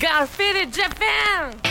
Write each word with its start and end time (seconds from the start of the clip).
Faded 0.00 0.72
Japan! 0.72 1.69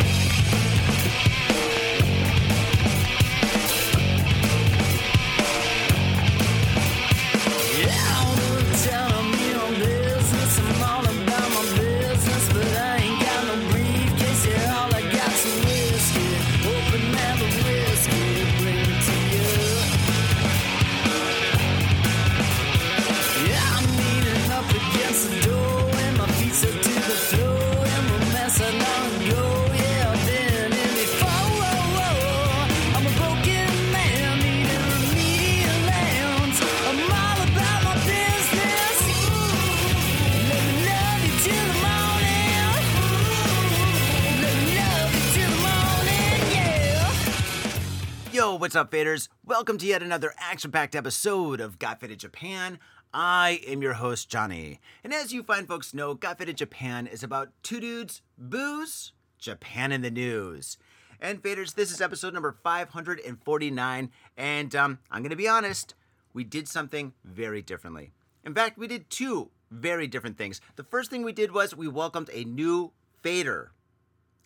What's 48.60 48.76
up, 48.76 48.92
faders? 48.92 49.30
Welcome 49.46 49.78
to 49.78 49.86
yet 49.86 50.04
another 50.04 50.34
action 50.38 50.70
packed 50.70 50.94
episode 50.94 51.62
of 51.62 51.80
Got 51.80 52.02
Faded 52.02 52.20
Japan. 52.20 52.78
I 53.14 53.62
am 53.66 53.82
your 53.82 53.94
host, 53.94 54.28
Johnny. 54.28 54.82
And 55.02 55.14
as 55.14 55.32
you 55.32 55.44
fine 55.44 55.66
folks 55.66 55.94
know, 55.94 56.14
Got 56.14 56.40
Faded 56.40 56.58
Japan 56.58 57.08
is 57.08 57.24
about 57.24 57.54
two 57.64 57.80
dudes, 57.80 58.22
booze, 58.38 59.14
Japan 59.38 59.94
in 59.94 60.02
the 60.02 60.12
news. 60.12 60.78
And 61.22 61.42
faders, 61.42 61.76
this 61.76 61.90
is 61.90 62.02
episode 62.02 62.34
number 62.34 62.52
549. 62.52 64.12
And 64.36 64.76
um, 64.76 65.00
I'm 65.10 65.22
going 65.22 65.30
to 65.30 65.38
be 65.38 65.48
honest, 65.48 65.96
we 66.34 66.44
did 66.44 66.68
something 66.68 67.14
very 67.24 67.62
differently. 67.62 68.12
In 68.44 68.54
fact, 68.54 68.78
we 68.78 68.88
did 68.88 69.10
two 69.10 69.52
very 69.72 70.06
different 70.06 70.38
things. 70.38 70.60
The 70.76 70.84
first 70.84 71.10
thing 71.10 71.24
we 71.24 71.32
did 71.32 71.54
was 71.54 71.78
we 71.78 71.88
welcomed 71.88 72.30
a 72.34 72.44
new 72.44 72.92
fader 73.22 73.72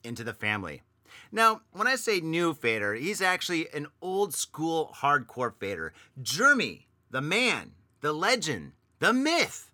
into 0.03 0.23
the 0.23 0.35
family. 0.35 0.83
Now, 1.31 1.61
when 1.71 1.87
I 1.87 1.95
say 1.95 2.19
new 2.19 2.53
fader, 2.53 2.93
he's 2.93 3.21
actually 3.21 3.67
an 3.73 3.87
old 4.01 4.33
school 4.33 4.93
hardcore 5.01 5.53
fader. 5.59 5.93
Jeremy, 6.21 6.87
the 7.09 7.21
man, 7.21 7.71
the 8.01 8.13
legend, 8.13 8.73
the 8.99 9.13
myth, 9.13 9.71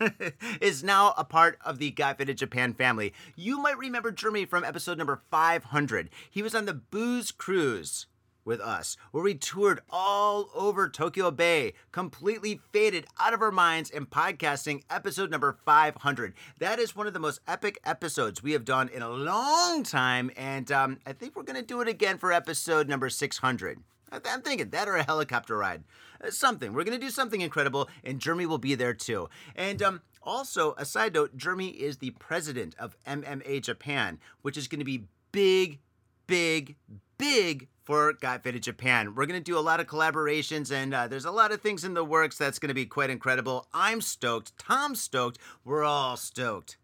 is 0.60 0.82
now 0.82 1.14
a 1.16 1.24
part 1.24 1.58
of 1.64 1.78
the 1.78 1.90
Got 1.90 2.18
Faded 2.18 2.38
Japan 2.38 2.74
family. 2.74 3.12
You 3.36 3.58
might 3.58 3.78
remember 3.78 4.10
Jeremy 4.10 4.44
from 4.44 4.64
episode 4.64 4.98
number 4.98 5.22
500. 5.30 6.10
He 6.30 6.42
was 6.42 6.54
on 6.54 6.64
the 6.64 6.74
Booze 6.74 7.30
Cruise 7.30 8.06
with 8.44 8.60
us, 8.60 8.96
where 9.10 9.22
we 9.24 9.34
toured 9.34 9.80
all 9.90 10.48
over 10.54 10.88
Tokyo 10.88 11.30
Bay, 11.30 11.72
completely 11.92 12.60
faded 12.72 13.06
out 13.20 13.34
of 13.34 13.42
our 13.42 13.50
minds 13.50 13.90
and 13.90 14.08
podcasting 14.10 14.82
episode 14.90 15.30
number 15.30 15.56
500. 15.64 16.34
That 16.58 16.78
is 16.78 16.96
one 16.96 17.06
of 17.06 17.12
the 17.12 17.20
most 17.20 17.40
epic 17.46 17.78
episodes 17.84 18.42
we 18.42 18.52
have 18.52 18.64
done 18.64 18.88
in 18.88 19.02
a 19.02 19.10
long 19.10 19.82
time, 19.82 20.30
and 20.36 20.70
um, 20.72 20.98
I 21.06 21.12
think 21.12 21.36
we're 21.36 21.42
going 21.42 21.60
to 21.60 21.66
do 21.66 21.80
it 21.80 21.88
again 21.88 22.18
for 22.18 22.32
episode 22.32 22.88
number 22.88 23.08
600. 23.08 23.78
I- 24.10 24.20
I'm 24.26 24.42
thinking 24.42 24.70
that 24.70 24.88
or 24.88 24.96
a 24.96 25.02
helicopter 25.02 25.56
ride. 25.56 25.84
Uh, 26.22 26.30
Something. 26.30 26.72
We're 26.72 26.84
going 26.84 26.98
to 26.98 27.04
do 27.04 27.10
something 27.10 27.40
incredible, 27.40 27.88
and 28.04 28.20
Jeremy 28.20 28.46
will 28.46 28.58
be 28.58 28.74
there 28.74 28.94
too. 28.94 29.28
And 29.56 29.82
um, 29.82 30.02
also, 30.22 30.74
a 30.76 30.84
side 30.84 31.14
note 31.14 31.36
Jeremy 31.36 31.68
is 31.68 31.98
the 31.98 32.10
president 32.10 32.74
of 32.78 32.96
MMA 33.06 33.62
Japan, 33.62 34.18
which 34.42 34.56
is 34.56 34.68
going 34.68 34.78
to 34.80 34.84
be 34.84 35.04
big, 35.32 35.78
big, 36.26 36.76
big 37.18 37.68
for 37.84 38.12
Got 38.12 38.42
Faded 38.42 38.62
Japan. 38.62 39.14
We're 39.14 39.26
going 39.26 39.40
to 39.40 39.44
do 39.44 39.58
a 39.58 39.60
lot 39.60 39.80
of 39.80 39.86
collaborations, 39.86 40.72
and 40.72 40.94
uh, 40.94 41.08
there's 41.08 41.24
a 41.24 41.30
lot 41.30 41.52
of 41.52 41.60
things 41.60 41.84
in 41.84 41.94
the 41.94 42.04
works 42.04 42.38
that's 42.38 42.58
going 42.58 42.68
to 42.68 42.74
be 42.74 42.86
quite 42.86 43.10
incredible. 43.10 43.66
I'm 43.74 44.00
stoked. 44.00 44.56
Tom's 44.58 45.00
stoked. 45.02 45.38
We're 45.64 45.84
all 45.84 46.16
stoked. 46.16 46.76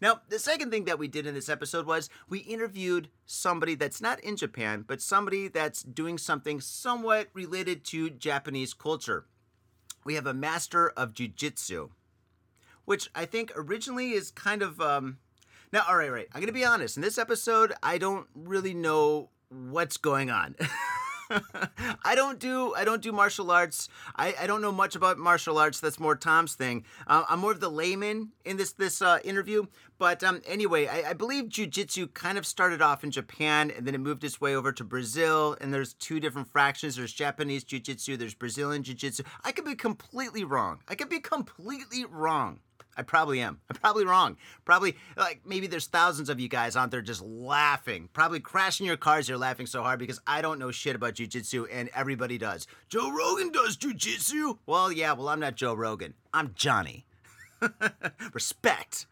Now, 0.00 0.20
the 0.28 0.38
second 0.38 0.70
thing 0.70 0.84
that 0.84 0.98
we 0.98 1.08
did 1.08 1.26
in 1.26 1.34
this 1.34 1.48
episode 1.48 1.86
was 1.86 2.08
we 2.28 2.38
interviewed 2.40 3.08
somebody 3.26 3.74
that's 3.74 4.00
not 4.00 4.20
in 4.20 4.36
Japan, 4.36 4.84
but 4.86 5.02
somebody 5.02 5.48
that's 5.48 5.82
doing 5.82 6.18
something 6.18 6.60
somewhat 6.60 7.28
related 7.34 7.84
to 7.86 8.10
Japanese 8.10 8.74
culture. 8.74 9.24
We 10.04 10.14
have 10.14 10.26
a 10.26 10.34
master 10.34 10.90
of 10.90 11.14
jujitsu, 11.14 11.90
which 12.84 13.10
I 13.14 13.24
think 13.24 13.52
originally 13.56 14.12
is 14.12 14.30
kind 14.30 14.62
of. 14.62 14.80
Um, 14.80 15.18
now, 15.72 15.82
all 15.88 15.96
right, 15.96 16.12
right. 16.12 16.28
I'm 16.32 16.40
going 16.40 16.46
to 16.46 16.52
be 16.52 16.64
honest. 16.64 16.96
In 16.96 17.02
this 17.02 17.18
episode, 17.18 17.74
I 17.82 17.98
don't 17.98 18.26
really 18.34 18.74
know 18.74 19.30
what's 19.50 19.96
going 19.96 20.30
on. 20.30 20.56
I 22.04 22.14
don't 22.14 22.38
do 22.38 22.74
I 22.74 22.84
don't 22.84 23.02
do 23.02 23.12
martial 23.12 23.50
arts. 23.50 23.88
I, 24.16 24.34
I 24.40 24.46
don't 24.46 24.62
know 24.62 24.72
much 24.72 24.96
about 24.96 25.18
martial 25.18 25.58
arts. 25.58 25.80
That's 25.80 26.00
more 26.00 26.16
Tom's 26.16 26.54
thing. 26.54 26.84
Uh, 27.06 27.24
I'm 27.28 27.40
more 27.40 27.52
of 27.52 27.60
the 27.60 27.68
layman 27.68 28.30
in 28.44 28.56
this 28.56 28.72
this 28.72 29.02
uh, 29.02 29.18
interview. 29.24 29.66
But 29.98 30.22
um, 30.22 30.40
anyway, 30.46 30.86
I, 30.86 31.10
I 31.10 31.12
believe 31.12 31.44
jujitsu 31.46 32.14
kind 32.14 32.38
of 32.38 32.46
started 32.46 32.80
off 32.80 33.04
in 33.04 33.10
Japan 33.10 33.70
and 33.76 33.86
then 33.86 33.94
it 33.94 33.98
moved 33.98 34.24
its 34.24 34.40
way 34.40 34.54
over 34.54 34.72
to 34.72 34.84
Brazil. 34.84 35.56
And 35.60 35.72
there's 35.74 35.94
two 35.94 36.20
different 36.20 36.48
fractions. 36.48 36.96
There's 36.96 37.12
Japanese 37.12 37.64
jujitsu. 37.64 38.16
There's 38.18 38.34
Brazilian 38.34 38.82
jujitsu. 38.82 39.26
I 39.44 39.52
could 39.52 39.64
be 39.64 39.74
completely 39.74 40.44
wrong. 40.44 40.80
I 40.88 40.94
could 40.94 41.08
be 41.10 41.20
completely 41.20 42.04
wrong. 42.04 42.60
I 42.98 43.02
probably 43.02 43.40
am. 43.40 43.60
I'm 43.70 43.76
probably 43.76 44.04
wrong. 44.04 44.36
Probably 44.64 44.96
like 45.16 45.42
maybe 45.46 45.68
there's 45.68 45.86
thousands 45.86 46.28
of 46.28 46.40
you 46.40 46.48
guys 46.48 46.76
out 46.76 46.90
there 46.90 47.00
just 47.00 47.22
laughing, 47.22 48.08
probably 48.12 48.40
crashing 48.40 48.86
your 48.86 48.96
cars. 48.96 49.28
You're 49.28 49.38
laughing 49.38 49.66
so 49.66 49.84
hard 49.84 50.00
because 50.00 50.20
I 50.26 50.42
don't 50.42 50.58
know 50.58 50.72
shit 50.72 50.96
about 50.96 51.14
jujitsu 51.14 51.66
and 51.70 51.88
everybody 51.94 52.38
does. 52.38 52.66
Joe 52.88 53.12
Rogan 53.12 53.52
does 53.52 53.76
jujitsu. 53.76 54.58
Well, 54.66 54.90
yeah. 54.90 55.12
Well, 55.12 55.28
I'm 55.28 55.38
not 55.38 55.54
Joe 55.54 55.74
Rogan. 55.74 56.14
I'm 56.34 56.52
Johnny. 56.56 57.06
Respect. 58.32 59.06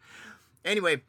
Anyway, 0.65 1.03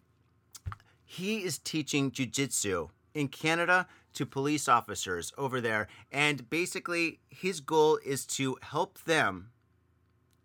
he 1.05 1.39
is 1.39 1.59
teaching 1.59 2.13
jujitsu 2.13 2.91
in 3.13 3.27
Canada 3.27 3.89
to 4.15 4.25
police 4.25 4.69
officers 4.69 5.33
over 5.37 5.61
there, 5.61 5.89
and 6.13 6.49
basically 6.49 7.19
his 7.29 7.61
goal 7.61 7.99
is 8.05 8.25
to 8.27 8.57
help 8.63 9.03
them 9.03 9.51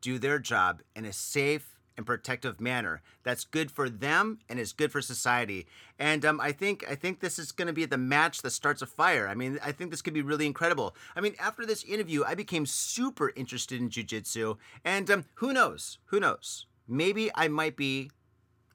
do 0.02 0.18
their 0.18 0.40
job 0.40 0.82
in 0.96 1.06
a 1.06 1.14
safe 1.14 1.73
and 1.98 2.06
protective 2.06 2.60
manner. 2.60 3.02
That's 3.24 3.46
good 3.46 3.72
for 3.72 3.90
them 3.90 4.40
and 4.50 4.60
is 4.60 4.74
good 4.74 4.92
for 4.92 5.02
society. 5.02 5.68
And 6.00 6.26
um, 6.26 6.42
I 6.42 6.52
think 6.52 6.86
I 6.90 6.96
think 6.96 7.20
this 7.20 7.38
is 7.38 7.52
going 7.52 7.68
to 7.68 7.74
be 7.74 7.86
the 7.86 7.98
match 7.98 8.42
that 8.42 8.52
starts 8.52 8.82
a 8.82 8.86
fire. 8.86 9.28
I 9.28 9.36
mean, 9.36 9.60
I 9.64 9.72
think 9.72 9.92
this 9.92 10.02
could 10.02 10.14
be 10.14 10.22
really 10.22 10.46
incredible. 10.46 10.96
I 11.16 11.22
mean, 11.22 11.36
after 11.40 11.66
this 11.66 11.84
interview, 11.84 12.24
I 12.24 12.36
became 12.36 12.66
super 12.66 13.32
interested 13.36 13.80
in 13.82 13.90
jujitsu, 13.90 14.58
and 14.84 15.10
um, 15.10 15.26
who 15.36 15.54
knows? 15.54 16.00
Who 16.06 16.20
knows? 16.20 16.66
Maybe 16.88 17.30
I 17.34 17.48
might 17.48 17.78
be 17.78 18.12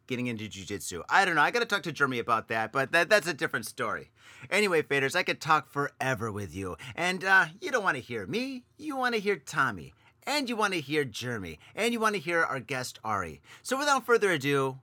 getting 0.06 0.26
into 0.26 0.48
jujitsu. 0.48 1.02
I 1.08 1.24
don't 1.24 1.34
know. 1.36 1.42
I 1.42 1.50
got 1.50 1.60
to 1.60 1.66
talk 1.66 1.82
to 1.84 1.92
Jeremy 1.92 2.18
about 2.18 2.48
that, 2.48 2.72
but 2.72 2.90
that, 2.92 3.08
that's 3.08 3.28
a 3.28 3.34
different 3.34 3.66
story. 3.66 4.10
Anyway, 4.50 4.82
faders, 4.82 5.14
I 5.14 5.22
could 5.22 5.40
talk 5.40 5.70
forever 5.70 6.32
with 6.32 6.54
you. 6.54 6.76
And 6.96 7.24
uh, 7.24 7.46
you 7.60 7.70
don't 7.70 7.84
want 7.84 7.96
to 7.96 8.02
hear 8.02 8.26
me, 8.26 8.64
you 8.78 8.96
want 8.96 9.14
to 9.14 9.20
hear 9.20 9.36
Tommy. 9.36 9.92
And 10.28 10.46
you 10.46 10.56
want 10.56 10.74
to 10.74 10.80
hear 10.80 11.04
Jeremy. 11.06 11.58
And 11.74 11.90
you 11.94 12.00
want 12.00 12.14
to 12.14 12.20
hear 12.20 12.42
our 12.44 12.60
guest, 12.60 12.98
Ari. 13.02 13.40
So 13.62 13.78
without 13.78 14.04
further 14.04 14.30
ado, 14.30 14.78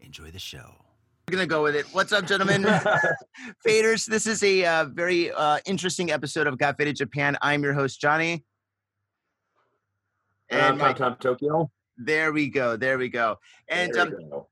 enjoy 0.00 0.30
the 0.30 0.38
show. 0.38 0.74
We're 1.28 1.36
going 1.36 1.46
to 1.46 1.54
go 1.54 1.62
with 1.62 1.76
it. 1.76 1.84
What's 1.92 2.12
up, 2.12 2.26
gentlemen? 2.26 2.62
Faders, 3.66 4.06
this 4.06 4.26
is 4.26 4.42
a 4.42 4.64
uh, 4.64 4.84
very 4.86 5.30
uh, 5.30 5.58
interesting 5.66 6.10
episode 6.10 6.46
of 6.46 6.56
Got 6.56 6.78
Faded 6.78 6.96
Japan. 6.96 7.36
I'm 7.42 7.62
your 7.62 7.74
host, 7.74 8.00
Johnny. 8.00 8.42
And 10.48 10.62
I'm 10.62 10.78
my- 10.78 10.94
Tom 10.94 11.16
Tokyo. 11.20 11.70
there 11.98 12.32
we 12.32 12.48
go. 12.48 12.78
There 12.78 12.96
we 12.96 13.10
go. 13.10 13.36
And 13.68 13.92
There 13.92 14.02
um, 14.04 14.14
go. 14.30 14.48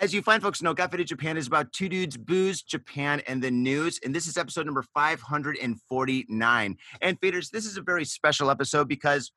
as 0.00 0.14
you 0.14 0.22
find 0.22 0.42
folks 0.42 0.62
know, 0.62 0.72
Got 0.72 0.90
Faded 0.90 1.08
Japan 1.08 1.36
is 1.36 1.46
about 1.46 1.70
two 1.74 1.90
dudes, 1.90 2.16
booze, 2.16 2.62
Japan, 2.62 3.20
and 3.26 3.42
the 3.42 3.50
news. 3.50 4.00
And 4.02 4.14
this 4.14 4.26
is 4.26 4.38
episode 4.38 4.64
number 4.64 4.84
549. 4.94 6.78
And 7.02 7.20
faders, 7.20 7.50
this 7.50 7.66
is 7.66 7.76
a 7.76 7.82
very 7.82 8.06
special 8.06 8.50
episode 8.50 8.88
because 8.88 9.32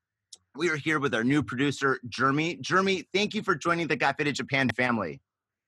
we 0.56 0.70
are 0.70 0.76
here 0.76 1.00
with 1.00 1.14
our 1.14 1.24
new 1.24 1.44
producer, 1.44 2.00
Jeremy. 2.08 2.56
Jeremy, 2.62 3.08
thank 3.14 3.34
you 3.34 3.44
for 3.44 3.56
joining 3.56 3.88
the 3.88 3.96
Got 3.96 4.18
Faded 4.18 4.36
Japan 4.36 4.70
family. 4.70 5.22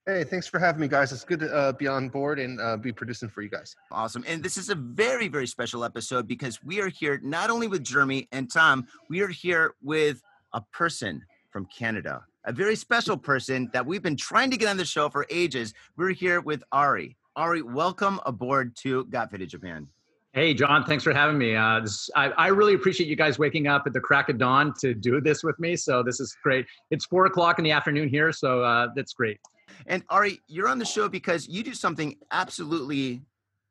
Hey, 0.06 0.24
thanks 0.24 0.46
for 0.46 0.58
having 0.58 0.80
me, 0.80 0.88
guys. 0.88 1.12
It's 1.12 1.24
good 1.24 1.40
to 1.40 1.54
uh, 1.54 1.72
be 1.72 1.86
on 1.86 2.08
board 2.08 2.38
and 2.38 2.58
uh, 2.60 2.78
be 2.78 2.92
producing 2.92 3.28
for 3.28 3.42
you 3.42 3.50
guys. 3.50 3.76
Awesome. 3.90 4.24
And 4.26 4.42
this 4.42 4.56
is 4.56 4.70
a 4.70 4.74
very, 4.74 5.28
very 5.28 5.46
special 5.46 5.84
episode 5.84 6.26
because 6.26 6.62
we 6.64 6.80
are 6.80 6.88
here 6.88 7.20
not 7.22 7.50
only 7.50 7.68
with 7.68 7.84
Jeremy 7.84 8.26
and 8.32 8.50
Tom, 8.50 8.86
we 9.10 9.20
are 9.20 9.28
here 9.28 9.74
with 9.82 10.22
a 10.54 10.62
person 10.72 11.22
from 11.50 11.66
Canada, 11.66 12.24
a 12.44 12.52
very 12.52 12.74
special 12.74 13.18
person 13.18 13.68
that 13.74 13.84
we've 13.84 14.02
been 14.02 14.16
trying 14.16 14.50
to 14.50 14.56
get 14.56 14.68
on 14.68 14.78
the 14.78 14.84
show 14.84 15.10
for 15.10 15.26
ages. 15.28 15.74
We're 15.96 16.10
here 16.10 16.40
with 16.40 16.62
Ari. 16.72 17.18
Ari, 17.36 17.62
welcome 17.62 18.18
aboard 18.24 18.74
to 18.76 19.04
Got 19.06 19.30
Faded 19.30 19.50
Japan. 19.50 19.88
Hey, 20.34 20.52
John, 20.52 20.84
thanks 20.84 21.02
for 21.02 21.14
having 21.14 21.38
me. 21.38 21.56
Uh, 21.56 21.80
this, 21.80 22.10
I, 22.14 22.26
I 22.32 22.48
really 22.48 22.74
appreciate 22.74 23.08
you 23.08 23.16
guys 23.16 23.38
waking 23.38 23.66
up 23.66 23.84
at 23.86 23.94
the 23.94 24.00
crack 24.00 24.28
of 24.28 24.36
dawn 24.36 24.74
to 24.80 24.92
do 24.92 25.22
this 25.22 25.42
with 25.42 25.58
me. 25.58 25.74
So 25.74 26.02
this 26.02 26.20
is 26.20 26.36
great. 26.42 26.66
It's 26.90 27.06
four 27.06 27.24
o'clock 27.26 27.58
in 27.58 27.64
the 27.64 27.70
afternoon 27.70 28.10
here, 28.10 28.30
so 28.30 28.62
uh, 28.62 28.88
that's 28.94 29.14
great. 29.14 29.40
And 29.86 30.04
Ari, 30.10 30.40
you're 30.46 30.68
on 30.68 30.78
the 30.78 30.84
show 30.84 31.08
because 31.08 31.48
you 31.48 31.62
do 31.62 31.72
something 31.72 32.16
absolutely 32.30 33.22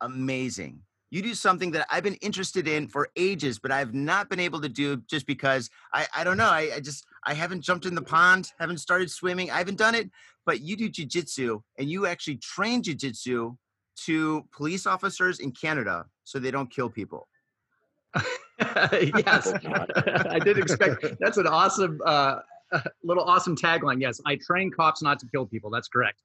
amazing. 0.02 0.82
You 1.12 1.22
do 1.22 1.36
something 1.36 1.72
that 1.72 1.88
I've 1.92 2.04
been 2.04 2.16
interested 2.16 2.68
in 2.68 2.88
for 2.88 3.08
ages, 3.16 3.60
but 3.60 3.72
I've 3.72 3.94
not 3.94 4.28
been 4.28 4.40
able 4.40 4.60
to 4.62 4.68
do 4.68 4.98
just 5.10 5.28
because 5.28 5.70
I, 5.94 6.08
I 6.14 6.24
don't 6.24 6.38
know. 6.38 6.50
I, 6.50 6.72
I 6.76 6.80
just 6.80 7.06
I 7.26 7.34
haven't 7.34 7.62
jumped 7.62 7.86
in 7.86 7.96
the 7.96 8.02
pond, 8.02 8.52
haven't 8.60 8.80
started 8.80 9.10
swimming, 9.12 9.52
I 9.52 9.60
haven't 9.60 9.78
done 9.78 9.96
it. 9.96 10.10
But 10.46 10.62
you 10.62 10.76
do 10.76 10.90
jujitsu 10.90 11.62
and 11.78 11.90
you 11.90 12.08
actually 12.08 12.38
train 12.38 12.82
jujitsu 12.82 13.56
to 14.06 14.46
police 14.56 14.86
officers 14.86 15.40
in 15.40 15.52
Canada 15.52 16.06
so 16.24 16.40
they 16.40 16.52
don't 16.52 16.70
kill 16.70 16.90
people. 16.90 17.28
yes, 18.60 19.54
I 20.30 20.40
did 20.44 20.58
expect. 20.58 21.06
That's 21.20 21.38
an 21.38 21.48
awesome, 21.48 22.00
uh, 22.06 22.40
little 23.04 23.24
awesome 23.24 23.56
tagline. 23.56 24.02
Yes, 24.02 24.20
I 24.26 24.36
train 24.36 24.72
cops 24.72 25.02
not 25.02 25.20
to 25.20 25.28
kill 25.28 25.46
people. 25.46 25.70
That's 25.70 25.88
correct. 25.88 26.22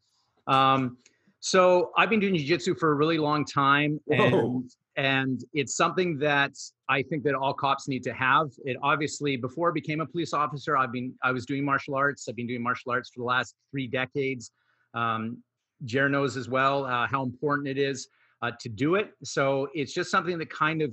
Um, 0.46 0.98
so 1.40 1.90
I've 1.96 2.08
been 2.08 2.20
doing 2.20 2.36
jiu-jitsu 2.36 2.76
for 2.76 2.92
a 2.92 2.94
really 2.94 3.18
long 3.18 3.44
time, 3.44 4.00
and 4.08 4.70
and 4.96 5.42
it's 5.52 5.74
something 5.74 6.18
that 6.18 6.52
I 6.88 7.02
think 7.02 7.24
that 7.24 7.34
all 7.34 7.52
cops 7.54 7.88
need 7.88 8.04
to 8.04 8.12
have. 8.12 8.50
It 8.64 8.76
obviously 8.82 9.36
before 9.36 9.70
I 9.70 9.72
became 9.72 10.00
a 10.00 10.06
police 10.06 10.32
officer, 10.32 10.76
I've 10.76 10.92
been 10.92 11.14
I 11.22 11.32
was 11.32 11.44
doing 11.44 11.64
martial 11.64 11.96
arts. 11.96 12.28
I've 12.28 12.36
been 12.36 12.46
doing 12.46 12.62
martial 12.62 12.92
arts 12.92 13.10
for 13.10 13.20
the 13.20 13.24
last 13.24 13.56
three 13.70 13.88
decades. 13.88 14.52
Um, 14.94 15.42
Jer 15.84 16.08
knows 16.08 16.36
as 16.36 16.48
well 16.48 16.84
uh, 16.84 17.06
how 17.06 17.22
important 17.22 17.68
it 17.68 17.78
is 17.78 18.08
uh, 18.42 18.50
to 18.60 18.68
do 18.68 18.96
it. 18.96 19.12
So 19.22 19.68
it's 19.74 19.92
just 19.92 20.10
something 20.10 20.38
that 20.38 20.50
kind 20.50 20.82
of 20.82 20.92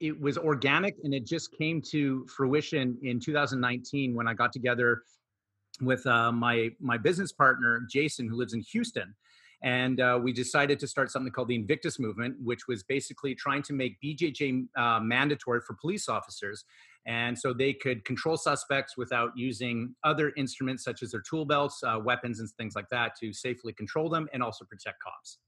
it 0.00 0.20
was 0.20 0.36
organic 0.36 0.96
and 1.04 1.14
it 1.14 1.24
just 1.24 1.56
came 1.56 1.80
to 1.80 2.26
fruition 2.26 2.98
in 3.02 3.20
2019 3.20 4.14
when 4.14 4.26
I 4.26 4.34
got 4.34 4.52
together 4.52 5.02
with 5.80 6.04
uh, 6.06 6.32
my 6.32 6.70
my 6.80 6.98
business 6.98 7.32
partner 7.32 7.82
Jason, 7.88 8.28
who 8.28 8.36
lives 8.36 8.52
in 8.52 8.60
Houston, 8.72 9.14
and 9.62 10.00
uh, 10.00 10.18
we 10.20 10.32
decided 10.32 10.78
to 10.80 10.86
start 10.86 11.10
something 11.10 11.32
called 11.32 11.48
the 11.48 11.54
Invictus 11.54 11.98
Movement, 11.98 12.34
which 12.42 12.66
was 12.66 12.82
basically 12.82 13.34
trying 13.34 13.62
to 13.62 13.72
make 13.72 13.96
BJJ 14.02 14.66
uh, 14.76 15.00
mandatory 15.00 15.60
for 15.60 15.74
police 15.74 16.08
officers, 16.08 16.64
and 17.06 17.36
so 17.36 17.52
they 17.52 17.72
could 17.72 18.04
control 18.04 18.36
suspects 18.36 18.96
without 18.96 19.32
using 19.34 19.94
other 20.04 20.32
instruments 20.36 20.84
such 20.84 21.02
as 21.02 21.10
their 21.10 21.22
tool 21.28 21.44
belts, 21.44 21.82
uh, 21.82 21.98
weapons, 22.02 22.38
and 22.38 22.48
things 22.50 22.74
like 22.76 22.88
that 22.90 23.12
to 23.20 23.32
safely 23.32 23.72
control 23.72 24.08
them 24.08 24.28
and 24.32 24.42
also 24.42 24.64
protect 24.64 25.02
cops. 25.02 25.38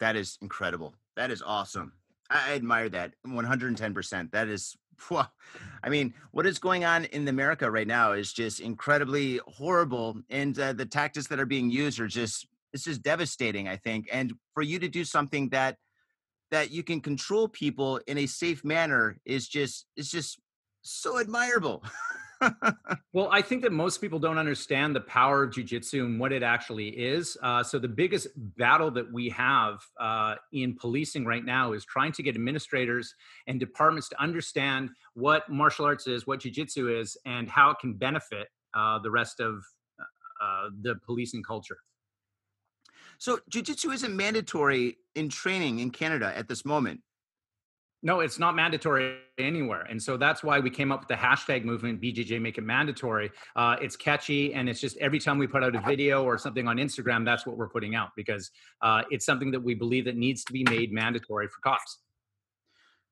That 0.00 0.16
is 0.16 0.38
incredible. 0.40 0.94
That 1.16 1.30
is 1.30 1.42
awesome. 1.44 1.92
I 2.30 2.54
admire 2.54 2.88
that 2.88 3.12
110%. 3.26 4.30
That 4.32 4.48
is, 4.48 4.74
I 5.10 5.88
mean, 5.88 6.14
what 6.30 6.46
is 6.46 6.58
going 6.58 6.84
on 6.84 7.04
in 7.06 7.28
America 7.28 7.70
right 7.70 7.86
now 7.86 8.12
is 8.12 8.32
just 8.32 8.60
incredibly 8.60 9.40
horrible. 9.46 10.16
And 10.30 10.58
uh, 10.58 10.72
the 10.72 10.86
tactics 10.86 11.26
that 11.28 11.38
are 11.38 11.46
being 11.46 11.70
used 11.70 12.00
are 12.00 12.08
just, 12.08 12.46
it's 12.72 12.84
just 12.84 13.02
devastating, 13.02 13.68
I 13.68 13.76
think. 13.76 14.08
And 14.10 14.32
for 14.54 14.62
you 14.62 14.78
to 14.78 14.88
do 14.88 15.04
something 15.04 15.50
that, 15.50 15.76
that 16.50 16.70
you 16.70 16.82
can 16.82 17.00
control 17.00 17.48
people 17.48 18.00
in 18.06 18.18
a 18.18 18.26
safe 18.26 18.64
manner 18.64 19.18
is 19.26 19.46
just, 19.48 19.86
it's 19.96 20.10
just 20.10 20.38
so 20.82 21.18
admirable. 21.18 21.82
well, 23.12 23.28
I 23.30 23.40
think 23.40 23.62
that 23.62 23.72
most 23.72 24.00
people 24.00 24.18
don't 24.18 24.38
understand 24.38 24.96
the 24.96 25.00
power 25.00 25.44
of 25.44 25.50
jujitsu 25.50 26.04
and 26.04 26.18
what 26.18 26.32
it 26.32 26.42
actually 26.42 26.88
is. 26.88 27.36
Uh, 27.42 27.62
so 27.62 27.78
the 27.78 27.88
biggest 27.88 28.28
battle 28.36 28.90
that 28.90 29.10
we 29.12 29.28
have 29.30 29.80
uh, 30.00 30.34
in 30.52 30.74
policing 30.74 31.24
right 31.24 31.44
now 31.44 31.72
is 31.72 31.84
trying 31.84 32.12
to 32.12 32.22
get 32.22 32.34
administrators 32.34 33.14
and 33.46 33.60
departments 33.60 34.08
to 34.08 34.20
understand 34.20 34.90
what 35.14 35.48
martial 35.48 35.84
arts 35.84 36.06
is, 36.06 36.26
what 36.26 36.40
jujitsu 36.40 37.00
is, 37.00 37.16
and 37.26 37.48
how 37.48 37.70
it 37.70 37.78
can 37.80 37.94
benefit 37.94 38.48
uh, 38.74 38.98
the 38.98 39.10
rest 39.10 39.40
of 39.40 39.62
uh, 40.42 40.68
the 40.82 40.96
policing 41.06 41.42
culture. 41.42 41.78
So 43.18 43.38
jujitsu 43.50 43.94
isn't 43.94 44.16
mandatory 44.16 44.98
in 45.14 45.28
training 45.28 45.78
in 45.78 45.90
Canada 45.90 46.32
at 46.36 46.48
this 46.48 46.64
moment. 46.64 47.00
No, 48.04 48.18
it's 48.18 48.38
not 48.38 48.56
mandatory 48.56 49.18
anywhere. 49.38 49.82
And 49.82 50.02
so 50.02 50.16
that's 50.16 50.42
why 50.42 50.58
we 50.58 50.70
came 50.70 50.90
up 50.90 51.00
with 51.00 51.08
the 51.08 51.14
hashtag 51.14 51.64
movement, 51.64 52.00
BJJ 52.00 52.40
Make 52.40 52.58
It 52.58 52.64
Mandatory. 52.64 53.30
Uh, 53.54 53.76
it's 53.80 53.94
catchy. 53.94 54.54
And 54.54 54.68
it's 54.68 54.80
just 54.80 54.96
every 54.96 55.20
time 55.20 55.38
we 55.38 55.46
put 55.46 55.62
out 55.62 55.76
a 55.76 55.80
video 55.80 56.24
or 56.24 56.36
something 56.36 56.66
on 56.66 56.78
Instagram, 56.78 57.24
that's 57.24 57.46
what 57.46 57.56
we're 57.56 57.68
putting 57.68 57.94
out 57.94 58.10
because 58.16 58.50
uh, 58.80 59.02
it's 59.10 59.24
something 59.24 59.52
that 59.52 59.60
we 59.60 59.74
believe 59.74 60.04
that 60.06 60.16
needs 60.16 60.42
to 60.44 60.52
be 60.52 60.64
made 60.64 60.92
mandatory 60.92 61.46
for 61.46 61.60
cops. 61.62 61.98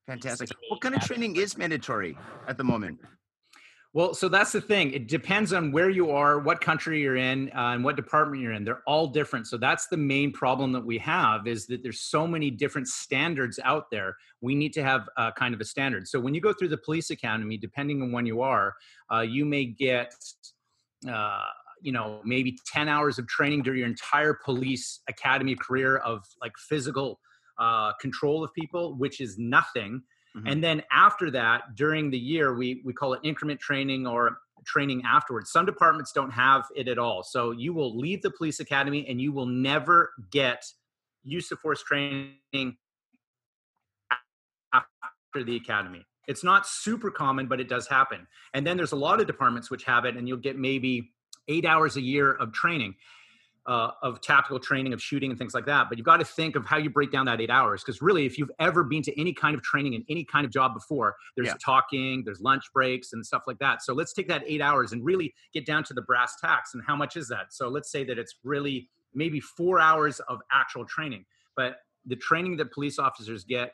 Fantastic. 0.07 0.49
What 0.67 0.81
kind 0.81 0.93
of 0.93 1.01
training 1.01 1.37
is 1.37 1.57
mandatory 1.57 2.17
at 2.49 2.57
the 2.57 2.63
moment? 2.63 2.99
Well, 3.93 4.13
so 4.13 4.29
that's 4.29 4.53
the 4.53 4.61
thing. 4.61 4.93
It 4.93 5.09
depends 5.09 5.51
on 5.51 5.73
where 5.73 5.89
you 5.89 6.11
are, 6.11 6.39
what 6.39 6.61
country 6.61 7.01
you're 7.01 7.17
in, 7.17 7.49
uh, 7.49 7.73
and 7.73 7.83
what 7.83 7.97
department 7.97 8.41
you're 8.41 8.53
in. 8.53 8.63
They're 8.63 8.83
all 8.87 9.07
different. 9.07 9.47
So 9.47 9.57
that's 9.57 9.87
the 9.87 9.97
main 9.97 10.31
problem 10.31 10.71
that 10.71 10.85
we 10.85 10.97
have 10.99 11.45
is 11.45 11.67
that 11.67 11.83
there's 11.83 11.99
so 11.99 12.25
many 12.25 12.49
different 12.49 12.87
standards 12.87 13.59
out 13.65 13.91
there. 13.91 14.15
We 14.39 14.55
need 14.55 14.71
to 14.73 14.83
have 14.83 15.09
uh, 15.17 15.31
kind 15.31 15.53
of 15.53 15.59
a 15.59 15.65
standard. 15.65 16.07
So 16.07 16.21
when 16.21 16.33
you 16.33 16.39
go 16.39 16.53
through 16.53 16.69
the 16.69 16.77
police 16.77 17.09
academy, 17.09 17.57
depending 17.57 18.01
on 18.01 18.13
when 18.13 18.25
you 18.25 18.41
are, 18.41 18.75
uh, 19.13 19.21
you 19.21 19.43
may 19.43 19.65
get, 19.65 20.15
uh, 21.09 21.43
you 21.81 21.91
know, 21.91 22.21
maybe 22.23 22.57
10 22.71 22.87
hours 22.87 23.19
of 23.19 23.27
training 23.27 23.63
during 23.63 23.79
your 23.79 23.89
entire 23.89 24.33
police 24.33 25.01
academy 25.09 25.55
career 25.55 25.97
of 25.97 26.23
like 26.39 26.53
physical 26.57 27.19
uh, 27.59 27.91
control 27.99 28.41
of 28.41 28.53
people, 28.53 28.95
which 28.95 29.19
is 29.19 29.37
nothing 29.37 30.01
Mm-hmm. 30.35 30.47
And 30.47 30.63
then 30.63 30.83
after 30.91 31.29
that, 31.31 31.75
during 31.75 32.09
the 32.09 32.17
year, 32.17 32.55
we 32.55 32.81
we 32.85 32.93
call 32.93 33.13
it 33.13 33.19
increment 33.23 33.59
training 33.59 34.07
or 34.07 34.37
training 34.65 35.03
afterwards. 35.05 35.51
Some 35.51 35.65
departments 35.65 36.11
don't 36.11 36.31
have 36.31 36.65
it 36.75 36.87
at 36.87 36.97
all. 36.97 37.23
So 37.23 37.51
you 37.51 37.73
will 37.73 37.97
leave 37.97 38.21
the 38.21 38.31
police 38.31 38.59
academy 38.59 39.05
and 39.09 39.19
you 39.19 39.31
will 39.31 39.45
never 39.45 40.11
get 40.31 40.63
use 41.23 41.51
of 41.51 41.59
force 41.59 41.83
training 41.83 42.77
after 44.73 45.43
the 45.43 45.55
academy. 45.55 46.05
It's 46.27 46.43
not 46.43 46.67
super 46.67 47.11
common, 47.11 47.47
but 47.47 47.59
it 47.59 47.67
does 47.67 47.87
happen. 47.87 48.27
And 48.53 48.65
then 48.65 48.77
there's 48.77 48.91
a 48.91 48.97
lot 48.97 49.19
of 49.19 49.27
departments 49.27 49.69
which 49.69 49.83
have 49.85 50.05
it, 50.05 50.15
and 50.15 50.27
you'll 50.27 50.37
get 50.37 50.57
maybe 50.57 51.11
eight 51.47 51.65
hours 51.65 51.97
a 51.97 52.01
year 52.01 52.31
of 52.31 52.53
training 52.53 52.95
uh, 53.67 53.91
of 54.01 54.19
tactical 54.21 54.59
training 54.59 54.91
of 54.91 55.01
shooting 55.01 55.29
and 55.29 55.37
things 55.37 55.53
like 55.53 55.67
that 55.67 55.87
but 55.87 55.97
you've 55.97 56.05
got 56.05 56.17
to 56.17 56.25
think 56.25 56.55
of 56.55 56.65
how 56.65 56.77
you 56.77 56.89
break 56.89 57.11
down 57.11 57.27
that 57.27 57.39
eight 57.39 57.51
hours 57.51 57.83
because 57.83 58.01
really 58.01 58.25
if 58.25 58.37
you've 58.37 58.49
ever 58.59 58.83
been 58.83 59.03
to 59.03 59.19
any 59.19 59.33
kind 59.33 59.53
of 59.53 59.61
training 59.61 59.93
in 59.93 60.03
any 60.09 60.25
kind 60.25 60.45
of 60.45 60.51
job 60.51 60.73
before 60.73 61.15
there's 61.35 61.47
yeah. 61.47 61.53
talking 61.63 62.23
there's 62.25 62.41
lunch 62.41 62.63
breaks 62.73 63.13
and 63.13 63.23
stuff 63.23 63.43
like 63.45 63.59
that 63.59 63.83
so 63.83 63.93
let's 63.93 64.13
take 64.13 64.27
that 64.27 64.43
eight 64.47 64.61
hours 64.61 64.93
and 64.93 65.05
really 65.05 65.31
get 65.53 65.65
down 65.65 65.83
to 65.83 65.93
the 65.93 66.01
brass 66.01 66.33
tacks 66.41 66.73
and 66.73 66.81
how 66.87 66.95
much 66.95 67.15
is 67.15 67.27
that 67.27 67.47
so 67.51 67.67
let's 67.67 67.91
say 67.91 68.03
that 68.03 68.17
it's 68.17 68.35
really 68.43 68.89
maybe 69.13 69.39
four 69.39 69.79
hours 69.79 70.19
of 70.21 70.39
actual 70.51 70.83
training 70.85 71.23
but 71.55 71.77
the 72.07 72.15
training 72.15 72.57
that 72.57 72.71
police 72.71 72.97
officers 72.97 73.43
get 73.43 73.73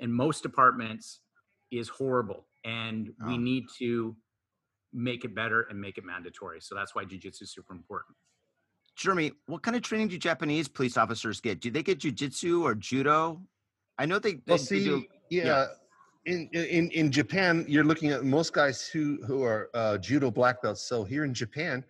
in 0.00 0.12
most 0.12 0.42
departments 0.42 1.20
is 1.72 1.88
horrible 1.88 2.46
and 2.64 3.10
oh. 3.22 3.26
we 3.26 3.38
need 3.38 3.64
to 3.76 4.14
make 4.92 5.24
it 5.24 5.34
better 5.34 5.62
and 5.62 5.80
make 5.80 5.98
it 5.98 6.04
mandatory 6.04 6.60
so 6.60 6.76
that's 6.76 6.94
why 6.94 7.04
jiu-jitsu 7.04 7.42
is 7.42 7.52
super 7.52 7.74
important 7.74 8.16
Jeremy, 8.96 9.32
what 9.46 9.62
kind 9.62 9.76
of 9.76 9.82
training 9.82 10.08
do 10.08 10.18
Japanese 10.18 10.68
police 10.68 10.96
officers 10.96 11.40
get? 11.40 11.60
Do 11.60 11.70
they 11.70 11.82
get 11.82 11.98
jujitsu 11.98 12.62
or 12.62 12.74
judo? 12.74 13.40
I 13.98 14.06
know 14.06 14.18
they. 14.18 14.34
they 14.34 14.40
well, 14.48 14.58
see, 14.58 14.88
they 14.88 15.08
yeah, 15.30 15.44
yeah. 15.44 15.66
In, 16.26 16.48
in 16.52 16.90
in 16.90 17.12
Japan, 17.12 17.66
you're 17.68 17.84
looking 17.84 18.10
at 18.10 18.24
most 18.24 18.52
guys 18.52 18.86
who 18.86 19.18
who 19.26 19.42
are 19.42 19.68
uh, 19.74 19.98
judo 19.98 20.30
black 20.30 20.62
belts. 20.62 20.82
So 20.82 21.04
here 21.04 21.24
in 21.24 21.34
Japan, 21.34 21.84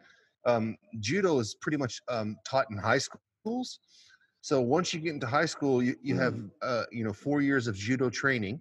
um, 0.47 0.77
judo 1.01 1.39
is 1.39 1.55
pretty 1.61 1.77
much 1.77 2.01
um, 2.09 2.37
taught 2.49 2.67
in 2.71 2.77
high 2.77 2.99
schools. 2.99 3.79
So 4.41 4.61
once 4.61 4.93
you 4.93 5.01
get 5.01 5.15
into 5.15 5.27
high 5.27 5.47
school, 5.47 5.83
you, 5.83 5.97
you 6.03 6.17
have 6.17 6.35
mm. 6.35 6.51
uh, 6.63 6.85
you 6.91 7.05
know 7.05 7.13
four 7.13 7.43
years 7.43 7.67
of 7.67 7.77
judo 7.77 8.11
training, 8.11 8.61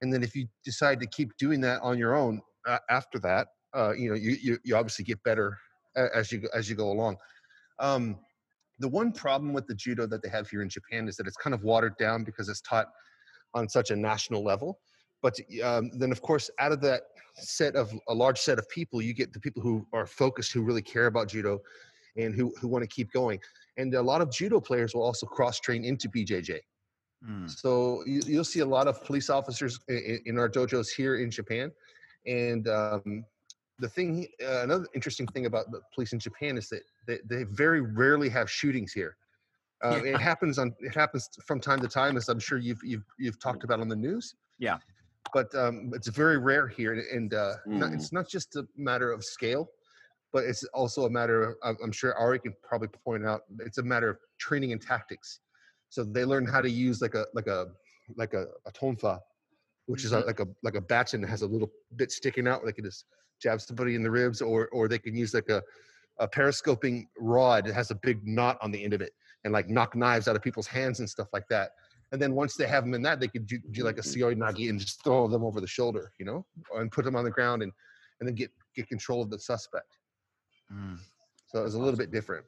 and 0.00 0.12
then 0.12 0.22
if 0.22 0.34
you 0.34 0.46
decide 0.64 1.00
to 1.00 1.06
keep 1.06 1.36
doing 1.38 1.60
that 1.62 1.80
on 1.82 1.98
your 1.98 2.14
own 2.14 2.40
uh, 2.66 2.78
after 2.88 3.18
that, 3.20 3.48
uh, 3.74 3.92
you 3.92 4.08
know 4.08 4.16
you, 4.16 4.36
you 4.42 4.58
you 4.64 4.76
obviously 4.76 5.04
get 5.04 5.22
better 5.22 5.58
as 5.96 6.32
you 6.32 6.48
as 6.54 6.70
you 6.70 6.76
go 6.76 6.90
along. 6.90 7.16
Um, 7.78 8.18
the 8.78 8.88
one 8.88 9.12
problem 9.12 9.52
with 9.52 9.66
the 9.66 9.74
judo 9.74 10.06
that 10.06 10.22
they 10.22 10.28
have 10.28 10.48
here 10.48 10.62
in 10.62 10.68
Japan 10.68 11.08
is 11.08 11.16
that 11.16 11.26
it's 11.26 11.36
kind 11.36 11.54
of 11.54 11.62
watered 11.62 11.96
down 11.96 12.24
because 12.24 12.48
it's 12.48 12.60
taught 12.60 12.86
on 13.54 13.68
such 13.68 13.90
a 13.90 13.96
national 13.96 14.42
level. 14.42 14.78
But 15.22 15.38
um, 15.62 15.90
then, 15.94 16.12
of 16.12 16.20
course, 16.20 16.50
out 16.58 16.72
of 16.72 16.80
that 16.82 17.02
set 17.36 17.76
of 17.76 17.92
a 18.08 18.14
large 18.14 18.38
set 18.38 18.58
of 18.58 18.68
people, 18.68 19.00
you 19.00 19.14
get 19.14 19.32
the 19.32 19.40
people 19.40 19.62
who 19.62 19.86
are 19.92 20.06
focused, 20.06 20.52
who 20.52 20.62
really 20.62 20.82
care 20.82 21.06
about 21.06 21.28
judo, 21.28 21.60
and 22.16 22.34
who 22.34 22.52
who 22.60 22.68
want 22.68 22.82
to 22.82 22.88
keep 22.88 23.10
going. 23.12 23.40
And 23.76 23.94
a 23.94 24.02
lot 24.02 24.20
of 24.20 24.30
judo 24.30 24.60
players 24.60 24.94
will 24.94 25.02
also 25.02 25.26
cross 25.26 25.60
train 25.60 25.84
into 25.84 26.08
BJJ. 26.08 26.58
Mm. 27.26 27.50
So 27.50 28.04
you, 28.06 28.36
will 28.36 28.44
see 28.44 28.60
a 28.60 28.66
lot 28.66 28.86
of 28.86 29.02
police 29.04 29.30
officers 29.30 29.80
in, 29.88 30.20
in, 30.26 30.38
our 30.38 30.48
dojos 30.48 30.88
here 30.94 31.16
in 31.16 31.30
Japan, 31.30 31.72
and 32.26 32.68
um, 32.68 33.24
the 33.78 33.88
thing, 33.88 34.26
uh, 34.42 34.62
another 34.62 34.86
interesting 34.94 35.26
thing 35.26 35.46
about 35.46 35.70
the 35.70 35.80
police 35.94 36.12
in 36.12 36.18
Japan 36.18 36.56
is 36.56 36.68
that 36.68 36.82
they, 37.06 37.18
they 37.24 37.44
very 37.44 37.80
rarely 37.80 38.28
have 38.28 38.50
shootings 38.50 38.92
here. 38.92 39.16
Uh, 39.82 40.00
yeah. 40.04 40.14
It 40.14 40.20
happens 40.30 40.58
on 40.58 40.74
it 40.80 40.94
happens 40.94 41.28
from 41.44 41.60
time 41.60 41.80
to 41.80 41.88
time, 41.88 42.16
as 42.16 42.28
I'm 42.28 42.40
sure 42.40 42.58
you've 42.58 42.82
you've 42.84 43.04
you've 43.18 43.38
talked 43.38 43.64
about 43.64 43.80
on 43.80 43.88
the 43.88 43.96
news. 43.96 44.34
Yeah, 44.58 44.78
but 45.32 45.54
um, 45.54 45.90
it's 45.94 46.08
very 46.08 46.38
rare 46.38 46.68
here, 46.68 46.92
and 47.12 47.34
uh, 47.34 47.54
mm. 47.66 47.78
not, 47.78 47.92
it's 47.92 48.12
not 48.12 48.28
just 48.28 48.54
a 48.56 48.66
matter 48.76 49.10
of 49.10 49.24
scale, 49.24 49.68
but 50.34 50.44
it's 50.44 50.64
also 50.74 51.06
a 51.06 51.10
matter 51.10 51.56
of 51.62 51.76
I'm- 51.80 51.92
sure 51.92 52.14
ari 52.16 52.40
can 52.40 52.54
probably 52.62 52.88
point 52.88 53.24
out 53.24 53.42
it's 53.60 53.78
a 53.78 53.82
matter 53.82 54.10
of 54.10 54.18
training 54.38 54.72
and 54.72 54.82
tactics 54.82 55.40
so 55.88 56.02
they 56.02 56.24
learn 56.24 56.44
how 56.44 56.60
to 56.60 56.68
use 56.68 57.00
like 57.00 57.14
a 57.14 57.24
like 57.32 57.46
a 57.46 57.68
like 58.16 58.34
a, 58.34 58.46
a 58.66 58.72
tonfa 58.72 59.20
which 59.86 60.04
is 60.04 60.12
a, 60.12 60.20
like 60.20 60.40
a 60.40 60.46
like 60.62 60.74
a 60.74 60.80
baton 60.80 61.20
that 61.20 61.28
has 61.28 61.42
a 61.42 61.46
little 61.46 61.70
bit 61.96 62.10
sticking 62.10 62.48
out 62.48 62.64
like 62.64 62.78
it 62.78 62.84
just 62.84 63.04
jab 63.40 63.60
somebody 63.60 63.94
in 63.94 64.02
the 64.02 64.10
ribs 64.10 64.40
or 64.40 64.68
or 64.68 64.88
they 64.88 64.98
can 64.98 65.14
use 65.16 65.34
like 65.34 65.48
a 65.48 65.62
a 66.20 66.28
periscoping 66.28 67.08
rod 67.18 67.66
that 67.66 67.74
has 67.74 67.90
a 67.90 67.94
big 67.96 68.26
knot 68.26 68.56
on 68.60 68.70
the 68.70 68.82
end 68.82 68.92
of 68.92 69.00
it 69.00 69.12
and 69.42 69.52
like 69.52 69.68
knock 69.68 69.96
knives 69.96 70.28
out 70.28 70.36
of 70.36 70.42
people's 70.42 70.66
hands 70.66 71.00
and 71.00 71.10
stuff 71.10 71.28
like 71.32 71.46
that. 71.48 71.70
And 72.12 72.22
then 72.22 72.34
once 72.34 72.54
they 72.54 72.66
have 72.66 72.84
them 72.84 72.94
in 72.94 73.02
that 73.02 73.18
they 73.18 73.26
could 73.26 73.46
do, 73.46 73.58
do 73.72 73.82
like 73.82 73.98
a 73.98 74.02
seoi 74.02 74.34
nage 74.34 74.68
and 74.70 74.78
just 74.78 75.02
throw 75.02 75.26
them 75.26 75.42
over 75.42 75.60
the 75.60 75.66
shoulder 75.66 76.12
you 76.18 76.24
know 76.24 76.46
and 76.76 76.90
put 76.92 77.04
them 77.04 77.16
on 77.16 77.24
the 77.24 77.30
ground 77.30 77.62
and 77.62 77.72
and 78.20 78.28
then 78.28 78.34
get 78.34 78.50
get 78.74 78.88
control 78.88 79.22
of 79.22 79.30
the 79.30 79.38
suspect. 79.38 79.98
Mm. 80.72 80.98
so 81.46 81.60
it 81.60 81.64
was 81.64 81.74
a 81.74 81.78
little 81.78 81.98
bit 81.98 82.10
different. 82.10 82.46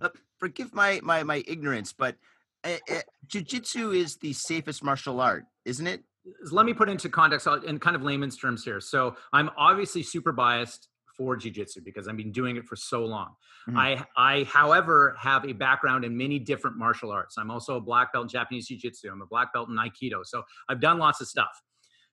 Uh, 0.00 0.10
forgive 0.38 0.74
my 0.74 1.00
my 1.02 1.22
my 1.22 1.42
ignorance, 1.46 1.92
but 1.92 2.16
uh, 2.64 2.76
uh, 2.90 3.00
jujitsu 3.26 3.96
is 3.96 4.16
the 4.16 4.32
safest 4.32 4.82
martial 4.82 5.20
art, 5.20 5.44
isn't 5.64 5.86
it? 5.86 6.02
Let 6.50 6.66
me 6.66 6.74
put 6.74 6.88
into 6.88 7.08
context 7.08 7.46
in 7.66 7.78
kind 7.78 7.96
of 7.96 8.02
layman's 8.02 8.36
terms 8.36 8.64
here. 8.64 8.80
So 8.80 9.16
I'm 9.32 9.50
obviously 9.56 10.02
super 10.02 10.32
biased 10.32 10.88
for 11.16 11.36
jujitsu 11.36 11.82
because 11.84 12.08
I've 12.08 12.16
been 12.16 12.32
doing 12.32 12.56
it 12.56 12.66
for 12.66 12.76
so 12.76 13.04
long. 13.04 13.34
Mhm. 13.68 13.78
I, 13.78 14.04
I, 14.16 14.44
however, 14.44 15.16
have 15.18 15.44
a 15.46 15.52
background 15.52 16.04
in 16.04 16.16
many 16.16 16.38
different 16.38 16.76
martial 16.76 17.10
arts. 17.10 17.36
I'm 17.38 17.50
also 17.50 17.76
a 17.76 17.80
black 17.80 18.12
belt 18.12 18.24
in 18.24 18.28
Japanese 18.28 18.68
jiu-jitsu. 18.68 19.10
I'm 19.10 19.22
a 19.22 19.26
black 19.26 19.52
belt 19.52 19.68
in 19.68 19.76
Aikido. 19.76 20.24
So 20.24 20.42
I've 20.68 20.80
done 20.80 20.98
lots 20.98 21.20
of 21.20 21.28
stuff. 21.28 21.62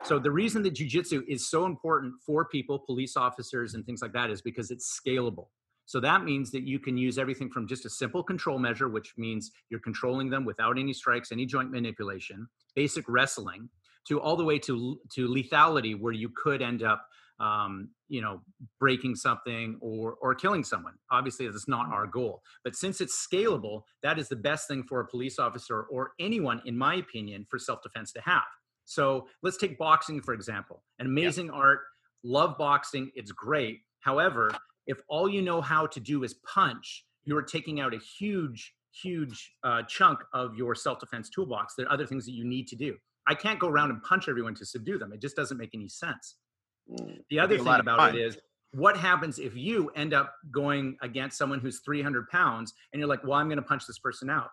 So 0.04 0.20
the 0.20 0.32
reason 0.32 0.64
that 0.64 0.74
jujitsu 0.74 1.24
is 1.28 1.50
so 1.50 1.66
important 1.66 2.14
for 2.26 2.46
people, 2.46 2.80
police 2.80 3.16
officers, 3.16 3.74
and 3.74 3.86
things 3.86 4.02
like 4.02 4.14
that 4.14 4.30
is 4.30 4.42
because 4.42 4.72
it's 4.72 5.00
scalable. 5.00 5.48
So 5.86 6.00
that 6.00 6.24
means 6.24 6.50
that 6.52 6.64
you 6.64 6.80
can 6.80 6.98
use 6.98 7.18
everything 7.18 7.50
from 7.50 7.68
just 7.68 7.86
a 7.86 7.90
simple 7.90 8.24
control 8.24 8.58
measure, 8.58 8.88
which 8.88 9.14
means 9.18 9.52
you're 9.70 9.82
controlling 9.82 10.30
them 10.30 10.46
without 10.46 10.80
any 10.80 10.94
strikes, 10.94 11.32
any 11.32 11.46
joint 11.46 11.72
manipulation, 11.72 12.48
basic 12.74 13.06
wrestling, 13.08 13.70
to 14.08 14.20
all 14.20 14.36
the 14.36 14.44
way 14.44 14.60
to 14.60 15.00
to 15.14 15.28
lethality, 15.28 16.00
where 16.00 16.14
you 16.14 16.30
could 16.30 16.62
end 16.62 16.84
up, 16.84 17.06
um, 17.40 17.90
you 18.10 18.22
know, 18.22 18.42
breaking 18.80 19.16
something 19.16 19.78
or 19.82 20.16
or 20.22 20.36
killing 20.36 20.64
someone. 20.64 20.94
Obviously, 21.12 21.48
that's 21.48 21.68
not 21.68 21.88
our 21.92 22.08
goal. 22.08 22.42
But 22.64 22.76
since 22.76 23.02
it's 23.02 23.28
scalable, 23.28 23.84
that 24.02 24.20
is 24.20 24.30
the 24.30 24.36
best 24.36 24.68
thing 24.68 24.84
for 24.84 25.00
a 25.00 25.08
police 25.08 25.40
officer 25.40 25.84
or 25.84 26.12
anyone, 26.20 26.62
in 26.66 26.78
my 26.78 26.96
opinion, 26.96 27.46
for 27.50 27.60
self 27.60 27.82
defense 27.82 28.12
to 28.14 28.22
have. 28.22 28.44
So 28.86 29.28
let's 29.42 29.58
take 29.58 29.78
boxing 29.78 30.22
for 30.22 30.34
example. 30.34 30.84
An 31.00 31.06
amazing 31.06 31.50
art. 31.50 31.80
Love 32.24 32.58
boxing. 32.58 33.12
It's 33.16 33.32
great. 33.32 33.80
However, 34.00 34.52
if 34.88 34.98
all 35.08 35.30
you 35.30 35.42
know 35.42 35.62
how 35.62 35.88
to 35.88 36.00
do 36.00 36.24
is 36.24 36.36
punch, 36.46 37.06
you're 37.26 37.42
taking 37.42 37.80
out 37.80 37.94
a 37.94 37.98
huge, 37.98 38.74
huge 39.02 39.54
uh, 39.64 39.84
chunk 39.84 40.20
of 40.34 40.56
your 40.56 40.76
self 40.76 41.00
defense 41.00 41.30
toolbox. 41.30 41.76
There 41.76 41.86
are 41.86 41.92
other 41.92 42.06
things 42.06 42.26
that 42.26 42.34
you 42.34 42.46
need 42.46 42.68
to 42.70 42.76
do. 42.76 42.98
I 43.28 43.36
can't 43.36 43.60
go 43.60 43.68
around 43.68 43.92
and 43.92 44.02
punch 44.04 44.28
everyone 44.28 44.56
to 44.56 44.66
subdue 44.66 44.98
them. 44.98 45.14
It 45.14 45.22
just 45.22 45.36
doesn't 45.36 45.58
make 45.58 45.72
any 45.74 45.90
sense. 45.90 46.36
The 47.30 47.40
other 47.40 47.58
thing 47.58 47.68
about 47.68 48.16
it 48.16 48.20
is 48.20 48.38
what 48.74 48.98
happens 48.98 49.40
if 49.40 49.56
you 49.56 49.90
end 49.96 50.14
up 50.14 50.34
going 50.52 50.98
against 51.02 51.38
someone 51.38 51.60
who's 51.60 51.80
300 51.80 52.28
pounds 52.30 52.74
and 52.92 53.00
you're 53.00 53.08
like, 53.08 53.24
well, 53.24 53.34
I'm 53.34 53.48
going 53.48 53.58
to 53.58 53.64
punch 53.64 53.86
this 53.88 54.00
person 54.00 54.30
out. 54.30 54.50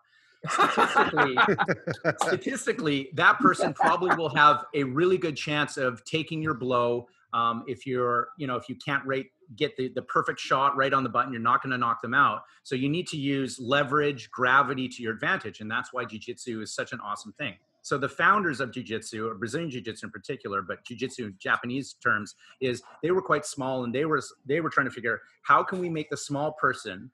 Statistically, 0.48 1.36
statistically, 2.22 3.10
that 3.14 3.38
person 3.40 3.74
probably 3.74 4.14
will 4.16 4.34
have 4.34 4.64
a 4.74 4.84
really 4.84 5.18
good 5.18 5.36
chance 5.36 5.76
of 5.76 6.04
taking 6.04 6.42
your 6.42 6.54
blow. 6.54 7.08
Um, 7.32 7.64
if 7.66 7.86
you're, 7.86 8.28
you 8.38 8.46
know, 8.46 8.56
if 8.56 8.68
you 8.68 8.76
can't 8.76 9.04
rate, 9.06 9.26
get 9.56 9.76
the, 9.76 9.88
the 9.94 10.02
perfect 10.02 10.40
shot 10.40 10.76
right 10.76 10.92
on 10.92 11.02
the 11.02 11.08
button, 11.08 11.32
you're 11.32 11.42
not 11.42 11.62
going 11.62 11.72
to 11.72 11.78
knock 11.78 12.00
them 12.02 12.14
out. 12.14 12.42
So 12.62 12.74
you 12.74 12.88
need 12.88 13.06
to 13.08 13.16
use 13.16 13.58
leverage, 13.60 14.30
gravity 14.30 14.88
to 14.88 15.02
your 15.02 15.12
advantage. 15.12 15.60
And 15.60 15.70
that's 15.70 15.92
why 15.92 16.04
jujitsu 16.04 16.62
is 16.62 16.74
such 16.74 16.92
an 16.92 17.00
awesome 17.00 17.32
thing. 17.32 17.54
So 17.82 17.96
the 17.98 18.08
founders 18.08 18.60
of 18.60 18.72
jiu-jitsu, 18.72 19.26
or 19.28 19.34
Brazilian 19.34 19.70
jiu-jitsu 19.70 20.06
in 20.06 20.10
particular, 20.12 20.62
but 20.62 20.84
jiu-jitsu 20.84 21.26
in 21.26 21.34
Japanese 21.38 21.94
terms, 21.94 22.34
is 22.60 22.82
they 23.02 23.10
were 23.10 23.22
quite 23.22 23.46
small 23.46 23.84
and 23.84 23.94
they 23.94 24.04
were 24.04 24.22
they 24.46 24.60
were 24.60 24.70
trying 24.70 24.86
to 24.86 24.92
figure 24.92 25.20
how 25.42 25.62
can 25.62 25.78
we 25.78 25.88
make 25.88 26.10
the 26.10 26.16
small 26.16 26.52
person 26.52 27.10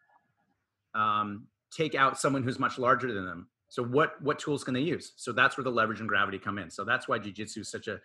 um, 0.94 1.46
take 1.70 1.94
out 1.94 2.18
someone 2.18 2.42
who's 2.42 2.58
much 2.58 2.78
larger 2.78 3.12
than 3.12 3.24
them. 3.24 3.48
So 3.68 3.82
what 3.82 4.20
what 4.22 4.38
tools 4.38 4.64
can 4.64 4.74
they 4.74 4.80
use? 4.80 5.12
So 5.16 5.32
that's 5.32 5.56
where 5.56 5.64
the 5.64 5.70
leverage 5.70 6.00
and 6.00 6.08
gravity 6.08 6.38
come 6.38 6.58
in. 6.58 6.70
So 6.70 6.84
that's 6.84 7.08
why 7.08 7.18
jiu-jitsu 7.18 7.60
is 7.60 7.68
such 7.68 7.88
a 7.88 8.00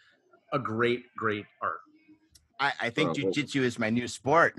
a 0.53 0.59
great 0.59 1.05
great 1.15 1.45
art. 1.61 1.79
I, 2.59 2.73
I 2.79 2.89
think 2.89 3.17
Well, 3.17 3.25
well- 3.25 3.33
jujitsu 3.33 3.61
is 3.61 3.79
my 3.79 3.89
new 3.89 4.07
sport. 4.07 4.57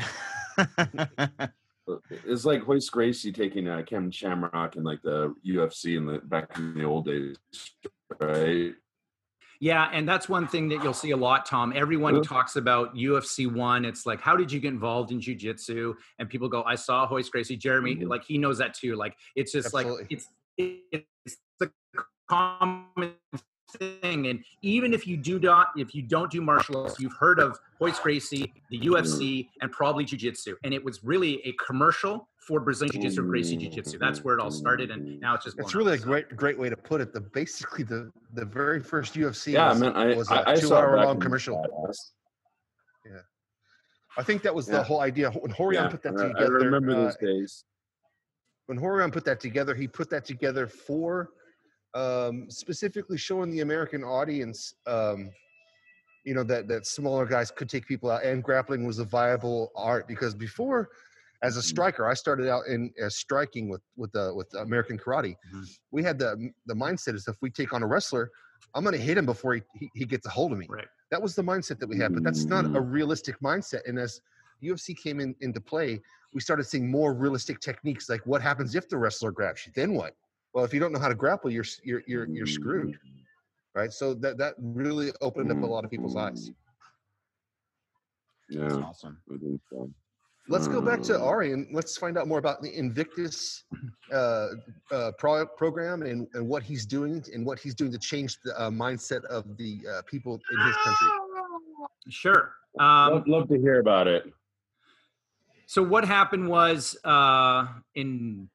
It's 2.11 2.45
like 2.45 2.67
Royce 2.67 2.89
Gracie 2.89 3.33
taking 3.33 3.69
uh, 3.69 3.83
Ken 3.87 4.11
Shamrock 4.11 4.77
in 4.77 4.85
like 4.85 5.03
the 5.03 5.35
UFC 5.47 5.97
in 5.97 6.07
the 6.07 6.19
back 6.19 6.57
in 6.57 6.75
the 6.75 6.85
old 6.85 7.07
days, 7.07 7.37
right? 8.21 8.73
Yeah, 9.61 9.89
and 9.93 10.09
that's 10.09 10.29
one 10.29 10.49
thing 10.49 10.69
that 10.71 10.83
you'll 10.83 10.93
see 10.93 11.13
a 11.13 11.17
lot, 11.17 11.47
Tom. 11.47 11.73
Everyone 11.77 12.21
talks 12.21 12.57
about 12.57 12.97
UFC 12.97 13.47
one. 13.53 13.85
It's 13.85 14.05
like, 14.07 14.21
how 14.21 14.35
did 14.37 14.51
you 14.51 14.59
get 14.59 14.73
involved 14.73 15.13
in 15.13 15.21
jujitsu? 15.21 15.95
And 16.19 16.29
people 16.29 16.49
go, 16.49 16.65
I 16.65 16.75
saw 16.75 17.07
Royce 17.09 17.29
Gracie. 17.29 17.57
Jeremy, 17.57 17.95
Mhm. 17.95 18.09
like 18.09 18.25
he 18.25 18.39
knows 18.39 18.59
that 18.59 18.75
too. 18.75 18.97
Like 18.97 19.17
it's 19.37 19.53
just 19.53 19.67
Absolutely. 19.67 20.03
like 20.03 20.13
it's 20.13 20.29
it's 21.27 21.37
the 21.61 21.71
common 22.29 23.15
thing. 23.73 24.29
And 24.29 24.45
even 24.63 24.93
if 24.95 25.07
you 25.07 25.17
do 25.17 25.39
not, 25.39 25.69
if 25.77 25.95
you 25.95 26.03
don't 26.03 26.31
do 26.31 26.41
martial 26.41 26.77
arts, 26.83 26.99
you've 27.01 27.17
heard 27.17 27.39
of 27.39 27.59
Royce 27.81 27.99
Gracie, 27.99 28.53
the 28.71 28.81
UFC, 28.81 29.49
and 29.61 29.71
probably 29.73 30.05
jujitsu. 30.05 30.55
And 30.65 30.73
it 30.75 30.83
was 30.85 31.03
really 31.05 31.45
a 31.47 31.53
commercial 31.55 32.29
for 32.39 32.59
Brazilian 32.61 32.93
jiu-jitsu, 32.93 33.23
Gracie 33.29 33.57
jiu-jitsu. 33.57 33.99
That's 33.99 34.25
where 34.25 34.35
it 34.37 34.41
all 34.41 34.51
started, 34.51 34.91
and 34.91 35.21
now 35.21 35.35
it's 35.35 35.45
just. 35.45 35.59
It's 35.59 35.73
blown 35.73 35.85
really 35.87 35.97
a 35.99 36.01
up. 36.01 36.07
great 36.07 36.37
great 36.37 36.59
way 36.59 36.69
to 36.69 36.77
put 36.77 37.01
it. 37.01 37.13
The 37.13 37.21
basically 37.21 37.85
the 37.85 38.11
the 38.35 38.45
very 38.45 38.81
first 38.81 39.15
UFC 39.15 39.53
Yeah, 39.53 39.69
was, 39.69 39.81
man. 39.81 39.93
I 39.97 40.15
was 40.17 40.31
a 40.31 40.35
I, 40.35 40.53
I 40.53 40.55
two 40.57 40.67
saw 40.69 40.79
hour 40.79 40.97
long 41.05 41.21
commercial. 41.21 41.57
badass. 41.57 41.97
I 44.19 44.23
think 44.23 44.43
that 44.43 44.55
was 44.55 44.67
the 44.67 44.83
whole 44.83 45.01
idea 45.01 45.31
when 45.31 45.53
Rorion 45.53 45.75
Yeah, 45.75 45.89
put 45.89 46.03
that 46.03 46.19
together. 46.19 46.61
I 46.61 46.65
remember 46.65 46.93
uh, 46.93 47.05
those 47.05 47.17
days. 47.17 47.65
when 48.67 48.79
Rorion 48.79 49.11
put 49.11 49.25
that 49.25 49.41
together, 49.41 49.75
he 49.75 49.89
put 49.89 50.11
that 50.11 50.25
together 50.27 50.67
for 50.67 51.31
um, 51.95 52.51
specifically 52.51 53.19
showing 53.19 53.51
the 53.51 53.61
American 53.61 54.03
audience, 54.05 54.75
um, 54.87 55.31
you 56.25 56.35
know, 56.35 56.45
that 56.45 56.69
that 56.69 56.87
smaller 56.87 57.27
guys 57.27 57.51
could 57.51 57.69
take 57.69 57.87
people 57.87 58.11
out, 58.11 58.25
and 58.25 58.43
grappling 58.45 58.85
was 58.87 58.99
a 58.99 59.05
viable 59.05 59.73
art. 59.77 60.07
Because 60.07 60.35
before, 60.35 60.91
as 61.43 61.57
a 61.57 61.61
Mhm. 61.61 61.65
striker, 61.65 62.07
I 62.09 62.15
started 62.15 62.49
out 62.49 62.67
in 62.67 62.93
uh, 63.03 63.09
striking 63.09 63.69
with 63.69 63.83
with 63.97 64.13
the 64.13 64.33
with 64.35 64.53
American 64.55 64.99
karate. 64.99 65.37
Mhm. 65.55 65.65
We 65.91 66.03
had 66.03 66.19
the 66.19 66.51
the 66.67 66.75
mindset 66.75 67.15
is 67.15 67.27
if 67.29 67.37
we 67.43 67.51
take 67.51 67.73
on 67.73 67.83
a 67.83 67.87
wrestler, 67.87 68.31
I'm 68.75 68.85
going 68.85 68.97
to 68.97 69.03
hit 69.03 69.19
him 69.19 69.27
before 69.27 69.55
he, 69.55 69.63
he 69.75 69.91
he 69.95 70.05
gets 70.07 70.27
a 70.27 70.31
hold 70.31 70.53
of 70.53 70.59
me. 70.59 70.67
Right. 70.69 70.89
That 71.11 71.21
was 71.21 71.35
the 71.35 71.43
mindset 71.43 71.79
that 71.81 71.89
we 71.89 71.99
had, 71.99 72.15
but 72.15 72.25
that's 72.25 72.49
not 72.49 72.67
a 72.75 72.81
Mhm. 72.81 72.93
realistic 72.93 73.39
mindset. 73.41 73.83
And 73.87 73.99
as 73.99 74.21
UFC 74.63 74.95
came 74.95 75.21
in 75.21 75.35
into 75.41 75.61
play, 75.61 76.01
we 76.33 76.41
started 76.41 76.65
seeing 76.65 76.91
more 76.91 77.13
realistic 77.15 77.61
techniques. 77.61 78.09
Like, 78.09 78.25
what 78.27 78.41
happens 78.41 78.75
if 78.75 78.89
the 78.89 78.97
wrestler 78.97 79.33
grabs 79.33 79.67
you? 79.67 79.73
Then 79.75 79.93
what? 79.95 80.15
Well, 80.53 80.65
if 80.65 80.75
you 80.75 80.81
don't 80.81 80.93
know 80.93 80.99
how 80.99 81.09
to 81.09 81.15
grapple, 81.15 81.51
you're 81.51 81.65
you're 81.83 82.03
you're, 82.07 82.27
you're 82.29 82.47
screwed, 82.47 82.99
right? 83.75 83.93
So 83.93 84.15
that 84.15 84.39
that 84.39 84.55
really 84.59 85.13
opened 85.21 85.51
up 85.51 85.63
a 85.63 85.67
lot 85.67 85.85
of 85.85 85.91
people's 85.91 86.17
eyes. 86.17 86.51
Yeah, 88.49 88.61
That's 88.63 88.75
awesome. 88.75 89.19
So. 89.71 89.91
Let's 90.49 90.69
go 90.69 90.83
back 90.83 91.01
to 91.03 91.15
Uh, 91.15 91.25
Ari 91.25 91.53
and 91.53 91.69
let's 91.73 91.97
find 91.97 92.19
out 92.19 92.27
more 92.27 92.39
about 92.39 92.61
the 92.61 92.77
Invictus 92.77 93.65
uh, 94.13 94.49
uh, 94.91 95.13
pro- 95.17 95.47
program 95.47 96.03
and, 96.03 96.27
and 96.35 96.47
what 96.47 96.63
he's 96.63 96.85
doing 96.85 97.25
and 97.33 97.47
what 97.47 97.59
he's 97.61 97.75
doing 97.75 97.93
to 97.93 97.99
change 97.99 98.41
the 98.45 98.61
uh, 98.61 98.69
mindset 98.69 99.25
of 99.27 99.57
the 99.57 99.81
uh, 99.89 100.03
people 100.03 100.41
in 100.53 100.59
his 100.67 100.77
country. 100.79 101.09
Sure. 102.09 102.53
Um, 102.81 103.13
love, 103.15 103.29
love 103.29 103.49
to 103.49 103.59
hear 103.61 103.79
about 103.79 104.09
it. 104.09 104.25
So 105.67 105.85
what 105.85 106.05
happened 106.05 106.49
was 106.49 106.97
uh, 107.05 107.69
in 107.95 108.49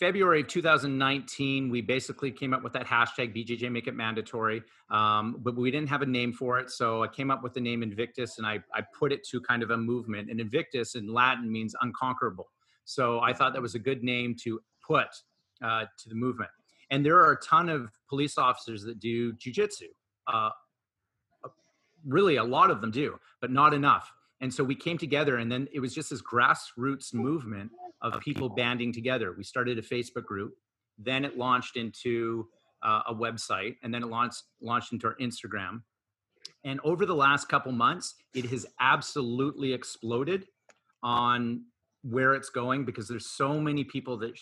February 0.00 0.40
of 0.40 0.48
2019, 0.48 1.68
we 1.68 1.82
basically 1.82 2.30
came 2.30 2.54
up 2.54 2.62
with 2.62 2.72
that 2.72 2.86
hashtag 2.86 3.36
BJJ 3.36 3.70
Make 3.70 3.86
It 3.86 3.94
Mandatory, 3.94 4.62
um, 4.88 5.36
but 5.40 5.54
we 5.54 5.70
didn't 5.70 5.90
have 5.90 6.00
a 6.00 6.06
name 6.06 6.32
for 6.32 6.58
it. 6.58 6.70
So 6.70 7.04
I 7.04 7.08
came 7.08 7.30
up 7.30 7.42
with 7.42 7.52
the 7.52 7.60
name 7.60 7.82
Invictus, 7.82 8.38
and 8.38 8.46
I, 8.46 8.60
I 8.74 8.80
put 8.98 9.12
it 9.12 9.22
to 9.28 9.42
kind 9.42 9.62
of 9.62 9.72
a 9.72 9.76
movement. 9.76 10.30
And 10.30 10.40
Invictus 10.40 10.94
in 10.94 11.12
Latin 11.12 11.52
means 11.52 11.74
unconquerable. 11.82 12.50
So 12.86 13.20
I 13.20 13.34
thought 13.34 13.52
that 13.52 13.60
was 13.60 13.74
a 13.74 13.78
good 13.78 14.02
name 14.02 14.34
to 14.42 14.60
put 14.84 15.08
uh, 15.62 15.84
to 15.98 16.08
the 16.08 16.14
movement. 16.14 16.50
And 16.90 17.04
there 17.04 17.18
are 17.18 17.32
a 17.32 17.40
ton 17.42 17.68
of 17.68 17.90
police 18.08 18.38
officers 18.38 18.82
that 18.84 19.00
do 19.00 19.34
jujitsu. 19.34 19.88
Uh, 20.26 20.48
really, 22.06 22.36
a 22.36 22.44
lot 22.44 22.70
of 22.70 22.80
them 22.80 22.90
do, 22.90 23.18
but 23.42 23.50
not 23.50 23.74
enough. 23.74 24.10
And 24.40 24.52
so 24.52 24.64
we 24.64 24.74
came 24.74 24.98
together, 24.98 25.36
and 25.38 25.50
then 25.52 25.68
it 25.72 25.80
was 25.80 25.94
just 25.94 26.10
this 26.10 26.22
grassroots 26.22 27.14
movement 27.14 27.70
of 28.02 28.20
people 28.20 28.48
banding 28.48 28.92
together. 28.92 29.34
We 29.36 29.44
started 29.44 29.78
a 29.78 29.82
Facebook 29.82 30.24
group, 30.24 30.54
then 30.98 31.24
it 31.24 31.36
launched 31.36 31.76
into 31.76 32.48
uh, 32.82 33.02
a 33.08 33.14
website, 33.14 33.76
and 33.82 33.92
then 33.92 34.02
it 34.02 34.08
launched 34.08 34.42
launched 34.62 34.92
into 34.92 35.06
our 35.08 35.16
Instagram. 35.20 35.82
And 36.64 36.80
over 36.84 37.06
the 37.06 37.14
last 37.14 37.48
couple 37.48 37.72
months, 37.72 38.14
it 38.34 38.46
has 38.46 38.66
absolutely 38.80 39.72
exploded. 39.72 40.46
on 41.02 41.64
where 42.02 42.34
it's 42.34 42.50
going 42.50 42.84
because 42.84 43.08
there's 43.08 43.26
so 43.26 43.60
many 43.60 43.84
people 43.84 44.16
that 44.18 44.32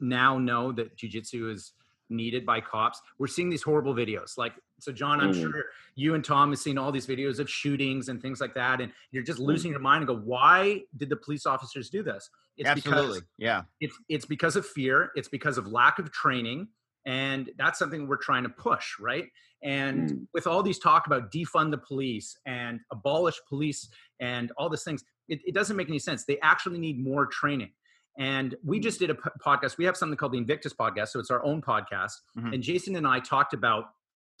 now 0.00 0.38
know 0.38 0.72
that 0.72 0.96
jujitsu 0.96 1.52
is 1.52 1.72
needed 2.10 2.44
by 2.44 2.60
cops. 2.60 3.00
We're 3.18 3.26
seeing 3.28 3.48
these 3.50 3.62
horrible 3.62 3.94
videos. 3.94 4.36
Like, 4.36 4.54
so 4.78 4.92
John, 4.92 5.20
I'm 5.20 5.32
Mhm. 5.32 5.40
sure 5.40 5.64
you 5.94 6.14
and 6.14 6.24
Tom 6.24 6.50
have 6.50 6.58
seen 6.58 6.78
all 6.78 6.90
these 6.92 7.06
videos 7.06 7.38
of 7.38 7.48
shootings 7.48 8.08
and 8.08 8.20
things 8.20 8.40
like 8.40 8.54
that, 8.54 8.80
and 8.80 8.92
you're 9.10 9.22
just 9.22 9.38
Mm. 9.40 9.46
losing 9.46 9.70
your 9.70 9.80
mind 9.80 10.02
and 10.02 10.06
go, 10.08 10.16
why 10.16 10.84
did 10.96 11.08
the 11.08 11.16
police 11.16 11.46
officers 11.46 11.90
do 11.90 12.02
this? 12.02 12.30
It's 12.56 12.68
Absolutely. 12.68 13.20
because 13.20 13.22
Yeah. 13.38 13.62
it's 13.80 13.96
it's 14.08 14.26
because 14.26 14.54
of 14.56 14.66
fear 14.66 15.12
it's 15.14 15.28
because 15.28 15.56
of 15.56 15.66
lack 15.68 15.98
of 15.98 16.10
training 16.12 16.68
and 17.06 17.50
that's 17.56 17.78
something 17.78 18.06
we're 18.06 18.18
trying 18.18 18.42
to 18.42 18.50
push 18.50 18.98
right 18.98 19.30
and 19.62 20.10
Mm. 20.10 20.26
with 20.34 20.46
all 20.46 20.62
these 20.62 20.78
talk 20.78 21.06
about 21.06 21.32
defund 21.32 21.70
the 21.70 21.78
police 21.78 22.36
and 22.44 22.80
abolish 22.90 23.40
police 23.48 23.88
and 24.18 24.50
all 24.58 24.68
these 24.68 24.84
things 24.84 25.04
it, 25.28 25.40
it 25.46 25.54
doesn't 25.54 25.76
make 25.76 25.88
any 25.88 25.98
sense 25.98 26.24
they 26.26 26.38
actually 26.40 26.78
need 26.78 26.98
more 27.02 27.24
training 27.24 27.72
and 28.18 28.54
we 28.64 28.78
just 28.80 28.98
did 28.98 29.10
a 29.10 29.14
podcast. 29.14 29.78
We 29.78 29.84
have 29.84 29.96
something 29.96 30.16
called 30.16 30.32
the 30.32 30.38
invictus 30.38 30.72
podcast 30.74 31.08
so 31.08 31.20
it's 31.20 31.30
our 31.30 31.44
own 31.44 31.62
podcast. 31.62 32.12
Mhm. 32.36 32.54
and 32.54 32.62
jason 32.62 32.96
and 32.96 33.06
i 33.06 33.18
talked 33.20 33.54
about 33.54 33.84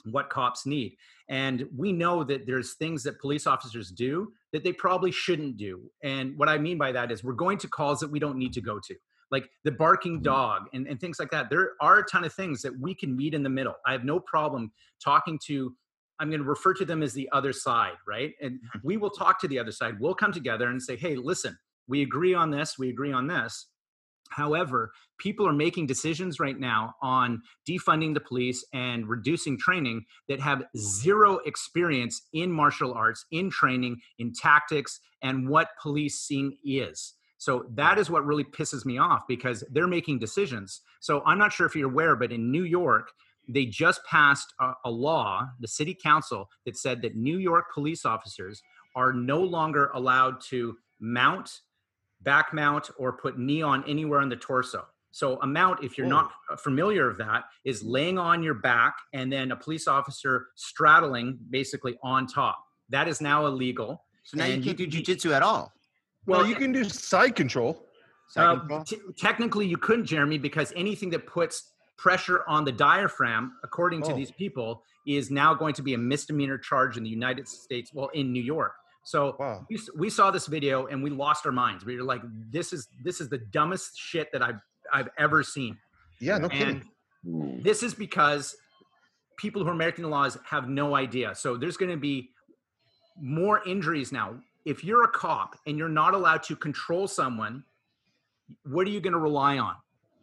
what 0.04 0.30
cops 0.30 0.64
need. 0.64 0.96
And 1.28 1.68
we 1.76 1.92
know 1.92 2.24
that 2.24 2.46
there's 2.46 2.72
things 2.74 3.02
that 3.02 3.20
police 3.20 3.46
officers 3.46 3.90
do 3.90 4.32
that 4.52 4.64
they 4.64 4.72
probably 4.72 5.12
shouldn't 5.12 5.58
do. 5.58 5.90
And 6.02 6.36
what 6.38 6.48
i 6.48 6.56
mean 6.58 6.78
by 6.78 6.90
that 6.92 7.12
is 7.12 7.22
we're 7.22 7.34
going 7.34 7.58
to 7.58 7.68
calls 7.68 8.00
that 8.00 8.10
we 8.10 8.18
don't 8.18 8.36
need 8.38 8.52
to 8.54 8.60
go 8.62 8.80
to 8.88 8.94
like 9.30 9.48
the 9.62 9.70
barking 9.70 10.22
dog 10.22 10.62
and, 10.72 10.88
and 10.88 10.98
things 10.98 11.20
like 11.20 11.30
that. 11.30 11.50
There 11.50 11.72
are 11.80 11.98
a 11.98 12.04
ton 12.04 12.24
of 12.24 12.32
things 12.32 12.62
that 12.62 12.72
we 12.80 12.94
can 12.96 13.14
meet 13.16 13.32
in 13.34 13.42
the 13.44 13.48
middle. 13.50 13.74
I 13.86 13.92
have 13.92 14.04
no 14.04 14.18
problem 14.20 14.72
talking 15.04 15.38
to 15.46 15.74
i'm 16.18 16.28
going 16.30 16.42
to 16.42 16.48
refer 16.48 16.74
to 16.74 16.84
them 16.84 17.02
as 17.02 17.12
the 17.14 17.28
other 17.32 17.52
side 17.52 17.94
right? 18.08 18.32
And 18.42 18.54
Mhm. 18.60 18.80
we 18.82 18.96
will 18.96 19.10
talk 19.10 19.38
to 19.40 19.48
the 19.48 19.58
other 19.58 19.72
side. 19.72 20.00
We'll 20.00 20.14
come 20.14 20.32
together 20.32 20.68
and 20.68 20.82
say 20.82 20.96
hey 20.96 21.14
listen 21.16 21.56
we 21.90 22.02
agree 22.02 22.34
on 22.34 22.50
this 22.50 22.78
we 22.78 22.88
agree 22.88 23.12
on 23.12 23.26
this 23.26 23.66
however 24.30 24.92
people 25.18 25.46
are 25.46 25.52
making 25.52 25.86
decisions 25.86 26.40
right 26.40 26.58
now 26.58 26.94
on 27.02 27.42
defunding 27.68 28.14
the 28.14 28.20
police 28.20 28.64
and 28.72 29.08
reducing 29.08 29.58
training 29.58 30.02
that 30.28 30.40
have 30.40 30.62
zero 30.76 31.38
experience 31.44 32.22
in 32.32 32.50
martial 32.50 32.94
arts 32.94 33.26
in 33.32 33.50
training 33.50 34.00
in 34.18 34.32
tactics 34.32 35.00
and 35.22 35.48
what 35.48 35.68
policing 35.82 36.56
is 36.64 37.14
so 37.40 37.64
that 37.70 37.98
is 37.98 38.10
what 38.10 38.26
really 38.26 38.44
pisses 38.44 38.84
me 38.84 38.98
off 38.98 39.22
because 39.26 39.64
they're 39.70 39.86
making 39.86 40.18
decisions. 40.18 40.82
So 41.00 41.22
I'm 41.24 41.38
not 41.38 41.54
sure 41.54 41.66
if 41.66 41.74
you're 41.74 41.88
aware, 41.88 42.14
but 42.14 42.32
in 42.32 42.52
New 42.52 42.64
York, 42.64 43.12
they 43.48 43.64
just 43.64 44.04
passed 44.04 44.52
a, 44.60 44.74
a 44.84 44.90
law, 44.90 45.48
the 45.58 45.66
city 45.66 45.96
council, 46.00 46.50
that 46.66 46.76
said 46.76 47.00
that 47.00 47.16
New 47.16 47.38
York 47.38 47.72
police 47.72 48.04
officers 48.04 48.60
are 48.94 49.14
no 49.14 49.40
longer 49.40 49.90
allowed 49.94 50.42
to 50.50 50.76
mount, 51.00 51.50
back 52.22 52.52
mount, 52.52 52.90
or 52.98 53.12
put 53.12 53.38
knee 53.38 53.62
on 53.62 53.82
anywhere 53.88 54.20
on 54.20 54.28
the 54.28 54.36
torso. 54.36 54.86
So 55.12 55.40
a 55.42 55.46
mount, 55.46 55.82
if 55.82 55.98
you're 55.98 56.06
not 56.06 56.30
familiar 56.58 57.08
of 57.08 57.16
that, 57.18 57.44
is 57.64 57.82
laying 57.82 58.18
on 58.18 58.42
your 58.42 58.54
back 58.54 58.94
and 59.12 59.32
then 59.32 59.50
a 59.50 59.56
police 59.56 59.88
officer 59.88 60.48
straddling 60.54 61.38
basically 61.50 61.98
on 62.02 62.26
top. 62.26 62.64
That 62.90 63.08
is 63.08 63.20
now 63.20 63.46
illegal. 63.46 64.04
So 64.24 64.36
now 64.36 64.44
you 64.46 64.62
can't 64.62 64.76
do 64.76 64.84
you- 64.84 64.90
jujitsu 65.02 65.32
at 65.32 65.42
all. 65.42 65.72
well, 66.26 66.46
you 66.46 66.54
can 66.54 66.70
do 66.72 66.84
side 66.84 67.34
control. 67.34 67.84
Uh, 68.36 68.54
Second 68.54 68.68
ball? 68.68 68.84
t- 68.84 69.00
technically, 69.18 69.66
you 69.66 69.76
couldn't, 69.76 70.04
Jeremy, 70.06 70.38
because 70.38 70.72
anything 70.76 71.10
that 71.10 71.26
puts 71.26 71.72
pressure 71.98 72.44
on 72.46 72.64
the 72.64 72.70
diaphragm, 72.72 73.54
according 73.64 74.02
to 74.02 74.12
Oh. 74.12 74.16
these 74.16 74.30
people, 74.30 74.84
is 75.06 75.30
now 75.30 75.54
going 75.54 75.74
to 75.74 75.82
be 75.82 75.94
a 75.94 75.98
misdemeanor 75.98 76.56
charge 76.58 76.96
in 76.96 77.02
the 77.02 77.10
United 77.10 77.48
States, 77.48 77.90
well, 77.92 78.08
in 78.14 78.32
New 78.32 78.42
York. 78.42 78.74
So 79.10 79.34
Wow. 79.40 79.66
we, 79.68 79.80
we 79.96 80.08
saw 80.08 80.30
this 80.30 80.46
video 80.46 80.86
and 80.86 81.02
we 81.02 81.10
lost 81.10 81.44
our 81.44 81.50
minds. 81.50 81.84
We 81.84 81.96
were 81.96 82.04
like, 82.04 82.22
"This 82.52 82.72
is 82.72 82.86
this 83.02 83.20
is 83.20 83.28
the 83.28 83.38
dumbest 83.38 83.98
shit 83.98 84.30
that 84.32 84.40
I've 84.40 84.60
I've 84.92 85.08
ever 85.18 85.42
seen." 85.42 85.76
Yeah, 86.20 86.38
no 86.38 86.46
And 86.48 86.84
kidding. 87.24 87.60
This 87.60 87.82
is 87.82 87.92
because 87.92 88.56
people 89.36 89.64
who 89.64 89.70
are 89.70 89.74
making 89.74 90.02
the 90.02 90.08
laws 90.08 90.38
have 90.44 90.68
no 90.68 90.94
idea. 90.94 91.34
So 91.34 91.56
there's 91.56 91.76
going 91.76 91.90
to 91.90 91.96
be 91.96 92.30
more 93.20 93.66
injuries 93.66 94.12
now. 94.12 94.38
If 94.64 94.84
you're 94.84 95.02
a 95.02 95.08
cop 95.08 95.56
and 95.66 95.76
you're 95.76 95.88
not 95.88 96.14
allowed 96.14 96.44
to 96.44 96.54
control 96.54 97.08
someone, 97.08 97.64
what 98.64 98.86
are 98.86 98.90
you 98.90 99.00
going 99.00 99.14
to 99.14 99.18
rely 99.18 99.58
on? 99.58 99.74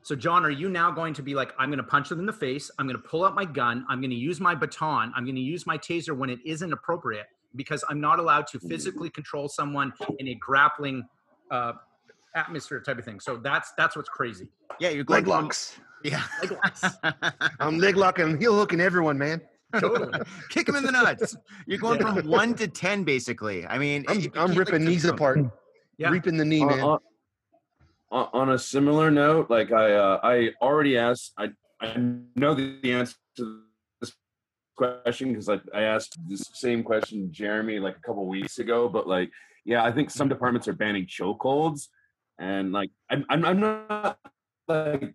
So, 0.01 0.15
John, 0.15 0.45
are 0.45 0.49
you 0.49 0.69
now 0.69 0.91
going 0.91 1.13
to 1.15 1.21
be 1.21 1.35
like, 1.35 1.51
I'm 1.59 1.69
going 1.69 1.77
to 1.77 1.83
punch 1.83 2.07
them 2.07 2.19
in 2.19 2.25
the 2.25 2.31
face. 2.31 2.71
I'm 2.79 2.87
going 2.87 2.95
to 2.95 3.07
pull 3.07 3.25
out 3.25 3.35
my 3.35 3.43
gun. 3.43 3.85
I'm 3.89 3.99
going 3.99 4.11
to 4.11 4.15
use 4.15 4.39
my 4.39 4.55
baton. 4.55 5.11
I'm 5.15 5.25
going 5.25 5.35
to 5.35 5.41
use 5.41 5.67
my 5.67 5.77
taser 5.77 6.15
when 6.15 6.29
it 6.29 6.39
isn't 6.45 6.71
appropriate 6.71 7.27
because 7.57 7.83
I'm 7.89 7.99
not 7.99 8.19
allowed 8.19 8.47
to 8.47 8.59
physically 8.59 9.09
control 9.09 9.49
someone 9.49 9.91
in 10.19 10.29
a 10.29 10.35
grappling 10.35 11.05
uh, 11.51 11.73
atmosphere 12.35 12.79
type 12.79 12.97
of 12.99 13.05
thing. 13.05 13.19
So 13.19 13.35
that's 13.37 13.73
that's 13.77 13.95
what's 13.97 14.09
crazy. 14.09 14.47
Yeah, 14.79 14.89
you're 14.89 15.03
going 15.03 15.25
Leg 15.25 15.33
from- 15.33 15.43
locks. 15.45 15.79
Yeah. 16.03 16.23
Leg 16.41 16.51
locks. 16.51 16.83
I'm 17.59 17.79
leg 17.79 17.97
locking, 17.97 18.39
heel 18.39 18.55
hooking 18.55 18.79
everyone, 18.79 19.17
man. 19.17 19.41
Totally. 19.79 20.19
Kick 20.49 20.69
him 20.69 20.75
in 20.75 20.83
the 20.83 20.91
nuts. 20.91 21.35
You're 21.65 21.79
going 21.79 21.99
from 21.99 22.25
one 22.27 22.53
to 22.55 22.67
ten, 22.67 23.03
basically. 23.03 23.65
I 23.65 23.77
mean, 23.77 24.05
I'm, 24.07 24.17
if 24.19 24.23
you 24.25 24.31
I'm 24.35 24.47
can't, 24.49 24.59
ripping 24.59 24.85
knees 24.85 25.01
touch 25.01 25.07
them- 25.07 25.15
apart, 25.15 25.39
Yeah. 25.97 26.09
reaping 26.11 26.37
the 26.37 26.45
knee, 26.45 26.61
On- 26.61 26.67
man. 26.67 26.79
on, 26.81 26.99
on- 28.11 28.29
on 28.33 28.49
a 28.51 28.57
similar 28.59 29.09
note, 29.11 29.49
like 29.49 29.71
I, 29.71 29.93
uh, 29.93 30.19
I 30.23 30.51
already 30.61 30.97
asked. 30.97 31.33
I, 31.37 31.49
I 31.81 31.95
know 32.35 32.53
the, 32.53 32.77
the 32.81 32.93
answer 32.93 33.15
to 33.37 33.43
this 33.45 33.55
question 34.77 35.29
because 35.29 35.49
I, 35.49 35.59
I 35.73 35.81
asked 35.83 36.17
this 36.27 36.49
same 36.53 36.83
question 36.83 37.31
Jeremy 37.31 37.79
like 37.79 37.97
a 37.97 38.01
couple 38.01 38.25
weeks 38.27 38.59
ago. 38.59 38.87
But 38.87 39.07
like, 39.07 39.31
yeah, 39.65 39.83
I 39.83 39.91
think 39.91 40.09
some 40.09 40.29
departments 40.29 40.67
are 40.67 40.73
banning 40.73 41.07
chokeholds, 41.07 41.87
and 42.39 42.71
like, 42.71 42.91
I'm, 43.09 43.25
I'm, 43.29 43.43
I'm 43.43 43.59
not 43.59 44.19
like 44.67 45.13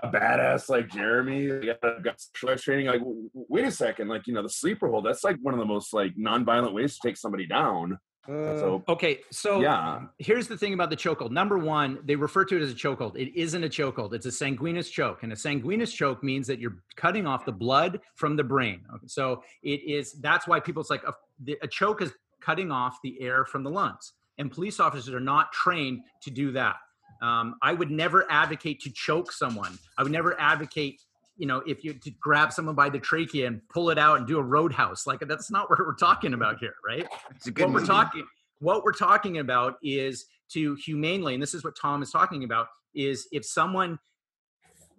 a 0.00 0.08
badass 0.08 0.68
like 0.68 0.88
Jeremy. 0.90 1.48
Like, 1.48 1.78
I've 1.82 2.04
got 2.04 2.20
specialized 2.20 2.64
training. 2.64 2.86
Like, 2.86 3.02
wait 3.34 3.64
a 3.64 3.70
second, 3.72 4.08
like 4.08 4.26
you 4.26 4.34
know, 4.34 4.42
the 4.42 4.48
sleeper 4.50 4.88
hold. 4.88 5.06
That's 5.06 5.24
like 5.24 5.38
one 5.42 5.54
of 5.54 5.60
the 5.60 5.66
most 5.66 5.92
like 5.92 6.12
non-violent 6.16 6.74
ways 6.74 6.94
to 6.94 7.08
take 7.08 7.16
somebody 7.16 7.46
down. 7.46 7.98
Uh, 8.30 8.58
So 8.58 8.84
Okay, 8.88 9.20
so 9.30 9.60
yeah. 9.60 10.02
here's 10.18 10.46
the 10.46 10.56
thing 10.56 10.72
about 10.74 10.90
the 10.90 10.96
chokehold. 10.96 11.30
Number 11.30 11.58
one, 11.58 11.98
they 12.04 12.16
refer 12.16 12.44
to 12.44 12.56
it 12.56 12.62
as 12.62 12.70
a 12.70 12.74
chokehold. 12.74 13.16
It 13.16 13.38
isn't 13.38 13.64
a 13.64 13.68
chokehold. 13.68 14.12
It's 14.12 14.26
a 14.26 14.32
sanguineous 14.32 14.88
choke, 14.88 15.22
and 15.22 15.32
a 15.32 15.36
sanguineous 15.36 15.92
choke 15.92 16.22
means 16.22 16.46
that 16.46 16.58
you're 16.60 16.76
cutting 16.96 17.26
off 17.26 17.44
the 17.44 17.52
blood 17.52 18.00
from 18.14 18.36
the 18.36 18.44
brain. 18.44 18.82
Okay, 18.94 19.06
so 19.06 19.42
it 19.62 19.80
is. 19.82 20.12
That's 20.12 20.46
why 20.46 20.60
people. 20.60 20.80
It's 20.80 20.90
like 20.90 21.02
a, 21.04 21.14
a 21.62 21.68
choke 21.68 22.02
is 22.02 22.12
cutting 22.40 22.70
off 22.70 22.98
the 23.02 23.20
air 23.20 23.44
from 23.44 23.62
the 23.64 23.70
lungs, 23.70 24.12
and 24.38 24.50
police 24.50 24.80
officers 24.80 25.12
are 25.14 25.20
not 25.20 25.52
trained 25.52 26.00
to 26.22 26.30
do 26.30 26.52
that. 26.52 26.76
Um, 27.22 27.56
I 27.62 27.74
would 27.74 27.90
never 27.90 28.30
advocate 28.30 28.80
to 28.82 28.90
choke 28.90 29.30
someone. 29.32 29.78
I 29.98 30.02
would 30.02 30.12
never 30.12 30.40
advocate. 30.40 31.02
You 31.40 31.46
know, 31.46 31.62
if 31.66 31.82
you 31.82 31.94
to 31.94 32.10
grab 32.20 32.52
someone 32.52 32.74
by 32.74 32.90
the 32.90 32.98
trachea 32.98 33.46
and 33.46 33.60
pull 33.68 33.90
it 33.90 33.98
out 33.98 34.18
and 34.18 34.26
do 34.26 34.38
a 34.38 34.42
roadhouse, 34.42 35.06
like 35.06 35.20
that's 35.20 35.50
not 35.50 35.70
what 35.70 35.78
we're 35.78 35.94
talking 35.94 36.34
about 36.34 36.58
here, 36.58 36.74
right? 36.86 37.06
It's 37.34 37.46
a 37.46 37.50
good 37.50 37.64
what 37.64 37.72
we're 37.72 37.86
talking 37.86 38.24
what 38.60 38.84
we're 38.84 38.92
talking 38.92 39.38
about 39.38 39.76
is 39.82 40.26
to 40.50 40.74
humanely 40.76 41.34
and 41.34 41.42
this 41.42 41.54
is 41.54 41.64
what 41.64 41.74
tom 41.76 42.02
is 42.02 42.10
talking 42.10 42.44
about 42.44 42.68
is 42.94 43.26
if 43.32 43.44
someone 43.44 43.98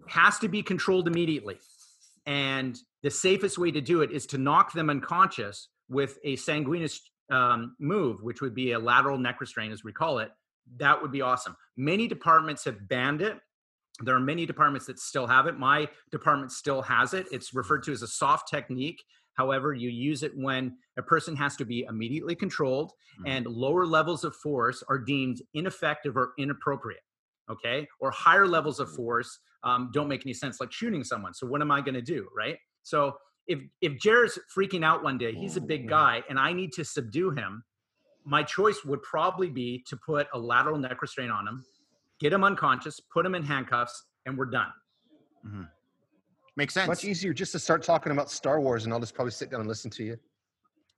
has 0.08 0.38
to 0.40 0.50
be 0.50 0.62
controlled 0.62 1.08
immediately 1.08 1.58
and 2.26 2.78
the 3.04 3.10
safest 3.10 3.58
way 3.58 3.72
to 3.72 3.82
do 3.82 4.02
it 4.02 4.12
is 4.12 4.26
to 4.26 4.38
knock 4.38 4.74
them 4.74 4.90
unconscious 4.90 5.70
with 5.90 6.18
a 6.24 6.36
sanguineous 6.36 7.02
um, 7.32 7.76
move 7.80 8.22
which 8.22 8.42
would 8.42 8.54
be 8.54 8.74
a 8.74 8.80
lateral 8.80 9.18
neck 9.18 9.40
restraint 9.40 9.72
as 9.72 9.84
we 9.84 9.94
call 9.94 10.20
it 10.20 10.32
that 10.78 11.02
would 11.02 11.12
be 11.12 11.22
awesome 11.22 11.56
many 11.78 12.08
departments 12.08 12.66
have 12.66 12.88
banned 12.88 13.22
it 13.22 13.40
there 14.04 14.16
are 14.16 14.20
many 14.20 14.46
departments 14.46 14.88
that 14.88 15.00
still 15.00 15.28
have 15.28 15.48
it. 15.48 15.58
My 15.58 15.88
department 16.12 16.52
still 16.52 16.82
has 16.82 17.14
it. 17.14 17.28
It's 17.32 17.54
referred 17.54 17.84
to 17.84 17.92
as 17.92 18.02
a 18.02 18.08
soft 18.08 18.50
technique. 18.50 19.04
However 19.36 19.74
you 19.74 19.90
use 19.90 20.24
it 20.24 20.34
when 20.36 20.78
a 20.98 21.02
person 21.02 21.36
has 21.38 21.56
to 21.58 21.66
be 21.66 21.86
immediately 21.90 22.36
controlled 22.36 22.92
Mhm. 23.20 23.24
and 23.28 23.46
lower 23.48 23.86
levels 23.86 24.24
of 24.24 24.36
force 24.36 24.84
are 24.90 25.00
deemed 25.00 25.42
ineffective 25.54 26.16
or 26.18 26.34
inappropriate 26.38 27.04
okay? 27.50 27.88
Or 28.00 28.12
higher 28.12 28.48
levels 28.48 28.80
of 28.80 28.94
force 28.94 29.40
um, 29.64 29.90
don't 29.94 30.08
make 30.08 30.26
any 30.26 30.34
sense 30.34 30.60
like 30.62 30.72
shooting 30.72 31.04
someone. 31.04 31.34
So 31.34 31.46
what 31.48 31.62
am 31.62 31.70
i 31.72 31.82
going 31.82 31.96
to 31.96 32.02
do 32.02 32.28
right? 32.36 32.58
So 32.84 33.18
if 33.48 33.60
if 33.82 33.98
jared's 34.00 34.38
freaking 34.56 34.86
out 34.86 35.02
one 35.04 35.18
day 35.18 35.34
he's 35.34 35.58
a 35.58 35.62
big 35.62 35.90
guy 35.90 36.24
and 36.30 36.40
i 36.40 36.54
need 36.54 36.72
to 36.72 36.86
subdue 36.86 37.32
him 37.32 37.64
my 38.24 38.44
choice 38.44 38.86
would 38.86 39.02
probably 39.02 39.50
be 39.50 39.84
to 39.88 39.98
put 39.98 40.28
a 40.36 40.40
lateral 40.40 40.78
neck 40.78 41.02
restraint 41.02 41.32
on 41.32 41.48
him 41.48 41.66
get 42.22 42.32
him 42.32 42.44
unconscious 42.46 43.00
put 43.14 43.26
him 43.26 43.36
in 43.36 43.44
handcuffs 43.44 44.06
and 44.26 44.38
we're 44.38 44.46
done 44.46 44.72
Makes 46.58 46.74
sense. 46.76 46.88
much 46.88 47.04
easier 47.06 47.34
just 47.34 47.52
to 47.54 47.60
start 47.60 47.82
talking 47.82 48.12
about 48.12 48.30
Star 48.30 48.60
Wars, 48.60 48.84
and 48.84 48.94
I'll 48.94 49.00
just 49.00 49.16
probably 49.16 49.32
sit 49.32 49.50
down 49.50 49.62
and 49.62 49.70
listen 49.70 49.90
to 49.92 50.04
you. 50.04 50.18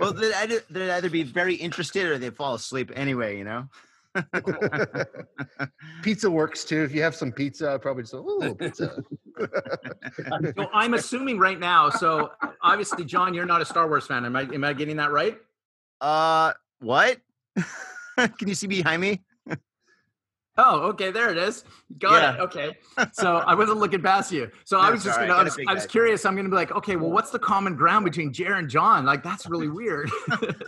well, 0.00 0.12
they'd 0.12 0.32
either, 0.34 0.60
they'd 0.70 0.90
either 0.92 1.10
be 1.10 1.24
very 1.24 1.54
interested 1.56 2.06
or 2.06 2.18
they'd 2.18 2.36
fall 2.36 2.54
asleep 2.54 2.92
anyway. 2.94 3.36
You 3.36 3.44
know. 3.44 3.68
pizza 6.02 6.30
works 6.30 6.64
too. 6.64 6.84
If 6.84 6.94
you 6.94 7.02
have 7.02 7.14
some 7.16 7.32
pizza, 7.32 7.72
I'd 7.72 7.82
probably 7.82 8.04
just 8.04 8.14
oh 8.16 8.54
pizza. 8.54 9.02
so 10.56 10.68
i'm 10.72 10.94
assuming 10.94 11.38
right 11.38 11.58
now 11.58 11.88
so 11.90 12.30
obviously 12.62 13.02
john 13.04 13.32
you're 13.34 13.46
not 13.46 13.60
a 13.62 13.64
star 13.64 13.88
wars 13.88 14.06
fan 14.06 14.24
am 14.26 14.36
i 14.36 14.42
am 14.42 14.62
i 14.62 14.72
getting 14.74 14.96
that 14.96 15.10
right 15.10 15.38
Uh, 16.02 16.52
What? 16.80 17.18
Can 18.38 18.48
you 18.48 18.54
see 18.54 18.66
behind 18.66 19.00
me? 19.02 19.20
Oh, 20.58 20.80
okay, 20.90 21.10
there 21.10 21.30
it 21.30 21.38
is. 21.38 21.64
Got 21.98 22.34
it. 22.36 22.40
Okay. 22.42 22.76
So 23.14 23.36
I 23.36 23.54
wasn't 23.54 23.78
looking 23.78 24.02
past 24.02 24.30
you. 24.30 24.50
So 24.64 24.78
I 24.78 24.90
was 24.90 25.02
just 25.02 25.14
sorry, 25.14 25.24
I 25.24 25.28
gonna, 25.28 25.40
I 25.40 25.44
was, 25.44 25.56
big 25.56 25.66
I 25.66 25.72
was 25.72 25.86
curious. 25.86 26.26
I'm 26.26 26.36
gonna 26.36 26.50
be 26.50 26.54
like, 26.56 26.72
okay, 26.72 26.96
well, 26.96 27.10
what's 27.10 27.30
the 27.30 27.38
common 27.38 27.74
ground 27.74 28.04
between 28.04 28.34
Jer 28.34 28.56
and 28.56 28.68
John? 28.68 29.06
Like, 29.06 29.22
that's 29.22 29.46
really 29.48 29.68
weird. 29.70 30.10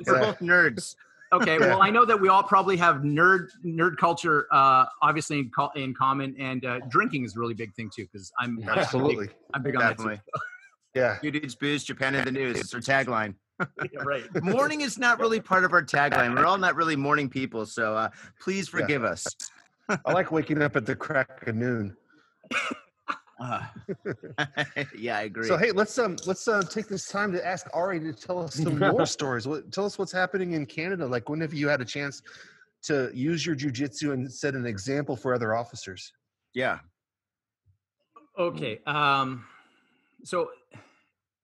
We're 0.06 0.20
both 0.20 0.38
nerds. 0.38 0.96
okay. 1.34 1.58
Well, 1.58 1.82
I 1.82 1.90
know 1.90 2.06
that 2.06 2.18
we 2.18 2.28
all 2.28 2.42
probably 2.42 2.78
have 2.78 2.96
nerd 3.02 3.48
nerd 3.62 3.98
culture, 3.98 4.46
uh, 4.50 4.86
obviously 5.02 5.40
in, 5.40 5.50
co- 5.50 5.70
in 5.76 5.92
common, 5.92 6.34
and 6.38 6.64
uh, 6.64 6.80
drinking 6.88 7.24
is 7.26 7.36
a 7.36 7.40
really 7.40 7.52
big 7.54 7.74
thing 7.74 7.90
too. 7.94 8.06
Because 8.10 8.32
I'm 8.40 8.52
I'm 8.52 8.56
big- 8.64 8.68
Absolutely. 8.78 9.28
I'm 9.52 9.62
big 9.62 9.76
on 9.76 9.82
that 9.82 9.98
Definitely. 9.98 10.22
Yeah. 10.94 11.18
Two 11.20 11.30
dudes 11.30 11.56
booze, 11.56 11.84
Japan 11.84 12.14
in 12.14 12.24
the 12.24 12.32
news. 12.32 12.58
It's 12.58 12.72
our 12.72 12.80
tagline. 12.80 13.34
Too. 13.60 13.66
Yeah, 13.92 14.02
right. 14.04 14.24
Morning 14.42 14.80
is 14.80 14.98
not 14.98 15.20
really 15.20 15.40
part 15.40 15.64
of 15.64 15.72
our 15.72 15.82
tagline. 15.82 16.36
We're 16.36 16.46
all 16.46 16.58
not 16.58 16.76
really 16.76 16.96
morning 16.96 17.28
people, 17.28 17.66
so 17.66 17.96
uh, 17.96 18.08
please 18.40 18.66
Yeah. 18.72 18.80
forgive 18.80 19.04
us. 19.04 19.26
I 19.88 20.12
like 20.12 20.32
waking 20.32 20.62
up 20.62 20.76
at 20.76 20.86
the 20.86 20.96
crack 20.96 21.46
of 21.46 21.54
noon. 21.54 21.96
Uh, 23.40 23.62
yeah, 24.96 25.18
I 25.18 25.22
agree. 25.22 25.46
So 25.48 25.56
hey, 25.56 25.72
let's 25.72 25.98
um 25.98 26.16
let's 26.26 26.48
uh, 26.48 26.62
take 26.62 26.88
this 26.88 27.06
time 27.08 27.32
to 27.32 27.46
ask 27.46 27.66
Ari 27.74 28.00
to 28.00 28.12
tell 28.12 28.42
us 28.42 28.54
some 28.54 28.78
more 28.92 29.04
stories. 29.06 29.46
What, 29.46 29.72
tell 29.72 29.84
us 29.84 29.98
what's 29.98 30.12
happening 30.12 30.52
in 30.52 30.66
Canada. 30.66 31.06
Like 31.06 31.28
when 31.28 31.40
have 31.40 31.52
you 31.52 31.68
had 31.68 31.80
a 31.80 31.84
chance 31.84 32.22
to 32.84 33.10
use 33.12 33.44
your 33.44 33.56
jujitsu 33.56 34.12
and 34.12 34.30
set 34.32 34.54
an 34.54 34.66
example 34.66 35.16
for 35.16 35.34
other 35.34 35.54
officers? 35.54 36.12
yeah. 36.54 36.78
Okay. 38.38 38.80
Um, 38.86 39.44
so 40.24 40.50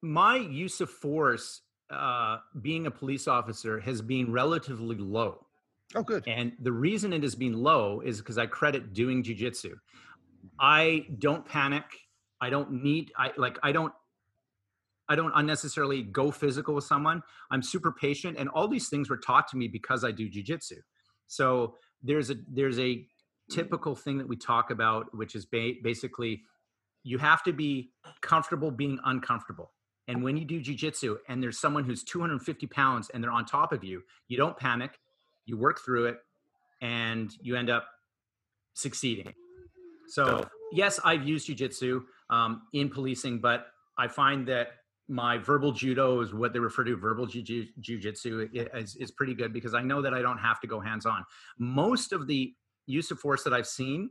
my 0.03 0.37
use 0.37 0.81
of 0.81 0.91
force, 0.91 1.61
uh, 1.91 2.39
being 2.61 2.87
a 2.87 2.91
police 2.91 3.29
officer, 3.29 3.81
has 3.81 4.01
been 4.03 4.33
relatively 4.33 4.97
low. 4.97 5.47
Oh, 5.95 6.03
good. 6.03 6.27
And 6.27 6.53
the 6.61 6.73
reason 6.73 7.13
it 7.13 7.23
has 7.23 7.35
been 7.35 7.55
low 7.55 8.01
is 8.01 8.19
because 8.19 8.39
I 8.39 8.47
credit 8.47 8.93
doing 8.93 9.23
jujitsu. 9.23 9.73
I 10.59 11.07
don't 11.19 11.45
panic. 11.45 11.85
I 12.41 12.51
don't 12.51 12.83
need. 12.83 13.13
I 13.17 13.33
like. 13.37 13.59
I 13.63 13.73
don't. 13.73 13.93
I 15.09 15.17
don't 15.17 15.33
unnecessarily 15.35 16.05
go 16.05 16.31
physical 16.31 16.75
with 16.75 16.85
someone. 16.85 17.23
I'm 17.51 17.63
super 17.63 17.91
patient, 17.91 18.37
and 18.39 18.49
all 18.51 18.69
these 18.69 18.89
things 18.89 19.11
were 19.11 19.17
taught 19.17 19.49
to 19.49 19.57
me 19.57 19.67
because 19.67 20.05
I 20.05 20.13
do 20.13 20.31
jujitsu. 20.31 20.79
So 21.27 21.75
there's 22.03 22.31
a 22.31 22.37
there's 22.49 22.79
a 22.79 23.05
typical 23.51 23.97
thing 23.97 24.19
that 24.19 24.29
we 24.29 24.37
talk 24.37 24.71
about, 24.71 25.07
which 25.13 25.35
is 25.35 25.45
ba- 25.45 25.73
basically 25.83 26.43
you 27.03 27.19
have 27.19 27.43
to 27.43 27.53
be 27.53 27.91
comfortable 28.21 28.71
being 28.71 28.99
uncomfortable. 29.05 29.73
And 30.11 30.23
when 30.23 30.37
you 30.37 30.45
do 30.45 30.61
jujitsu, 30.61 31.17
and 31.29 31.43
there's 31.43 31.59
someone 31.59 31.85
who's 31.85 32.03
250 32.03 32.67
pounds 32.67 33.11
and 33.11 33.23
they're 33.23 33.31
on 33.31 33.45
top 33.45 33.73
of 33.73 33.85
you, 33.85 34.03
you 34.29 34.37
don't 34.37 34.57
panic 34.57 34.99
you 35.47 35.57
work 35.57 35.81
through 35.81 36.07
it 36.07 36.19
and 36.83 37.33
you 37.41 37.57
end 37.57 37.71
up 37.71 37.87
succeeding. 38.75 39.33
So 40.07 40.47
yes 40.73 41.01
i've 41.05 41.27
used 41.27 41.47
jiu-jitsu 41.47 42.03
um, 42.31 42.63
in 42.73 42.89
policing 42.89 43.41
but 43.41 43.69
i 43.99 44.07
find 44.09 44.47
that 44.47 44.69
my 45.09 45.37
verbal 45.37 45.73
judo 45.73 46.21
is 46.21 46.33
what 46.33 46.53
they 46.53 46.61
refer 46.61 46.85
to 46.85 46.97
verbal 46.97 47.27
jiu- 47.27 47.67
jiu-jitsu 47.81 48.49
is, 48.53 48.97
is 48.97 49.11
pretty 49.11 49.35
good 49.35 49.53
because 49.53 49.75
i 49.75 49.83
know 49.83 50.01
that 50.01 50.15
i 50.15 50.23
don't 50.23 50.39
have 50.39 50.61
to 50.61 50.67
go 50.67 50.81
hands-on. 50.81 51.25
Most 51.59 52.13
of 52.13 52.27
the 52.27 52.55
use 52.87 53.11
of 53.11 53.19
force 53.19 53.43
that 53.45 53.53
i've 53.53 53.67
seen 53.67 54.11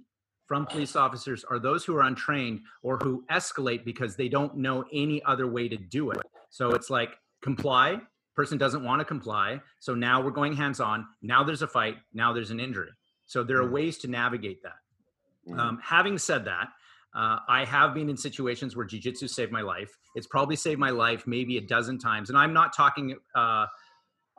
from 0.50 0.66
police 0.66 0.96
officers 0.96 1.46
are 1.48 1.60
those 1.60 1.86
who 1.86 1.96
are 1.96 2.02
untrained 2.02 2.62
or 2.82 2.98
who 2.98 3.24
escalate 3.32 3.86
because 3.86 4.16
they 4.16 4.28
don't 4.28 4.58
know 4.58 4.84
any 4.92 5.22
other 5.24 5.46
way 5.48 5.70
to 5.70 5.78
do 5.78 6.10
it. 6.10 6.20
So 6.50 6.72
it's 6.72 6.90
like 6.90 7.12
comply 7.44 8.02
person 8.36 8.58
doesn't 8.58 8.84
want 8.84 9.00
to 9.00 9.06
comply 9.06 9.62
so 9.80 9.94
now 9.94 10.22
we're 10.22 10.32
going 10.32 10.54
hands 10.54 10.80
on 10.80 11.06
now 11.22 11.44
there's 11.44 11.62
a 11.62 11.68
fight 11.68 11.98
now 12.14 12.34
there's 12.34 12.50
an 12.50 12.60
injury. 12.60 12.90
So 13.28 13.44
there 13.44 13.58
are 13.58 13.70
ways 13.70 14.00
to 14.00 14.08
navigate 14.08 14.64
that. 14.64 15.58
Um, 15.60 15.80
having 15.84 16.18
said 16.18 16.46
that 16.46 16.70
uh, 17.16 17.38
i 17.48 17.66
have 17.66 17.94
been 17.94 18.10
in 18.10 18.18
situations 18.18 18.76
where 18.76 18.86
jiu-jitsu 18.86 19.28
saved 19.28 19.52
my 19.52 19.62
life. 19.62 19.92
It's 20.16 20.28
probably 20.28 20.56
saved 20.56 20.80
my 20.80 20.90
life 20.90 21.28
maybe 21.28 21.58
a 21.58 21.62
dozen 21.62 22.00
times 22.00 22.30
and 22.30 22.38
i'm 22.40 22.54
not 22.54 22.76
talking 22.76 23.16
uh, 23.36 23.66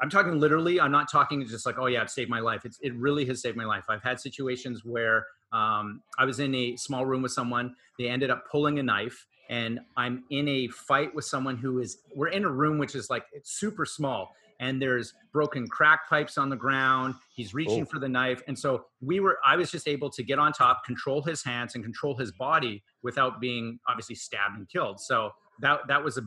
i'm 0.03 0.11
talking 0.11 0.41
literally 0.41 0.81
i'm 0.81 0.93
not 0.93 1.11
talking 1.11 1.47
just 1.47 1.67
like 1.67 1.79
oh 1.79 1.87
yeah 1.87 2.03
it 2.03 2.11
saved 2.11 2.31
my 2.31 2.41
life. 2.41 2.65
It's, 2.65 2.79
it 2.83 2.95
really 2.97 3.25
has 3.27 3.41
saved 3.43 3.57
my 3.57 3.65
life. 3.65 3.85
I've 3.89 4.03
had 4.03 4.19
situations 4.19 4.83
where 4.85 5.25
um, 5.53 6.03
i 6.19 6.25
was 6.25 6.39
in 6.41 6.55
a 6.55 6.77
small 6.77 7.05
room 7.07 7.23
with 7.23 7.33
someone. 7.33 7.75
They 7.99 8.09
ended 8.09 8.31
up 8.31 8.49
pulling 8.51 8.79
a 8.79 8.83
knife 8.83 9.27
and 9.49 9.81
I'm 9.97 10.25
in 10.31 10.47
a 10.49 10.69
fight 10.69 11.15
with 11.15 11.25
someone 11.25 11.57
who 11.57 11.81
is 11.81 11.99
we're 12.15 12.29
in 12.29 12.45
a 12.45 12.49
room 12.51 12.79
which 12.79 12.95
is 12.95 13.11
like 13.11 13.25
it's 13.33 13.51
super 13.59 13.85
small 13.85 14.35
and 14.61 14.81
there's 14.81 15.15
broken 15.33 15.67
crack 15.67 16.09
pipes 16.09 16.37
on 16.39 16.51
the 16.51 16.57
ground. 16.57 17.15
He's 17.35 17.53
reaching 17.55 17.83
Oh. 17.83 17.87
for 17.87 17.99
the 17.99 18.09
knife 18.09 18.43
and 18.47 18.59
so 18.59 18.85
we 19.01 19.19
were 19.21 19.39
I 19.45 19.57
was 19.57 19.71
just 19.71 19.89
able 19.89 20.09
to 20.11 20.23
get 20.23 20.39
on 20.39 20.53
top 20.53 20.85
control 20.85 21.21
his 21.23 21.43
hands 21.43 21.75
and 21.75 21.83
control 21.85 22.17
his 22.17 22.31
body 22.33 22.83
without 23.03 23.41
being 23.41 23.79
obviously 23.89 24.15
stabbed 24.15 24.57
and 24.57 24.69
killed. 24.69 25.01
So 25.01 25.33
that 25.61 25.81
that 25.89 26.03
was 26.05 26.17
a 26.17 26.23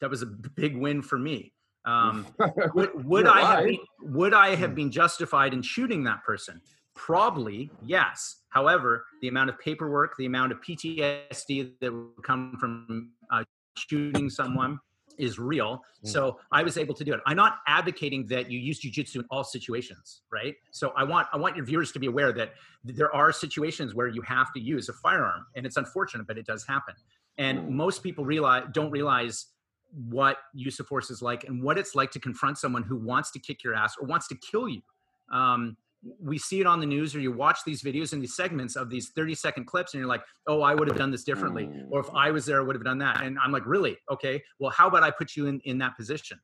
that 0.00 0.10
was 0.10 0.22
a 0.22 0.26
big 0.26 0.76
win 0.76 1.02
for 1.02 1.18
me. 1.18 1.52
Um, 1.86 2.26
would, 2.74 3.04
would 3.04 3.26
I 3.28 3.42
have 3.54 3.64
been, 3.64 3.78
would 4.02 4.34
I 4.34 4.56
have 4.56 4.74
been 4.74 4.90
justified 4.90 5.54
in 5.54 5.62
shooting 5.62 6.02
that 6.02 6.24
person? 6.24 6.60
Probably 6.96 7.70
yes. 7.84 8.36
However, 8.48 9.04
the 9.20 9.28
amount 9.28 9.50
of 9.50 9.58
paperwork, 9.60 10.16
the 10.16 10.26
amount 10.26 10.50
of 10.50 10.60
PTSD 10.62 11.74
that 11.80 11.92
would 11.92 12.22
come 12.24 12.56
from 12.58 13.12
uh, 13.30 13.44
shooting 13.76 14.30
someone 14.30 14.78
is 15.18 15.38
real. 15.38 15.82
Mm. 16.04 16.08
So 16.08 16.38
I 16.52 16.62
was 16.62 16.76
able 16.76 16.94
to 16.94 17.04
do 17.04 17.12
it. 17.14 17.20
I'm 17.26 17.36
not 17.36 17.58
advocating 17.66 18.26
that 18.28 18.50
you 18.50 18.58
use 18.58 18.80
jujitsu 18.80 19.16
in 19.16 19.24
all 19.30 19.44
situations, 19.44 20.22
right? 20.32 20.54
So 20.72 20.92
I 20.96 21.04
want 21.04 21.28
I 21.32 21.36
want 21.36 21.56
your 21.56 21.64
viewers 21.64 21.92
to 21.92 21.98
be 21.98 22.06
aware 22.06 22.32
that 22.32 22.54
there 22.84 23.14
are 23.14 23.32
situations 23.32 23.94
where 23.94 24.08
you 24.08 24.22
have 24.22 24.52
to 24.54 24.60
use 24.60 24.88
a 24.88 24.92
firearm, 24.94 25.46
and 25.54 25.66
it's 25.66 25.76
unfortunate, 25.76 26.26
but 26.26 26.38
it 26.38 26.46
does 26.46 26.66
happen. 26.66 26.94
And 27.38 27.58
Mm. 27.58 27.68
most 27.70 28.02
people 28.02 28.24
realize 28.24 28.64
don't 28.72 28.90
realize 28.90 29.46
what 30.08 30.38
use 30.54 30.80
of 30.80 30.86
force 30.86 31.10
is 31.10 31.22
like 31.22 31.44
and 31.44 31.62
what 31.62 31.78
it's 31.78 31.94
like 31.94 32.10
to 32.10 32.20
confront 32.20 32.58
someone 32.58 32.82
who 32.82 32.96
wants 32.96 33.30
to 33.30 33.38
kick 33.38 33.62
your 33.62 33.74
ass 33.74 33.94
or 34.00 34.06
wants 34.06 34.28
to 34.28 34.34
kill 34.34 34.68
you. 34.68 34.82
Um, 35.30 35.76
we 36.20 36.38
see 36.38 36.60
it 36.60 36.66
on 36.66 36.80
the 36.80 36.86
news 36.86 37.14
or 37.14 37.20
you 37.20 37.32
watch 37.32 37.60
these 37.64 37.82
videos 37.82 38.12
and 38.12 38.22
these 38.22 38.36
segments 38.36 38.76
of 38.76 38.90
these 38.90 39.10
30 39.10 39.34
second 39.34 39.64
clips 39.64 39.94
and 39.94 40.00
you're 40.00 40.08
like, 40.08 40.22
oh, 40.46 40.62
I 40.62 40.74
would 40.74 40.88
have 40.88 40.96
done 40.96 41.10
this 41.10 41.24
differently. 41.24 41.64
Mm. 41.64 41.88
Or 41.90 42.00
if 42.00 42.10
I 42.14 42.30
was 42.30 42.46
there, 42.46 42.60
I 42.60 42.64
would 42.64 42.76
have 42.76 42.84
done 42.84 42.98
that. 42.98 43.22
And 43.22 43.38
I'm 43.42 43.52
like, 43.52 43.66
really? 43.66 43.96
Okay. 44.10 44.42
Well, 44.58 44.70
how 44.70 44.88
about 44.88 45.02
I 45.02 45.10
put 45.10 45.36
you 45.36 45.46
in, 45.46 45.60
in 45.64 45.78
that 45.78 45.96
position? 45.96 46.38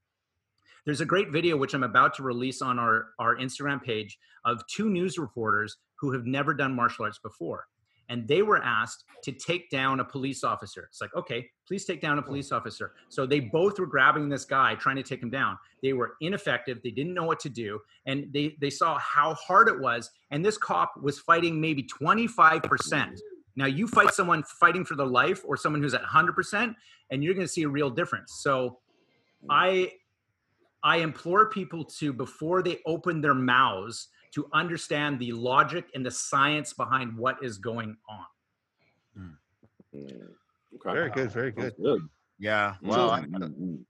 There's 0.84 1.00
a 1.00 1.06
great 1.06 1.30
video 1.30 1.56
which 1.56 1.74
I'm 1.74 1.84
about 1.84 2.14
to 2.14 2.22
release 2.22 2.60
on 2.60 2.78
our, 2.78 3.08
our 3.18 3.36
Instagram 3.36 3.82
page 3.82 4.18
of 4.44 4.66
two 4.66 4.90
news 4.90 5.16
reporters 5.16 5.76
who 6.00 6.12
have 6.12 6.26
never 6.26 6.54
done 6.54 6.74
martial 6.74 7.04
arts 7.04 7.20
before. 7.22 7.66
And 8.08 8.26
they 8.28 8.42
were 8.42 8.62
asked 8.62 9.04
to 9.24 9.32
take 9.32 9.70
down 9.70 10.00
a 10.00 10.04
police 10.04 10.44
officer. 10.44 10.88
It's 10.90 11.00
like, 11.00 11.14
okay, 11.14 11.48
please 11.66 11.84
take 11.84 12.00
down 12.00 12.18
a 12.18 12.22
police 12.22 12.52
officer. 12.52 12.92
So 13.08 13.24
they 13.26 13.40
both 13.40 13.78
were 13.78 13.86
grabbing 13.86 14.28
this 14.28 14.44
guy, 14.44 14.74
trying 14.74 14.96
to 14.96 15.02
take 15.02 15.22
him 15.22 15.30
down. 15.30 15.56
They 15.82 15.92
were 15.92 16.14
ineffective. 16.20 16.80
They 16.82 16.90
didn't 16.90 17.14
know 17.14 17.24
what 17.24 17.40
to 17.40 17.48
do. 17.48 17.80
And 18.06 18.26
they, 18.32 18.56
they 18.60 18.70
saw 18.70 18.98
how 18.98 19.34
hard 19.34 19.68
it 19.68 19.80
was. 19.80 20.10
And 20.30 20.44
this 20.44 20.58
cop 20.58 20.94
was 21.00 21.18
fighting 21.20 21.60
maybe 21.60 21.84
25%. 21.84 23.18
Now 23.56 23.66
you 23.66 23.86
fight 23.86 24.12
someone 24.14 24.42
fighting 24.42 24.84
for 24.84 24.96
their 24.96 25.06
life 25.06 25.42
or 25.44 25.56
someone 25.56 25.82
who's 25.82 25.94
at 25.94 26.02
100%, 26.02 26.74
and 27.10 27.22
you're 27.22 27.34
going 27.34 27.46
to 27.46 27.52
see 27.52 27.62
a 27.62 27.68
real 27.68 27.90
difference. 27.90 28.40
So 28.42 28.78
I 29.50 29.92
I 30.84 30.96
implore 30.96 31.48
people 31.48 31.84
to 31.84 32.12
before 32.12 32.62
they 32.62 32.78
open 32.86 33.20
their 33.20 33.34
mouths 33.34 34.08
to 34.32 34.48
understand 34.52 35.18
the 35.18 35.32
logic 35.32 35.86
and 35.94 36.04
the 36.04 36.10
science 36.10 36.72
behind 36.72 37.16
what 37.16 37.36
is 37.42 37.58
going 37.58 37.96
on. 38.08 39.36
Okay. 39.94 40.14
Very 40.84 41.10
good, 41.10 41.30
very 41.30 41.50
good. 41.52 41.74
good. 41.82 42.00
Yeah. 42.38 42.74
Mm, 42.82 42.88
Well, 42.88 43.10
I- 43.10 43.20
mm, 43.20 43.38
mm. 43.60 43.84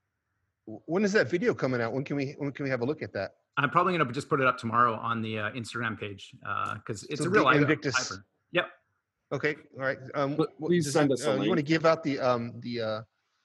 When 0.87 1.05
is 1.05 1.13
that 1.13 1.29
video 1.29 1.55
coming 1.55 1.81
out? 1.81 1.93
When 1.93 2.05
can 2.05 2.17
we 2.17 2.35
when 2.39 2.53
can 2.53 2.63
we 2.65 2.71
have 2.71 2.83
a 2.83 2.85
look 2.85 3.03
at 3.03 3.13
that? 3.15 3.33
I'm 3.57 3.69
probably 3.69 3.97
going 3.97 4.07
to 4.07 4.13
just 4.15 4.29
put 4.29 4.41
it 4.41 4.47
up 4.47 4.57
tomorrow 4.59 4.95
on 4.95 5.21
the 5.21 5.39
uh, 5.41 5.51
Instagram 5.51 5.99
page 5.99 6.33
because 6.77 7.03
it's 7.05 7.21
So 7.21 7.27
a 7.27 7.31
real 7.31 7.49
Invictus- 7.49 7.95
hyper. 7.97 8.25
Yep. 8.53 8.67
Okay, 9.33 9.57
all 9.77 9.83
right. 9.85 9.99
Um, 10.15 10.39
please 10.61 10.93
send 10.93 11.11
us 11.13 11.27
uh, 11.27 11.33
You 11.41 11.49
want 11.49 11.59
to 11.59 11.65
give 11.65 11.85
out 11.85 12.03
the 12.05 12.21
um 12.21 12.53
the 12.61 12.81
uh, 12.81 13.01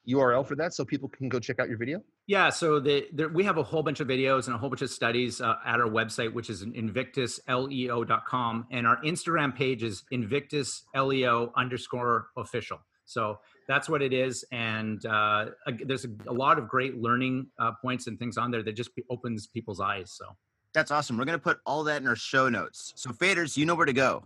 URL 0.07 0.45
for 0.45 0.55
that 0.55 0.73
so 0.73 0.85
people 0.85 1.09
can 1.09 1.27
go 1.27 1.39
check 1.39 1.59
out 1.59 1.69
your 1.69 1.77
video? 1.77 2.03
Yeah, 2.27 2.49
so 2.49 2.81
the, 2.81 3.07
there, 3.13 3.29
we 3.29 3.45
have 3.45 3.57
a 3.57 3.63
whole 3.63 3.81
bunch 3.81 4.01
of 4.01 4.07
videos 4.09 4.47
and 4.47 4.55
a 4.55 4.57
whole 4.57 4.69
bunch 4.69 4.81
of 4.81 4.89
studies 4.89 5.39
uh, 5.39 5.55
at 5.65 5.79
our 5.79 5.87
website, 5.87 6.33
which 6.33 6.49
is 6.49 6.65
invictusleo.com. 6.65 8.67
And 8.69 8.85
our 8.85 8.97
Instagram 8.97 9.55
page 9.55 9.81
is 9.81 10.03
invictusleo 10.11 11.53
underscore 11.55 12.27
official. 12.35 12.79
So 13.05 13.39
that's 13.69 13.87
what 13.87 14.01
it 14.01 14.11
is. 14.11 14.43
And 14.51 15.05
uh, 15.05 15.51
ag- 15.67 15.87
there's 15.87 16.03
a, 16.03 16.09
a 16.27 16.33
lot 16.33 16.59
of 16.59 16.67
great 16.67 17.01
learning 17.01 17.47
uh, 17.59 17.71
points 17.81 18.07
and 18.07 18.19
things 18.19 18.37
on 18.37 18.51
there 18.51 18.61
that 18.61 18.73
just 18.73 18.93
pe- 18.93 19.03
opens 19.09 19.47
people's 19.47 19.79
eyes. 19.79 20.11
So 20.11 20.25
that's 20.73 20.91
awesome. 20.91 21.17
We're 21.17 21.23
gonna 21.23 21.39
put 21.39 21.59
all 21.65 21.85
that 21.85 22.01
in 22.01 22.09
our 22.09 22.17
show 22.17 22.49
notes. 22.49 22.91
So 22.97 23.11
faders, 23.11 23.55
you 23.55 23.65
know 23.65 23.75
where 23.75 23.85
to 23.85 23.93
go. 23.93 24.25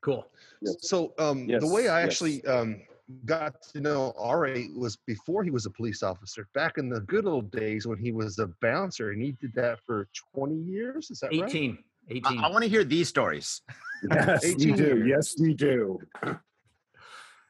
cool. 0.00 0.26
Yes. 0.60 0.76
So 0.80 1.14
um, 1.18 1.46
the 1.46 1.66
way 1.66 1.88
I 1.88 2.00
yes. 2.00 2.12
actually 2.12 2.44
um, 2.44 2.80
got 3.24 3.62
to 3.72 3.80
know 3.80 4.12
Ari 4.18 4.70
was 4.76 4.96
before 5.06 5.44
he 5.44 5.50
was 5.50 5.66
a 5.66 5.70
police 5.70 6.02
officer, 6.02 6.48
back 6.54 6.78
in 6.78 6.88
the 6.88 7.00
good 7.00 7.26
old 7.26 7.50
days 7.50 7.86
when 7.86 7.98
he 7.98 8.12
was 8.12 8.38
a 8.38 8.48
bouncer, 8.60 9.10
and 9.10 9.22
he 9.22 9.32
did 9.32 9.54
that 9.54 9.78
for 9.86 10.08
20 10.34 10.54
years. 10.56 11.10
Is 11.10 11.20
that 11.20 11.28
right? 11.28 11.48
18. 11.48 11.78
18. 12.10 12.38
I, 12.38 12.48
want 12.50 12.64
to 12.64 12.68
hear 12.70 12.84
these 12.84 13.08
stories. 13.08 13.62
Yes, 14.10 14.42
we 14.42 14.50
18 14.52 14.76
do. 14.76 14.82
years. 14.82 15.06
Yes, 15.06 15.34
we 15.38 15.52
do. 15.52 15.98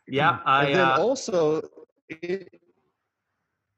yeah, 0.08 0.40
I 0.44 0.64
and 0.64 0.74
then 0.74 0.88
uh, 0.88 0.96
also, 0.98 1.62
in, 2.22 2.44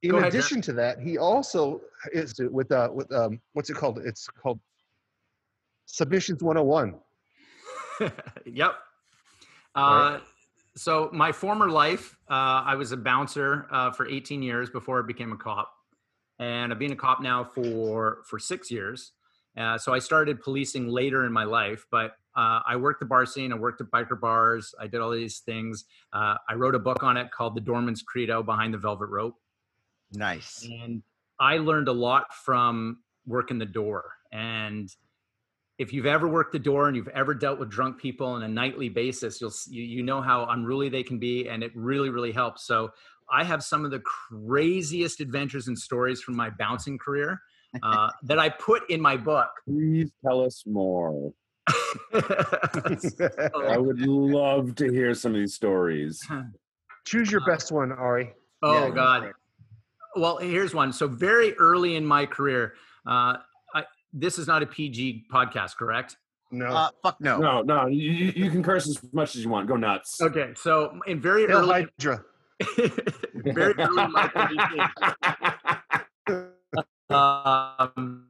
in 0.00 0.10
Go 0.10 0.16
ahead, 0.16 0.28
addition 0.28 0.62
to 0.62 0.72
that, 0.72 0.98
he 0.98 1.18
also 1.18 1.82
is 2.14 2.34
with 2.38 2.72
uh 2.72 2.88
with 2.90 3.12
um 3.12 3.40
what's 3.52 3.68
it 3.68 3.74
called? 3.74 3.98
It's 3.98 4.26
called 4.26 4.58
Submissions 5.84 6.42
101. 6.42 6.94
yep. 8.46 8.72
Uh, 9.74 10.18
Right. 10.18 10.22
So 10.76 11.10
my 11.12 11.32
former 11.32 11.68
life, 11.68 12.16
uh, 12.30 12.64
I 12.64 12.74
was 12.74 12.92
a 12.92 12.96
bouncer 12.96 13.66
uh, 13.70 13.90
for 13.90 14.06
18 14.06 14.42
years 14.42 14.70
before 14.70 15.02
I 15.02 15.06
became 15.06 15.32
a 15.32 15.36
cop, 15.36 15.72
and 16.38 16.72
I've 16.72 16.78
been 16.78 16.92
a 16.92 16.96
cop 16.96 17.20
now 17.20 17.44
for 17.44 18.22
for 18.24 18.38
six 18.38 18.70
years. 18.70 19.12
Uh, 19.56 19.76
so 19.76 19.92
I 19.92 19.98
started 19.98 20.40
policing 20.40 20.88
later 20.88 21.26
in 21.26 21.32
my 21.32 21.44
life, 21.44 21.84
but 21.90 22.12
uh, 22.34 22.60
I 22.66 22.76
worked 22.76 23.00
the 23.00 23.06
bar 23.06 23.26
scene. 23.26 23.52
I 23.52 23.56
worked 23.56 23.82
at 23.82 23.88
biker 23.88 24.18
bars. 24.18 24.74
I 24.80 24.86
did 24.86 25.00
all 25.00 25.10
these 25.10 25.40
things. 25.40 25.84
Uh, 26.14 26.36
I 26.48 26.54
wrote 26.54 26.74
a 26.74 26.78
book 26.78 27.02
on 27.02 27.18
it 27.18 27.30
called 27.30 27.54
"The 27.54 27.60
Doorman's 27.60 28.02
Credo: 28.02 28.42
Behind 28.42 28.72
the 28.72 28.78
Velvet 28.78 29.10
Rope." 29.10 29.36
Nice. 30.14 30.66
and 30.70 31.02
I 31.38 31.58
learned 31.58 31.88
a 31.88 31.92
lot 31.92 32.34
from 32.34 32.98
working 33.26 33.58
the 33.58 33.66
door. 33.66 34.12
And 34.30 34.88
if 35.78 35.92
you've 35.92 36.06
ever 36.06 36.28
worked 36.28 36.52
the 36.52 36.58
door 36.58 36.86
and 36.88 36.96
you've 36.96 37.08
ever 37.08 37.34
dealt 37.34 37.58
with 37.58 37.70
drunk 37.70 37.98
people 37.98 38.26
on 38.26 38.42
a 38.42 38.48
nightly 38.48 38.88
basis, 38.88 39.40
you'll 39.40 39.52
you, 39.68 39.82
you 39.82 40.02
know 40.02 40.20
how 40.20 40.46
unruly 40.46 40.88
they 40.88 41.02
can 41.02 41.18
be, 41.18 41.48
and 41.48 41.62
it 41.62 41.72
really 41.74 42.10
really 42.10 42.32
helps. 42.32 42.66
So 42.66 42.90
I 43.30 43.44
have 43.44 43.62
some 43.62 43.84
of 43.84 43.90
the 43.90 44.00
craziest 44.00 45.20
adventures 45.20 45.68
and 45.68 45.78
stories 45.78 46.20
from 46.20 46.36
my 46.36 46.50
bouncing 46.50 46.98
career 46.98 47.40
uh, 47.82 48.10
that 48.24 48.38
I 48.38 48.48
put 48.50 48.88
in 48.90 49.00
my 49.00 49.16
book. 49.16 49.48
Please 49.66 50.10
tell 50.24 50.44
us 50.44 50.64
more. 50.66 51.32
I 52.14 53.78
would 53.78 54.00
love 54.00 54.74
to 54.76 54.90
hear 54.92 55.14
some 55.14 55.34
of 55.34 55.40
these 55.40 55.54
stories. 55.54 56.20
Choose 57.04 57.30
your 57.30 57.44
best 57.46 57.72
one, 57.72 57.92
Ari. 57.92 58.32
oh 58.62 58.86
Yeah, 58.88 58.90
God. 58.94 59.24
it. 59.24 59.32
Well, 60.14 60.36
here's 60.36 60.74
one. 60.74 60.92
So 60.92 61.08
very 61.08 61.54
early 61.54 61.96
in 61.96 62.04
my 62.04 62.26
career, 62.26 62.74
uh, 63.06 63.36
I, 63.38 63.38
this 64.12 64.38
is 64.38 64.46
not 64.46 64.62
a 64.62 64.66
PG 64.66 65.26
podcast, 65.32 65.76
correct? 65.76 66.16
No. 66.50 66.66
Uh, 66.66 66.90
fuck 67.02 67.20
no. 67.20 67.38
No, 67.38 67.62
no, 67.62 67.86
you, 67.86 68.10
you 68.10 68.32
you 68.36 68.50
can 68.50 68.62
curse 68.62 68.86
as 68.86 69.00
much 69.12 69.34
as 69.36 69.42
you 69.42 69.48
want. 69.48 69.66
Go 69.68 69.76
nuts. 69.76 70.20
Okay, 70.20 70.52
so 70.54 71.00
in 71.06 71.20
very 71.20 71.46
Hail 71.46 71.58
early, 71.58 71.86
Hydra. 71.98 72.22
very 73.34 73.74
early 73.78 74.04
in 74.04 74.12
my 74.12 74.30
um, 77.96 78.26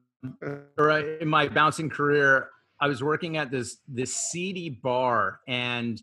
right 0.79 1.05
in 1.21 1.29
my 1.29 1.49
bouncing 1.49 1.91
career, 1.91 2.49
I 2.81 2.87
was 2.87 3.03
working 3.03 3.37
at 3.37 3.51
this 3.51 3.79
this 3.89 4.15
seedy 4.15 4.71
bar, 4.71 5.41
and 5.49 6.01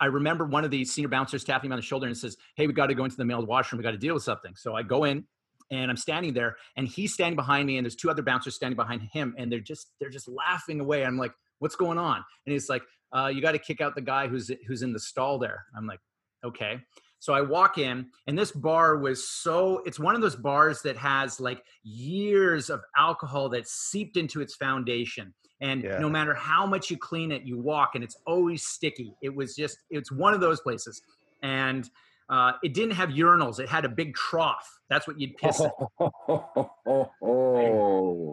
I 0.00 0.06
remember 0.06 0.46
one 0.46 0.64
of 0.64 0.70
the 0.70 0.86
senior 0.86 1.08
bouncers 1.08 1.44
tapping 1.44 1.68
me 1.68 1.74
on 1.74 1.78
the 1.78 1.82
shoulder 1.82 2.06
and 2.06 2.16
says, 2.16 2.36
"Hey, 2.56 2.66
we 2.66 2.72
got 2.72 2.86
to 2.86 2.94
go 2.94 3.04
into 3.04 3.16
the 3.16 3.26
male 3.26 3.44
washroom. 3.44 3.76
We 3.78 3.82
got 3.82 3.90
to 3.90 3.98
deal 3.98 4.14
with 4.14 4.22
something." 4.22 4.54
So 4.56 4.74
I 4.74 4.82
go 4.82 5.04
in, 5.04 5.24
and 5.70 5.90
I'm 5.90 5.96
standing 5.96 6.34
there, 6.34 6.56
and 6.76 6.88
he's 6.88 7.12
standing 7.14 7.36
behind 7.36 7.66
me, 7.66 7.76
and 7.76 7.84
there's 7.84 7.96
two 7.96 8.10
other 8.10 8.22
bouncers 8.22 8.54
standing 8.56 8.76
behind 8.76 9.02
him, 9.12 9.34
and 9.38 9.50
they're 9.50 9.60
just 9.60 9.94
they're 10.00 10.10
just 10.10 10.28
laughing 10.28 10.80
away. 10.80 11.04
I'm 11.04 11.18
like, 11.18 11.32
"What's 11.58 11.76
going 11.76 11.98
on?" 11.98 12.24
And 12.46 12.52
he's 12.52 12.68
like, 12.68 12.82
uh, 13.12 13.30
"You 13.34 13.40
got 13.42 13.52
to 13.52 13.58
kick 13.58 13.80
out 13.80 13.94
the 13.94 14.02
guy 14.02 14.28
who's 14.28 14.50
who's 14.66 14.82
in 14.82 14.92
the 14.92 15.00
stall 15.00 15.38
there." 15.38 15.66
I'm 15.76 15.86
like, 15.86 16.00
"Okay." 16.44 16.80
So 17.20 17.32
I 17.34 17.40
walk 17.40 17.78
in, 17.78 18.10
and 18.28 18.38
this 18.38 18.52
bar 18.52 18.96
was 18.98 19.28
so, 19.28 19.78
it's 19.84 19.98
one 19.98 20.14
of 20.14 20.20
those 20.20 20.36
bars 20.36 20.82
that 20.82 20.96
has 20.96 21.40
like 21.40 21.64
years 21.82 22.70
of 22.70 22.80
alcohol 22.96 23.48
that 23.48 23.66
seeped 23.66 24.16
into 24.16 24.40
its 24.40 24.54
foundation. 24.54 25.34
And 25.60 25.82
Yeah. 25.82 25.98
no 25.98 26.08
matter 26.08 26.32
how 26.32 26.64
much 26.64 26.92
you 26.92 26.96
clean 26.96 27.32
it, 27.32 27.42
you 27.42 27.58
walk 27.58 27.96
and 27.96 28.04
it's 28.04 28.16
always 28.24 28.64
sticky. 28.64 29.12
It 29.20 29.34
was 29.34 29.56
just, 29.56 29.78
it's 29.90 30.12
one 30.12 30.32
of 30.32 30.40
those 30.40 30.60
places. 30.60 31.02
And 31.42 31.90
uh, 32.28 32.52
it 32.62 32.74
didn't 32.74 32.94
have 32.94 33.10
urinals, 33.10 33.58
it 33.58 33.68
had 33.68 33.84
a 33.84 33.88
big 33.88 34.14
trough. 34.14 34.80
That's 34.90 35.06
what 35.06 35.20
you'd 35.20 35.36
piss 35.36 35.60
in. 35.60 35.70
Oh, 36.00 37.10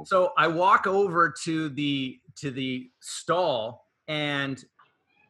So 0.05 0.33
I 0.37 0.47
walk 0.47 0.87
over 0.87 1.33
to 1.43 1.69
the 1.69 2.19
to 2.37 2.51
the 2.51 2.89
stall 2.99 3.87
and 4.07 4.63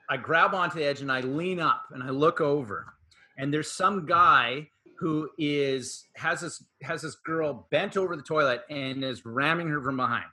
I 0.10 0.18
grab 0.18 0.54
onto 0.54 0.80
the 0.80 0.86
edge 0.86 1.02
and 1.02 1.12
I 1.12 1.22
lean 1.22 1.60
up 1.60 1.84
and 1.92 2.04
I 2.04 2.10
look 2.10 2.42
over 2.42 2.94
and 3.38 3.54
there's 3.54 3.72
some 3.72 4.06
guy 4.06 4.70
who 4.98 5.30
is 5.38 6.06
has 6.16 6.42
this 6.42 6.64
has 6.82 7.02
this 7.02 7.16
girl 7.16 7.68
bent 7.72 7.98
over 7.98 8.16
the 8.16 8.24
toilet 8.24 8.62
and 8.70 9.04
is 9.04 9.26
ramming 9.26 9.68
her 9.68 9.82
from 9.82 9.98
behind. 9.98 10.26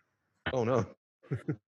Oh 0.52 0.64
no. 0.64 0.86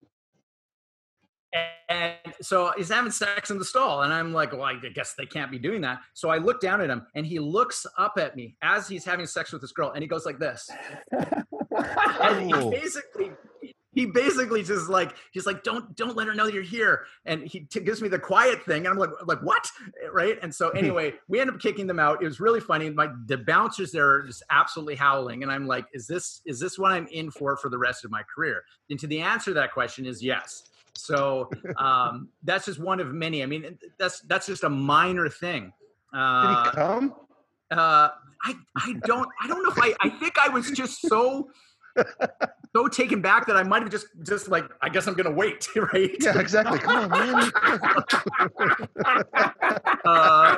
And 1.89 2.15
so 2.41 2.73
he's 2.77 2.89
having 2.89 3.11
sex 3.11 3.51
in 3.51 3.59
the 3.59 3.65
stall. 3.65 4.03
And 4.03 4.13
I'm 4.13 4.33
like, 4.33 4.53
well, 4.53 4.63
I 4.63 4.75
guess 4.77 5.15
they 5.15 5.27
can't 5.27 5.51
be 5.51 5.59
doing 5.59 5.81
that. 5.83 6.01
So 6.15 6.31
I 6.31 6.39
look 6.39 6.61
down 6.61 6.81
at 6.81 6.91
him 6.91 7.07
and 7.15 7.27
he 7.27 7.39
looks 7.39 7.87
up 7.99 8.15
at 8.19 8.37
me 8.37 8.57
as 8.63 8.89
he's 8.89 9.05
having 9.05 9.27
sex 9.27 9.53
with 9.53 9.61
this 9.61 9.73
girl 9.73 9.91
and 9.91 10.03
he 10.03 10.09
goes 10.09 10.25
like 10.25 10.39
this. 10.39 10.71
and 11.13 12.55
he 12.55 12.71
basically 12.71 13.33
he 13.95 14.07
basically 14.07 14.63
just 14.63 14.89
like 14.89 15.15
he's 15.33 15.45
like 15.45 15.63
don't 15.63 15.95
don't 15.97 16.17
let 16.17 16.27
her 16.27 16.35
know 16.35 16.47
you're 16.47 16.63
here. 16.63 17.05
And 17.27 17.43
he 17.43 17.61
t- 17.61 17.81
gives 17.81 18.01
me 18.01 18.09
the 18.09 18.19
quiet 18.19 18.65
thing 18.65 18.87
and 18.87 18.89
i'm 18.89 18.97
like 18.97 19.11
like 19.27 19.43
what? 19.43 19.69
Right? 20.11 20.39
And 20.43 20.55
so 20.55 20.71
hmm. 20.71 20.79
anyway 20.79 21.13
we 21.29 21.41
end 21.41 21.51
up 21.51 21.61
kicking 21.61 21.87
them 21.87 21.99
out. 21.99 22.23
It 22.23 22.27
was 22.27 22.41
really 22.41 22.61
funny. 22.61 22.89
My 22.89 23.11
the 23.27 23.37
bouncers 23.37 23.93
there 23.93 24.09
are 24.09 24.23
just 24.23 24.43
absolutely 24.51 24.95
howling 24.95 25.43
and 25.43 25.53
i'm 25.53 25.67
like 25.67 25.85
is 25.93 26.07
this 26.07 26.41
is 26.47 26.59
this 26.59 26.79
what 26.79 26.93
i'm 26.93 27.07
in 27.09 27.31
for 27.31 27.57
for 27.59 27.69
the 27.69 27.79
rest 27.79 28.05
of 28.05 28.11
my 28.11 28.23
career? 28.35 28.63
And 28.89 28.99
to 28.99 29.07
the 29.07 29.21
answer 29.21 29.51
to 29.51 29.55
that 29.55 29.73
question 29.73 30.07
is 30.07 30.23
yes 30.23 30.63
so 30.95 31.49
um 31.79 32.29
that's 32.43 32.67
just 32.67 32.79
one 32.79 33.01
of 33.01 33.13
many 33.13 33.43
i 33.43 33.47
mean 33.47 33.79
that's 33.99 34.21
that's 34.23 34.47
just 34.47 34.65
a 34.65 34.69
minor 34.69 35.29
thing 35.29 35.73
Did 36.13 36.19
uh, 36.19 36.65
he 36.65 36.71
come? 36.71 37.15
uh 37.71 38.09
I 38.45 38.55
I 38.77 38.95
don't 39.05 39.29
I 39.41 39.47
don't 39.47 39.63
know 39.63 39.71
if 39.71 39.79
I 39.79 39.95
I 40.01 40.09
think 40.09 40.35
I 40.39 40.49
was 40.49 40.71
just 40.73 41.03
so 41.03 41.49
so 42.75 42.89
taken 42.89 43.23
back 43.23 43.47
that 43.47 43.57
I 43.57 43.63
might 43.63 43.83
have 43.83 43.91
just 43.91 44.07
just 44.25 44.49
like 44.49 44.65
I 44.81 44.89
guess 44.89 45.07
I'm 45.07 45.15
gonna 45.15 45.31
wait 45.31 45.69
right 45.77 46.17
Yeah, 46.19 46.39
exactly. 46.39 46.79
Come 46.79 46.97
on, 46.97 47.11
man. 47.11 47.53
uh, 50.05 50.57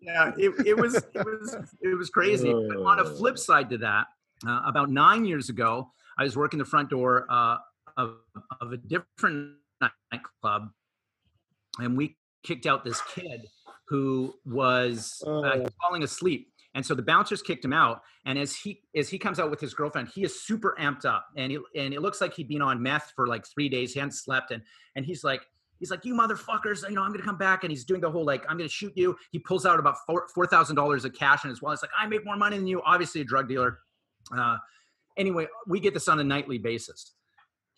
yeah 0.00 0.32
it, 0.36 0.52
it 0.66 0.76
was 0.76 0.94
it 0.94 1.24
was 1.24 1.56
it 1.82 1.94
was 1.94 2.10
crazy 2.10 2.52
but 2.52 2.76
on 2.78 3.00
a 3.00 3.04
flip 3.04 3.38
side 3.38 3.70
to 3.70 3.78
that 3.78 4.06
uh, 4.46 4.62
about 4.66 4.90
nine 4.90 5.24
years 5.24 5.48
ago 5.48 5.90
I 6.18 6.24
was 6.24 6.36
working 6.36 6.58
the 6.58 6.64
front 6.64 6.90
door 6.90 7.26
uh, 7.28 7.56
of 7.96 8.16
of 8.60 8.72
a 8.72 8.76
different 8.76 9.56
nightclub 9.80 10.70
and 11.78 11.96
we 11.96 12.16
kicked 12.42 12.66
out 12.66 12.84
this 12.84 13.00
kid 13.14 13.46
who 13.88 14.34
was 14.44 15.22
uh, 15.26 15.58
he 15.58 15.66
falling 15.80 16.02
asleep 16.02 16.48
and 16.74 16.84
so 16.84 16.94
the 16.94 17.02
bouncers 17.02 17.42
kicked 17.42 17.64
him 17.64 17.72
out 17.72 18.02
and 18.26 18.38
as 18.38 18.54
he 18.54 18.80
as 18.96 19.08
he 19.08 19.18
comes 19.18 19.38
out 19.38 19.50
with 19.50 19.60
his 19.60 19.74
girlfriend 19.74 20.08
he 20.14 20.22
is 20.22 20.42
super 20.42 20.76
amped 20.80 21.04
up 21.04 21.26
and 21.36 21.52
he, 21.52 21.58
and 21.76 21.94
it 21.94 22.00
looks 22.00 22.20
like 22.20 22.34
he'd 22.34 22.48
been 22.48 22.62
on 22.62 22.82
meth 22.82 23.12
for 23.14 23.26
like 23.26 23.46
three 23.46 23.68
days 23.68 23.92
he 23.92 24.00
hadn't 24.00 24.12
slept 24.12 24.50
and 24.50 24.62
and 24.96 25.04
he's 25.04 25.24
like 25.24 25.42
he's 25.78 25.90
like 25.90 26.04
you 26.04 26.14
motherfuckers 26.14 26.88
you 26.88 26.94
know 26.94 27.02
i'm 27.02 27.12
gonna 27.12 27.22
come 27.22 27.38
back 27.38 27.64
and 27.64 27.70
he's 27.70 27.84
doing 27.84 28.00
the 28.00 28.10
whole 28.10 28.24
like 28.24 28.44
i'm 28.48 28.56
gonna 28.56 28.68
shoot 28.68 28.92
you. 28.96 29.16
He 29.32 29.38
pulls 29.38 29.66
out 29.66 29.78
about 29.78 29.96
four 30.06 30.26
four 30.34 30.46
thousand 30.46 30.76
dollars 30.76 31.04
of 31.04 31.14
cash 31.14 31.44
in 31.44 31.50
his 31.50 31.62
wallet 31.62 31.76
it's 31.76 31.82
like 31.82 31.90
i 31.98 32.06
make 32.06 32.24
more 32.24 32.36
money 32.36 32.56
than 32.56 32.66
you 32.66 32.82
obviously 32.84 33.20
a 33.20 33.24
drug 33.24 33.48
dealer. 33.48 33.78
Uh, 34.36 34.56
anyway 35.16 35.46
we 35.66 35.80
get 35.80 35.94
this 35.94 36.08
on 36.08 36.20
a 36.20 36.24
nightly 36.24 36.58
basis 36.58 37.13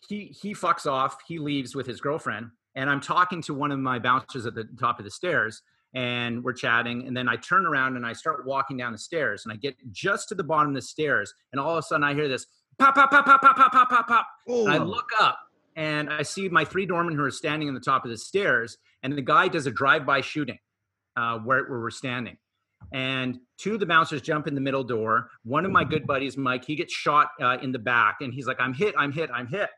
he 0.07 0.35
he 0.41 0.53
fucks 0.53 0.85
off 0.85 1.17
he 1.27 1.39
leaves 1.39 1.75
with 1.75 1.85
his 1.85 1.99
girlfriend 1.99 2.47
and 2.75 2.89
i'm 2.89 3.01
talking 3.01 3.41
to 3.41 3.53
one 3.53 3.71
of 3.71 3.79
my 3.79 3.99
bouncers 3.99 4.45
at 4.45 4.55
the 4.55 4.67
top 4.79 4.99
of 4.99 5.05
the 5.05 5.11
stairs 5.11 5.61
and 5.93 6.43
we're 6.43 6.53
chatting 6.53 7.07
and 7.07 7.15
then 7.15 7.27
i 7.27 7.35
turn 7.35 7.65
around 7.65 7.95
and 7.95 8.05
i 8.05 8.13
start 8.13 8.45
walking 8.45 8.77
down 8.77 8.91
the 8.91 8.97
stairs 8.97 9.43
and 9.45 9.53
i 9.53 9.55
get 9.55 9.75
just 9.91 10.29
to 10.29 10.35
the 10.35 10.43
bottom 10.43 10.69
of 10.69 10.75
the 10.75 10.81
stairs 10.81 11.33
and 11.51 11.59
all 11.59 11.71
of 11.71 11.79
a 11.79 11.81
sudden 11.81 12.03
i 12.03 12.13
hear 12.13 12.27
this 12.27 12.45
pop 12.77 12.93
pop 12.95 13.09
pop 13.09 13.25
pop 13.25 13.41
pop 13.41 13.55
pop 13.55 13.71
pop 13.71 13.89
pop 13.89 14.07
pop 14.07 14.27
and 14.47 14.69
I 14.69 14.77
Oh, 14.77 14.83
look 14.83 15.09
up 15.19 15.39
and 15.77 16.09
I 16.09 16.23
see 16.23 16.49
my 16.49 16.65
three 16.65 16.85
doormen 16.85 17.15
who 17.15 17.23
are 17.23 17.31
standing 17.31 17.67
on 17.67 17.75
the 17.75 17.79
top 17.79 18.03
of 18.03 18.09
the 18.09 18.17
stairs, 18.17 18.79
and 19.03 19.13
the 19.13 19.21
guy 19.21 19.47
does 19.47 19.67
a 19.67 19.71
drive-by 19.71 20.21
shooting 20.21 20.57
uh, 21.15 21.37
where, 21.37 21.65
where 21.65 21.79
we're 21.79 21.91
standing. 21.91 22.35
And 22.91 23.37
two 23.59 23.75
of 23.75 23.79
the 23.79 23.85
bouncers 23.85 24.23
jump 24.23 24.47
in 24.47 24.55
the 24.55 24.61
middle 24.61 24.83
door. 24.83 25.29
One 25.43 25.65
of 25.65 25.71
my 25.71 25.83
good 25.83 26.07
buddies, 26.07 26.35
Mike, 26.35 26.65
he 26.65 26.75
gets 26.75 26.93
shot 26.93 27.29
uh, 27.39 27.57
in 27.61 27.71
the 27.71 27.79
back, 27.79 28.17
and 28.21 28.33
he's 28.33 28.47
like, 28.47 28.59
"I'm 28.59 28.73
hit! 28.73 28.95
I'm 28.97 29.11
hit! 29.11 29.29
I'm 29.31 29.47
hit!" 29.47 29.69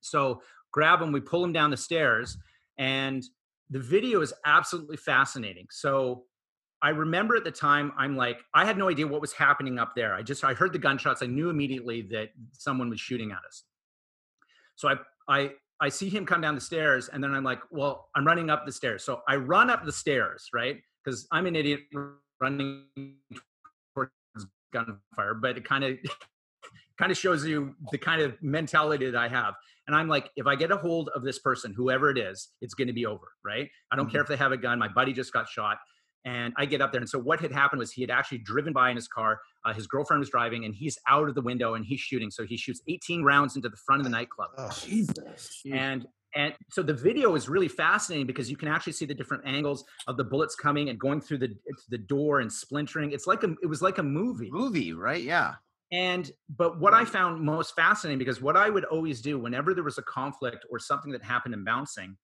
So 0.00 0.42
grab 0.72 1.00
him, 1.00 1.12
we 1.12 1.20
pull 1.20 1.42
him 1.44 1.52
down 1.52 1.70
the 1.70 1.76
stairs, 1.76 2.36
and 2.78 3.24
the 3.70 3.80
video 3.80 4.20
is 4.20 4.32
absolutely 4.44 4.96
fascinating. 4.96 5.66
So 5.70 6.24
I 6.82 6.90
remember 6.90 7.36
at 7.36 7.44
the 7.44 7.50
time, 7.50 7.92
I'm 7.96 8.16
like, 8.16 8.38
I 8.54 8.64
had 8.64 8.76
no 8.76 8.88
idea 8.88 9.06
what 9.06 9.20
was 9.20 9.32
happening 9.32 9.78
up 9.78 9.94
there. 9.96 10.14
I 10.14 10.22
just 10.22 10.44
I 10.44 10.54
heard 10.54 10.72
the 10.72 10.78
gunshots. 10.78 11.22
I 11.22 11.26
knew 11.26 11.50
immediately 11.50 12.02
that 12.10 12.28
someone 12.52 12.90
was 12.90 13.00
shooting 13.00 13.32
at 13.32 13.38
us. 13.46 13.64
So 14.76 14.88
I 14.88 14.96
I 15.28 15.50
I 15.80 15.88
see 15.88 16.08
him 16.08 16.24
come 16.26 16.40
down 16.40 16.54
the 16.54 16.60
stairs, 16.60 17.08
and 17.08 17.22
then 17.22 17.34
I'm 17.34 17.44
like, 17.44 17.60
well, 17.70 18.08
I'm 18.14 18.26
running 18.26 18.50
up 18.50 18.66
the 18.66 18.72
stairs. 18.72 19.04
So 19.04 19.22
I 19.28 19.36
run 19.36 19.68
up 19.70 19.84
the 19.84 19.92
stairs, 19.92 20.48
right? 20.54 20.80
because 21.06 21.26
I'm 21.30 21.46
an 21.46 21.56
idiot 21.56 21.80
running 22.40 22.84
towards 23.94 24.10
gunfire, 24.72 25.34
but 25.34 25.56
it 25.56 25.64
kind 25.64 25.84
of 25.84 25.96
kind 26.98 27.12
of 27.12 27.16
shows 27.18 27.46
you 27.46 27.74
the 27.92 27.98
kind 27.98 28.20
of 28.20 28.34
mentality 28.42 29.10
that 29.10 29.18
I 29.18 29.28
have. 29.28 29.54
And 29.86 29.94
I'm 29.94 30.08
like, 30.08 30.30
if 30.36 30.46
I 30.46 30.56
get 30.56 30.70
a 30.70 30.76
hold 30.76 31.10
of 31.14 31.22
this 31.22 31.38
person, 31.38 31.72
whoever 31.76 32.10
it 32.10 32.18
is, 32.18 32.48
it's 32.60 32.74
going 32.74 32.88
to 32.88 32.92
be 32.92 33.06
over, 33.06 33.32
right? 33.44 33.68
I 33.92 33.96
don't 33.96 34.10
care 34.10 34.20
if 34.20 34.28
they 34.28 34.36
have 34.36 34.52
a 34.52 34.56
gun. 34.56 34.78
My 34.78 34.88
buddy 34.88 35.12
just 35.12 35.32
got 35.32 35.48
shot. 35.48 35.78
And 36.24 36.52
I 36.56 36.66
get 36.66 36.80
up 36.80 36.90
there. 36.90 37.00
And 37.00 37.08
so 37.08 37.20
what 37.20 37.38
had 37.38 37.52
happened 37.52 37.78
was 37.78 37.92
he 37.92 38.00
had 38.00 38.10
actually 38.10 38.38
driven 38.38 38.72
by 38.72 38.90
in 38.90 38.96
his 38.96 39.06
car. 39.06 39.40
Uh, 39.64 39.72
his 39.72 39.86
girlfriend 39.86 40.18
was 40.18 40.28
driving 40.28 40.64
and 40.64 40.74
he's 40.74 40.98
out 41.08 41.28
of 41.28 41.36
the 41.36 41.40
window 41.40 41.74
and 41.74 41.84
he's 41.84 42.00
shooting. 42.00 42.32
So 42.32 42.44
he 42.44 42.56
shoots 42.56 42.80
18 42.88 43.22
rounds 43.22 43.54
into 43.54 43.68
the 43.68 43.76
front 43.86 44.00
of 44.00 44.04
the 44.04 44.10
nightclub. 44.10 44.48
Oh, 44.58 44.70
Jesus. 44.84 45.60
And 45.72 46.06
and 46.34 46.52
so 46.70 46.82
the 46.82 46.92
video 46.92 47.34
is 47.34 47.48
really 47.48 47.68
fascinating 47.68 48.26
because 48.26 48.50
you 48.50 48.56
can 48.56 48.68
actually 48.68 48.92
see 48.92 49.06
the 49.06 49.14
different 49.14 49.44
angles 49.46 49.84
of 50.06 50.18
the 50.18 50.24
bullets 50.24 50.54
coming 50.54 50.90
and 50.90 50.98
going 50.98 51.20
through 51.20 51.38
the 51.38 51.56
the 51.88 51.98
door 51.98 52.40
and 52.40 52.52
splintering. 52.52 53.12
It's 53.12 53.26
like 53.26 53.44
a 53.44 53.54
it 53.62 53.66
was 53.66 53.80
like 53.80 53.98
a 53.98 54.02
movie. 54.02 54.50
Movie, 54.50 54.92
right? 54.92 55.22
Yeah. 55.22 55.54
And 55.92 56.30
but 56.48 56.80
what 56.80 56.94
I 56.94 57.04
found 57.04 57.40
most 57.40 57.74
fascinating 57.76 58.18
because 58.18 58.42
what 58.42 58.56
I 58.56 58.70
would 58.70 58.84
always 58.84 59.20
do 59.20 59.38
whenever 59.38 59.72
there 59.72 59.84
was 59.84 59.98
a 59.98 60.02
conflict 60.02 60.66
or 60.70 60.78
something 60.78 61.12
that 61.12 61.22
happened 61.22 61.54
in 61.54 61.64
bouncing, 61.64 62.16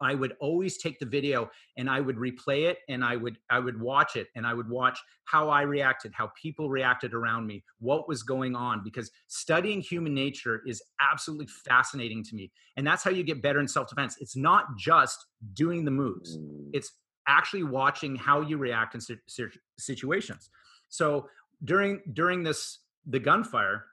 I 0.00 0.14
would 0.14 0.34
always 0.40 0.78
take 0.78 0.98
the 0.98 1.06
video 1.06 1.50
and 1.76 1.88
I 1.88 2.00
would 2.00 2.16
replay 2.16 2.68
it 2.70 2.78
and 2.88 3.04
I 3.04 3.16
would 3.16 3.38
I 3.50 3.58
would 3.58 3.80
watch 3.80 4.16
it 4.16 4.28
and 4.34 4.46
I 4.46 4.54
would 4.54 4.68
watch 4.68 4.98
how 5.24 5.48
I 5.48 5.62
reacted, 5.62 6.12
how 6.14 6.30
people 6.40 6.70
reacted 6.70 7.14
around 7.14 7.46
me, 7.46 7.64
what 7.80 8.08
was 8.08 8.22
going 8.22 8.54
on 8.54 8.82
because 8.82 9.10
studying 9.26 9.80
human 9.80 10.14
nature 10.14 10.62
is 10.66 10.82
absolutely 11.00 11.46
fascinating 11.46 12.24
to 12.24 12.34
me. 12.34 12.50
And 12.76 12.86
that's 12.86 13.02
how 13.02 13.10
you 13.10 13.22
get 13.22 13.42
better 13.42 13.60
in 13.60 13.68
self-defense. 13.68 14.16
It's 14.20 14.36
not 14.36 14.76
just 14.76 15.26
doing 15.54 15.84
the 15.84 15.90
moves. 15.90 16.38
Mm. 16.38 16.70
It's 16.72 16.92
actually 17.28 17.64
watching 17.64 18.16
how 18.16 18.40
you 18.40 18.58
react 18.58 18.94
in 18.94 19.00
si- 19.00 19.18
si- 19.26 19.46
situations. 19.78 20.50
So 20.88 21.28
during 21.64 22.02
during 22.12 22.42
this 22.42 22.78
the 23.06 23.18
gunfire, 23.18 23.84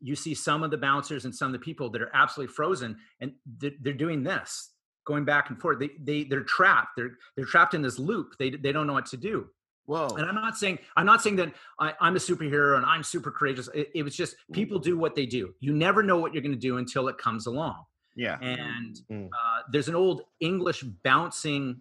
you 0.00 0.14
see 0.16 0.34
some 0.34 0.62
of 0.62 0.70
the 0.70 0.76
bouncers 0.78 1.24
and 1.24 1.34
some 1.34 1.46
of 1.46 1.52
the 1.52 1.58
people 1.58 1.90
that 1.90 2.00
are 2.02 2.10
absolutely 2.14 2.52
frozen 2.52 2.96
and 3.20 3.32
they're, 3.58 3.72
they're 3.82 3.92
doing 3.92 4.22
this 4.22 4.70
going 5.06 5.24
back 5.24 5.50
and 5.50 5.60
forth. 5.60 5.78
They, 5.78 5.90
they 6.00 6.24
they're 6.24 6.42
trapped. 6.44 6.90
They're 6.96 7.12
they're 7.36 7.44
trapped 7.46 7.74
in 7.74 7.82
this 7.82 7.98
loop. 7.98 8.34
They 8.38 8.50
they 8.50 8.72
don't 8.72 8.86
know 8.86 8.92
what 8.92 9.06
to 9.06 9.16
do. 9.16 9.46
Whoa. 9.86 10.08
and 10.14 10.24
i'm 10.26 10.36
not 10.36 10.56
saying 10.56 10.78
i'm 10.96 11.06
not 11.06 11.20
saying 11.20 11.34
that 11.36 11.52
I, 11.80 11.94
i'm 12.00 12.14
a 12.14 12.18
superhero 12.20 12.76
and 12.76 12.86
i'm 12.86 13.02
super 13.02 13.30
courageous. 13.32 13.68
It, 13.74 13.90
it 13.94 14.02
was 14.04 14.14
just 14.14 14.36
people 14.52 14.78
do 14.78 14.96
what 14.96 15.16
they 15.16 15.26
do. 15.26 15.52
You 15.58 15.72
never 15.72 16.02
know 16.04 16.16
what 16.18 16.32
you're 16.32 16.42
going 16.42 16.52
to 16.52 16.58
do 16.58 16.76
until 16.76 17.08
it 17.08 17.18
comes 17.18 17.46
along. 17.46 17.84
Yeah. 18.14 18.38
and 18.40 19.00
Mm. 19.10 19.26
uh, 19.28 19.62
there's 19.72 19.88
an 19.88 19.96
old 19.96 20.22
english 20.38 20.82
bouncing 21.02 21.80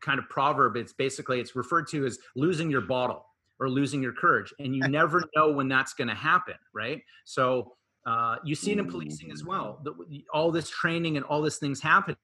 kind 0.00 0.18
of 0.20 0.28
proverb. 0.28 0.76
It's 0.76 0.92
basically 0.92 1.40
it's 1.40 1.56
referred 1.56 1.88
to 1.88 2.04
as 2.06 2.18
losing 2.36 2.70
your 2.70 2.82
bottle 2.82 3.26
or 3.62 3.70
losing 3.70 4.02
your 4.02 4.12
courage 4.12 4.52
and 4.58 4.74
you 4.74 4.82
never 4.88 5.22
know 5.36 5.52
when 5.52 5.68
that's 5.68 5.94
going 5.94 6.08
to 6.08 6.14
happen 6.14 6.54
right? 6.74 7.00
So 7.24 7.72
uh, 8.04 8.36
you 8.44 8.56
see 8.56 8.72
it 8.72 8.78
in 8.78 8.90
policing 8.90 9.30
as 9.30 9.44
well 9.44 9.80
the, 9.84 10.24
all 10.34 10.50
this 10.50 10.68
training 10.68 11.16
and 11.16 11.24
all 11.26 11.40
this 11.40 11.58
things 11.58 11.80
happening 11.80 12.18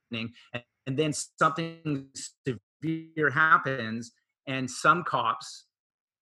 and, 0.53 0.63
and 0.87 0.97
then 0.97 1.13
something 1.13 2.07
severe 2.47 3.31
happens 3.31 4.13
and 4.47 4.69
some 4.69 5.05
cops 5.05 5.67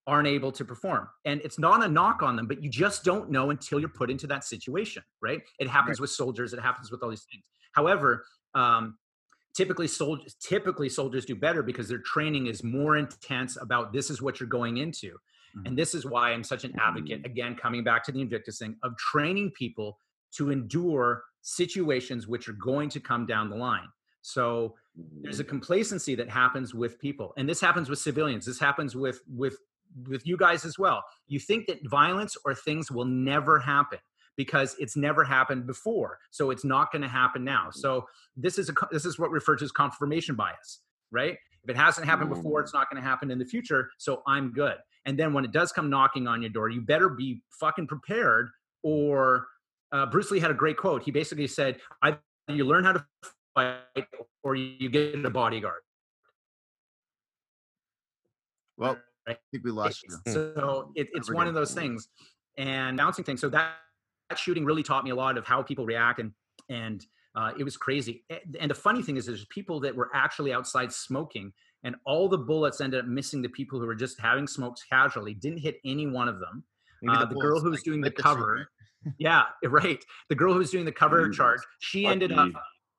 aren't 0.05 0.27
able 0.27 0.51
to 0.53 0.63
perform. 0.63 1.09
And 1.25 1.41
it's 1.43 1.59
not 1.59 1.83
a 1.83 1.87
knock 1.87 2.21
on 2.21 2.35
them 2.35 2.45
but 2.47 2.61
you 2.61 2.69
just 2.69 3.03
don't 3.03 3.31
know 3.31 3.49
until 3.49 3.79
you're 3.79 3.89
put 3.89 4.11
into 4.11 4.27
that 4.27 4.43
situation 4.43 5.03
right? 5.21 5.41
It 5.59 5.67
happens 5.67 5.99
with 5.99 6.11
soldiers 6.11 6.53
it 6.53 6.61
happens 6.61 6.91
with 6.91 7.01
all 7.01 7.09
these 7.09 7.25
things. 7.31 7.43
However 7.73 8.23
um, 8.53 8.97
typically 9.57 9.87
soldiers 9.87 10.35
typically 10.39 10.87
soldiers 10.87 11.25
do 11.25 11.35
better 11.35 11.63
because 11.63 11.89
their 11.89 11.97
training 11.97 12.45
is 12.45 12.63
more 12.63 12.95
intense 12.95 13.57
about 13.59 13.91
this 13.91 14.11
is 14.11 14.21
what 14.21 14.39
you're 14.39 14.47
going 14.47 14.77
into. 14.77 15.17
And 15.55 15.65
mm-hmm. 15.65 15.75
this 15.75 15.95
is 15.95 16.05
why 16.05 16.31
i'm 16.31 16.43
such 16.43 16.63
an 16.63 16.73
advocate 16.79 17.23
mm-hmm. 17.23 17.31
again 17.31 17.55
coming 17.55 17.83
back 17.83 18.03
to 18.05 18.11
the 18.11 18.21
invictus 18.21 18.59
thing 18.59 18.75
of 18.83 18.95
training 18.97 19.51
people 19.51 19.97
to 20.33 20.51
endure 20.51 21.23
situations 21.41 22.27
which 22.27 22.47
are 22.47 22.53
going 22.53 22.89
to 22.89 22.99
come 22.99 23.25
down 23.25 23.49
the 23.49 23.55
line. 23.55 23.87
So 24.21 24.75
there's 25.21 25.39
a 25.39 25.43
mm-hmm. 25.43 25.49
complacency 25.49 26.13
that 26.15 26.29
happens 26.29 26.75
with 26.75 26.99
people 26.99 27.33
and 27.37 27.49
this 27.49 27.59
happens 27.59 27.89
with 27.89 27.97
civilians. 27.97 28.45
This 28.45 28.59
happens 28.59 28.95
with 28.95 29.21
with 29.27 29.57
with 30.07 30.27
you 30.27 30.37
guys 30.37 30.65
as 30.65 30.77
well. 30.77 31.03
You 31.27 31.39
think 31.39 31.65
that 31.65 31.79
violence 31.89 32.37
or 32.45 32.53
things 32.53 32.91
will 32.91 33.05
never 33.05 33.57
happen 33.57 33.99
because 34.37 34.75
it's 34.79 34.95
never 34.95 35.23
happened 35.23 35.67
before 35.67 36.19
so 36.31 36.51
it's 36.51 36.63
not 36.63 36.91
going 36.91 37.01
to 37.01 37.07
happen 37.07 37.43
now. 37.43 37.69
So 37.71 38.05
this 38.35 38.57
is 38.57 38.69
a 38.69 38.73
this 38.91 39.05
is 39.05 39.19
what 39.19 39.31
referred 39.31 39.57
to 39.59 39.65
as 39.65 39.71
confirmation 39.71 40.35
bias 40.35 40.81
right? 41.11 41.37
If 41.63 41.69
it 41.69 41.77
hasn't 41.77 42.07
happened 42.07 42.29
before 42.29 42.61
it's 42.61 42.73
not 42.73 42.89
going 42.89 43.01
to 43.01 43.07
happen 43.07 43.31
in 43.31 43.39
the 43.39 43.45
future 43.45 43.89
so 43.97 44.21
i'm 44.27 44.51
good. 44.51 44.75
And 45.05 45.17
then 45.17 45.33
when 45.33 45.45
it 45.45 45.51
does 45.51 45.71
come 45.71 45.89
knocking 45.89 46.27
on 46.27 46.41
your 46.41 46.49
door 46.49 46.69
you 46.69 46.81
better 46.81 47.09
be 47.09 47.41
fucking 47.59 47.87
prepared 47.87 48.49
or 48.83 49.47
uh, 49.91 50.05
bruce 50.05 50.31
lee 50.31 50.39
had 50.39 50.51
a 50.51 50.55
great 50.55 50.77
quote. 50.77 51.03
He 51.03 51.11
basically 51.11 51.47
said 51.47 51.79
either 52.01 52.19
you 52.47 52.65
learn 52.65 52.83
how 52.83 52.93
to 52.93 53.05
fight 53.53 54.05
or 54.43 54.55
you 54.55 54.89
get 54.89 55.25
a 55.25 55.29
bodyguard. 55.29 55.81
Well, 58.77 58.97
I 59.27 59.35
think 59.51 59.63
we 59.65 59.71
lost 59.71 60.03
you. 60.03 60.15
So 60.31 60.91
it, 60.95 61.07
it's 61.13 61.31
one 61.31 61.47
of 61.47 61.53
those 61.53 61.73
things, 61.73 62.07
and 62.57 62.95
bouncing 62.95 63.25
things. 63.25 63.41
So 63.41 63.49
that 63.49 63.73
shooting 64.35 64.65
really 64.65 64.83
taught 64.83 65.03
me 65.03 65.11
a 65.11 65.15
lot 65.15 65.37
of 65.37 65.45
how 65.45 65.61
people 65.61 65.85
react, 65.85 66.19
and 66.19 66.31
and 66.69 67.05
uh, 67.35 67.51
it 67.57 67.63
was 67.63 67.77
crazy. 67.77 68.23
And 68.59 68.69
the 68.69 68.75
funny 68.75 69.01
thing 69.01 69.17
is, 69.17 69.25
there's 69.25 69.45
people 69.45 69.79
that 69.81 69.95
were 69.95 70.09
actually 70.13 70.53
outside 70.53 70.91
smoking, 70.91 71.53
and 71.83 71.95
all 72.05 72.27
the 72.27 72.37
bullets 72.37 72.81
ended 72.81 72.99
up 72.99 73.05
missing 73.05 73.41
the 73.41 73.49
people 73.49 73.79
who 73.79 73.85
were 73.85 73.95
just 73.95 74.19
having 74.19 74.47
smokes 74.47 74.83
casually. 74.83 75.33
Didn't 75.33 75.59
hit 75.59 75.77
any 75.85 76.07
one 76.07 76.27
of 76.27 76.39
them. 76.39 76.63
Maybe 77.01 77.17
Uh, 77.17 77.25
the 77.25 77.35
girl 77.35 77.59
who 77.59 77.69
was 77.69 77.79
like, 77.79 77.85
doing 77.85 78.01
the 78.01 78.11
cover, 78.11 78.69
yeah, 79.19 79.43
right. 79.63 80.03
The 80.29 80.35
girl 80.35 80.53
who 80.53 80.59
was 80.59 80.71
doing 80.71 80.85
the 80.85 80.91
cover 80.91 81.29
charge, 81.29 81.61
she 81.79 82.05
ended 82.05 82.31
up 82.31 82.49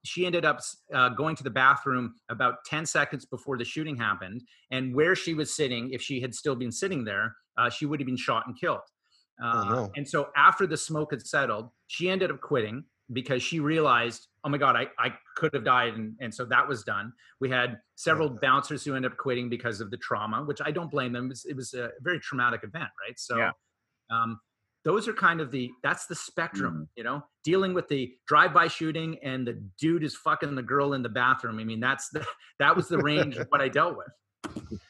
she 0.05 0.25
ended 0.25 0.45
up 0.45 0.61
uh, 0.95 1.11
going 1.11 1.37
to 1.37 1.43
the 1.43 1.51
bathroom 1.51 2.15
about 2.29 2.65
10 2.65 2.87
seconds 2.87 3.27
before 3.27 3.59
the 3.59 3.65
shooting 3.65 3.97
happened 3.97 4.43
and 4.71 4.95
where 4.95 5.15
she 5.15 5.35
was 5.35 5.55
sitting 5.55 5.91
if 5.91 6.01
she 6.01 6.21
had 6.21 6.35
still 6.35 6.55
been 6.55 6.73
sitting 6.73 7.05
there 7.05 7.35
uh, 7.59 7.69
she 7.69 7.85
would 7.87 8.01
have 8.01 8.07
been 8.07 8.17
shot 8.17 8.45
and 8.47 8.59
killed 8.59 8.81
uh, 9.43 9.65
no. 9.65 9.91
and 9.97 10.07
so 10.09 10.29
after 10.37 10.67
the 10.67 10.77
smoke 10.77 11.11
had 11.13 11.25
settled 11.27 11.71
she 11.87 12.09
ended 12.11 12.31
up 12.31 12.41
quitting 12.41 12.83
because 13.13 13.43
she 13.43 13.61
realized 13.61 14.29
oh 14.45 14.49
my 14.49 14.59
god 14.59 14.77
i, 14.77 14.87
I 14.99 15.15
could 15.37 15.55
have 15.55 15.65
died 15.65 15.95
and, 15.95 16.15
and 16.21 16.35
so 16.35 16.45
that 16.47 16.67
was 16.67 16.83
done. 16.83 17.13
We 17.41 17.49
had 17.49 17.79
several 17.95 18.29
bouncers 18.29 18.85
who 18.85 18.97
ended 18.97 19.13
up 19.13 19.19
quitting 19.19 19.49
because 19.49 19.81
of 19.81 19.91
the 19.91 19.97
trauma 19.99 20.43
which 20.45 20.61
i 20.65 20.71
don't 20.71 20.91
blame 20.91 21.13
them. 21.13 21.27
It 21.27 21.29
was, 21.29 21.45
it 21.47 21.57
was 21.57 21.75
a 21.75 21.91
very 22.03 22.19
traumatic 22.21 22.65
event 22.65 22.91
right? 23.07 23.19
So 23.19 23.37
Yeah. 23.39 23.51
um, 24.11 24.41
those 24.85 25.07
are 25.09 25.13
kind 25.13 25.41
of 25.41 25.51
the 25.51 25.71
that's 25.83 26.07
the 26.07 26.15
spectrum 26.15 26.75
Mm-hmm. 26.75 26.83
you 26.97 27.05
know? 27.05 27.23
Dealing 27.45 27.73
with 27.75 27.89
the 27.89 28.13
drive-by 28.27 28.69
shooting 28.69 29.19
and 29.23 29.47
the 29.47 29.63
dude 29.81 30.03
is 30.05 30.15
fucking 30.17 30.55
the 30.55 30.63
girl 30.63 30.93
in 30.95 31.03
the 31.03 31.09
bathroom. 31.09 31.59
I 31.61 31.65
mean 31.65 31.81
that's 31.81 32.09
the 32.11 32.27
that 32.59 32.75
was 32.77 32.89
the 32.89 32.99
range 32.99 33.37
of 33.37 33.47
what 33.49 33.61
i 33.61 33.69
dealt 33.69 33.97
with. 33.97 34.81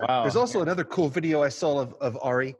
Wow. 0.00 0.22
There's 0.22 0.36
also 0.36 0.62
another 0.62 0.84
cool 0.84 1.08
video 1.08 1.42
I 1.42 1.48
saw 1.48 1.78
of, 1.80 1.94
of 2.00 2.16
Ari 2.22 2.54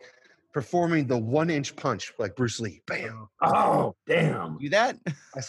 performing 0.52 1.06
the 1.06 1.16
one 1.18 1.50
inch 1.50 1.74
punch 1.76 2.12
like 2.18 2.36
Bruce 2.36 2.60
Lee. 2.60 2.82
Bam. 2.86 3.28
Oh, 3.42 3.94
damn. 4.06 4.56
You 4.60 4.70
that? 4.70 4.98
uh, 5.06 5.40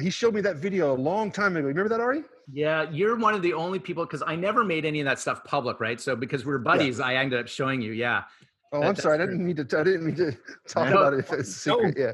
he 0.00 0.10
showed 0.10 0.34
me 0.34 0.40
that 0.42 0.56
video 0.56 0.92
a 0.94 0.96
long 0.96 1.30
time 1.30 1.56
ago. 1.56 1.66
Remember 1.66 1.88
that, 1.88 2.00
Ari? 2.00 2.22
yeah 2.52 2.90
you're 2.90 3.14
one 3.16 3.34
of 3.34 3.40
the 3.42 3.52
only 3.54 3.78
people 3.78 4.04
because 4.04 4.20
i 4.26 4.34
never 4.34 4.64
made 4.64 4.84
any 4.84 4.98
of 4.98 5.04
that 5.04 5.20
stuff 5.20 5.44
public 5.44 5.78
right 5.78 6.00
so 6.00 6.16
because 6.16 6.44
we're 6.44 6.58
buddies 6.58 6.98
i 6.98 7.14
ended 7.14 7.38
up 7.38 7.46
showing 7.46 7.80
you 7.80 7.92
yeah 7.92 8.24
Oh, 8.72 8.80
That- 8.80 8.88
I'm 8.88 8.96
sorry. 8.96 9.14
I 9.14 9.26
didn't 9.26 9.46
mean 9.46 9.54
to. 9.56 9.62
I 9.78 9.84
didn't 9.84 10.04
mean 10.06 10.16
to 10.16 10.32
talk 10.66 10.88
No. 10.88 10.96
about 10.98 11.12
it 11.12 11.20
if 11.20 11.32
it's 11.32 11.50
a 11.50 11.52
secret. 11.52 11.94
Yeah. 11.96 12.12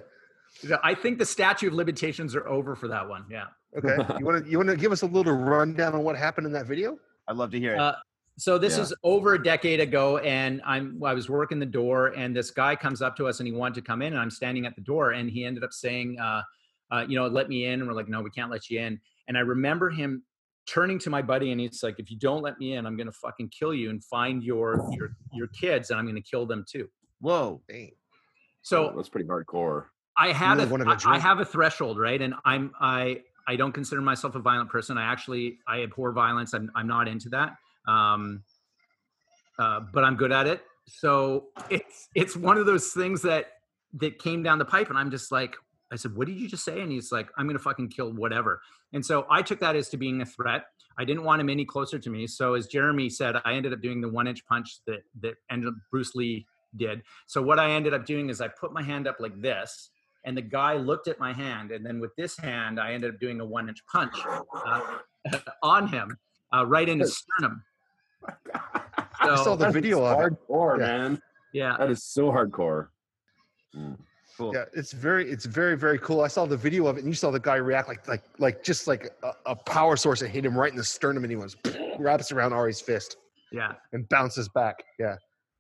Yeah, 0.69 0.77
i 0.83 0.93
think 0.95 1.19
the 1.19 1.25
statute 1.25 1.69
of 1.69 1.73
limitations 1.75 2.37
are 2.37 2.47
over 2.47 2.77
for 2.77 2.89
that 2.89 3.09
one 3.09 3.25
yeah 3.31 3.45
Okay. 3.79 3.97
You 4.19 4.27
want 4.27 4.45
to 4.45 4.51
you 4.51 4.59
want 4.59 4.69
to 4.69 4.77
give 4.77 4.93
us 4.93 5.01
a 5.03 5.07
little 5.07 5.33
rundown 5.33 5.95
on 5.95 6.03
what 6.05 6.15
happened 6.17 6.47
in 6.47 6.53
that 6.53 6.67
video? 6.67 6.99
I'd 7.27 7.37
love 7.37 7.51
to 7.53 7.59
hear 7.59 7.73
it. 7.75 7.79
Uh, 7.81 7.95
so 8.39 8.57
this 8.57 8.77
Yeah. 8.77 8.85
is 8.85 8.95
over 9.03 9.35
a 9.35 9.43
decade 9.43 9.81
ago, 9.81 10.19
and 10.19 10.63
I'm 10.65 11.03
I 11.05 11.13
was 11.13 11.29
working 11.29 11.59
the 11.59 11.67
door, 11.67 12.09
and 12.17 12.35
this 12.35 12.51
guy 12.51 12.75
comes 12.77 13.03
up 13.03 13.17
to 13.17 13.27
us, 13.29 13.41
and 13.41 13.47
he 13.47 13.53
wanted 13.53 13.75
to 13.75 13.83
come 13.83 14.01
in, 14.03 14.13
and 14.15 14.21
I'm 14.23 14.31
standing 14.31 14.65
at 14.67 14.75
the 14.75 14.81
door, 14.83 15.11
and 15.13 15.29
he 15.29 15.45
ended 15.45 15.65
up 15.65 15.73
saying, 15.73 16.19
uh, 16.19 16.43
uh, 16.91 17.05
"You 17.09 17.17
know, 17.19 17.27
let 17.27 17.49
me 17.49 17.67
in." 17.67 17.81
And 17.81 17.87
we're 17.89 17.95
like, 17.95 18.09
"No, 18.09 18.23
we 18.23 18.31
can't 18.31 18.51
let 18.51 18.71
you 18.71 18.81
in." 18.81 19.01
And 19.27 19.37
I 19.37 19.41
remember 19.41 19.91
him 19.91 20.23
turning 20.67 20.99
to 21.01 21.11
my 21.11 21.21
buddy, 21.23 21.51
and 21.53 21.61
he's 21.61 21.83
like, 21.83 21.97
"If 21.99 22.11
you 22.11 22.19
don't 22.19 22.43
let 22.43 22.59
me 22.59 22.75
in, 22.75 22.87
I'm 22.87 22.97
gonna 22.97 23.13
fucking 23.13 23.49
kill 23.51 23.75
you 23.75 23.91
and 23.91 24.03
find 24.05 24.43
your 24.43 24.81
your 24.93 25.11
your 25.33 25.49
kids, 25.49 25.91
and 25.91 25.99
I'm 25.99 26.07
gonna 26.07 26.21
kill 26.23 26.47
them 26.47 26.65
too." 26.69 26.89
Whoa. 27.21 27.61
Dang. 27.69 27.93
So 28.63 28.93
that's 28.97 29.09
pretty 29.09 29.27
hardcore. 29.29 29.87
I 30.17 30.33
had 30.33 30.55
really 30.59 30.65
a, 30.69 30.71
wanted 30.71 30.87
a 30.89 30.91
I- 30.91 30.95
I 30.95 30.97
drink. 30.97 31.23
have 31.23 31.41
a 31.41 31.45
threshold, 31.45 31.99
right? 31.99 32.21
And 32.21 32.35
I'm 32.45 32.73
I 32.81 33.23
I 33.47 33.57
don't 33.57 33.73
consider 33.73 34.01
myself 34.03 34.35
a 34.35 34.41
violent 34.41 34.69
person. 34.71 34.99
I 34.99 35.05
actually 35.11 35.59
I 35.67 35.83
abhor 35.83 36.13
violence. 36.13 36.53
I'm 36.55 36.71
I'm 36.75 36.87
not 36.87 37.09
into 37.09 37.29
that. 37.31 37.57
Um, 37.89 38.45
uh, 39.59 39.81
but 39.93 40.05
I'm 40.05 40.15
good 40.15 40.31
at 40.31 40.47
it. 40.47 40.63
So 40.87 41.47
it's 41.69 42.09
it's 42.15 42.37
one 42.37 42.57
of 42.57 42.67
those 42.67 42.93
things 42.93 43.23
that 43.23 43.47
that 43.95 44.19
came 44.19 44.43
down 44.43 44.59
the 44.59 44.65
pipe, 44.65 44.89
and 44.91 44.99
I'm 44.99 45.11
just 45.11 45.33
like, 45.33 45.57
I 45.93 45.97
said, 45.97 46.15
"What 46.15 46.29
did 46.29 46.39
you 46.39 46.49
just 46.49 46.65
say?" 46.65 46.81
And 46.81 46.93
he's 46.93 47.11
like, 47.11 47.29
"I'm 47.37 47.47
gonna 47.47 47.59
fucking 47.59 47.89
kill 47.89 48.13
whatever." 48.13 48.61
And 48.93 49.05
so 49.05 49.27
I 49.31 49.43
took 49.43 49.61
that 49.61 49.77
as 49.77 49.89
to 49.91 49.97
being 49.97 50.21
a 50.23 50.27
threat. 50.27 50.65
I 50.99 51.05
didn't 51.05 51.25
want 51.25 51.41
him 51.41 51.49
any 51.49 51.65
closer 51.65 51.99
to 51.99 52.11
me. 52.11 52.27
So 52.27 52.55
as 52.55 52.67
Jeremy 52.67 53.09
said, 53.09 53.37
I 53.45 53.53
ended 53.55 53.73
up 53.73 53.81
doing 53.81 54.01
the 54.01 54.09
one 54.09 54.27
inch 54.27 54.45
punch 54.47 54.81
that 54.87 55.01
that 55.21 55.35
ended 55.51 55.69
up 55.69 55.75
Bruce 55.91 56.15
Lee 56.15 56.47
did. 56.77 57.03
So 57.27 57.43
what 57.43 57.59
I 57.59 57.71
ended 57.71 57.95
up 57.95 58.05
doing 58.05 58.31
is 58.31 58.41
I 58.41 58.49
put 58.49 58.73
my 58.73 58.83
hand 58.83 59.07
up 59.07 59.17
like 59.21 59.41
this, 59.41 59.91
and 60.25 60.37
the 60.37 60.43
guy 60.43 60.77
looked 60.77 61.09
at 61.09 61.19
my 61.19 61.33
hand, 61.33 61.71
and 61.71 61.85
then 61.85 62.01
with 62.01 62.15
this 62.17 62.39
hand, 62.39 62.81
I 62.81 62.93
ended 62.93 63.15
up 63.15 63.21
doing 63.21 63.41
a 63.41 63.45
one 63.45 63.69
inch 63.69 63.83
punch 63.91 64.17
uh, 64.67 64.99
on 65.63 65.89
him, 65.89 66.17
uh, 66.55 66.67
right 66.67 66.89
in 66.89 67.01
his 67.01 67.17
sternum. 67.17 67.63
I 69.33 69.45
saw 69.45 69.57
the 69.57 69.71
video 69.71 70.05
of 70.05 70.21
it. 70.21 70.33
hardcore, 70.49 70.79
Yeah. 70.79 70.87
man. 70.87 71.23
yeah, 71.53 71.77
That 71.79 71.91
is 71.91 72.05
so 72.05 72.31
hardcore. 72.31 72.89
Mm. 73.77 73.97
cool. 74.37 74.53
Yeah, 74.55 74.65
it's 74.73 74.93
very, 74.93 75.31
it's 75.31 75.45
very, 75.45 75.77
very 75.77 75.99
cool. 75.99 76.21
I 76.23 76.29
saw 76.29 76.47
the 76.47 76.57
video 76.57 76.87
of 76.87 76.97
it, 76.97 77.01
and 77.01 77.09
you 77.09 77.15
saw 77.15 77.31
the 77.31 77.41
guy 77.41 77.57
react 77.57 77.89
like, 77.89 78.07
like, 78.09 78.23
like 78.39 78.63
just 78.63 78.87
like 78.87 79.11
a, 79.23 79.33
a 79.47 79.57
power 79.57 79.97
source 79.97 80.21
that 80.21 80.29
hit 80.29 80.45
him 80.47 80.57
right 80.57 80.71
in 80.71 80.77
the 80.77 80.85
sternum, 80.85 81.25
and 81.25 81.31
he 81.31 81.37
was 81.37 81.57
wraps 81.99 82.33
around 82.33 82.53
Ari's 82.53 82.81
fist 82.81 83.17
yeah. 83.53 83.73
and 83.93 84.09
bounces 84.09 84.49
back. 84.49 84.83
Yeah, 84.99 85.17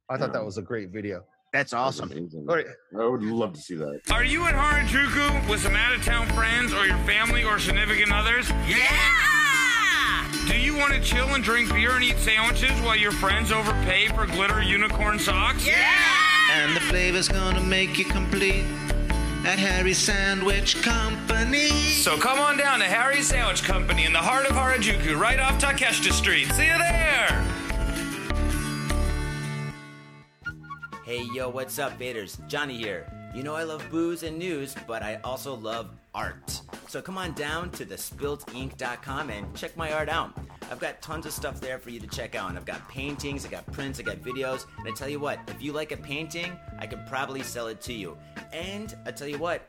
I 0.09 0.16
thought 0.16 0.33
that 0.33 0.45
was 0.45 0.59
a 0.59 0.62
great 0.62 0.91
video. 0.91 1.25
That's 1.53 1.71
That's 1.71 1.75
awesome. 2.01 2.12
amazing. 2.12 2.45
All 2.49 2.55
right, 2.57 2.66
I 2.99 3.07
would 3.07 3.23
love 3.23 3.55
to 3.55 3.61
see 3.61 3.75
that. 3.77 4.01
Are 4.11 4.23
you 4.25 4.47
in 4.49 4.55
Harajuku 4.55 5.49
with 5.49 5.61
some 5.61 5.75
out 5.75 5.95
of 5.95 6.05
town 6.05 6.27
friends 6.29 6.73
or 6.75 6.85
your 6.87 6.99
family 6.99 7.43
or 7.43 7.59
significant 7.59 8.12
others? 8.12 8.51
Yeah! 8.69 9.28
Do 10.49 10.59
you 10.59 10.74
want 10.78 10.94
to 10.94 11.01
chill 11.01 11.28
and 11.34 11.44
drink 11.44 11.70
beer 11.70 11.90
and 11.90 12.03
eat 12.03 12.16
sandwiches 12.16 12.80
while 12.80 12.96
your 12.96 13.12
friends 13.12 13.53
overpay 13.53 14.09
for 14.09 14.24
glitter 14.24 14.62
unicorn 14.62 15.18
socks? 15.18 15.66
Yeah! 15.66 15.76
And 16.51 16.74
the 16.74 16.80
flavor's 16.80 17.28
gonna 17.28 17.61
make 17.61 17.99
you 17.99 18.07
complete 18.07 18.64
at 19.44 19.59
Harry's 19.59 19.99
Sandwich 19.99 20.80
Company. 20.82 21.68
So 21.68 22.16
come 22.16 22.38
on 22.38 22.57
down 22.57 22.78
to 22.78 22.86
Harry's 22.86 23.28
Sandwich 23.28 23.62
Company 23.62 24.07
in 24.07 24.14
the 24.14 24.20
heart 24.20 24.46
of 24.46 24.53
Harajuku, 24.53 25.20
right 25.20 25.38
off 25.38 25.61
Takeshita 25.61 26.12
Street. 26.12 26.46
See 26.53 26.66
you 26.66 26.78
there! 26.78 27.44
Hey, 31.05 31.26
yo, 31.34 31.51
what's 31.51 31.78
up, 31.78 31.99
faders? 32.01 32.38
Johnny 32.49 32.78
here. 32.78 33.07
You 33.34 33.42
know 33.42 33.55
I 33.55 33.64
love 33.64 33.84
booze 33.90 34.22
and 34.22 34.38
news, 34.38 34.74
but 34.86 35.03
I 35.03 35.20
also 35.24 35.55
love 35.55 35.90
art. 36.19 36.61
So 36.89 37.01
come 37.01 37.16
on 37.16 37.33
down 37.35 37.71
to 37.73 37.87
thespiltink.com 37.87 39.31
and 39.31 39.55
check 39.55 39.77
my 39.77 39.93
art 39.93 40.09
out. 40.09 40.33
I've 40.71 40.81
got 40.81 41.01
tons 41.01 41.27
of 41.27 41.33
stuff 41.33 41.61
there 41.61 41.79
for 41.79 41.91
you 41.91 42.01
to 42.01 42.09
check 42.09 42.35
out. 42.35 42.49
And 42.49 42.59
I've 42.59 42.64
got 42.64 42.87
paintings, 42.89 43.45
I've 43.45 43.53
got 43.53 43.71
prints, 43.73 44.01
I 44.01 44.03
got 44.03 44.16
videos, 44.16 44.66
and 44.79 44.89
I 44.89 44.91
tell 44.91 45.09
you 45.09 45.21
what, 45.21 45.39
if 45.49 45.62
you 45.62 45.73
like 45.73 45.93
a 45.93 45.97
painting, 45.97 46.51
I 46.79 46.87
could 46.87 47.07
probably 47.07 47.43
sell 47.43 47.69
it 47.69 47.81
to 47.83 47.93
you. 47.93 48.16
And 48.53 48.97
I 49.07 49.12
tell 49.12 49.29
you 49.29 49.39
what, 49.39 49.69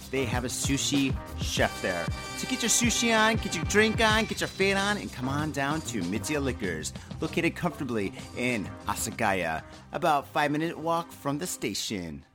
they 0.11 0.25
have 0.25 0.43
a 0.43 0.49
sushi 0.49 1.15
chef 1.39 1.81
there. 1.81 2.05
So 2.37 2.47
get 2.47 2.61
your 2.61 2.69
sushi 2.69 3.17
on, 3.17 3.37
get 3.37 3.55
your 3.55 3.63
drink 3.65 4.01
on, 4.01 4.25
get 4.25 4.41
your 4.41 4.47
fade 4.47 4.77
on, 4.77 4.97
and 4.97 5.11
come 5.11 5.29
on 5.29 5.51
down 5.51 5.81
to 5.81 6.01
Mitsuya 6.03 6.43
Liquors, 6.43 6.93
located 7.21 7.55
comfortably 7.55 8.13
in 8.37 8.69
Asagaya, 8.87 9.63
about 9.93 10.27
five 10.27 10.51
minute 10.51 10.77
walk 10.77 11.11
from 11.11 11.37
the 11.37 11.47
station. 11.47 12.25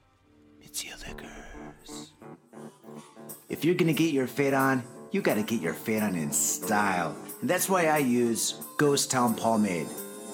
Mitsuya 0.65 1.07
Liquors. 1.07 2.13
If 3.49 3.65
you're 3.65 3.75
gonna 3.75 3.93
get 3.93 4.13
your 4.13 4.27
fade 4.27 4.55
on, 4.55 4.83
you 5.13 5.21
gotta 5.23 5.43
get 5.43 5.61
your 5.61 5.75
fade 5.75 6.03
on 6.03 6.15
in 6.17 6.33
style. 6.33 7.15
And 7.41 7.51
that's 7.51 7.69
why 7.69 7.87
I 7.87 7.99
use 7.99 8.55
Ghost 8.79 9.11
Town 9.11 9.35
Pomade. 9.35 9.87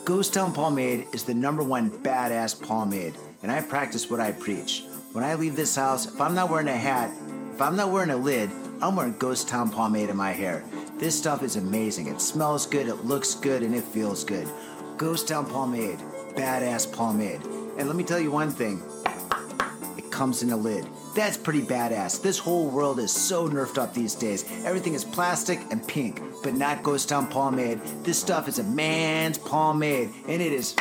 Ghost 0.05 0.34
Town 0.34 0.53
Pomade 0.53 1.07
is 1.12 1.24
the 1.24 1.34
number 1.34 1.62
one 1.62 1.90
badass 1.90 2.61
pomade, 2.61 3.14
and 3.43 3.51
I 3.53 3.61
practice 3.61 4.11
what 4.11 4.20
I 4.20 4.32
preach. 4.32 4.84
When 5.12 5.24
I 5.24 5.34
leave 5.34 5.57
this 5.57 5.76
house, 5.76 6.07
if 6.07 6.20
I'm 6.20 6.34
not 6.34 6.51
wearing 6.51 6.68
a 6.68 6.76
hat, 6.76 7.12
if 7.53 7.61
I'm 7.61 7.76
not 7.76 7.90
wearing 7.90 8.11
a 8.11 8.16
lid, 8.16 8.50
I'm 8.80 8.96
wearing 8.96 9.14
Ghost 9.18 9.46
Town 9.46 9.70
Pomade 9.70 10.09
in 10.09 10.16
my 10.16 10.32
hair. 10.32 10.64
This 10.98 11.16
stuff 11.16 11.42
is 11.42 11.57
amazing. 11.57 12.07
It 12.07 12.20
smells 12.20 12.66
good, 12.66 12.88
it 12.88 13.05
looks 13.05 13.34
good, 13.34 13.62
and 13.62 13.74
it 13.74 13.84
feels 13.84 14.24
good. 14.24 14.48
Ghost 14.96 15.28
Town 15.28 15.44
Pomade, 15.44 15.98
badass 16.34 16.90
pomade. 16.90 17.42
And 17.78 17.86
let 17.86 17.96
me 17.96 18.05
tell 18.05 18.18
you 18.18 18.30
one 18.30 18.50
thing 18.50 18.82
it 19.98 20.11
comes 20.11 20.42
in 20.42 20.50
a 20.50 20.57
lid. 20.57 20.86
That's 21.14 21.36
pretty 21.36 21.61
badass. 21.61 22.22
This 22.22 22.38
whole 22.38 22.68
world 22.70 22.98
is 22.98 23.12
so 23.12 23.48
nerfed 23.48 23.76
up 23.76 23.92
these 23.92 24.14
days. 24.14 24.44
Everything 24.64 24.94
is 24.94 25.05
plastic 25.05 25.61
and 25.70 25.86
pink, 25.86 26.22
but 26.42 26.55
not 26.55 26.82
Ghost 26.82 27.11
Town 27.11 27.26
Pomade. 27.26 27.80
This 28.03 28.18
stuff 28.18 28.48
is 28.48 28.59
a 28.59 28.64
man's 28.64 29.36
pomade, 29.36 30.11
and 30.26 30.40
it 30.40 30.53
is 30.53 30.74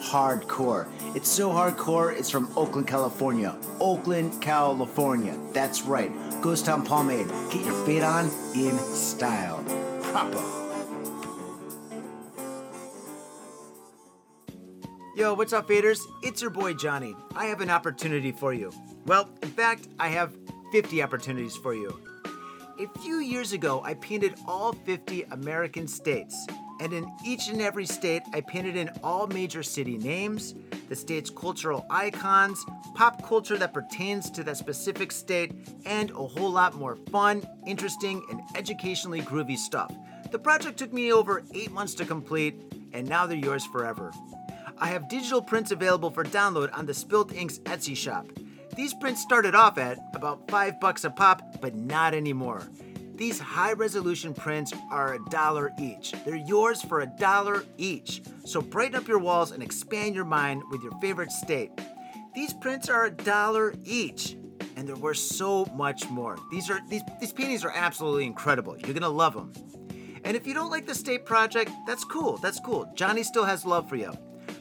hardcore. 0.00 0.88
It's 1.14 1.28
so 1.28 1.50
hardcore, 1.50 2.16
it's 2.16 2.30
from 2.30 2.50
Oakland, 2.56 2.86
California. 2.86 3.56
Oakland, 3.80 4.40
California. 4.40 5.38
That's 5.52 5.82
right. 5.82 6.10
Ghost 6.40 6.66
Town 6.66 6.84
Pomade. 6.84 7.28
Get 7.50 7.64
your 7.64 7.86
fade 7.86 8.02
on 8.02 8.30
in 8.54 8.78
style. 8.78 9.62
Proper. 10.02 10.42
Yo, 15.16 15.34
what's 15.34 15.52
up, 15.52 15.68
faders? 15.68 16.00
It's 16.22 16.40
your 16.40 16.50
boy 16.50 16.72
Johnny. 16.72 17.14
I 17.36 17.46
have 17.46 17.60
an 17.60 17.68
opportunity 17.68 18.32
for 18.32 18.54
you. 18.54 18.72
Well, 19.04 19.28
in 19.42 19.50
fact, 19.50 19.88
I 19.98 20.08
have 20.08 20.34
50 20.72 21.02
opportunities 21.02 21.56
for 21.56 21.74
you. 21.74 22.00
A 22.78 22.98
few 23.00 23.18
years 23.18 23.52
ago, 23.52 23.82
I 23.84 23.94
painted 23.94 24.34
all 24.46 24.72
50 24.72 25.24
American 25.24 25.86
states. 25.86 26.46
And 26.80 26.94
in 26.94 27.12
each 27.24 27.48
and 27.48 27.60
every 27.60 27.84
state, 27.84 28.22
I 28.32 28.40
painted 28.40 28.74
in 28.74 28.90
all 29.04 29.26
major 29.26 29.62
city 29.62 29.98
names, 29.98 30.54
the 30.88 30.96
state's 30.96 31.28
cultural 31.28 31.84
icons, 31.90 32.64
pop 32.94 33.22
culture 33.22 33.58
that 33.58 33.74
pertains 33.74 34.30
to 34.30 34.42
that 34.44 34.56
specific 34.56 35.12
state, 35.12 35.52
and 35.84 36.10
a 36.10 36.14
whole 36.14 36.50
lot 36.50 36.74
more 36.74 36.96
fun, 37.12 37.46
interesting, 37.66 38.24
and 38.30 38.40
educationally 38.56 39.20
groovy 39.20 39.58
stuff. 39.58 39.94
The 40.30 40.38
project 40.38 40.78
took 40.78 40.92
me 40.92 41.12
over 41.12 41.42
eight 41.54 41.70
months 41.70 41.94
to 41.96 42.06
complete, 42.06 42.54
and 42.94 43.06
now 43.06 43.26
they're 43.26 43.36
yours 43.36 43.66
forever. 43.66 44.10
I 44.78 44.86
have 44.86 45.08
digital 45.10 45.42
prints 45.42 45.72
available 45.72 46.10
for 46.10 46.24
download 46.24 46.76
on 46.76 46.86
the 46.86 46.94
Spilt 46.94 47.34
Inks 47.34 47.58
Etsy 47.60 47.94
shop. 47.94 48.26
These 48.74 48.94
prints 48.94 49.20
started 49.20 49.54
off 49.54 49.76
at 49.76 49.98
about 50.14 50.48
5 50.50 50.80
bucks 50.80 51.04
a 51.04 51.10
pop, 51.10 51.60
but 51.60 51.74
not 51.74 52.14
anymore. 52.14 52.62
These 53.20 53.38
high 53.38 53.74
resolution 53.74 54.32
prints 54.32 54.72
are 54.90 55.12
a 55.12 55.24
dollar 55.28 55.72
each. 55.78 56.14
They're 56.24 56.36
yours 56.36 56.80
for 56.80 57.02
a 57.02 57.06
dollar 57.06 57.64
each. 57.76 58.22
So 58.46 58.62
brighten 58.62 58.94
up 58.96 59.06
your 59.06 59.18
walls 59.18 59.50
and 59.50 59.62
expand 59.62 60.14
your 60.14 60.24
mind 60.24 60.62
with 60.70 60.82
your 60.82 60.98
favorite 61.02 61.30
state. 61.30 61.70
These 62.34 62.54
prints 62.54 62.88
are 62.88 63.04
a 63.04 63.10
dollar 63.10 63.74
each. 63.84 64.38
and 64.76 64.88
they're 64.88 64.96
worth 64.96 65.18
so 65.18 65.66
much 65.74 66.08
more. 66.08 66.38
These 66.50 66.70
are 66.70 66.80
these 66.88 67.02
these 67.20 67.34
paintings 67.34 67.62
are 67.62 67.72
absolutely 67.74 68.24
incredible. 68.24 68.78
You're 68.78 68.94
gonna 68.94 69.10
love 69.10 69.34
them. 69.34 69.52
And 70.24 70.34
if 70.34 70.46
you 70.46 70.54
don't 70.54 70.70
like 70.70 70.86
the 70.86 70.94
state 70.94 71.26
project, 71.26 71.70
that's 71.86 72.04
cool. 72.04 72.38
That's 72.38 72.60
cool. 72.60 72.90
Johnny 72.94 73.22
still 73.22 73.44
has 73.44 73.66
love 73.66 73.86
for 73.86 73.96
you. 73.96 74.12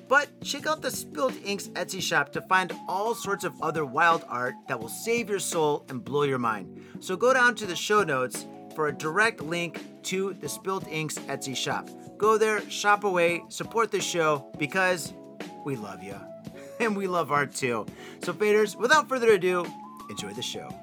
But 0.10 0.28
check 0.41 0.68
out 0.68 0.82
the 0.82 0.91
Spilt 0.91 1.34
Inks 1.45 1.70
Etsy 1.70 2.01
shop 2.01 2.34
to 2.34 2.41
find 2.41 2.74
all 2.89 3.16
sorts 3.16 3.45
of 3.45 3.53
other 3.62 3.86
wild 3.86 4.26
art 4.28 4.55
that 4.68 4.80
will 4.80 4.89
save 4.89 5.30
your 5.30 5.39
soul 5.39 5.86
and 5.88 6.03
blow 6.03 6.24
your 6.24 6.39
mind. 6.39 6.79
So 7.00 7.16
go 7.16 7.34
down 7.34 7.56
to 7.56 7.66
the 7.66 7.76
show 7.76 8.04
notes 8.04 8.45
for 8.76 8.88
a 8.88 8.93
direct 8.93 9.41
link 9.41 9.84
to 10.04 10.34
the 10.34 10.50
Spilt 10.50 10.88
Inks 10.88 11.18
Etsy 11.20 11.56
shop. 11.56 11.89
Go 12.18 12.38
there, 12.38 12.68
shop 12.70 13.04
away, 13.04 13.43
support 13.50 13.91
the 13.91 14.02
show 14.02 14.52
because 14.58 15.14
we 15.66 15.76
love 15.76 16.04
you. 16.04 16.16
And 16.82 16.95
we 16.95 17.08
love 17.08 17.30
art 17.30 17.54
too. 17.54 17.86
So, 18.24 18.32
faders, 18.32 18.78
without 18.78 19.10
further 19.10 19.32
ado, 19.32 19.66
enjoy 20.10 20.32
the 20.32 20.41
show. 20.41 20.74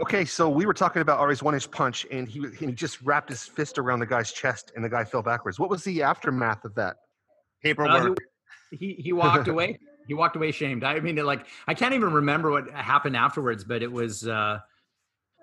Okay, 0.00 0.24
so 0.24 0.48
we 0.48 0.66
were 0.66 0.72
talking 0.72 1.02
about 1.02 1.18
Ari's 1.18 1.42
one 1.42 1.54
inch 1.54 1.68
punch, 1.68 2.06
and 2.12 2.28
he 2.28 2.46
he 2.56 2.66
just 2.70 3.02
wrapped 3.02 3.28
his 3.28 3.42
fist 3.42 3.78
around 3.78 3.98
the 3.98 4.06
guy's 4.06 4.30
chest, 4.30 4.70
and 4.76 4.84
the 4.84 4.88
guy 4.88 5.02
fell 5.02 5.20
backwards. 5.20 5.58
What 5.58 5.68
was 5.68 5.82
the 5.82 6.02
aftermath 6.02 6.64
of 6.64 6.76
that? 6.76 6.94
Paperwork. 7.60 8.20
Uh, 8.20 8.76
he 8.76 8.94
he 9.02 9.12
walked 9.12 9.48
away. 9.48 9.80
He 10.06 10.14
walked 10.14 10.36
away 10.36 10.52
shamed. 10.52 10.84
I 10.84 11.00
mean, 11.00 11.16
like 11.16 11.46
I 11.66 11.74
can't 11.74 11.94
even 11.94 12.12
remember 12.12 12.52
what 12.52 12.70
happened 12.70 13.16
afterwards, 13.16 13.64
but 13.64 13.82
it 13.82 13.90
was. 13.90 14.28
Uh, 14.28 14.60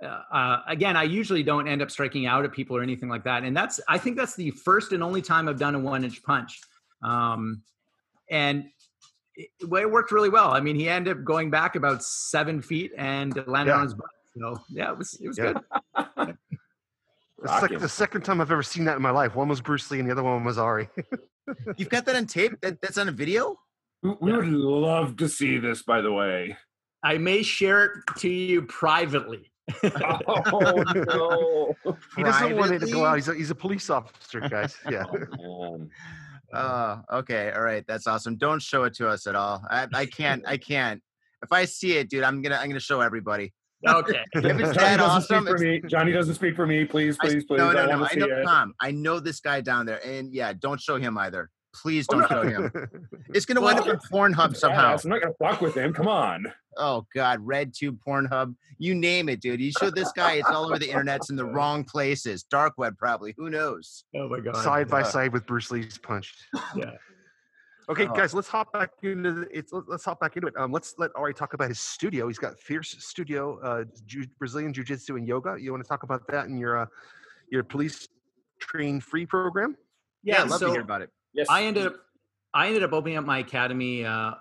uh, 0.03 0.61
again, 0.67 0.97
I 0.97 1.03
usually 1.03 1.43
don't 1.43 1.67
end 1.67 1.81
up 1.81 1.89
striking 1.91 2.25
out 2.25 2.43
at 2.45 2.51
people 2.51 2.75
or 2.77 2.81
anything 2.81 3.09
like 3.09 3.23
that, 3.23 3.43
and 3.43 3.55
that's 3.55 3.79
I 3.87 3.97
think 3.97 4.17
that's 4.17 4.35
the 4.35 4.51
first 4.51 4.91
and 4.91 5.01
only 5.03 5.21
time 5.21 5.47
I've 5.47 5.59
done 5.59 5.75
a 5.75 5.79
one 5.79 6.03
inch 6.03 6.21
punch, 6.23 6.59
um, 7.03 7.61
and 8.29 8.65
it, 9.35 9.49
it 9.61 9.91
worked 9.91 10.11
really 10.11 10.29
well. 10.29 10.51
I 10.51 10.59
mean, 10.59 10.75
he 10.75 10.89
ended 10.89 11.17
up 11.17 11.23
going 11.23 11.49
back 11.49 11.75
about 11.75 12.03
seven 12.03 12.61
feet 12.61 12.91
and 12.97 13.35
landed 13.47 13.71
Yeah. 13.71 13.77
on 13.77 13.83
his 13.83 13.93
butt. 13.93 14.09
So 14.37 14.57
yeah, 14.69 14.91
it 14.91 14.97
was 14.97 15.13
it 15.21 15.27
was 15.27 15.37
Yeah. 15.37 15.53
good. 16.17 16.37
It's 17.43 17.61
like 17.61 17.79
the 17.79 17.89
second 17.89 18.21
time 18.21 18.41
I've 18.41 18.51
ever 18.51 18.63
seen 18.63 18.85
that 18.85 18.95
in 18.95 19.01
my 19.03 19.11
life. 19.11 19.35
One 19.35 19.47
was 19.49 19.61
Bruce 19.61 19.91
Lee, 19.91 19.99
and 19.99 20.07
the 20.07 20.13
other 20.13 20.23
one 20.23 20.43
was 20.43 20.57
Ari. 20.57 20.89
You've 21.77 21.89
got 21.89 22.05
that 22.05 22.15
on 22.15 22.25
tape? 22.25 22.59
That, 22.61 22.81
that's 22.81 22.97
on 22.97 23.07
a 23.07 23.11
video? 23.11 23.59
We, 24.01 24.15
we 24.21 24.31
would 24.33 24.47
love 24.47 25.17
to 25.17 25.29
see 25.29 25.59
this, 25.59 25.83
by 25.83 26.01
the 26.01 26.11
way. 26.11 26.57
I 27.03 27.17
may 27.19 27.43
share 27.43 27.85
it 27.85 27.91
to 28.17 28.29
you 28.29 28.63
privately. 28.63 29.51
Oh 29.83 30.83
no! 31.85 31.95
he 32.15 32.23
doesn't 32.23 32.55
want 32.55 32.71
it 32.71 32.79
to 32.79 32.91
go 32.91 33.05
out. 33.05 33.15
He's 33.15 33.27
a, 33.27 33.33
he's 33.35 33.51
a 33.51 33.55
police 33.55 33.89
officer, 33.89 34.39
guys. 34.41 34.77
Yeah. 34.89 35.05
Oh, 35.43 35.77
man. 35.77 35.89
Oh, 36.53 37.01
okay. 37.19 37.51
All 37.51 37.61
right. 37.61 37.83
That's 37.87 38.07
awesome. 38.07 38.37
Don't 38.37 38.61
show 38.61 38.83
it 38.83 38.93
to 38.95 39.07
us 39.07 39.27
at 39.27 39.35
all. 39.35 39.63
I, 39.69 39.87
I 39.93 40.05
can't. 40.05 40.43
I 40.47 40.57
can't. 40.57 41.01
If 41.43 41.51
I 41.51 41.65
see 41.65 41.97
it, 41.97 42.09
dude, 42.09 42.23
I'm 42.23 42.41
gonna 42.41 42.57
I'm 42.57 42.67
gonna 42.69 42.79
show 42.79 43.01
everybody. 43.01 43.53
Okay. 43.87 44.23
If 44.33 44.45
it's 44.45 44.45
Johnny 44.45 44.73
that 44.73 44.97
doesn't 44.97 45.01
awesome, 45.01 45.45
speak 45.45 45.57
for 45.57 45.63
it's- 45.63 45.83
me. 45.83 45.89
Johnny 45.89 46.11
doesn't 46.11 46.35
speak 46.35 46.55
for 46.55 46.65
me. 46.65 46.85
Please, 46.85 47.17
I- 47.21 47.27
please, 47.27 47.43
please. 47.45 47.57
no, 47.57 47.71
no, 47.71 47.83
I 47.83 47.85
no. 47.87 47.99
want 47.99 48.11
I 48.13 48.19
know 48.19 48.25
it. 48.27 48.43
Tom. 48.43 48.73
I 48.79 48.91
know 48.91 49.19
this 49.19 49.39
guy 49.39 49.61
down 49.61 49.85
there, 49.85 49.99
and 50.05 50.33
yeah, 50.33 50.53
don't 50.53 50.79
show 50.79 50.97
him 50.97 51.17
either. 51.17 51.49
Please 51.81 52.05
Oh, 52.11 52.19
don't 52.21 52.27
kill 52.29 52.43
him. 52.43 52.71
It's 53.33 53.45
gonna 53.45 53.61
wind 53.61 53.79
up 53.79 53.87
in 53.87 53.97
Pornhub 53.97 54.55
somehow. 54.55 54.91
Yes, 54.91 55.03
I'm 55.03 55.09
not 55.09 55.21
gonna 55.21 55.33
fuck 55.39 55.59
with 55.61 55.75
him. 55.75 55.93
Come 55.93 56.07
on. 56.07 56.45
Oh 56.77 57.05
God, 57.13 57.39
RedTube, 57.45 57.97
Pornhub, 58.05 58.55
you 58.77 58.95
name 58.95 59.27
it, 59.29 59.41
dude. 59.41 59.59
You 59.59 59.71
show 59.71 59.89
this 59.89 60.11
guy, 60.13 60.33
it's 60.33 60.47
all 60.49 60.65
over 60.65 60.79
the 60.79 60.87
internet. 60.89 61.17
It's 61.17 61.29
in 61.29 61.35
the 61.35 61.45
wrong 61.45 61.83
places. 61.83 62.43
Dark 62.43 62.73
web, 62.77 62.97
probably. 62.97 63.33
Who 63.37 63.49
knows? 63.49 64.03
Oh 64.15 64.27
my 64.29 64.39
god. 64.39 64.57
side 64.57 64.87
by 64.87 65.01
Uh, 65.01 65.05
side 65.05 65.33
with 65.33 65.45
Bruce 65.45 65.71
Lee's 65.71 65.97
punch. 65.97 66.33
Yeah. 66.75 66.91
Okay, 67.87 68.07
Oh. 68.07 68.13
guys, 68.13 68.33
let's 68.33 68.47
hop 68.47 68.73
back 68.73 68.89
into 69.03 69.31
the, 69.31 69.47
it's 69.57 69.71
let- 69.71 69.87
let's 69.87 70.03
hop 70.03 70.19
back 70.19 70.35
into 70.35 70.47
it. 70.47 70.55
Um, 70.57 70.71
let's 70.71 70.95
let 70.97 71.11
Ari 71.15 71.33
talk 71.35 71.53
about 71.53 71.67
his 71.69 71.79
studio. 71.79 72.27
He's 72.27 72.39
got 72.39 72.57
Fierce 72.59 72.95
Studio, 72.99 73.59
uh, 73.61 73.83
Ju- 74.07 74.25
Brazilian 74.39 74.73
Jiu 74.73 74.83
Jitsu 74.83 75.17
and 75.17 75.27
yoga. 75.27 75.55
You 75.59 75.71
want 75.71 75.83
to 75.83 75.87
talk 75.87 76.01
about 76.03 76.25
that 76.29 76.47
and 76.47 76.57
your 76.59 76.77
uh, 76.79 76.85
your 77.51 77.63
police 77.63 78.07
train 78.59 78.99
free 78.99 79.25
program? 79.27 79.77
Yeah, 80.23 80.41
I'd 80.41 80.49
love 80.49 80.59
so 80.59 80.65
to 80.67 80.71
hear 80.71 80.81
about 80.81 81.03
it. 81.03 81.11
Yes. 81.35 81.47
I 81.49 81.63
ended 81.63 81.87
up 81.87 81.95
I 82.53 82.67
ended 82.67 82.83
up 82.83 82.93
opening 82.93 83.17
up 83.17 83.25
my 83.25 83.39
academy 83.39 84.05
uh 84.05 84.31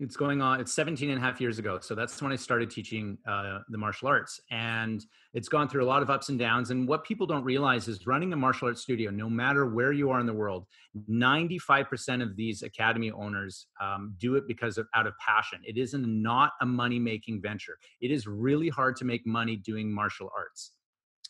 it's 0.00 0.16
going 0.16 0.42
on 0.42 0.60
it's 0.60 0.72
17 0.72 1.10
and 1.10 1.18
a 1.18 1.20
half 1.20 1.40
years 1.40 1.60
ago 1.60 1.78
so 1.80 1.94
that's 1.94 2.20
when 2.20 2.32
i 2.32 2.36
started 2.36 2.70
teaching 2.70 3.16
uh, 3.28 3.60
the 3.68 3.78
martial 3.78 4.08
arts 4.08 4.40
and 4.50 5.04
it's 5.32 5.48
gone 5.48 5.68
through 5.68 5.84
a 5.84 5.86
lot 5.86 6.02
of 6.02 6.10
ups 6.10 6.28
and 6.28 6.40
downs 6.40 6.72
and 6.72 6.88
what 6.88 7.04
people 7.04 7.24
don't 7.24 7.44
realize 7.44 7.86
is 7.86 8.04
running 8.04 8.32
a 8.32 8.36
martial 8.36 8.66
arts 8.66 8.82
studio 8.82 9.10
no 9.10 9.30
matter 9.30 9.66
where 9.66 9.92
you 9.92 10.10
are 10.10 10.18
in 10.18 10.26
the 10.26 10.32
world 10.32 10.66
95% 11.10 12.22
of 12.22 12.36
these 12.36 12.62
academy 12.62 13.10
owners 13.10 13.66
um, 13.80 14.14
do 14.18 14.36
it 14.36 14.46
because 14.46 14.78
of 14.78 14.86
out 14.94 15.06
of 15.06 15.14
passion. 15.18 15.60
It 15.64 15.78
is 15.78 15.94
not 15.94 16.52
a 16.60 16.66
money 16.66 16.98
making 16.98 17.40
venture. 17.40 17.78
It 18.00 18.10
is 18.10 18.26
really 18.26 18.68
hard 18.68 18.96
to 18.96 19.04
make 19.04 19.26
money 19.26 19.56
doing 19.56 19.92
martial 19.92 20.30
arts. 20.36 20.72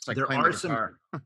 Like 0.06 0.16
there 0.16 0.30
are 0.32 0.52
some 0.52 0.96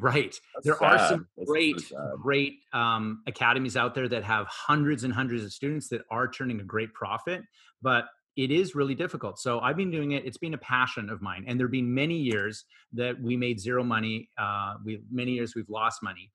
right. 0.00 0.34
That's 0.54 0.64
there 0.64 0.82
are 0.82 0.98
some 1.08 1.26
That's 1.36 1.48
great 1.48 1.80
so 1.80 2.18
great 2.20 2.60
um, 2.72 3.22
academies 3.26 3.76
out 3.76 3.94
there 3.94 4.08
that 4.08 4.24
have 4.24 4.46
hundreds 4.46 5.04
and 5.04 5.12
hundreds 5.12 5.44
of 5.44 5.52
students 5.52 5.88
that 5.88 6.02
are 6.10 6.28
turning 6.28 6.60
a 6.60 6.64
great 6.64 6.92
profit 6.94 7.42
but 7.82 8.06
it 8.36 8.50
is 8.50 8.74
really 8.74 8.94
difficult. 8.94 9.38
So 9.38 9.60
i've 9.60 9.76
been 9.76 9.90
doing 9.90 10.12
it 10.12 10.24
it's 10.24 10.38
been 10.38 10.54
a 10.54 10.58
passion 10.58 11.10
of 11.10 11.22
mine 11.22 11.44
and 11.46 11.58
there 11.58 11.66
have 11.66 11.72
been 11.72 11.92
many 11.92 12.16
years 12.16 12.64
that 12.92 13.20
we 13.20 13.36
made 13.36 13.60
zero 13.60 13.84
money 13.84 14.28
uh, 14.38 14.74
we 14.84 15.02
many 15.10 15.32
years 15.32 15.54
we've 15.54 15.68
lost 15.68 16.02
money 16.02 16.30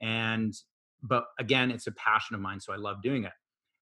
and 0.00 0.54
but 1.02 1.24
again 1.38 1.70
it's 1.70 1.86
a 1.86 1.92
passion 1.92 2.34
of 2.34 2.40
mine 2.40 2.60
so 2.60 2.72
i 2.72 2.76
love 2.76 3.02
doing 3.02 3.24
it. 3.24 3.32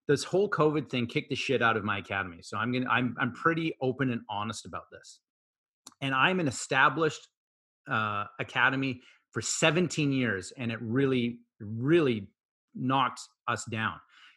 This 0.09 0.23
whole 0.23 0.49
covid 0.49 0.89
thing 0.89 1.07
kicked 1.07 1.31
the 1.31 1.37
shit 1.37 1.63
out 1.63 1.77
of 1.77 1.85
my 1.85 1.99
academy 1.99 2.39
so 2.43 2.57
i'm 2.57 2.73
gonna 2.73 2.89
i'm, 2.89 3.17
I'm 3.19 3.33
pretty 3.33 3.75
open 3.81 4.11
and 4.11 4.23
honest 4.29 4.67
about 4.67 4.91
this. 4.93 5.21
And 6.01 6.15
i'm 6.15 6.41
an 6.41 6.49
established 6.49 7.29
uh, 7.89 8.25
academy 8.39 9.01
for 9.33 9.43
17 9.43 10.13
years 10.13 10.53
and 10.57 10.71
it 10.73 10.79
really 10.81 11.39
really 11.61 12.29
knocked 12.75 13.21
us 13.49 13.65
down 13.67 13.95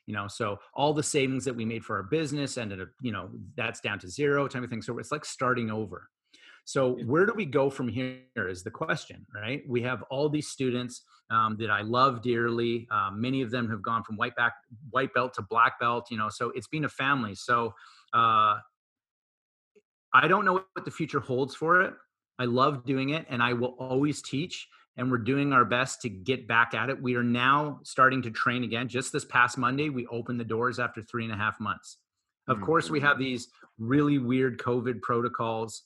you 0.09 0.15
know? 0.15 0.27
So 0.27 0.57
all 0.73 0.91
the 0.91 1.03
savings 1.03 1.45
that 1.45 1.55
we 1.55 1.65
made 1.65 1.85
for 1.85 1.95
our 1.97 2.03
business 2.03 2.57
ended 2.57 2.81
up 2.81 2.89
you 2.99 3.11
know 3.11 3.29
that's 3.55 3.79
down 3.79 3.99
to 3.99 4.09
zero 4.09 4.47
type 4.47 4.63
of 4.63 4.69
thing 4.69 4.81
so 4.81 4.97
it's 4.97 5.11
like 5.11 5.23
starting 5.23 5.69
over. 5.69 6.09
So 6.65 6.97
where 7.05 7.25
do 7.27 7.33
we 7.35 7.45
go 7.45 7.69
from 7.69 7.87
here 7.87 8.23
is 8.35 8.63
the 8.63 8.71
question 8.71 9.25
right? 9.35 9.61
We 9.67 9.83
have 9.83 10.01
all 10.09 10.27
these 10.27 10.47
students 10.47 11.03
um, 11.31 11.57
that 11.59 11.69
i 11.69 11.81
love 11.81 12.23
dearly 12.23 12.87
um, 12.91 13.21
many 13.21 13.43
of 13.43 13.51
them 13.51 13.69
have 13.69 13.83
gone 13.83 14.03
from 14.03 14.17
white 14.17 14.35
back 14.35 14.53
white 14.89 15.13
belt 15.13 15.35
to 15.35 15.43
black 15.43 15.79
belt 15.79 16.07
you 16.09 16.17
know? 16.17 16.29
So 16.29 16.51
it's 16.55 16.67
been 16.67 16.85
a 16.85 16.89
family 16.89 17.35
so 17.35 17.73
uh, 18.13 18.55
i 20.11 20.27
don't 20.27 20.43
know 20.43 20.53
what 20.53 20.85
the 20.85 20.91
future 20.91 21.19
holds 21.19 21.53
for 21.53 21.81
it 21.83 21.93
I 22.39 22.45
love 22.45 22.85
doing 22.85 23.09
it 23.09 23.25
and 23.29 23.43
I 23.43 23.53
will 23.53 23.75
always 23.77 24.21
teach. 24.21 24.67
And 24.97 25.11
we're 25.11 25.17
doing 25.17 25.53
our 25.53 25.63
best 25.63 26.01
to 26.01 26.09
get 26.09 26.47
back 26.47 26.73
at 26.73 26.89
it. 26.89 27.01
We 27.01 27.15
are 27.15 27.23
now 27.23 27.79
starting 27.83 28.21
to 28.23 28.31
train 28.31 28.63
again. 28.63 28.89
Just 28.89 29.13
this 29.13 29.23
past 29.23 29.57
Monday, 29.57 29.89
we 29.89 30.07
opened 30.07 30.39
the 30.39 30.45
doors 30.45 30.79
after 30.79 31.01
three 31.01 31.23
and 31.23 31.33
a 31.33 31.37
half 31.37 31.59
months. 31.59 31.97
Of 32.47 32.57
Mm. 32.57 32.65
course, 32.65 32.89
we 32.89 32.99
have 32.99 33.17
these 33.17 33.49
really 33.77 34.17
weird 34.17 34.57
COVID 34.57 35.01
protocols. 35.01 35.83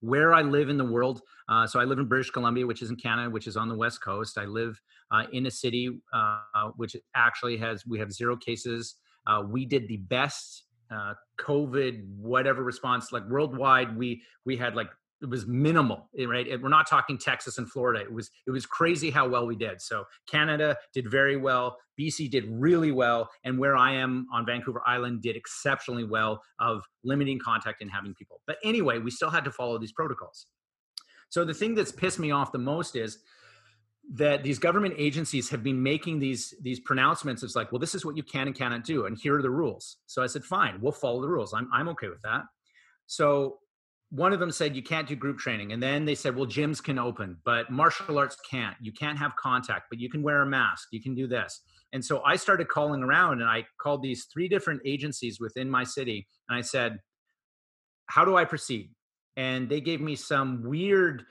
Where 0.00 0.34
I 0.34 0.42
live 0.42 0.68
in 0.68 0.78
the 0.78 0.84
world, 0.84 1.20
uh, 1.48 1.66
so 1.66 1.78
I 1.78 1.84
live 1.84 1.98
in 1.98 2.06
British 2.06 2.30
Columbia, 2.30 2.66
which 2.66 2.82
is 2.82 2.90
in 2.90 2.96
Canada, 2.96 3.30
which 3.30 3.46
is 3.46 3.56
on 3.56 3.68
the 3.68 3.76
west 3.76 4.02
coast. 4.02 4.36
I 4.36 4.46
live 4.46 4.80
uh, 5.12 5.26
in 5.32 5.46
a 5.46 5.50
city 5.50 6.00
uh, 6.12 6.70
which 6.76 6.96
actually 7.14 7.56
has 7.58 7.86
we 7.86 7.98
have 7.98 8.12
zero 8.12 8.36
cases. 8.36 8.96
Uh, 9.26 9.42
we 9.46 9.64
did 9.64 9.86
the 9.86 9.98
best 9.98 10.64
uh, 10.90 11.14
COVID 11.38 12.04
whatever 12.16 12.64
response 12.64 13.12
like 13.12 13.24
worldwide. 13.28 13.96
We 13.96 14.22
we 14.44 14.56
had 14.56 14.74
like 14.74 14.90
it 15.22 15.30
was 15.30 15.46
minimal 15.46 16.08
eh, 16.18 16.24
right? 16.26 16.60
We're 16.60 16.68
not 16.68 16.88
talking 16.88 17.16
texas 17.16 17.58
and 17.58 17.70
florida. 17.70 18.00
It 18.00 18.12
was 18.12 18.30
it 18.46 18.50
was 18.50 18.66
crazy 18.66 19.10
how 19.10 19.28
well 19.28 19.46
we 19.46 19.56
did. 19.56 19.80
So 19.80 20.04
canada 20.28 20.76
did 20.92 21.10
very 21.10 21.36
well. 21.36 21.76
Bc 21.98 22.30
did 22.30 22.44
really 22.48 22.92
well. 22.92 23.30
And 23.44 23.58
where 23.58 23.76
i 23.76 23.92
am 23.92 24.26
on 24.32 24.44
vancouver 24.44 24.82
island 24.86 25.22
did 25.22 25.36
exceptionally 25.36 26.04
well 26.04 26.42
of 26.58 26.84
limiting 27.04 27.38
contact 27.38 27.80
and 27.80 27.90
having 27.90 28.14
people. 28.14 28.40
But 28.46 28.56
anyway 28.64 28.98
we 28.98 29.10
still 29.10 29.30
had 29.30 29.44
to 29.44 29.52
follow 29.52 29.78
these 29.78 29.92
protocols. 29.92 30.46
So 31.28 31.44
the 31.44 31.54
thing 31.54 31.74
that's 31.74 31.92
pissed 31.92 32.18
me 32.18 32.30
off 32.30 32.52
the 32.52 32.58
most 32.58 32.96
is 32.96 33.18
that 34.14 34.42
these 34.42 34.58
government 34.58 34.94
agencies 34.98 35.48
have 35.48 35.62
been 35.62 35.80
making 35.80 36.18
these 36.18 36.52
these 36.60 36.80
pronouncements 36.80 37.44
it's 37.44 37.54
like 37.54 37.70
well 37.70 37.78
this 37.78 37.94
is 37.94 38.04
what 38.04 38.16
you 38.16 38.22
can 38.24 38.48
and 38.48 38.56
cannot 38.56 38.82
do 38.82 39.06
and 39.06 39.16
here 39.16 39.38
are 39.38 39.42
the 39.42 39.50
rules. 39.50 39.98
So 40.06 40.22
i 40.22 40.26
said 40.26 40.44
fine 40.44 40.80
we'll 40.80 40.92
follow 40.92 41.22
the 41.22 41.28
rules. 41.28 41.54
I'm, 41.54 41.68
I'm 41.72 41.88
okay 41.90 42.08
with 42.08 42.22
that. 42.22 42.42
So 43.06 43.58
one 44.12 44.34
of 44.34 44.40
them 44.40 44.50
said 44.50 44.76
you 44.76 44.82
can't 44.82 45.08
do 45.08 45.16
group 45.16 45.38
training. 45.38 45.72
And 45.72 45.82
then 45.82 46.04
they 46.04 46.14
said 46.14 46.36
well 46.36 46.46
gyms 46.46 46.82
can 46.82 46.98
open 46.98 47.38
but 47.44 47.70
martial 47.70 48.18
arts 48.18 48.36
can't. 48.48 48.76
You 48.80 48.92
can't 48.92 49.18
have 49.18 49.34
contact 49.36 49.86
but 49.90 49.98
you 49.98 50.10
can 50.10 50.22
wear 50.22 50.42
a 50.42 50.46
mask. 50.46 50.88
You 50.92 51.02
can 51.02 51.14
do 51.14 51.26
this. 51.26 51.60
And 51.92 52.04
so 52.04 52.22
i 52.24 52.36
started 52.36 52.68
calling 52.68 53.02
around 53.02 53.40
and 53.40 53.48
i 53.48 53.64
called 53.80 54.02
these 54.02 54.26
three 54.32 54.48
different 54.48 54.82
agencies 54.84 55.40
within 55.40 55.68
my 55.68 55.84
city 55.84 56.26
and 56.48 56.56
i 56.56 56.60
said 56.60 56.98
how 58.06 58.24
do 58.24 58.36
i 58.36 58.44
proceed? 58.44 58.90
And 59.36 59.68
they 59.68 59.80
gave 59.80 60.02
me 60.02 60.14
some 60.14 60.62
weird 60.62 61.24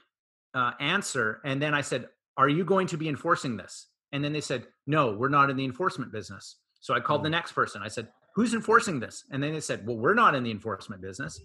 uh, 0.56 0.72
answer 0.80 1.40
and 1.46 1.62
then 1.62 1.74
i 1.76 1.82
said 1.82 2.10
are 2.38 2.50
you 2.50 2.66
going 2.66 2.88
to 2.88 2.98
be 2.98 3.08
enforcing 3.08 3.58
this? 3.58 3.88
And 4.12 4.24
then 4.24 4.34
they 4.34 4.42
said 4.42 4.66
no 4.88 5.12
we're 5.14 5.30
not 5.30 5.52
in 5.52 5.56
the 5.56 5.66
enforcement 5.66 6.12
business. 6.12 6.58
So 6.80 6.96
i 6.96 7.00
called 7.00 7.24
the 7.24 7.30
next 7.30 7.52
person. 7.52 7.84
I 7.84 7.90
said 7.90 8.08
who's 8.34 8.54
enforcing 8.54 9.00
this? 9.00 9.26
And 9.32 9.44
then 9.44 9.54
they 9.54 9.60
said, 9.60 9.86
well, 9.86 9.98
we're 9.98 10.14
not 10.14 10.36
in 10.36 10.44
the 10.44 10.52
enforcement 10.52 11.02
business. 11.02 11.40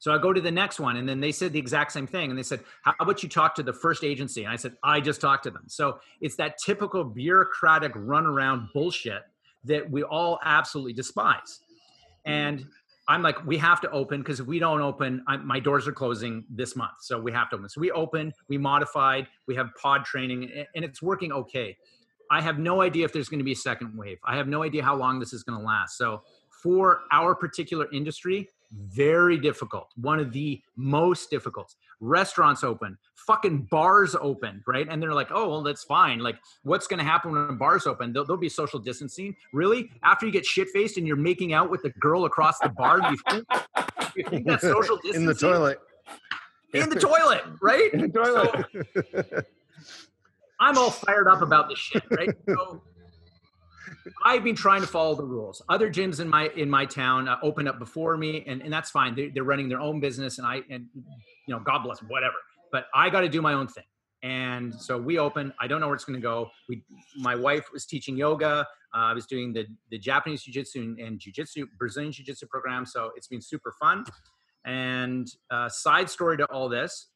So 0.00 0.12
I 0.12 0.18
go 0.18 0.32
to 0.32 0.40
the 0.40 0.50
next 0.50 0.80
one, 0.80 0.96
and 0.96 1.08
then 1.08 1.20
they 1.20 1.30
said 1.30 1.52
the 1.52 1.58
exact 1.58 1.92
same 1.92 2.06
thing. 2.06 2.30
And 2.30 2.38
they 2.38 2.42
said, 2.42 2.60
How 2.82 2.94
about 2.98 3.22
you 3.22 3.28
talk 3.28 3.54
to 3.56 3.62
the 3.62 3.72
first 3.72 4.02
agency? 4.02 4.44
And 4.44 4.52
I 4.52 4.56
said, 4.56 4.76
I 4.82 5.00
just 5.00 5.20
talked 5.20 5.44
to 5.44 5.50
them. 5.50 5.64
So 5.68 6.00
it's 6.20 6.36
that 6.36 6.56
typical 6.64 7.04
bureaucratic 7.04 7.92
runaround 7.94 8.72
bullshit 8.72 9.22
that 9.64 9.90
we 9.90 10.02
all 10.02 10.40
absolutely 10.42 10.94
despise. 10.94 11.60
And 12.24 12.66
I'm 13.08 13.22
like, 13.22 13.44
we 13.44 13.58
have 13.58 13.80
to 13.82 13.90
open 13.90 14.20
because 14.20 14.40
if 14.40 14.46
we 14.46 14.58
don't 14.58 14.80
open, 14.80 15.22
I, 15.28 15.36
my 15.36 15.60
doors 15.60 15.86
are 15.86 15.92
closing 15.92 16.44
this 16.48 16.76
month. 16.76 16.92
So 17.02 17.20
we 17.20 17.32
have 17.32 17.50
to 17.50 17.56
open. 17.56 17.68
So 17.68 17.80
we 17.80 17.90
opened, 17.90 18.32
we 18.48 18.56
modified, 18.56 19.26
we 19.46 19.54
have 19.56 19.68
pod 19.80 20.04
training, 20.04 20.50
and 20.74 20.84
it's 20.84 21.02
working 21.02 21.30
okay. 21.32 21.76
I 22.30 22.40
have 22.40 22.58
no 22.58 22.80
idea 22.80 23.04
if 23.04 23.12
there's 23.12 23.28
going 23.28 23.40
to 23.40 23.44
be 23.44 23.52
a 23.52 23.56
second 23.56 23.98
wave. 23.98 24.18
I 24.24 24.36
have 24.36 24.46
no 24.48 24.62
idea 24.62 24.82
how 24.82 24.94
long 24.94 25.18
this 25.18 25.32
is 25.32 25.42
going 25.42 25.58
to 25.58 25.66
last. 25.66 25.98
So 25.98 26.22
for 26.62 27.00
our 27.12 27.34
particular 27.34 27.86
industry, 27.92 28.48
very 28.72 29.38
difficult. 29.38 29.88
One 29.96 30.20
of 30.20 30.32
the 30.32 30.60
most 30.76 31.30
difficult. 31.30 31.74
Restaurants 32.00 32.64
open, 32.64 32.96
fucking 33.14 33.68
bars 33.70 34.14
open, 34.18 34.62
right? 34.66 34.86
And 34.88 35.02
they're 35.02 35.12
like, 35.12 35.28
oh, 35.30 35.48
well, 35.48 35.62
that's 35.62 35.84
fine. 35.84 36.20
Like, 36.20 36.36
what's 36.62 36.86
going 36.86 36.98
to 36.98 37.04
happen 37.04 37.32
when 37.32 37.56
bars 37.56 37.86
open? 37.86 38.12
There'll, 38.12 38.26
there'll, 38.26 38.40
be 38.40 38.48
social 38.48 38.78
distancing. 38.78 39.36
Really? 39.52 39.90
After 40.02 40.26
you 40.26 40.32
get 40.32 40.46
shit 40.46 40.68
faced 40.68 40.96
and 40.96 41.06
you're 41.06 41.16
making 41.16 41.52
out 41.52 41.70
with 41.70 41.82
the 41.82 41.90
girl 41.90 42.24
across 42.24 42.58
the 42.58 42.68
bar, 42.70 43.00
you 43.10 43.16
think, 43.28 43.46
you 44.16 44.24
think 44.24 44.46
that's 44.46 44.62
social 44.76 44.96
distancing? 44.96 45.22
In 45.22 45.26
the 45.26 45.34
toilet. 45.34 45.80
In 46.72 46.88
the 46.88 47.00
toilet, 47.00 47.42
right? 47.60 47.90
In 47.92 48.00
the 48.00 48.08
toilet. 48.08 48.66
So, 49.32 49.42
I'm 50.60 50.76
all 50.76 50.90
fired 50.90 51.26
up 51.26 51.42
about 51.42 51.68
this 51.68 51.78
shit, 51.78 52.04
right? 52.10 52.30
So, 52.46 52.82
I've 54.24 54.44
been 54.44 54.54
trying 54.54 54.80
to 54.80 54.86
follow 54.86 55.14
the 55.14 55.24
rules. 55.24 55.62
Other 55.68 55.90
gyms 55.90 56.20
in 56.20 56.28
my 56.28 56.48
in 56.56 56.68
my 56.68 56.86
town 56.86 57.28
uh, 57.28 57.36
opened 57.42 57.68
up 57.68 57.78
before 57.78 58.16
me, 58.16 58.44
and, 58.46 58.62
and 58.62 58.72
that's 58.72 58.90
fine. 58.90 59.14
They're, 59.14 59.30
they're 59.32 59.44
running 59.44 59.68
their 59.68 59.80
own 59.80 60.00
business, 60.00 60.38
and 60.38 60.46
I 60.46 60.62
and 60.70 60.86
you 60.94 61.54
know, 61.54 61.60
God 61.60 61.82
bless 61.82 62.00
them, 62.00 62.08
whatever. 62.08 62.34
But 62.72 62.86
I 62.94 63.10
got 63.10 63.20
to 63.20 63.28
do 63.28 63.42
my 63.42 63.54
own 63.54 63.68
thing. 63.68 63.84
And 64.22 64.74
so 64.74 64.98
we 64.98 65.18
open. 65.18 65.52
I 65.58 65.66
don't 65.66 65.80
know 65.80 65.86
where 65.86 65.94
it's 65.94 66.04
going 66.04 66.20
to 66.20 66.22
go. 66.22 66.50
We, 66.68 66.82
my 67.16 67.34
wife 67.34 67.72
was 67.72 67.86
teaching 67.86 68.16
yoga. 68.16 68.66
Uh, 68.94 68.98
I 68.98 69.12
was 69.14 69.26
doing 69.26 69.52
the 69.52 69.66
the 69.90 69.98
Japanese 69.98 70.42
jiu-jitsu 70.42 70.80
and, 70.80 70.98
and 70.98 71.18
jiu-jitsu 71.18 71.66
Brazilian 71.78 72.12
jiu-jitsu 72.12 72.46
program. 72.46 72.84
So 72.84 73.10
it's 73.16 73.28
been 73.28 73.42
super 73.42 73.74
fun. 73.80 74.04
And 74.64 75.26
uh, 75.50 75.70
side 75.70 76.10
story 76.10 76.36
to 76.36 76.44
all 76.46 76.68
this, 76.68 77.08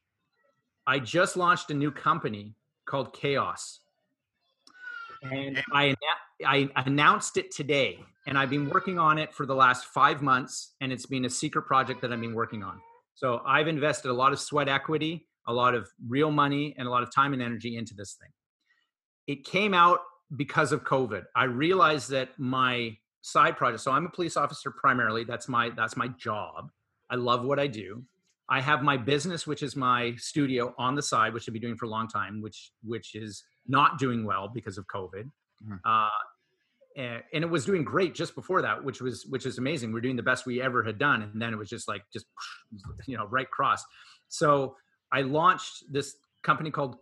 I 0.87 0.99
just 0.99 1.37
launched 1.37 1.71
a 1.71 1.75
new 1.75 1.91
company 1.91 2.55
called 2.87 3.12
Chaos 3.12 3.81
and 5.31 5.62
I 5.73 5.95
I 6.45 6.68
announced 6.76 7.36
it 7.36 7.51
today, 7.51 7.99
and 8.26 8.38
I've 8.38 8.51
been 8.51 8.68
working 8.68 8.99
on 8.99 9.18
it 9.18 9.32
for 9.34 9.47
the 9.47 9.55
last 9.55 9.86
five 9.86 10.22
months, 10.22 10.74
and 10.80 10.92
it's 10.92 11.07
been 11.07 11.24
a 11.24 11.30
secret 11.30 11.62
project 11.62 12.01
that 12.03 12.12
I've 12.12 12.20
been 12.20 12.34
working 12.34 12.62
on. 12.62 12.80
So 13.14 13.42
I've 13.47 13.68
invested 13.68 14.11
a 14.11 14.14
lot 14.14 14.32
of 14.32 14.40
sweat 14.40 14.68
equity, 14.68 15.26
a 15.47 15.53
lot 15.53 15.74
of 15.74 15.88
real 16.09 16.30
money, 16.30 16.74
and 16.78 16.88
a 16.88 16.90
lot 16.90 17.03
of 17.03 17.14
time 17.14 17.32
and 17.32 17.42
energy 17.42 17.76
into 17.76 17.95
this 17.95 18.14
thing. 18.14 18.30
It 19.26 19.45
came 19.45 19.74
out 19.74 20.01
because 20.36 20.72
of 20.72 20.84
COVID. 20.84 21.24
I 21.36 21.45
realized 21.45 22.11
that 22.11 22.30
my 22.38 22.97
side 23.24 23.57
project. 23.57 23.82
So 23.82 23.90
I'm 23.90 24.07
a 24.07 24.11
police 24.11 24.36
officer 24.36 24.70
primarily. 24.70 25.24
That's 25.24 25.49
my 25.49 25.70
that's 25.70 25.97
my 25.97 26.09
job. 26.09 26.70
I 27.11 27.16
love 27.16 27.45
what 27.45 27.59
I 27.59 27.66
do. 27.66 28.05
I 28.49 28.61
have 28.61 28.82
my 28.82 28.97
business, 28.97 29.47
which 29.47 29.62
is 29.62 29.74
my 29.74 30.14
studio 30.16 30.74
on 30.76 30.95
the 30.95 31.03
side, 31.03 31.32
which 31.32 31.49
I've 31.49 31.55
been 31.55 31.62
doing 31.62 31.76
for 31.76 31.86
a 31.86 31.88
long 31.88 32.09
time, 32.09 32.42
which 32.42 32.72
which 32.82 33.14
is 33.14 33.42
not 33.66 33.99
doing 33.99 34.24
well 34.24 34.49
because 34.49 34.76
of 34.76 34.86
COVID. 34.86 35.30
Mm-hmm. 35.64 35.76
Uh, 35.84 36.09
and, 36.97 37.22
and, 37.32 37.45
it 37.45 37.51
was 37.51 37.64
doing 37.64 37.82
great 37.82 38.14
just 38.14 38.34
before 38.34 38.62
that, 38.62 38.84
which 38.84 39.01
was 39.01 39.26
which 39.26 39.47
is 39.47 39.59
amazing. 39.59 39.92
We're 39.92 40.01
doing 40.01 40.16
the 40.16 40.22
best 40.22 40.47
we 40.47 40.62
ever 40.62 40.82
had 40.82 40.99
done, 40.99 41.22
and 41.22 41.40
then 41.40 41.53
it 41.53 41.57
was 41.57 41.68
just 41.68 41.88
like 41.88 42.03
just 42.12 42.26
you 43.07 43.16
know 43.16 43.26
right 43.26 43.51
cross. 43.51 43.84
So 44.28 44.76
I 45.12 45.22
launched 45.22 45.84
this 45.90 46.16
company 46.42 46.70
called 46.70 46.97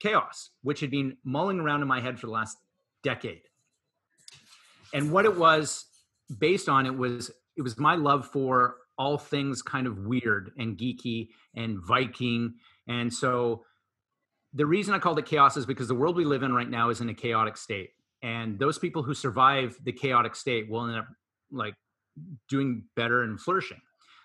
Chaos, 0.00 0.50
which 0.62 0.80
had 0.80 0.90
been 0.90 1.16
mulling 1.24 1.60
around 1.60 1.82
in 1.82 1.88
my 1.88 2.00
head 2.00 2.18
for 2.18 2.26
the 2.26 2.32
last 2.32 2.56
decade. 3.02 3.42
And 4.94 5.12
what 5.12 5.24
it 5.24 5.36
was 5.36 5.86
based 6.38 6.68
on 6.68 6.86
it 6.86 6.96
was 6.96 7.30
it 7.56 7.62
was 7.62 7.78
my 7.78 7.94
love 7.94 8.26
for 8.26 8.76
all 8.96 9.18
things 9.18 9.62
kind 9.62 9.86
of 9.86 9.98
weird 9.98 10.52
and 10.58 10.76
geeky 10.76 11.28
and 11.54 11.78
Viking. 11.78 12.54
And 12.88 13.12
so 13.12 13.64
the 14.52 14.66
reason 14.66 14.94
I 14.94 14.98
called 14.98 15.18
it 15.18 15.26
chaos 15.26 15.56
is 15.56 15.66
because 15.66 15.88
the 15.88 15.94
world 15.94 16.16
we 16.16 16.24
live 16.24 16.42
in 16.42 16.52
right 16.52 16.68
now 16.68 16.90
is 16.90 17.00
in 17.00 17.08
a 17.08 17.14
chaotic 17.14 17.56
state. 17.56 17.90
And 18.22 18.58
those 18.58 18.78
people 18.78 19.02
who 19.02 19.14
survive 19.14 19.76
the 19.84 19.92
chaotic 19.92 20.34
state 20.34 20.68
will 20.68 20.86
end 20.86 20.98
up 20.98 21.08
like 21.52 21.74
doing 22.48 22.84
better 22.96 23.22
and 23.22 23.40
flourishing. 23.40 23.80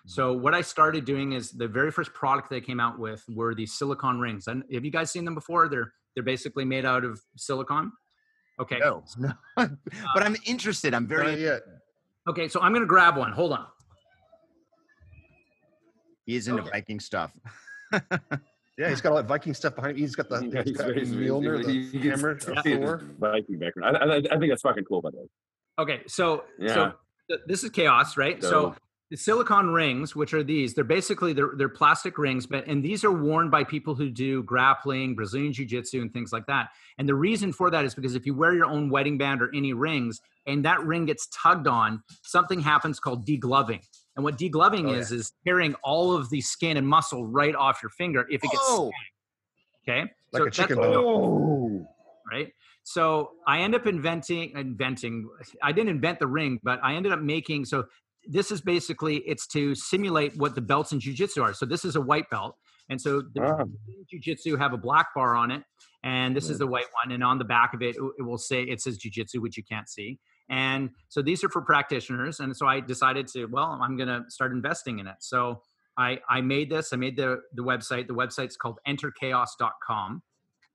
So 0.06 0.34
mm-hmm. 0.34 0.42
what 0.42 0.54
I 0.54 0.60
started 0.60 1.04
doing 1.04 1.32
is 1.32 1.52
the 1.52 1.68
very 1.68 1.90
first 1.90 2.12
product 2.12 2.50
they 2.50 2.60
came 2.60 2.80
out 2.80 2.98
with 2.98 3.22
were 3.28 3.54
these 3.54 3.72
silicon 3.74 4.18
rings. 4.18 4.48
And 4.48 4.64
have 4.72 4.84
you 4.84 4.90
guys 4.90 5.10
seen 5.10 5.24
them 5.24 5.34
before? 5.34 5.68
They're 5.68 5.92
they're 6.14 6.24
basically 6.24 6.64
made 6.64 6.84
out 6.84 7.04
of 7.04 7.20
silicon 7.36 7.90
Okay. 8.60 8.78
No, 8.78 9.04
no. 9.18 9.32
but 9.56 10.22
I'm 10.22 10.36
interested. 10.44 10.94
I'm 10.94 11.06
very. 11.06 11.42
Not 11.42 11.60
Okay, 12.26 12.48
so 12.48 12.60
I'm 12.60 12.72
gonna 12.72 12.86
grab 12.86 13.16
one. 13.16 13.32
Hold 13.32 13.52
on. 13.52 13.66
He's 16.24 16.48
into 16.48 16.62
okay. 16.62 16.70
Viking 16.72 17.00
stuff. 17.00 17.32
Yeah, 18.76 18.88
he's 18.88 19.00
got 19.00 19.10
all 19.10 19.16
that 19.16 19.26
Viking 19.26 19.54
stuff 19.54 19.76
behind 19.76 19.92
him. 19.92 19.98
He's 19.98 20.16
got 20.16 20.28
the, 20.28 20.46
yeah, 20.46 20.62
he's 20.64 20.76
got 20.76 20.96
he's, 20.96 21.12
Mjolnir, 21.12 21.64
he's, 21.64 21.92
the 21.92 21.98
hammer, 22.10 22.38
yeah. 23.02 23.08
Viking 23.20 23.58
background. 23.58 23.96
I, 23.96 24.00
I, 24.00 24.16
I, 24.16 24.38
think 24.38 24.50
that's 24.50 24.62
fucking 24.62 24.84
cool, 24.84 25.00
by 25.00 25.10
the 25.10 25.18
way. 25.18 25.26
Okay, 25.78 26.00
so 26.08 26.44
yeah. 26.58 26.74
so 26.74 26.92
th- 27.30 27.40
this 27.46 27.62
is 27.62 27.70
chaos, 27.70 28.16
right? 28.16 28.42
So, 28.42 28.50
so 28.50 28.76
the 29.10 29.16
silicon 29.16 29.70
rings, 29.70 30.16
which 30.16 30.34
are 30.34 30.42
these, 30.42 30.74
they're 30.74 30.82
basically 30.82 31.32
they're, 31.32 31.52
they're 31.56 31.68
plastic 31.68 32.18
rings, 32.18 32.46
but 32.46 32.66
and 32.66 32.82
these 32.82 33.04
are 33.04 33.12
worn 33.12 33.48
by 33.48 33.62
people 33.62 33.94
who 33.94 34.10
do 34.10 34.42
grappling, 34.42 35.14
Brazilian 35.14 35.52
jiu-jitsu, 35.52 36.00
and 36.02 36.12
things 36.12 36.32
like 36.32 36.46
that. 36.46 36.70
And 36.98 37.08
the 37.08 37.14
reason 37.14 37.52
for 37.52 37.70
that 37.70 37.84
is 37.84 37.94
because 37.94 38.16
if 38.16 38.26
you 38.26 38.34
wear 38.34 38.54
your 38.54 38.66
own 38.66 38.90
wedding 38.90 39.16
band 39.16 39.40
or 39.40 39.50
any 39.54 39.72
rings, 39.72 40.20
and 40.46 40.64
that 40.64 40.82
ring 40.84 41.06
gets 41.06 41.28
tugged 41.28 41.68
on, 41.68 42.02
something 42.22 42.58
happens 42.58 42.98
called 42.98 43.24
degloving. 43.24 43.82
And 44.16 44.24
what 44.24 44.38
degloving 44.38 44.88
oh, 44.88 44.94
is 44.94 45.10
yeah. 45.10 45.18
is 45.18 45.32
tearing 45.46 45.74
all 45.82 46.14
of 46.14 46.30
the 46.30 46.40
skin 46.40 46.76
and 46.76 46.86
muscle 46.86 47.26
right 47.26 47.54
off 47.54 47.80
your 47.82 47.90
finger 47.90 48.26
if 48.28 48.44
it 48.44 48.50
gets 48.50 48.62
oh. 48.62 48.92
Okay, 49.86 50.04
like 50.32 50.42
so 50.42 50.46
a 50.46 50.50
chicken 50.50 50.76
bone. 50.76 51.86
Right. 52.30 52.52
So 52.84 53.30
I 53.46 53.60
end 53.60 53.74
up 53.74 53.86
inventing 53.86 54.52
inventing. 54.56 55.28
I 55.62 55.72
didn't 55.72 55.90
invent 55.90 56.20
the 56.20 56.26
ring, 56.26 56.60
but 56.62 56.80
I 56.82 56.94
ended 56.94 57.12
up 57.12 57.20
making. 57.20 57.64
So 57.64 57.84
this 58.26 58.50
is 58.50 58.60
basically 58.60 59.16
it's 59.18 59.46
to 59.48 59.74
simulate 59.74 60.36
what 60.36 60.54
the 60.54 60.60
belts 60.60 60.92
in 60.92 61.00
jujitsu 61.00 61.42
are. 61.42 61.54
So 61.54 61.66
this 61.66 61.84
is 61.84 61.96
a 61.96 62.00
white 62.00 62.28
belt, 62.30 62.56
and 62.88 63.00
so 63.00 63.22
the 63.34 63.42
ah. 63.42 63.64
jujitsu 64.12 64.58
have 64.58 64.72
a 64.72 64.78
black 64.78 65.08
bar 65.14 65.34
on 65.34 65.50
it, 65.50 65.62
and 66.02 66.36
this 66.36 66.48
is 66.48 66.58
the 66.58 66.66
white 66.66 66.86
one. 67.02 67.12
And 67.12 67.24
on 67.24 67.38
the 67.38 67.44
back 67.44 67.74
of 67.74 67.82
it, 67.82 67.96
it 68.18 68.22
will 68.22 68.38
say 68.38 68.62
it 68.62 68.80
says 68.80 68.98
jujitsu, 68.98 69.40
which 69.40 69.56
you 69.56 69.64
can't 69.64 69.88
see. 69.88 70.18
And 70.48 70.90
so 71.08 71.22
these 71.22 71.42
are 71.42 71.48
for 71.48 71.62
practitioners. 71.62 72.40
And 72.40 72.56
so 72.56 72.66
I 72.66 72.80
decided 72.80 73.28
to, 73.28 73.46
well, 73.46 73.78
I'm 73.80 73.96
going 73.96 74.08
to 74.08 74.24
start 74.28 74.52
investing 74.52 74.98
in 74.98 75.06
it. 75.06 75.16
So 75.20 75.62
I, 75.96 76.18
I 76.28 76.40
made 76.40 76.70
this, 76.70 76.92
I 76.92 76.96
made 76.96 77.16
the, 77.16 77.40
the 77.54 77.62
website. 77.62 78.08
The 78.08 78.14
website's 78.14 78.56
called 78.56 78.78
enterchaos.com. 78.86 80.22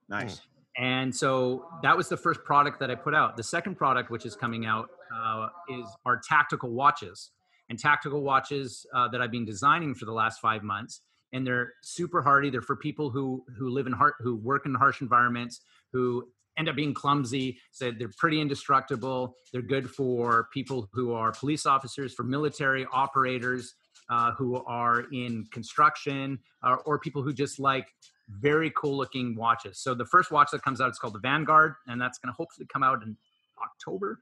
Nice. 0.09 0.41
And 0.77 1.13
so 1.13 1.65
that 1.83 1.95
was 1.95 2.07
the 2.09 2.17
first 2.17 2.43
product 2.43 2.79
that 2.79 2.89
I 2.89 2.95
put 2.95 3.13
out. 3.13 3.35
The 3.35 3.43
second 3.43 3.75
product, 3.75 4.09
which 4.09 4.25
is 4.25 4.35
coming 4.35 4.65
out, 4.65 4.89
uh, 5.13 5.47
is 5.69 5.85
our 6.05 6.19
tactical 6.27 6.71
watches. 6.71 7.31
And 7.69 7.77
tactical 7.77 8.23
watches 8.23 8.85
uh, 8.95 9.07
that 9.09 9.21
I've 9.21 9.29
been 9.29 9.45
designing 9.45 9.93
for 9.93 10.05
the 10.05 10.13
last 10.13 10.39
five 10.39 10.63
months. 10.63 11.01
And 11.33 11.45
they're 11.45 11.73
super 11.83 12.23
hardy. 12.23 12.49
They're 12.49 12.63
for 12.63 12.75
people 12.75 13.11
who 13.11 13.43
who 13.55 13.69
live 13.69 13.85
in 13.85 13.93
heart, 13.93 14.15
who 14.19 14.35
work 14.37 14.65
in 14.65 14.73
harsh 14.73 15.01
environments, 15.01 15.61
who 15.93 16.27
end 16.57 16.69
up 16.69 16.75
being 16.75 16.93
clumsy. 16.93 17.59
So 17.71 17.91
they're 17.91 18.11
pretty 18.17 18.41
indestructible. 18.41 19.35
They're 19.51 19.61
good 19.61 19.89
for 19.89 20.47
people 20.53 20.89
who 20.93 21.13
are 21.13 21.31
police 21.31 21.65
officers, 21.65 22.13
for 22.13 22.23
military 22.23 22.85
operators 22.91 23.75
uh, 24.09 24.31
who 24.33 24.63
are 24.65 25.05
in 25.11 25.45
construction, 25.51 26.39
uh, 26.63 26.77
or 26.85 26.99
people 26.99 27.21
who 27.21 27.33
just 27.33 27.59
like 27.59 27.87
very 28.29 28.71
cool 28.75 28.97
looking 28.97 29.35
watches. 29.35 29.79
So 29.79 29.93
the 29.93 30.05
first 30.05 30.31
watch 30.31 30.51
that 30.51 30.61
comes 30.61 30.81
out 30.81 30.91
is 30.91 30.99
called 30.99 31.13
the 31.13 31.19
Vanguard, 31.19 31.75
and 31.87 31.99
that's 31.99 32.17
going 32.19 32.31
to 32.31 32.35
hopefully 32.35 32.67
come 32.71 32.83
out 32.83 33.03
in 33.03 33.17
October. 33.63 34.21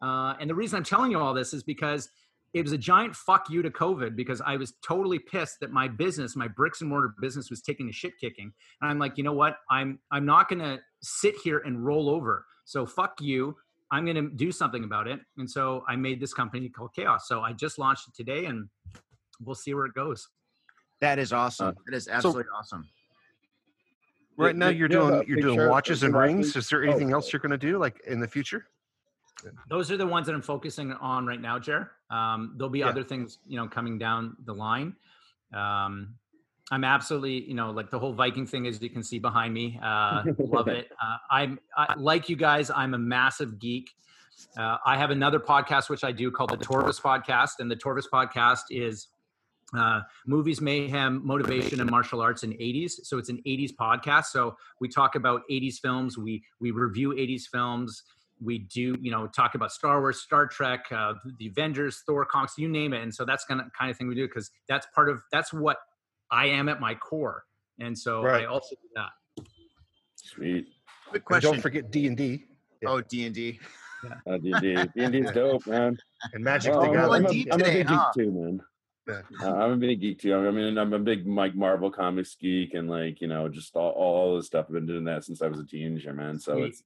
Uh, 0.00 0.34
and 0.40 0.48
the 0.48 0.54
reason 0.54 0.76
I'm 0.76 0.84
telling 0.84 1.10
you 1.10 1.18
all 1.18 1.34
this 1.34 1.52
is 1.52 1.62
because 1.62 2.08
it 2.54 2.62
was 2.62 2.72
a 2.72 2.78
giant 2.78 3.14
fuck 3.14 3.50
you 3.50 3.62
to 3.62 3.70
COVID 3.70 4.16
because 4.16 4.40
I 4.40 4.56
was 4.56 4.72
totally 4.86 5.18
pissed 5.18 5.60
that 5.60 5.70
my 5.70 5.86
business, 5.86 6.34
my 6.34 6.48
bricks 6.48 6.80
and 6.80 6.88
mortar 6.88 7.14
business, 7.20 7.50
was 7.50 7.60
taking 7.60 7.88
a 7.88 7.92
shit 7.92 8.18
kicking. 8.18 8.52
And 8.80 8.90
I'm 8.90 8.98
like, 8.98 9.18
you 9.18 9.24
know 9.24 9.32
what? 9.32 9.58
I'm 9.70 9.98
I'm 10.10 10.24
not 10.24 10.48
gonna 10.48 10.78
sit 11.02 11.34
here 11.42 11.58
and 11.58 11.84
roll 11.84 12.08
over. 12.08 12.44
So 12.64 12.86
fuck 12.86 13.20
you. 13.20 13.56
I'm 13.90 14.04
gonna 14.04 14.28
do 14.28 14.52
something 14.52 14.84
about 14.84 15.08
it. 15.08 15.20
And 15.38 15.50
so 15.50 15.82
I 15.88 15.96
made 15.96 16.20
this 16.20 16.34
company 16.34 16.68
called 16.68 16.90
Chaos. 16.94 17.26
So 17.26 17.40
I 17.40 17.52
just 17.52 17.78
launched 17.78 18.08
it 18.08 18.14
today, 18.14 18.44
and 18.44 18.68
we'll 19.40 19.54
see 19.54 19.74
where 19.74 19.86
it 19.86 19.94
goes. 19.94 20.28
That 21.00 21.18
is 21.18 21.32
awesome. 21.32 21.68
Uh, 21.68 21.72
that 21.86 21.96
is 21.96 22.08
absolutely 22.08 22.44
so, 22.44 22.58
awesome. 22.58 22.88
Right 24.36 24.54
now, 24.54 24.68
you're 24.68 24.88
doing 24.88 25.24
you're 25.26 25.40
doing 25.40 25.68
watches 25.68 26.02
and 26.02 26.14
rings. 26.14 26.54
Is 26.54 26.68
there 26.68 26.84
anything 26.84 27.12
oh. 27.12 27.16
else 27.16 27.32
you're 27.32 27.40
going 27.40 27.50
to 27.50 27.58
do, 27.58 27.78
like 27.78 28.00
in 28.06 28.20
the 28.20 28.28
future? 28.28 28.66
those 29.68 29.90
are 29.90 29.96
the 29.96 30.06
ones 30.06 30.26
that 30.26 30.34
I'm 30.34 30.42
focusing 30.42 30.92
on 30.94 31.26
right 31.26 31.40
now, 31.40 31.58
Jer. 31.58 31.92
Um, 32.10 32.54
there'll 32.56 32.70
be 32.70 32.80
Yeah. 32.80 32.88
other 32.88 33.04
things, 33.04 33.38
you 33.46 33.56
know, 33.56 33.68
coming 33.68 33.98
down 33.98 34.36
the 34.44 34.54
line. 34.54 34.96
Um, 35.52 36.16
I'm 36.70 36.84
absolutely, 36.84 37.44
you 37.44 37.54
know, 37.54 37.70
like 37.70 37.90
the 37.90 37.98
whole 37.98 38.12
Viking 38.12 38.46
thing, 38.46 38.66
as 38.66 38.80
you 38.82 38.90
can 38.90 39.02
see 39.02 39.18
behind 39.18 39.54
me. 39.54 39.78
Uh, 39.82 40.24
love 40.38 40.68
it. 40.68 40.90
Uh, 41.02 41.16
I'm 41.30 41.58
I, 41.76 41.94
like 41.96 42.28
you 42.28 42.36
guys. 42.36 42.70
I'm 42.70 42.94
a 42.94 42.98
massive 42.98 43.58
geek. 43.58 43.90
Uh, 44.56 44.76
I 44.84 44.96
have 44.96 45.10
another 45.10 45.40
podcast 45.40 45.88
which 45.88 46.04
I 46.04 46.12
do 46.12 46.30
called 46.30 46.50
the 46.50 46.58
Tovus 46.58 47.00
Podcast, 47.00 47.60
and 47.60 47.70
the 47.70 47.76
Tovus 47.76 48.04
Podcast 48.12 48.64
is 48.70 49.08
uh, 49.76 50.00
movies, 50.26 50.60
mayhem, 50.60 51.20
motivation, 51.26 51.80
and 51.80 51.90
martial 51.90 52.20
arts 52.20 52.42
in 52.42 52.52
80s. 52.52 53.04
So 53.04 53.18
it's 53.18 53.28
an 53.28 53.42
80s 53.46 53.74
podcast. 53.74 54.26
So 54.26 54.56
we 54.80 54.88
talk 54.88 55.14
about 55.14 55.42
80s 55.50 55.78
films. 55.80 56.16
We 56.16 56.42
we 56.60 56.70
review 56.70 57.10
80s 57.10 57.42
films. 57.50 58.02
We 58.40 58.60
do, 58.60 58.96
you 59.00 59.10
know, 59.10 59.26
talk 59.26 59.56
about 59.56 59.72
Star 59.72 60.00
Wars, 60.00 60.20
Star 60.20 60.46
Trek, 60.46 60.86
uh, 60.92 61.14
the 61.38 61.48
Avengers, 61.48 62.02
Thor 62.06 62.24
comics, 62.24 62.56
you 62.56 62.68
name 62.68 62.92
it. 62.92 63.02
And 63.02 63.12
so 63.12 63.24
that's 63.24 63.44
kind 63.44 63.60
of 63.60 63.66
kind 63.76 63.90
of 63.90 63.96
thing 63.96 64.06
we 64.06 64.14
do 64.14 64.28
because 64.28 64.50
that's 64.68 64.86
part 64.94 65.08
of 65.08 65.22
that's 65.32 65.52
what 65.52 65.78
I 66.30 66.46
am 66.46 66.68
at 66.68 66.80
my 66.80 66.94
core. 66.94 67.44
And 67.80 67.96
so 67.96 68.22
Right. 68.22 68.42
I 68.42 68.46
also 68.46 68.74
do 68.76 68.88
that. 68.96 69.44
Sweet. 70.16 70.68
Quick 71.08 71.14
And 71.20 71.24
question. 71.24 71.52
don't 71.52 71.60
forget 71.60 71.90
D 71.90 72.06
and 72.06 72.16
D 72.16 72.44
Oh, 72.86 73.00
D 73.00 73.24
and 73.26 73.34
D. 73.34 73.58
Uh, 74.26 74.38
D&D. 74.38 74.76
D&D's 74.94 75.32
dope, 75.32 75.66
man. 75.66 75.98
and 76.32 76.44
Magic 76.44 76.72
Well, 76.72 76.82
the 76.82 76.98
I'm, 76.98 77.10
I'm, 77.10 77.22
Gathering. 77.22 77.32
deep 77.32 77.48
a, 77.48 77.54
I'm 77.54 77.60
a 77.60 77.64
today, 77.64 77.76
big 77.78 77.88
geek 77.88 77.96
huh? 77.98 78.12
too, 78.14 78.30
man. 78.30 78.62
Yeah. 79.08 79.22
Uh, 79.42 79.54
I'm 79.54 79.72
a 79.72 79.76
big 79.76 80.00
geek 80.00 80.20
too. 80.20 80.36
I 80.36 80.50
mean, 80.52 80.78
I'm 80.78 80.92
a 80.92 80.98
big 81.00 81.26
like 81.26 81.54
Marvel 81.56 81.90
comics 81.90 82.36
geek, 82.36 82.74
and 82.74 82.88
like 82.88 83.20
you 83.20 83.26
know, 83.26 83.48
just 83.48 83.74
all, 83.74 83.90
all 83.90 84.36
this 84.36 84.46
stuff. 84.46 84.66
I've 84.68 84.74
been 84.74 84.86
doing 84.86 85.04
that 85.06 85.24
since 85.24 85.42
I 85.42 85.48
was 85.48 85.58
a 85.58 85.64
teenager, 85.66 86.12
man. 86.12 86.38
So 86.38 86.52
Sweet. 86.54 86.64
it's 86.66 86.82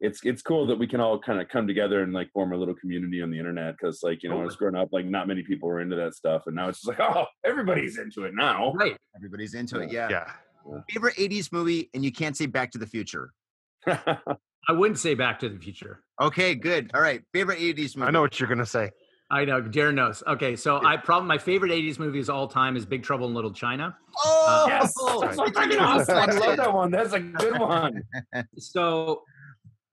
it's 0.00 0.20
it's 0.24 0.42
cool 0.42 0.66
that 0.66 0.78
we 0.78 0.86
can 0.86 1.00
all 1.00 1.18
kind 1.18 1.40
of 1.40 1.48
come 1.48 1.66
together 1.66 2.02
and 2.02 2.12
like 2.12 2.30
form 2.32 2.52
a 2.52 2.56
little 2.56 2.74
community 2.74 3.22
on 3.22 3.30
the 3.30 3.38
internet. 3.38 3.76
Because 3.76 4.02
like 4.02 4.22
you 4.22 4.28
know, 4.28 4.36
when 4.36 4.42
I 4.42 4.46
was 4.46 4.56
growing 4.56 4.74
up, 4.74 4.88
like 4.92 5.06
not 5.06 5.26
many 5.26 5.42
people 5.42 5.68
were 5.68 5.80
into 5.80 5.96
that 5.96 6.14
stuff, 6.14 6.42
and 6.46 6.54
now 6.54 6.68
it's 6.68 6.82
just 6.82 6.88
like, 6.88 7.00
oh, 7.00 7.24
everybody's 7.44 7.98
into 7.98 8.24
it 8.24 8.34
now. 8.34 8.72
Right. 8.74 8.96
Everybody's 9.16 9.54
into 9.54 9.80
it. 9.80 9.90
Yeah. 9.90 10.08
Yeah. 10.10 10.82
Favorite 10.90 11.14
'80s 11.16 11.50
movie, 11.52 11.90
and 11.94 12.04
you 12.04 12.12
can't 12.12 12.36
say 12.36 12.46
Back 12.46 12.72
to 12.72 12.78
the 12.78 12.86
Future. 12.86 13.32
I 13.86 14.72
wouldn't 14.72 14.98
say 14.98 15.14
Back 15.14 15.38
to 15.40 15.48
the 15.48 15.58
Future. 15.58 16.02
Okay, 16.20 16.54
good. 16.54 16.90
All 16.92 17.00
right. 17.00 17.22
Favorite 17.32 17.58
'80s 17.58 17.96
movie. 17.96 18.08
I 18.08 18.10
know 18.10 18.20
what 18.20 18.38
you're 18.38 18.48
gonna 18.48 18.66
say. 18.66 18.90
I 19.30 19.44
know, 19.44 19.60
Darren 19.60 19.94
knows. 19.94 20.22
Okay, 20.26 20.54
so 20.54 20.84
I 20.84 20.96
probably 20.96 21.26
my 21.26 21.38
favorite 21.38 21.72
'80s 21.72 21.98
movie 21.98 22.20
of 22.20 22.30
all 22.30 22.48
time 22.48 22.76
is 22.76 22.84
Big 22.84 23.02
Trouble 23.02 23.26
in 23.28 23.34
Little 23.34 23.52
China. 23.52 23.96
Oh, 24.24 24.64
uh, 24.66 24.68
yes, 24.68 24.94
that's 25.20 25.36
fucking 25.36 25.78
awesome. 25.78 26.16
I 26.16 26.26
love 26.26 26.56
that 26.58 26.72
one. 26.72 26.90
That's 26.90 27.12
a 27.14 27.20
good 27.20 27.58
one. 27.58 28.02
So. 28.58 29.22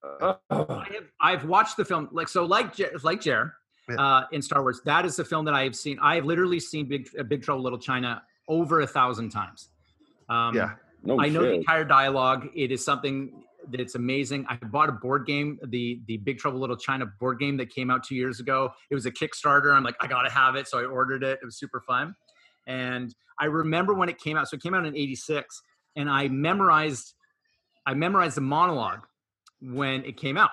I 0.04 0.88
have 0.92 1.12
I've 1.22 1.46
watched 1.46 1.78
the 1.78 1.86
film 1.86 2.10
like 2.12 2.28
so 2.28 2.46
like 2.46 2.76
like 3.04 3.22
Jer 3.22 3.54
uh, 3.98 4.24
in 4.32 4.42
Star 4.42 4.62
Wars. 4.62 4.82
That 4.86 5.06
is 5.06 5.16
the 5.16 5.26
film 5.26 5.46
that 5.46 5.54
I 5.54 5.64
have 5.64 5.76
seen. 5.76 5.98
I 6.02 6.16
have 6.16 6.26
literally 6.26 6.60
seen 6.60 6.88
Big 6.88 7.10
uh, 7.18 7.24
Big 7.24 7.42
Trouble 7.44 7.64
Little 7.64 7.80
China 7.80 8.22
over 8.48 8.82
a 8.82 8.88
thousand 8.88 9.30
times. 9.30 9.70
Um, 10.30 10.56
Yeah. 10.56 10.72
No 11.06 11.20
I 11.20 11.28
know 11.28 11.42
the 11.42 11.54
entire 11.54 11.84
dialogue. 11.84 12.48
It 12.56 12.72
is 12.72 12.84
something 12.84 13.44
that 13.70 13.82
it's 13.82 13.96
amazing. 13.96 14.46
I 14.48 14.56
bought 14.56 14.88
a 14.88 14.94
board 14.94 15.26
game, 15.26 15.60
the 15.68 16.02
the 16.08 16.18
Big 16.18 16.38
Trouble 16.38 16.60
Little 16.60 16.78
China 16.78 17.06
board 17.20 17.40
game 17.40 17.58
that 17.58 17.70
came 17.70 17.90
out 17.90 18.04
two 18.04 18.16
years 18.16 18.40
ago. 18.40 18.72
It 18.90 18.96
was 18.96 19.06
a 19.06 19.12
Kickstarter. 19.12 19.74
I'm 19.74 19.84
like, 19.84 19.96
I 20.00 20.08
gotta 20.08 20.30
have 20.30 20.56
it, 20.56 20.68
so 20.68 20.80
I 20.80 20.86
ordered 20.86 21.24
it. 21.24 21.40
It 21.42 21.46
was 21.46 21.58
super 21.58 21.82
fun, 21.82 22.16
and 22.68 23.14
I 23.40 23.46
remember 23.46 23.94
when 23.94 24.08
it 24.08 24.18
came 24.18 24.38
out. 24.38 24.48
So 24.48 24.56
it 24.56 24.64
came 24.64 24.74
out 24.74 24.86
in 24.86 24.96
'86, 24.96 25.62
and 25.98 26.10
I 26.10 26.30
memorized, 26.30 27.16
I 27.86 27.94
memorized 27.94 28.38
the 28.38 28.42
monologue 28.42 29.06
when 29.64 30.04
it 30.06 30.18
came 30.18 30.38
out. 30.38 30.52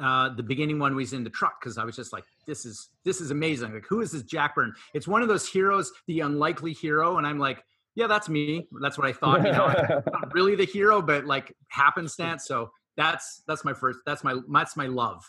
Uh, 0.00 0.30
the 0.30 0.42
beginning 0.42 0.78
one 0.78 0.96
was 0.96 1.12
in 1.12 1.22
the 1.22 1.30
truck 1.30 1.60
because 1.60 1.78
I 1.78 1.84
was 1.84 1.94
just 1.94 2.12
like, 2.12 2.24
"This 2.46 2.64
is 2.64 2.88
this 3.04 3.20
is 3.20 3.30
amazing! 3.30 3.72
Like, 3.72 3.86
who 3.88 4.00
is 4.00 4.10
this 4.10 4.22
Jack 4.22 4.54
Burton? 4.54 4.74
It's 4.94 5.06
one 5.06 5.22
of 5.22 5.28
those 5.28 5.48
heroes, 5.48 5.92
the 6.06 6.20
unlikely 6.20 6.72
hero." 6.72 7.18
And 7.18 7.26
I'm 7.26 7.38
like, 7.38 7.62
"Yeah, 7.94 8.06
that's 8.06 8.28
me. 8.28 8.66
That's 8.80 8.98
what 8.98 9.06
I 9.06 9.12
thought." 9.12 9.44
You 9.44 9.52
know, 9.52 9.66
not 10.12 10.34
really 10.34 10.56
the 10.56 10.64
hero, 10.64 11.02
but 11.02 11.26
like 11.26 11.54
happenstance. 11.68 12.46
So 12.46 12.72
that's 12.96 13.42
that's 13.46 13.64
my 13.64 13.74
first. 13.74 14.00
That's 14.04 14.24
my 14.24 14.40
that's 14.50 14.76
my 14.76 14.86
love. 14.86 15.24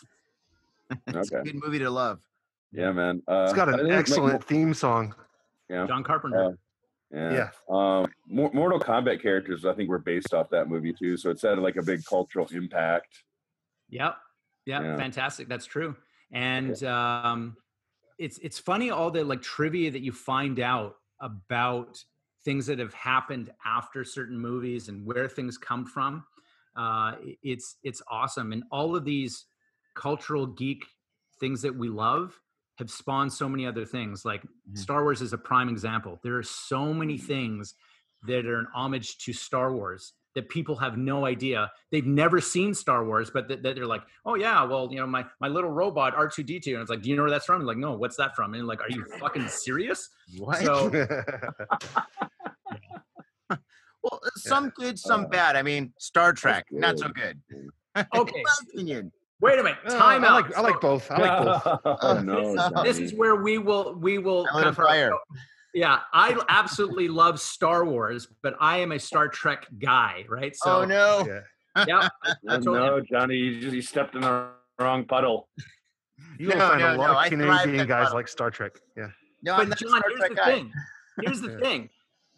It's 1.06 1.30
a 1.30 1.38
okay. 1.38 1.50
good 1.50 1.62
movie 1.62 1.78
to 1.78 1.90
love. 1.90 2.20
Yeah, 2.72 2.90
man. 2.92 3.22
Uh, 3.28 3.44
It's 3.44 3.52
got 3.52 3.68
an 3.68 3.76
think, 3.76 3.88
like, 3.88 3.98
excellent 3.98 4.44
theme 4.44 4.74
song. 4.74 5.14
Yeah. 5.70 5.86
John 5.86 6.02
Carpenter. 6.02 6.44
Uh, 6.44 6.52
Yeah. 7.14 7.32
Yeah. 7.32 7.50
Um, 7.70 8.06
Mor- 8.26 8.52
Mortal 8.52 8.80
Kombat 8.80 9.22
characters, 9.22 9.64
I 9.64 9.72
think, 9.74 9.88
were 9.88 9.98
based 9.98 10.34
off 10.34 10.50
that 10.50 10.68
movie 10.68 10.92
too. 10.92 11.16
So 11.16 11.30
it's 11.30 11.42
had 11.42 11.58
like 11.58 11.76
a 11.76 11.82
big 11.82 12.04
cultural 12.04 12.48
impact. 12.52 13.08
Yep. 13.90 14.16
Yep. 14.66 14.82
Yeah. 14.82 14.96
Fantastic. 14.96 15.48
That's 15.48 15.66
true. 15.66 15.96
And 16.32 16.82
um, 16.84 17.56
it's 18.18 18.38
it's 18.38 18.58
funny 18.58 18.90
all 18.90 19.10
the 19.10 19.22
like 19.24 19.42
trivia 19.42 19.90
that 19.90 20.02
you 20.02 20.12
find 20.12 20.58
out 20.58 20.96
about 21.20 22.02
things 22.44 22.66
that 22.66 22.78
have 22.78 22.94
happened 22.94 23.50
after 23.64 24.04
certain 24.04 24.38
movies 24.38 24.88
and 24.88 25.06
where 25.06 25.28
things 25.28 25.56
come 25.56 25.86
from. 25.86 26.24
Uh, 26.76 27.14
it's 27.42 27.76
it's 27.84 28.02
awesome, 28.10 28.52
and 28.52 28.64
all 28.72 28.96
of 28.96 29.04
these 29.04 29.46
cultural 29.94 30.46
geek 30.46 30.84
things 31.38 31.62
that 31.62 31.74
we 31.74 31.88
love 31.88 32.38
have 32.78 32.90
spawned 32.90 33.32
so 33.32 33.48
many 33.48 33.66
other 33.66 33.84
things. 33.84 34.24
Like 34.24 34.42
Mhm. 34.42 34.78
Star 34.78 35.02
Wars 35.02 35.22
is 35.22 35.32
a 35.32 35.38
prime 35.38 35.68
example. 35.68 36.20
There 36.22 36.36
are 36.36 36.42
so 36.42 36.92
many 36.92 37.16
mm-hmm. 37.16 37.26
things 37.26 37.74
that 38.26 38.46
are 38.46 38.58
an 38.58 38.66
homage 38.74 39.18
to 39.18 39.32
Star 39.32 39.72
Wars 39.72 40.14
that 40.34 40.48
people 40.48 40.74
have 40.76 40.96
no 40.98 41.26
idea. 41.26 41.70
They've 41.90 42.06
never 42.06 42.40
seen 42.40 42.74
Star 42.74 43.04
Wars, 43.04 43.30
but 43.30 43.46
that, 43.48 43.62
that 43.62 43.76
they're 43.76 43.86
like, 43.86 44.02
oh 44.26 44.34
yeah, 44.34 44.64
well, 44.64 44.88
you 44.90 44.98
know, 44.98 45.06
my 45.06 45.24
my 45.40 45.48
little 45.48 45.70
robot 45.70 46.14
R 46.14 46.28
two 46.28 46.42
D 46.42 46.58
two, 46.58 46.72
and 46.72 46.80
it's 46.80 46.90
like, 46.90 47.02
do 47.02 47.10
you 47.10 47.16
know 47.16 47.22
where 47.22 47.30
that's 47.30 47.46
from? 47.46 47.60
And 47.60 47.66
like, 47.66 47.76
no, 47.76 47.92
what's 47.92 48.16
that 48.16 48.34
from? 48.34 48.54
And 48.54 48.66
like, 48.66 48.80
are 48.80 48.90
you 48.90 49.04
fucking 49.20 49.48
serious? 49.48 50.10
What? 50.38 50.58
So 50.62 50.90
well, 54.02 54.20
uh, 54.24 54.30
some 54.36 54.70
good, 54.70 54.98
some 54.98 55.26
uh, 55.26 55.28
bad. 55.28 55.56
I 55.56 55.62
mean, 55.62 55.92
Star 55.98 56.32
Trek, 56.32 56.66
not 56.70 56.98
so 56.98 57.08
good. 57.08 57.40
good. 57.48 57.70
Okay. 58.16 58.42
Opinion. 58.72 59.12
Wait 59.40 59.58
a 59.58 59.62
minute, 59.62 59.78
Uh, 59.86 59.98
time 59.98 60.24
I 60.24 60.32
like 60.32 60.56
I 60.56 60.60
like 60.60 60.80
both. 60.80 61.10
I 61.10 61.18
like 61.20 61.44
both. 61.44 61.80
oh 62.02 62.20
no! 62.20 62.52
This 62.82 62.96
Johnny. 62.96 63.04
is 63.04 63.14
where 63.14 63.36
we 63.36 63.58
will 63.58 63.94
we 63.94 64.18
will 64.18 64.46
I 64.52 64.56
lit 64.56 64.64
a 64.64 64.66
have 64.68 64.78
our- 64.78 64.86
fire. 64.86 65.12
Yeah, 65.74 66.00
I 66.12 66.40
absolutely 66.48 67.08
love 67.08 67.40
Star 67.40 67.84
Wars, 67.84 68.28
but 68.44 68.54
I 68.60 68.78
am 68.78 68.92
a 68.92 68.98
Star 68.98 69.26
Trek 69.26 69.66
guy, 69.80 70.24
right? 70.28 70.54
So 70.54 70.82
oh 70.82 70.84
no. 70.84 71.26
Yeah. 71.76 71.84
yeah, 71.88 72.08
I, 72.22 72.30
I 72.30 72.34
Oh, 72.48 72.56
totally- 72.58 72.78
no, 72.78 73.00
Johnny, 73.00 73.36
you 73.36 73.60
just 73.60 73.74
you 73.74 73.82
stepped 73.82 74.14
in 74.14 74.20
the 74.20 74.48
wrong 74.78 75.04
puddle. 75.04 75.48
You 76.38 76.48
will 76.48 76.56
No, 76.58 76.68
find 76.68 76.80
no, 76.80 76.86
a 76.86 76.96
lot 76.96 76.96
no, 76.96 77.18
of 77.18 77.28
thrive 77.28 77.62
Canadian 77.62 77.86
guys 77.88 78.04
bottom. 78.04 78.14
like 78.14 78.28
Star 78.28 78.50
Trek. 78.52 78.72
Yeah. 78.96 79.08
No, 79.42 79.56
but 79.56 79.68
not 79.68 79.82
a 79.82 79.84
John, 79.84 80.02
here's 80.08 80.28
the 80.30 80.34
guy. 80.36 80.44
thing. 80.44 80.72
Here's 81.22 81.40
the 81.40 81.50
Yeah. 81.52 81.58
thing. 81.58 81.90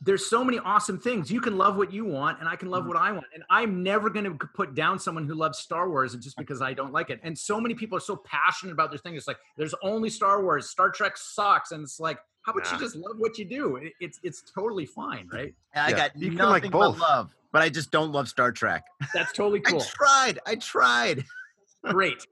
There's 0.02 0.28
so 0.28 0.44
many 0.44 0.58
awesome 0.58 0.98
things. 0.98 1.30
You 1.30 1.40
can 1.40 1.56
love 1.56 1.76
what 1.76 1.92
you 1.92 2.04
want, 2.04 2.38
and 2.40 2.48
I 2.48 2.54
can 2.56 2.68
love 2.70 2.80
Mm-hmm. 2.80 2.88
what 2.88 2.98
I 2.98 3.12
want. 3.12 3.26
And 3.34 3.42
I'm 3.48 3.82
never 3.82 4.10
going 4.10 4.24
to 4.24 4.46
put 4.54 4.74
down 4.74 4.98
someone 4.98 5.26
who 5.26 5.34
loves 5.34 5.58
Star 5.58 5.88
Wars 5.88 6.14
just 6.16 6.36
because 6.36 6.60
I 6.60 6.74
don't 6.74 6.92
like 6.92 7.08
it. 7.10 7.18
And 7.22 7.36
so 7.36 7.60
many 7.60 7.74
people 7.74 7.96
are 7.96 8.00
so 8.02 8.16
passionate 8.16 8.72
about 8.72 8.90
their 8.90 8.98
thing. 8.98 9.14
It's 9.16 9.26
like 9.26 9.38
there's 9.56 9.74
only 9.82 10.10
Star 10.10 10.42
Wars. 10.42 10.68
Star 10.68 10.90
Trek 10.90 11.16
sucks, 11.16 11.72
and 11.72 11.82
it's 11.82 11.98
like, 11.98 12.18
how 12.42 12.52
about 12.52 12.70
you 12.70 12.78
just 12.78 12.94
love 12.94 13.16
what 13.18 13.38
you 13.38 13.44
do? 13.46 13.76
It, 13.76 13.94
it's 14.00 14.20
it's 14.22 14.42
totally 14.54 14.86
fine, 14.86 15.28
right? 15.32 15.54
I 15.74 15.90
Yeah, 15.90 15.96
got 15.96 16.16
you 16.16 16.28
can 16.28 16.36
nothing 16.36 16.50
like 16.50 16.62
but 16.64 16.70
both. 16.72 16.98
love, 17.00 17.34
but 17.50 17.62
I 17.62 17.68
just 17.70 17.90
don't 17.90 18.12
love 18.12 18.28
Star 18.28 18.52
Trek. 18.52 18.84
That's 19.14 19.32
totally 19.32 19.60
cool. 19.66 19.80
I 19.80 19.84
tried. 19.84 20.38
I 20.46 20.54
tried. 20.56 21.24
Great. 21.86 22.24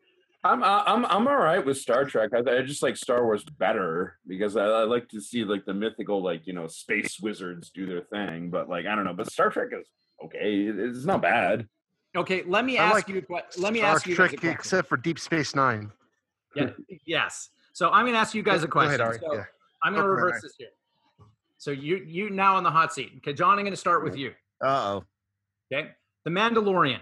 I'm 0.45 0.63
I'm 0.63 1.07
I'm 1.07 1.27
all 1.27 1.37
right 1.39 1.65
with 1.65 1.79
Star 1.79 2.05
Trek. 2.05 2.31
I, 2.35 2.39
I 2.59 2.63
just 2.63 2.83
like 2.83 2.97
Star 2.97 3.25
Wars 3.25 3.45
better 3.45 4.19
because 4.27 4.57
I, 4.57 4.65
I 4.65 4.85
like 4.85 5.09
to 5.09 5.21
see 5.21 5.43
like 5.45 5.65
the 5.65 5.73
mythical 5.73 6.23
like 6.23 6.47
you 6.47 6.53
know 6.53 6.67
space 6.67 7.19
wizards 7.19 7.71
do 7.71 7.87
their 7.87 8.03
thing. 8.03 8.51
But 8.51 8.69
like 8.69 8.85
I 8.87 8.95
don't 8.95 9.05
know. 9.05 9.15
But 9.15 9.33
Star 9.33 9.49
Trek 9.49 9.69
is 9.73 9.89
okay. 10.23 10.65
It's 10.67 11.07
not 11.07 11.23
bad. 11.23 11.67
Okay, 12.15 12.43
let 12.47 12.65
me 12.65 12.79
I 12.79 12.85
ask 12.85 12.95
like 12.95 13.09
you. 13.09 13.19
a 13.19 13.23
que- 13.23 13.61
Let 13.63 13.73
me 13.73 13.81
Star 13.81 13.91
ask 13.93 14.07
you. 14.07 14.17
guys 14.17 14.33
a 14.33 14.37
Trek 14.37 14.55
except 14.55 14.89
for 14.89 14.97
Deep 14.99 15.19
Space 15.19 15.55
Nine. 15.55 15.91
Yeah, 16.55 16.71
yes. 17.07 17.49
So 17.73 17.91
I'm 17.91 18.05
going 18.05 18.13
to 18.13 18.21
ask 18.21 18.35
you 18.35 18.43
guys 18.45 18.63
a 18.63 18.69
Go 18.69 18.81
ahead, 18.81 19.01
question. 19.01 19.23
So 19.27 19.35
Yeah. 19.35 19.45
I'm 19.83 19.95
going 19.95 20.05
to 20.05 20.09
Go 20.11 20.15
for 20.15 20.21
it, 20.21 20.25
reverse 20.27 20.43
this 20.43 20.55
here. 20.59 20.69
So 21.59 21.71
you 21.73 21.97
you 22.07 22.31
now 22.31 22.55
on 22.57 22.63
the 22.63 22.71
hot 22.71 22.93
seat. 22.93 23.15
Okay, 23.17 23.33
John, 23.33 23.59
I'm 23.59 23.65
going 23.65 23.73
to 23.73 23.77
start 23.77 24.05
with 24.05 24.17
you. 24.17 24.33
Uh 24.63 25.01
oh. 25.01 25.05
Okay, 25.73 25.91
The 26.25 26.31
Mandalorian. 26.31 27.01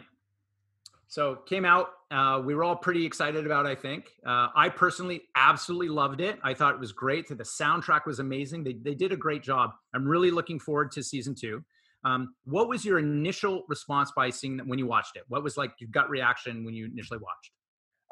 So 1.09 1.35
came 1.45 1.67
out. 1.67 1.91
Uh, 2.13 2.41
we 2.45 2.55
were 2.55 2.63
all 2.63 2.77
pretty 2.77 3.07
excited 3.07 3.47
about. 3.47 3.67
I 3.67 3.75
think. 3.75 4.13
Uh, 4.25 4.49
I 4.55 4.69
personally 4.69 5.23
absolutely 5.35 5.89
loved 5.89 6.21
it. 6.21 6.39
I 6.43 6.53
thought 6.53 6.75
it 6.75 6.81
was 6.81 6.93
great. 6.93 7.27
The 7.27 7.37
soundtrack 7.37 8.05
was 8.07 8.19
amazing. 8.19 8.65
They 8.65 8.75
they 8.75 8.95
did 8.95 9.13
a 9.13 9.17
great 9.17 9.43
job. 9.43 9.71
I'm 9.95 10.07
really 10.07 10.31
looking 10.31 10.61
forward 10.61 10.93
to 10.93 11.03
season 11.03 11.35
two. 11.35 11.65
Um, 12.05 12.35
what 12.45 12.69
was 12.69 12.85
your 12.85 12.99
initial 12.99 13.65
response 13.69 14.13
by 14.15 14.31
seeing 14.31 14.57
that 14.59 14.67
when 14.67 14.79
you 14.79 14.87
watched 14.87 15.17
it? 15.17 15.23
What 15.29 15.43
was 15.43 15.57
like 15.57 15.73
your 15.79 15.89
gut 15.91 16.11
reaction 16.11 16.65
when 16.65 16.75
you 16.75 16.87
initially 16.87 17.19
watched? 17.19 17.53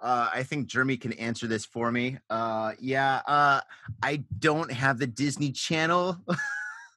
Uh, 0.00 0.30
I 0.32 0.44
think 0.44 0.66
Jeremy 0.66 0.96
can 0.96 1.12
answer 1.14 1.46
this 1.46 1.66
for 1.66 1.92
me. 1.92 2.18
Uh, 2.30 2.72
yeah, 2.80 3.20
uh, 3.26 3.60
I 4.02 4.24
don't 4.38 4.70
have 4.72 4.98
the 4.98 5.06
Disney 5.06 5.52
Channel. 5.52 6.18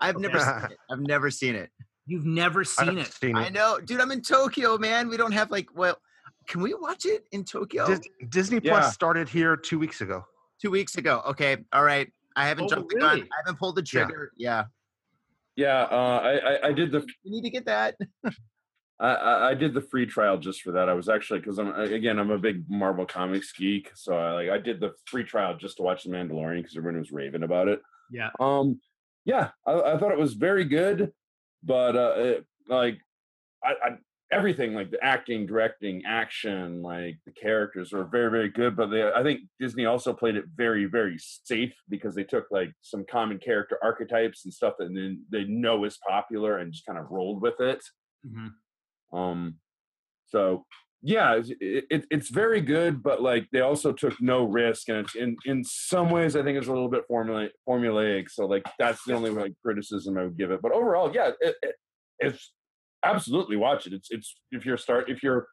I've 0.00 0.18
never 0.18 0.38
seen 0.38 0.70
it. 0.70 0.78
I've 0.90 1.00
never 1.00 1.30
seen 1.30 1.54
it. 1.54 1.70
You've 2.06 2.26
never 2.26 2.64
seen 2.64 2.98
I've 2.98 3.18
it. 3.22 3.34
I 3.34 3.48
know, 3.48 3.80
dude. 3.80 4.00
I'm 4.00 4.10
in 4.10 4.20
Tokyo, 4.20 4.76
man. 4.76 5.08
We 5.08 5.16
don't 5.16 5.32
have 5.32 5.50
like, 5.50 5.74
well, 5.74 5.96
can 6.46 6.60
we 6.62 6.74
watch 6.74 7.06
it 7.06 7.24
in 7.32 7.44
Tokyo? 7.44 7.86
Dis- 7.86 8.00
Disney 8.28 8.60
Yeah. 8.62 8.72
Plus 8.72 8.94
started 8.94 9.28
here 9.28 9.56
two 9.56 9.78
weeks 9.78 10.00
ago. 10.00 10.24
Two 10.60 10.70
weeks 10.70 10.96
ago. 10.96 11.22
Okay. 11.26 11.56
All 11.72 11.84
right. 11.84 12.10
I 12.36 12.46
haven't 12.48 12.64
Oh, 12.64 12.68
jumped 12.68 12.90
the 12.92 12.98
gun. 13.00 13.16
really? 13.18 13.28
I 13.30 13.36
haven't 13.44 13.58
pulled 13.58 13.76
the 13.76 13.82
trigger. 13.82 14.32
Yeah. 14.36 14.64
Yeah, 15.56 15.82
uh, 15.82 16.20
I, 16.22 16.32
I 16.36 16.66
I 16.68 16.72
did 16.72 16.90
the 16.90 17.06
You 17.22 17.30
need 17.30 17.42
to 17.42 17.50
get 17.50 17.66
that. 17.66 17.94
I, 18.98 19.08
I 19.08 19.48
I 19.50 19.54
did 19.54 19.72
the 19.72 19.80
free 19.82 20.04
trial 20.06 20.36
just 20.36 20.62
for 20.62 20.72
that. 20.72 20.88
I 20.88 20.94
was 20.94 21.08
actually 21.08 21.38
because 21.40 21.58
I'm 21.58 21.72
again 21.74 22.18
I'm 22.18 22.30
a 22.32 22.38
big 22.38 22.64
Marvel 22.68 23.06
Comics 23.06 23.52
geek, 23.52 23.90
so 23.94 24.16
I 24.16 24.32
like 24.32 24.50
I 24.50 24.58
did 24.58 24.80
the 24.80 24.94
free 25.06 25.22
trial 25.22 25.56
just 25.56 25.76
to 25.76 25.82
watch 25.84 26.02
The 26.04 26.10
Mandalorian 26.10 26.62
because 26.62 26.76
everyone 26.76 26.98
was 26.98 27.12
raving 27.12 27.44
about 27.44 27.68
it. 27.68 27.80
Yeah. 28.10 28.30
Um, 28.40 28.80
yeah, 29.24 29.50
I, 29.64 29.72
I 29.92 29.98
thought 29.98 30.10
it 30.12 30.18
was 30.18 30.34
very 30.34 30.64
good, 30.64 31.12
but 31.62 31.94
uh, 31.96 32.14
it, 32.16 32.46
like 32.68 32.98
I, 33.62 33.70
I 33.82 33.90
everything 34.34 34.74
like 34.74 34.90
the 34.90 35.02
acting, 35.02 35.46
directing, 35.46 36.02
action, 36.04 36.82
like 36.82 37.16
the 37.24 37.32
characters 37.32 37.92
were 37.92 38.04
very 38.04 38.30
very 38.30 38.48
good. 38.50 38.76
But 38.76 38.88
they, 38.88 39.02
I 39.10 39.22
think 39.22 39.40
Disney 39.60 39.86
also 39.86 40.12
played 40.12 40.36
it 40.36 40.44
very 40.54 40.86
very 40.86 41.16
safe 41.18 41.74
because 41.88 42.14
they 42.14 42.24
took 42.24 42.46
like 42.50 42.70
some 42.80 43.04
common 43.08 43.38
character 43.38 43.78
archetypes 43.82 44.44
and 44.44 44.52
stuff 44.52 44.74
that 44.78 44.92
they, 44.94 45.16
they 45.38 45.44
know 45.48 45.84
is 45.84 45.98
popular 46.06 46.58
and 46.58 46.72
just 46.72 46.86
kind 46.86 46.98
of 46.98 47.10
rolled 47.10 47.40
with 47.42 47.60
it. 47.60 47.82
Mhm. 48.26 48.50
Um, 49.12 49.56
so 50.26 50.66
yeah, 51.06 51.32
it's- 51.36 51.54
it, 51.60 51.84
it, 51.90 52.06
it's 52.10 52.30
very 52.30 52.62
good, 52.62 53.02
but 53.02 53.20
like 53.20 53.46
they 53.52 53.60
also 53.60 53.92
took 53.92 54.14
no 54.22 54.44
risk, 54.44 54.88
and 54.88 54.98
it's 54.98 55.14
in 55.14 55.36
in 55.44 55.62
some 55.62 56.08
ways 56.10 56.34
I 56.34 56.42
think 56.42 56.56
it's 56.58 56.66
a 56.66 56.72
little 56.72 56.88
bit 56.88 57.04
formula 57.06 57.48
formulaic. 57.68 58.30
So 58.30 58.46
like 58.46 58.64
that's 58.78 59.04
the 59.04 59.12
only 59.14 59.30
like 59.30 59.52
criticism 59.64 60.16
I 60.18 60.24
would 60.24 60.38
give 60.38 60.50
it. 60.50 60.62
But 60.62 60.72
overall, 60.72 61.14
yeah, 61.14 61.32
it, 61.40 61.54
it, 61.62 61.74
it's 62.20 62.52
absolutely 63.14 63.56
watch 63.56 63.86
it. 63.86 63.92
It's 63.92 64.10
it's 64.10 64.34
if 64.50 64.64
you're 64.66 64.76
start 64.76 65.08
if 65.10 65.22
you're 65.22 65.46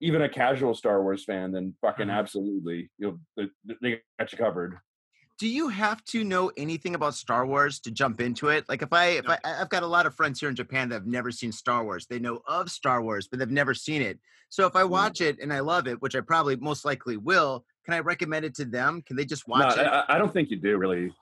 even 0.00 0.22
a 0.22 0.28
casual 0.28 0.74
Star 0.74 1.02
Wars 1.02 1.24
fan, 1.24 1.52
then 1.52 1.74
fucking 1.80 2.08
Mhm. 2.08 2.12
absolutely 2.18 2.90
you'll 2.98 3.18
they, 3.36 3.48
they 3.82 4.02
got 4.18 4.32
you 4.32 4.38
covered. 4.38 4.78
Do 5.38 5.46
you 5.48 5.68
have 5.68 6.02
to 6.06 6.24
know 6.24 6.50
anything 6.56 6.94
about 6.94 7.14
Star 7.14 7.46
Wars 7.46 7.78
to 7.80 7.90
jump 7.90 8.20
into 8.22 8.48
it? 8.48 8.64
Like 8.68 8.80
if 8.82 8.92
I 8.92 9.06
if 9.08 9.28
I 9.28 9.38
I've 9.44 9.68
got 9.68 9.82
a 9.82 9.86
lot 9.86 10.06
of 10.06 10.14
friends 10.14 10.40
here 10.40 10.48
in 10.48 10.54
Japan 10.56 10.88
that 10.88 10.94
have 10.96 11.06
never 11.06 11.30
seen 11.30 11.52
Star 11.52 11.84
Wars. 11.84 12.06
They 12.06 12.18
know 12.18 12.40
of 12.46 12.70
Star 12.70 13.02
Wars, 13.02 13.28
but 13.28 13.38
they've 13.38 13.50
never 13.50 13.74
seen 13.74 14.00
it. 14.02 14.18
So 14.48 14.66
if 14.66 14.76
I 14.76 14.82
Mm. 14.82 14.90
watch 14.90 15.20
it 15.20 15.38
and 15.40 15.52
I 15.52 15.60
love 15.60 15.86
it, 15.88 16.00
which 16.00 16.14
I 16.16 16.20
probably 16.20 16.56
most 16.56 16.84
likely 16.84 17.16
will, 17.16 17.64
can 17.84 17.94
I 17.94 18.00
recommend 18.00 18.44
it 18.46 18.54
to 18.56 18.64
them? 18.64 19.02
Can 19.02 19.16
they 19.16 19.24
just 19.26 19.46
No, 19.46 19.52
watch 19.56 19.76
it? 19.76 19.86
I, 19.86 20.04
I- 20.08 20.18
don't 20.18 20.32
think 20.32 20.50
you 20.50 20.56
do 20.56 20.76
really. 20.78 21.12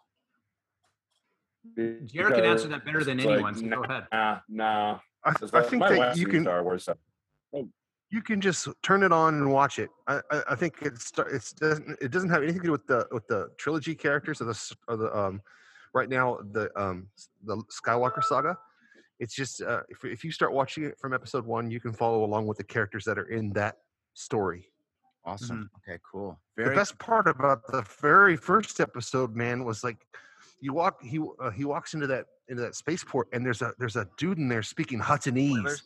Jared 1.76 2.34
can 2.34 2.44
answer 2.44 2.68
that 2.68 2.84
better 2.84 3.02
than 3.02 3.18
It's 3.18 3.26
like, 3.26 3.34
anyone. 3.34 3.54
So 3.54 3.68
go 3.68 3.82
ahead. 3.84 4.06
Nah, 4.12 4.40
nah. 4.48 4.98
I, 5.24 5.32
Because 5.32 5.54
I 5.54 5.62
think 5.62 5.82
that 5.82 6.16
you 6.16 6.26
can 6.26 6.42
Star 6.42 6.62
Wars. 6.62 6.84
So. 6.84 7.68
you 8.10 8.22
can 8.22 8.40
just 8.40 8.68
turn 8.82 9.02
it 9.02 9.12
on 9.12 9.34
and 9.34 9.50
watch 9.50 9.78
it. 9.78 9.90
I, 10.06 10.20
I, 10.30 10.42
I 10.50 10.54
think 10.54 10.74
it's 10.82 11.12
it's 11.32 11.52
doesn't 11.52 11.98
it 12.00 12.10
doesn't 12.10 12.30
have 12.30 12.42
anything 12.42 12.60
to 12.60 12.66
do 12.66 12.72
with 12.72 12.86
the 12.86 13.06
with 13.10 13.26
the 13.26 13.48
trilogy 13.58 13.94
characters 13.94 14.40
or 14.40 14.44
the 14.44 14.50
s- 14.50 14.74
or 14.88 14.96
the 14.96 15.16
um 15.16 15.40
right 15.94 16.08
now 16.08 16.38
the 16.52 16.70
um 16.80 17.08
the 17.44 17.56
Skywalker 17.70 18.22
saga. 18.22 18.56
It's 19.20 19.34
just 19.34 19.62
uh, 19.62 19.80
if 19.88 20.04
if 20.04 20.24
you 20.24 20.30
start 20.30 20.52
watching 20.52 20.84
it 20.84 20.98
from 20.98 21.12
episode 21.14 21.46
one, 21.46 21.70
you 21.70 21.80
can 21.80 21.92
follow 21.92 22.24
along 22.24 22.46
with 22.46 22.58
the 22.58 22.64
characters 22.64 23.04
that 23.04 23.18
are 23.18 23.28
in 23.30 23.52
that 23.52 23.76
story. 24.14 24.66
awesome. 25.24 25.70
Okay, 25.78 25.98
cool. 26.10 26.38
the 26.56 26.70
best 26.70 26.98
part 26.98 27.28
about 27.28 27.66
the 27.68 27.82
very 28.00 28.36
first 28.36 28.80
episode, 28.80 29.34
man, 29.34 29.64
was 29.64 29.82
like 29.82 29.98
you 30.60 30.72
walk 30.72 31.02
he 31.02 31.20
uh, 31.40 31.50
he 31.50 31.64
walks 31.64 31.94
into 31.94 32.06
that 32.08 32.26
into 32.48 32.62
that 32.62 32.74
spaceport 32.74 33.28
and 33.32 33.44
there's 33.44 33.62
a 33.62 33.72
there's 33.78 33.96
a 33.96 34.06
dude 34.18 34.38
in 34.38 34.48
there 34.48 34.62
speaking 34.62 34.98
Huttonese. 35.00 35.82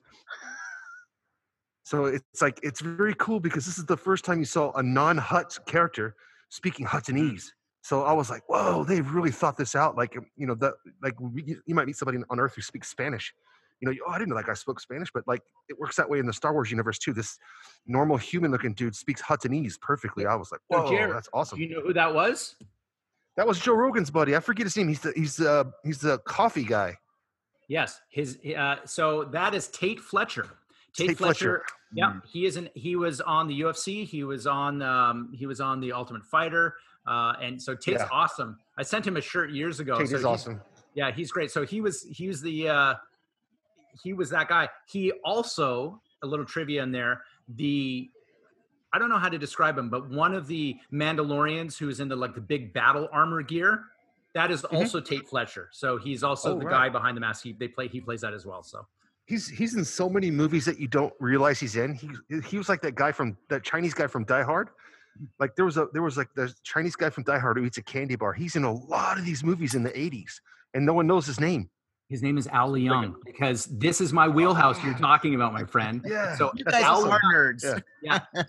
So 1.84 2.04
it's 2.06 2.42
like 2.42 2.60
it's 2.62 2.80
very 2.80 3.14
cool 3.14 3.40
because 3.40 3.64
this 3.64 3.78
is 3.78 3.86
the 3.86 3.96
first 3.96 4.24
time 4.24 4.38
you 4.38 4.44
saw 4.44 4.72
a 4.72 4.82
non-Hutt 4.82 5.58
character 5.66 6.14
speaking 6.50 6.84
Huttonese. 6.86 7.50
So 7.80 8.02
I 8.02 8.12
was 8.12 8.28
like, 8.28 8.42
"Whoa, 8.48 8.84
they've 8.84 9.08
really 9.10 9.30
thought 9.30 9.56
this 9.56 9.74
out." 9.74 9.96
Like, 9.96 10.14
um, 10.16 10.26
you 10.36 10.46
know, 10.46 10.54
that 10.56 10.74
like 11.02 11.14
you 11.34 11.62
you 11.64 11.74
might 11.74 11.86
meet 11.86 11.96
somebody 11.96 12.18
on 12.28 12.40
Earth 12.40 12.54
who 12.54 12.60
speaks 12.62 12.88
Spanish. 12.88 13.32
You 13.80 13.86
know, 13.86 13.92
you- 13.92 14.04
oh, 14.06 14.10
I 14.10 14.18
didn't 14.18 14.30
know 14.30 14.36
that 14.36 14.44
guy 14.46 14.52
spoke 14.54 14.80
Spanish, 14.80 15.08
but 15.14 15.26
like 15.26 15.40
it 15.68 15.78
works 15.78 15.96
that 15.96 16.10
way 16.10 16.18
in 16.18 16.26
the 16.26 16.32
Star 16.32 16.52
Wars 16.52 16.70
universe 16.70 16.98
too. 16.98 17.14
This 17.14 17.38
normal 17.86 18.16
human-looking 18.18 18.74
dude 18.74 18.94
speaks 18.94 19.22
Huttonese 19.22 19.78
perfectly. 19.78 20.26
I 20.26 20.34
was 20.34 20.52
like, 20.52 20.60
"Whoa, 20.66 20.90
Jared, 20.90 21.14
that's 21.14 21.28
awesome." 21.32 21.58
Do 21.58 21.64
you 21.64 21.70
know 21.74 21.80
who 21.80 21.94
that 21.94 22.12
was? 22.12 22.56
That 23.38 23.46
was 23.46 23.60
Joe 23.60 23.74
Rogan's 23.74 24.10
buddy. 24.10 24.34
I 24.34 24.40
forget 24.40 24.66
his 24.66 24.76
name. 24.76 24.88
He's 24.88 24.98
the 24.98 25.12
he's 25.14 25.36
the 25.36 25.72
he's 25.84 26.00
the 26.00 26.18
coffee 26.18 26.64
guy. 26.64 26.98
Yes, 27.68 28.00
his. 28.10 28.36
Uh, 28.44 28.78
so 28.84 29.26
that 29.26 29.54
is 29.54 29.68
Tait 29.68 30.00
Fletcher. 30.00 30.48
Tait, 30.92 31.10
Tait 31.10 31.18
Fletcher. 31.18 31.58
Fletcher. 31.60 31.64
Yeah, 31.92 32.14
he 32.28 32.46
is 32.46 32.56
in. 32.56 32.68
He 32.74 32.96
was 32.96 33.20
on 33.20 33.46
the 33.46 33.60
UFC. 33.60 34.04
He 34.04 34.24
was 34.24 34.48
on. 34.48 34.82
Um, 34.82 35.32
he 35.32 35.46
was 35.46 35.60
on 35.60 35.78
the 35.78 35.92
Ultimate 35.92 36.24
Fighter. 36.24 36.74
Uh, 37.06 37.34
and 37.40 37.62
so 37.62 37.76
Tait's 37.76 38.00
Yeah. 38.00 38.08
awesome. 38.10 38.58
I 38.76 38.82
sent 38.82 39.06
him 39.06 39.16
a 39.16 39.20
shirt 39.20 39.50
years 39.50 39.78
ago. 39.78 39.96
Tait 39.98 40.08
so 40.08 40.16
is 40.16 40.24
awesome. 40.24 40.60
Yeah, 40.94 41.12
he's 41.12 41.30
great. 41.30 41.52
So 41.52 41.64
he 41.64 41.80
was. 41.80 42.02
He 42.10 42.26
was 42.26 42.42
the. 42.42 42.68
Uh, 42.68 42.94
he 44.02 44.14
was 44.14 44.30
that 44.30 44.48
guy. 44.48 44.68
He 44.88 45.12
also 45.24 46.02
a 46.24 46.26
little 46.26 46.44
trivia 46.44 46.82
in 46.82 46.90
there. 46.90 47.22
The 47.54 48.10
I 48.92 48.98
don't 48.98 49.08
know 49.08 49.18
how 49.18 49.28
to 49.28 49.38
describe 49.38 49.76
him, 49.76 49.90
but 49.90 50.08
one 50.10 50.34
of 50.34 50.46
the 50.46 50.76
Mandalorians 50.92 51.76
who's 51.76 52.00
in 52.00 52.08
the 52.08 52.16
like 52.16 52.34
the 52.34 52.40
big 52.40 52.72
battle 52.72 53.08
armor 53.12 53.42
gear, 53.42 53.84
that 54.34 54.50
is 54.50 54.62
mm-hmm. 54.62 54.76
also 54.76 55.00
Tait 55.00 55.28
Fletcher. 55.28 55.68
So 55.72 55.98
he's 55.98 56.22
also 56.22 56.56
Oh, 56.56 56.58
the 56.58 56.66
right. 56.66 56.72
guy 56.72 56.88
behind 56.88 57.16
the 57.16 57.20
mask. 57.20 57.44
He 57.44 57.52
they 57.52 57.68
play 57.68 57.88
he 57.88 58.00
plays 58.00 58.22
that 58.22 58.34
as 58.34 58.46
well. 58.46 58.62
So 58.62 58.86
He's 59.26 59.46
he's 59.46 59.74
in 59.74 59.84
so 59.84 60.08
many 60.08 60.30
movies 60.30 60.64
that 60.64 60.80
you 60.80 60.88
don't 60.88 61.12
realize 61.20 61.60
he's 61.60 61.76
in. 61.76 61.94
He 61.94 62.08
he 62.46 62.56
was 62.56 62.70
like 62.70 62.80
that 62.80 62.94
guy 62.94 63.12
from 63.12 63.36
that 63.50 63.62
Chinese 63.62 63.92
guy 63.92 64.06
from 64.06 64.24
Die 64.24 64.42
Hard. 64.42 64.70
Like 65.38 65.54
there 65.54 65.66
was 65.66 65.76
a 65.76 65.88
there 65.92 66.02
was 66.02 66.16
like 66.16 66.28
the 66.34 66.52
Chinese 66.62 66.96
guy 66.96 67.10
from 67.10 67.24
Die 67.24 67.38
Hard 67.38 67.58
who 67.58 67.64
eats 67.64 67.76
a 67.76 67.82
candy 67.82 68.16
bar. 68.16 68.32
He's 68.32 68.56
in 68.56 68.64
a 68.64 68.72
lot 68.72 69.18
of 69.18 69.26
these 69.26 69.44
movies 69.44 69.74
in 69.74 69.82
the 69.82 69.90
80s 69.90 70.40
and 70.72 70.86
no 70.86 70.94
one 70.94 71.06
knows 71.06 71.26
his 71.26 71.40
name. 71.40 71.68
His 72.08 72.22
name 72.22 72.38
is 72.38 72.46
Al 72.46 72.70
Leong 72.70 73.16
because 73.22 73.66
this 73.66 74.00
is 74.00 74.14
my 74.14 74.26
wheelhouse 74.28 74.82
you're 74.82 74.94
talking 74.94 75.34
about, 75.34 75.52
my 75.52 75.64
friend. 75.64 76.00
Yeah. 76.06 76.36
So 76.36 76.50
you 76.54 76.64
guys 76.64 76.82
Al, 76.82 77.06
are 77.06 77.20
nerds. 77.20 77.62
Yeah. 77.62 77.80
yeah. 78.02 78.42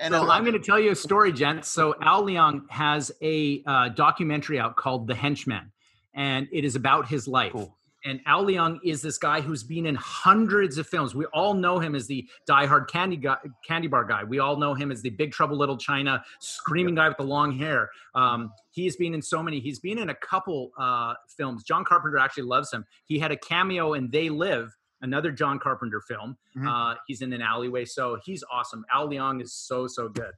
and 0.00 0.12
so 0.12 0.18
I 0.18 0.18
love 0.20 0.30
I'm 0.30 0.44
going 0.44 0.52
to 0.52 0.64
tell 0.64 0.78
you 0.78 0.92
a 0.92 0.94
story, 0.94 1.32
gents. 1.32 1.68
So 1.68 1.96
Al 2.00 2.22
Leong 2.22 2.70
has 2.70 3.10
a 3.20 3.60
uh, 3.66 3.88
documentary 3.88 4.60
out 4.60 4.76
called 4.76 5.08
The 5.08 5.16
Henchman, 5.16 5.72
and 6.14 6.46
it 6.52 6.64
is 6.64 6.76
about 6.76 7.08
his 7.08 7.26
life. 7.26 7.50
Cool. 7.50 7.76
And 8.04 8.20
Al 8.26 8.44
Leong 8.44 8.78
is 8.84 9.00
this 9.00 9.16
guy 9.16 9.40
who's 9.40 9.62
been 9.62 9.86
in 9.86 9.94
hundreds 9.94 10.76
of 10.76 10.86
films. 10.88 11.14
We 11.14 11.24
all 11.26 11.54
know 11.54 11.78
him 11.78 11.94
as 11.94 12.06
the 12.06 12.28
diehard 12.48 12.88
candy 12.88 13.16
guy, 13.16 13.36
candy 13.64 13.86
bar 13.86 14.04
guy. 14.04 14.24
We 14.24 14.40
all 14.40 14.56
know 14.56 14.74
him 14.74 14.90
as 14.90 15.02
the 15.02 15.10
Big 15.10 15.30
Trouble 15.30 15.56
Little 15.56 15.76
China 15.76 16.24
screaming 16.40 16.96
guy 16.96 17.08
with 17.08 17.16
the 17.18 17.24
long 17.24 17.56
hair. 17.56 17.90
Um, 18.14 18.52
he's 18.72 18.96
been 18.96 19.14
in 19.14 19.22
so 19.22 19.42
many. 19.42 19.60
He's 19.60 19.78
been 19.78 19.98
in 19.98 20.10
a 20.10 20.14
couple 20.16 20.72
uh, 20.76 21.14
films. 21.28 21.62
John 21.62 21.84
Carpenter 21.84 22.18
actually 22.18 22.44
loves 22.44 22.72
him. 22.72 22.84
He 23.04 23.18
had 23.20 23.30
a 23.30 23.36
cameo 23.36 23.94
in 23.94 24.10
They 24.10 24.28
Live, 24.28 24.76
another 25.02 25.30
John 25.30 25.60
Carpenter 25.60 26.00
film. 26.00 26.36
Mhm. 26.56 26.68
Uh, 26.68 26.98
he's 27.06 27.22
in 27.22 27.32
an 27.32 27.40
alleyway, 27.42 27.84
so 27.84 28.18
he's 28.24 28.42
awesome. 28.50 28.84
Al 28.92 29.08
Leong 29.08 29.40
is 29.40 29.52
so 29.52 29.86
so 29.86 30.08
good. 30.08 30.32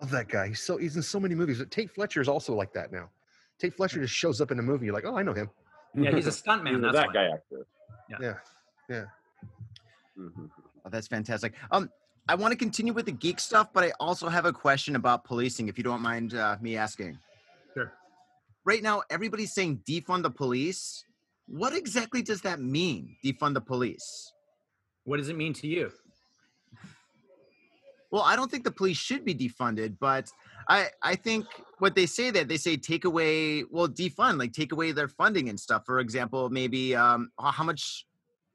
I 0.00 0.04
love 0.04 0.10
that 0.12 0.28
guy. 0.28 0.48
He's 0.48 0.62
so 0.62 0.76
he's 0.76 0.94
in 0.96 1.02
so 1.02 1.18
many 1.18 1.34
movies. 1.34 1.58
But 1.58 1.70
Tait 1.70 1.90
Fletcher 1.90 2.20
is 2.20 2.28
also 2.28 2.54
like 2.54 2.72
that 2.74 2.92
now. 2.92 3.10
Tait 3.60 3.74
Fletcher 3.74 4.00
just 4.00 4.14
shows 4.14 4.40
up 4.40 4.50
in 4.50 4.58
a 4.58 4.62
movie. 4.62 4.86
You're 4.86 4.94
like, 4.94 5.04
oh, 5.04 5.16
I 5.16 5.22
know 5.22 5.34
him. 5.34 5.50
Yeah, 5.94 6.14
he's 6.14 6.26
a 6.26 6.30
stuntman. 6.42 6.72
He's 6.72 6.82
That's 6.82 6.94
that 6.96 7.06
why. 7.08 7.12
guy 7.12 7.24
actor. 7.26 7.66
Yeah. 8.08 8.34
Yeah. 8.88 9.04
Mhm. 10.18 10.50
Oh, 10.84 10.88
that's 10.90 11.06
fantastic. 11.06 11.52
Um, 11.70 11.90
I 12.28 12.34
want 12.34 12.52
to 12.52 12.56
continue 12.56 12.92
with 12.92 13.06
the 13.06 13.12
geek 13.12 13.38
stuff, 13.38 13.68
but 13.72 13.84
I 13.84 13.92
also 14.00 14.28
have 14.28 14.46
a 14.46 14.52
question 14.52 14.96
about 14.96 15.24
policing, 15.24 15.68
if 15.68 15.76
you 15.78 15.84
don't 15.84 16.00
mind 16.02 16.34
uh, 16.34 16.56
me 16.60 16.76
asking. 16.76 17.18
Sure. 17.74 17.92
Right 18.64 18.82
now, 18.82 19.02
everybody's 19.10 19.52
saying 19.52 19.82
defund 19.88 20.22
the 20.22 20.30
police. 20.30 21.04
What 21.46 21.74
exactly 21.76 22.22
does 22.22 22.40
that 22.42 22.60
mean? 22.60 23.16
Defund 23.24 23.54
the 23.54 23.60
police? 23.60 24.32
What 25.04 25.18
does 25.18 25.28
it 25.28 25.36
mean 25.36 25.52
to 25.54 25.66
you? 25.66 25.90
Well, 28.10 28.22
I 28.22 28.34
don't 28.36 28.50
think 28.50 28.64
the 28.64 28.72
police 28.72 28.96
should 28.96 29.24
be 29.24 29.34
defunded, 29.34 29.96
but 30.00 30.30
I 30.68 30.88
I 31.02 31.14
think 31.16 31.46
what 31.78 31.94
they 31.94 32.06
say 32.06 32.30
that 32.30 32.48
they 32.48 32.56
say 32.56 32.76
take 32.76 33.04
away 33.04 33.64
well 33.64 33.88
defund 33.88 34.38
like 34.38 34.52
take 34.52 34.72
away 34.72 34.92
their 34.92 35.08
funding 35.08 35.48
and 35.48 35.58
stuff. 35.58 35.82
For 35.86 36.00
example, 36.00 36.50
maybe 36.50 36.94
um 36.94 37.30
how 37.40 37.64
much 37.64 38.06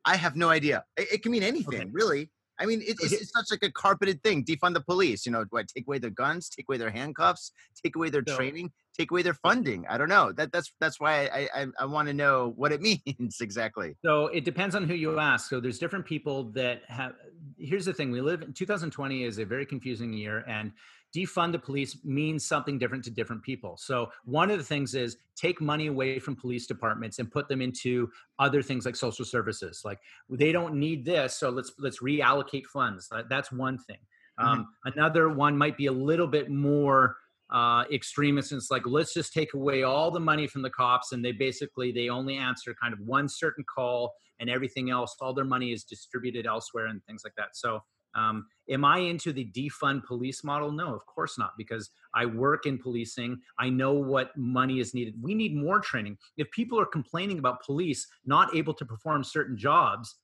I 0.06 0.18
have 0.18 0.36
no 0.36 0.50
idea. 0.50 0.84
It, 0.98 1.08
it 1.14 1.24
can 1.24 1.32
mean 1.32 1.44
anything, 1.44 1.80
Okay. 1.82 1.90
really. 1.92 2.30
I 2.60 2.66
mean, 2.66 2.82
it, 2.82 2.98
it's, 3.02 3.12
it's 3.22 3.32
such 3.32 3.48
like 3.52 3.64
a 3.64 3.72
carpeted 3.72 4.24
thing. 4.24 4.44
Defund 4.46 4.74
the 4.74 4.82
police. 4.82 5.26
You 5.26 5.32
know, 5.32 5.46
what? 5.50 5.68
Take 5.68 5.86
away 5.88 6.00
their 6.00 6.10
guns, 6.10 6.50
take 6.50 6.66
away 6.70 6.78
their 6.78 6.92
handcuffs, 6.92 7.52
take 7.84 7.96
away 7.96 8.10
their 8.10 8.24
So- 8.28 8.36
training, 8.36 8.72
take 8.98 9.12
away 9.12 9.22
their 9.22 9.34
funding. 9.34 9.86
I 9.90 9.98
don't 9.98 10.10
know. 10.10 10.32
That 10.32 10.52
that's 10.52 10.74
that's 10.80 11.00
why 11.00 11.26
I 11.28 11.50
I, 11.54 11.66
I 11.82 11.86
want 11.86 12.08
to 12.08 12.14
know 12.14 12.54
what 12.56 12.72
it 12.72 12.82
means 13.08 13.38
exactly. 13.42 13.96
So 14.06 14.28
it 14.28 14.46
depends 14.46 14.76
on 14.76 14.88
who 14.88 14.94
you 14.94 15.20
ask. 15.20 15.50
So 15.50 15.60
there's 15.60 15.80
different 15.80 16.06
people 16.06 16.46
that 16.52 16.82
have. 16.88 17.14
Here's 17.58 17.86
the 17.86 17.94
thing: 17.94 18.12
we 18.12 18.22
live 18.22 18.42
in 18.42 18.54
2020 18.54 19.24
is 19.24 19.38
a 19.40 19.46
very 19.46 19.66
confusing 19.66 20.14
year, 20.14 20.44
and 20.48 20.72
defund 21.16 21.52
the 21.54 21.60
police 21.60 21.98
means 22.04 22.46
something 22.46 22.78
different 22.78 23.04
to 23.06 23.12
different 23.12 23.42
people. 23.42 23.78
So 23.78 24.12
one 24.26 24.52
of 24.52 24.58
the 24.58 24.64
things 24.64 24.96
is 24.96 25.18
take 25.36 25.62
money 25.62 25.88
away 25.88 26.20
from 26.20 26.36
police 26.36 26.68
departments 26.68 27.20
and 27.20 27.32
put 27.32 27.48
them 27.48 27.62
into 27.62 28.10
other 28.40 28.62
things 28.62 28.86
like 28.86 28.96
social 28.96 29.26
services. 29.26 29.82
Like 29.86 30.00
they 30.30 30.52
don't 30.52 30.76
need 30.76 31.06
this, 31.06 31.38
so 31.38 31.50
let's 31.50 31.72
let's 31.80 32.02
reallocate 32.02 32.66
funds. 32.66 33.10
That's 33.30 33.52
one 33.52 33.78
thing. 33.78 34.00
Mm-hmm. 34.40 34.48
Um, 34.48 34.68
another 34.84 35.30
one 35.30 35.58
might 35.58 35.78
be 35.78 35.86
a 35.86 35.92
little 35.92 36.28
bit 36.28 36.50
more 36.50 37.16
uh, 37.52 37.84
extremist 37.92 38.52
and 38.52 38.60
it's 38.60 38.72
like 38.72 38.82
let's 38.86 39.14
just 39.14 39.32
take 39.32 39.54
away 39.54 39.84
all 39.84 40.10
the 40.10 40.20
money 40.20 40.48
from 40.48 40.64
the 40.64 40.70
cops 40.70 41.12
and 41.12 41.24
they 41.24 41.32
basically 41.32 41.92
they 41.92 42.10
only 42.10 42.38
answer 42.38 42.76
kind 42.82 42.92
of 42.92 43.00
one 43.02 43.30
certain 43.30 43.64
call 43.64 44.16
and 44.40 44.50
everything 44.50 44.90
else 44.90 45.16
all 45.22 45.32
their 45.32 45.46
money 45.46 45.72
is 45.72 45.84
distributed 45.84 46.48
elsewhere 46.48 46.88
and 46.88 47.06
things 47.06 47.22
like 47.24 47.36
that 47.38 47.56
so 47.56 47.84
um, 48.16 48.46
am 48.70 48.86
i 48.86 49.00
into 49.00 49.32
the 49.34 49.46
defund 49.46 50.04
police 50.06 50.44
model? 50.44 50.72
No 50.72 50.94
of 50.96 51.06
course 51.06 51.38
not 51.38 51.52
because 51.58 51.90
i 52.14 52.26
work 52.26 52.66
in 52.66 52.78
policing. 52.78 53.40
I 53.60 53.70
know 53.70 53.94
what 53.94 54.36
money 54.38 54.80
is 54.80 54.94
needed. 54.94 55.16
We 55.22 55.36
need 55.36 55.56
more 55.56 55.80
training. 55.80 56.18
If 56.38 56.50
people 56.52 56.80
are 56.80 56.86
complaining 56.86 57.40
about 57.40 57.64
police 57.64 58.08
not 58.26 58.56
able 58.56 58.74
to 58.76 58.86
perform 58.86 59.24
certain 59.24 59.58
jobs 59.58 60.16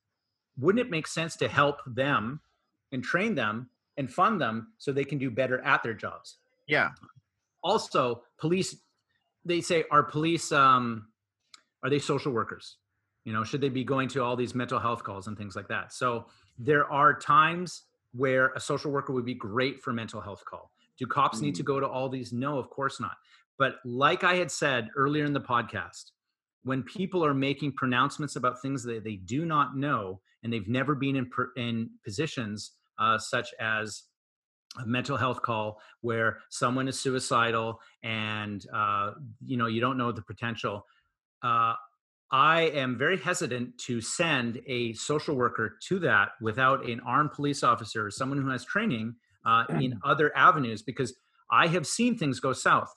wouldn't 0.58 0.86
it 0.86 0.90
make 0.90 1.06
sense 1.06 1.36
to 1.36 1.48
help 1.48 1.80
them 1.86 2.40
and 2.92 3.02
train 3.02 3.34
them 3.34 3.70
and 3.96 4.12
fund 4.12 4.40
them 4.40 4.72
so 4.78 4.92
they 4.92 5.04
can 5.04 5.18
do 5.18 5.30
better 5.30 5.60
at 5.60 5.82
their 5.82 5.94
jobs? 5.94 6.36
Yeah. 6.68 6.90
also 7.62 8.22
police 8.38 8.76
they 9.44 9.60
say 9.60 9.84
are 9.90 10.02
police 10.02 10.52
um 10.52 11.08
are 11.82 11.90
they 11.90 11.98
social 11.98 12.32
workers? 12.32 12.76
You 13.24 13.32
know 13.32 13.44
should 13.44 13.60
they 13.60 13.68
be 13.68 13.84
going 13.84 14.08
to 14.08 14.22
all 14.22 14.36
these 14.36 14.54
mental 14.54 14.78
health 14.78 15.02
calls 15.04 15.26
and 15.26 15.36
things 15.36 15.56
like 15.56 15.68
that? 15.68 15.92
So 15.92 16.26
there 16.58 16.90
are 16.90 17.18
times 17.18 17.84
where 18.12 18.52
a 18.54 18.60
social 18.60 18.90
worker 18.90 19.12
would 19.12 19.24
be 19.24 19.34
great 19.34 19.82
for 19.82 19.92
mental 19.92 20.20
health 20.20 20.44
call. 20.44 20.70
Do 20.98 21.06
cops 21.06 21.40
need 21.40 21.54
to 21.56 21.62
go 21.62 21.80
to 21.80 21.86
all 21.86 22.08
these? 22.08 22.32
No 22.32 22.58
of 22.58 22.68
course 22.70 23.00
not. 23.00 23.16
But 23.58 23.76
like 23.84 24.24
i 24.24 24.34
had 24.34 24.50
said 24.50 24.88
earlier 24.96 25.24
in 25.24 25.32
the 25.32 25.40
podcast 25.40 26.10
when 26.64 26.82
people 26.82 27.24
are 27.24 27.34
making 27.34 27.72
pronouncements 27.72 28.36
about 28.36 28.62
things 28.62 28.82
that 28.84 29.04
they 29.04 29.16
do 29.16 29.44
not 29.44 29.76
know 29.76 30.20
and 30.42 30.52
they've 30.52 30.68
never 30.68 30.94
been 30.94 31.16
in, 31.16 31.30
in 31.56 31.90
positions 32.04 32.72
uh, 32.98 33.18
such 33.18 33.52
as 33.60 34.04
a 34.82 34.86
mental 34.86 35.16
health 35.16 35.42
call 35.42 35.80
where 36.00 36.38
someone 36.48 36.88
is 36.88 36.98
suicidal 36.98 37.78
and 38.02 38.66
uh, 38.74 39.12
you 39.44 39.56
know 39.56 39.66
you 39.66 39.80
don't 39.80 39.98
know 39.98 40.12
the 40.12 40.22
potential 40.22 40.86
uh, 41.42 41.74
i 42.32 42.62
am 42.62 42.98
very 42.98 43.18
hesitant 43.18 43.76
to 43.78 44.00
send 44.00 44.60
a 44.66 44.92
social 44.94 45.36
worker 45.36 45.78
to 45.80 45.98
that 45.98 46.30
without 46.40 46.84
an 46.88 47.00
armed 47.06 47.32
police 47.32 47.62
officer 47.62 48.06
or 48.06 48.10
someone 48.10 48.40
who 48.40 48.48
has 48.48 48.64
training 48.64 49.14
uh, 49.46 49.64
in 49.80 49.98
other 50.04 50.36
avenues 50.36 50.82
because 50.82 51.14
i 51.50 51.66
have 51.66 51.86
seen 51.86 52.16
things 52.16 52.40
go 52.40 52.52
south 52.52 52.92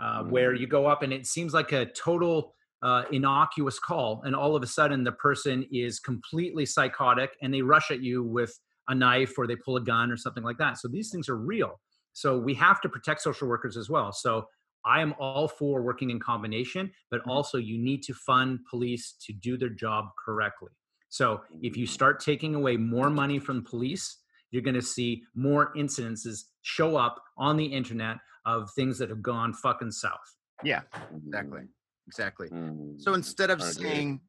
uh, 0.00 0.22
where 0.24 0.54
you 0.54 0.66
go 0.66 0.86
up 0.86 1.02
and 1.02 1.12
it 1.12 1.26
seems 1.26 1.52
like 1.52 1.72
a 1.72 1.86
total 1.86 2.54
uh, 2.82 3.04
innocuous 3.12 3.78
call 3.78 4.22
and 4.24 4.34
all 4.34 4.56
of 4.56 4.62
a 4.62 4.66
sudden 4.66 5.04
the 5.04 5.12
person 5.12 5.64
is 5.70 6.00
completely 6.00 6.66
psychotic 6.66 7.36
and 7.40 7.54
they 7.54 7.62
rush 7.62 7.90
at 7.90 8.00
you 8.00 8.22
with 8.22 8.58
a 8.88 8.94
knife 8.94 9.38
or 9.38 9.46
they 9.46 9.56
pull 9.56 9.76
a 9.76 9.80
gun 9.80 10.10
or 10.10 10.16
something 10.16 10.42
like 10.42 10.58
that. 10.58 10.78
So 10.78 10.88
these 10.88 11.10
things 11.10 11.28
are 11.28 11.36
real. 11.36 11.80
So 12.12 12.38
we 12.38 12.54
have 12.54 12.80
to 12.82 12.88
protect 12.88 13.22
social 13.22 13.48
workers 13.48 13.76
as 13.76 13.88
well. 13.88 14.12
So 14.12 14.46
I 14.84 15.00
am 15.00 15.14
all 15.18 15.48
for 15.48 15.82
working 15.82 16.10
in 16.10 16.18
combination, 16.18 16.90
but 17.10 17.20
mm-hmm. 17.20 17.30
also 17.30 17.58
you 17.58 17.78
need 17.78 18.02
to 18.04 18.14
fund 18.14 18.60
police 18.68 19.14
to 19.26 19.32
do 19.32 19.56
their 19.56 19.68
job 19.68 20.10
correctly. 20.24 20.70
So 21.08 21.42
if 21.60 21.76
you 21.76 21.84
mm-hmm. 21.84 21.92
start 21.92 22.20
taking 22.20 22.54
away 22.54 22.76
more 22.76 23.10
money 23.10 23.38
from 23.38 23.64
police, 23.64 24.18
you're 24.50 24.62
going 24.62 24.74
to 24.74 24.82
see 24.82 25.22
more 25.34 25.72
incidences 25.74 26.44
show 26.62 26.96
up 26.96 27.22
on 27.36 27.56
the 27.56 27.64
internet 27.64 28.18
of 28.44 28.70
things 28.74 28.98
that 28.98 29.08
have 29.08 29.22
gone 29.22 29.52
fucking 29.52 29.92
south. 29.92 30.36
Yeah. 30.62 30.82
Exactly. 31.16 31.60
Mm-hmm. 31.60 31.66
Exactly. 32.06 32.48
Mm. 32.48 33.00
So 33.00 33.14
instead 33.14 33.50
of 33.50 33.62
saying 33.62 34.20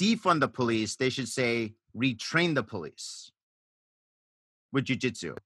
defund 0.00 0.40
the 0.40 0.48
police, 0.48 0.96
they 0.96 1.08
should 1.08 1.28
say 1.28 1.74
retrain 1.96 2.54
the 2.54 2.62
police 2.62 3.30
with 4.72 4.84
jujitsu. 4.86 5.36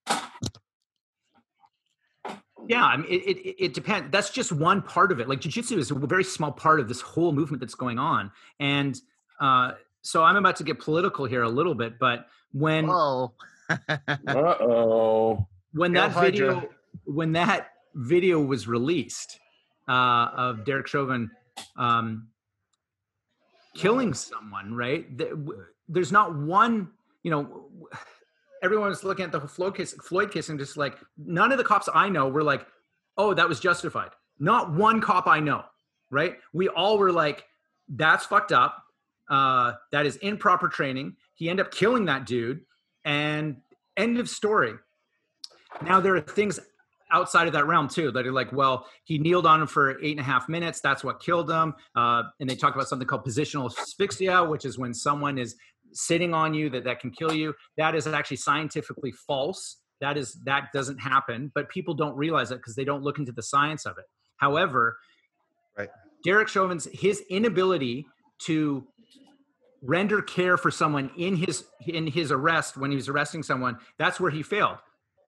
Yeah, 2.69 2.85
I 2.85 2.97
mean, 2.97 3.07
it, 3.09 3.37
it, 3.39 3.65
it 3.65 3.75
depends. 3.75 4.11
That's 4.11 4.31
just 4.31 4.53
one 4.53 4.83
part 4.83 5.13
of 5.13 5.21
it. 5.21 5.29
Like 5.29 5.41
jujitsu 5.41 5.79
is 5.79 5.91
a 5.91 5.95
very 5.95 6.25
small 6.25 6.53
part 6.53 6.81
of 6.81 6.89
this 6.89 7.01
whole 7.01 7.33
movement 7.33 7.61
that's 7.61 7.75
going 7.75 7.99
on. 7.99 8.31
And 8.61 9.01
uh, 9.41 9.73
so 10.03 10.23
I'm 10.23 10.37
about 10.37 10.57
to 10.57 10.65
get 10.65 10.79
political 10.81 11.25
here 11.27 11.43
a 11.43 11.49
little 11.49 11.75
bit, 11.75 11.99
but 11.99 12.27
when 12.53 12.89
Oh. 12.89 13.33
Uh-oh. 14.29 15.47
when 15.73 15.93
that 15.95 16.13
Hydra. 16.13 16.55
video 16.55 16.69
when 17.05 17.33
that 17.33 17.71
video 17.95 18.41
was 18.41 18.69
released 18.69 19.39
uh, 19.89 20.29
of 20.37 20.65
Derek 20.65 20.87
Chauvin 20.87 21.31
um, 21.77 22.29
killing 23.75 24.15
someone, 24.15 24.75
right? 24.75 25.07
There's 25.89 26.13
not 26.13 26.35
one, 26.37 26.91
you 27.23 27.31
know. 27.31 27.69
Everyone 28.63 28.89
was 28.89 29.05
looking 29.05 29.25
at 29.25 29.33
the 29.33 29.41
Floyd 29.41 29.77
case, 29.77 29.93
Floyd 29.95 30.35
and 30.49 30.59
just 30.59 30.77
like 30.77 30.97
none 31.19 31.53
of 31.53 31.59
the 31.59 31.65
cops 31.65 31.89
I 31.93 32.09
know 32.09 32.29
were 32.29 32.43
like, 32.43 32.67
"Oh, 33.17 33.35
that 33.35 33.49
was 33.49 33.61
justified." 33.61 34.11
Not 34.39 34.73
one 34.73 35.01
cop 35.01 35.27
I 35.27 35.41
know, 35.41 35.65
right? 36.11 36.37
We 36.53 36.69
all 36.69 36.99
were 36.99 37.13
like, 37.13 37.45
"That's 37.89 38.27
fucked 38.27 38.53
up. 38.53 38.83
Uh, 39.29 39.75
that 39.93 40.07
is 40.07 40.17
improper 40.17 40.69
training." 40.69 41.17
He 41.35 41.51
ended 41.51 41.67
up 41.67 41.73
killing 41.73 42.07
that 42.07 42.27
dude, 42.27 42.63
and 43.05 43.61
end 43.97 44.19
of 44.19 44.29
story. 44.29 44.75
Now 45.83 46.01
there 46.01 46.15
are 46.17 46.21
things 46.21 46.59
outside 47.11 47.47
of 47.47 47.53
that 47.53 47.67
realm 47.67 47.89
too 47.89 48.11
that 48.11 48.27
are 48.27 48.33
like, 48.33 48.53
well, 48.53 48.87
he 49.05 49.19
kneeled 49.19 49.47
on 49.47 49.63
him 49.63 49.67
for 49.67 50.03
eight 50.03 50.13
and 50.13 50.21
a 50.21 50.25
half 50.25 50.49
minutes. 50.49 50.81
That's 50.81 51.05
what 51.05 51.21
killed 51.21 51.51
him. 51.51 51.75
Uh, 51.95 52.25
and 52.41 52.51
they 52.51 52.57
talk 52.57 52.75
about 52.75 52.89
something 52.89 53.07
called 53.07 53.25
positional 53.25 53.71
asphyxia, 53.71 54.45
which 54.45 54.65
is 54.65 54.79
when 54.79 54.93
someone 54.93 55.39
is 55.39 55.57
sitting 55.93 56.35
on 56.35 56.55
you 56.55 56.71
that 56.71 56.85
that 56.85 57.01
can 57.01 57.11
kill 57.11 57.33
you. 57.33 57.55
That 57.77 57.95
is 57.95 58.07
actually 58.07 58.39
scientifically 58.39 59.13
false. 59.13 59.79
That 60.01 60.17
is 60.17 60.35
that 60.45 60.69
doesn't 60.73 60.99
happen, 60.99 61.51
but 61.55 61.69
people 61.69 61.95
don't 61.95 62.17
realize 62.17 62.51
it 62.51 62.57
because 62.57 62.75
they 62.75 62.85
don't 62.85 63.03
look 63.03 63.19
into 63.19 63.33
the 63.33 63.43
science 63.43 63.87
of 63.87 63.97
it. 63.99 64.05
However, 64.37 64.97
Right. 65.77 65.89
Derek 66.25 66.49
Chauvin's 66.49 66.89
his 66.93 67.23
inability 67.29 68.07
to 68.45 68.87
render 69.83 70.23
care 70.23 70.57
for 70.57 70.71
someone 70.71 71.11
in 71.17 71.37
his 71.37 71.65
in 71.87 72.07
his 72.07 72.33
arrest 72.33 72.77
when 72.77 72.91
he 72.91 72.97
was 72.97 73.09
arresting 73.09 73.43
someone 73.43 73.77
that's 73.99 74.19
where 74.19 74.31
he 74.31 74.43
failed 74.43 74.79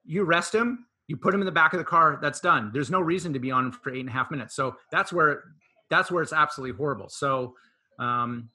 you 0.05 0.25
arrest 0.25 0.55
him 0.55 0.87
you 1.07 1.17
put 1.17 1.35
him 1.35 1.41
in 1.41 1.47
the 1.47 1.53
back 1.53 1.75
of 1.75 1.79
the 1.79 1.85
car 1.85 2.19
that's 2.21 2.41
done 2.41 2.71
there's 2.73 2.91
no 2.91 3.01
reason 3.01 3.33
to 3.33 3.39
be 3.39 3.51
on 3.51 3.67
him 3.67 3.73
for 3.73 3.93
eight 3.93 4.01
and 4.01 4.09
a 4.09 4.13
half 4.13 4.31
minutes 4.31 4.57
so 4.57 4.75
that's 4.91 5.13
where 5.13 5.45
that's 5.91 6.11
where 6.11 6.23
it's 6.23 6.33
absolutely 6.33 6.77
horrible 6.77 7.09
so 7.09 7.55
um 8.01 8.49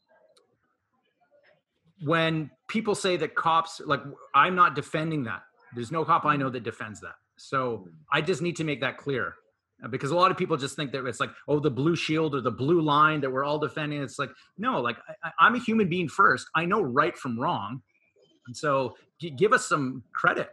when 2.03 2.49
people 2.67 2.95
say 2.95 3.17
that 3.17 3.35
cops 3.35 3.81
like 3.85 4.01
i'm 4.35 4.55
not 4.55 4.75
defending 4.75 5.23
that. 5.23 5.43
There's 5.75 5.91
no 5.91 6.05
cop 6.05 6.25
i 6.25 6.35
know 6.35 6.49
that 6.49 6.63
defends 6.63 6.99
that. 7.01 7.15
So 7.37 7.87
i 8.11 8.21
just 8.21 8.41
need 8.41 8.55
to 8.57 8.63
make 8.63 8.81
that 8.81 8.97
clear 8.97 9.35
Uh, 9.83 9.87
because 9.87 10.11
a 10.11 10.15
lot 10.15 10.31
of 10.31 10.37
people 10.37 10.55
just 10.57 10.75
think 10.75 10.91
that 10.91 11.05
it's 11.05 11.19
like 11.19 11.31
oh 11.47 11.59
the 11.59 11.71
blue 11.71 11.95
shield 11.95 12.35
or 12.35 12.41
the 12.41 12.51
blue 12.63 12.81
line 12.81 13.19
that 13.21 13.31
we're 13.31 13.45
all 13.45 13.59
defending. 13.59 14.01
It's 14.01 14.19
like 14.19 14.31
no 14.57 14.81
like 14.81 14.97
I, 15.23 15.31
i'm 15.39 15.55
a 15.55 15.59
human 15.59 15.87
being 15.89 16.09
first. 16.09 16.47
I 16.55 16.65
know 16.65 16.81
right 16.81 17.15
from 17.17 17.39
wrong. 17.39 17.81
And 18.47 18.55
so 18.57 18.95
give 19.37 19.53
us 19.53 19.65
some 19.67 20.03
credit. 20.13 20.49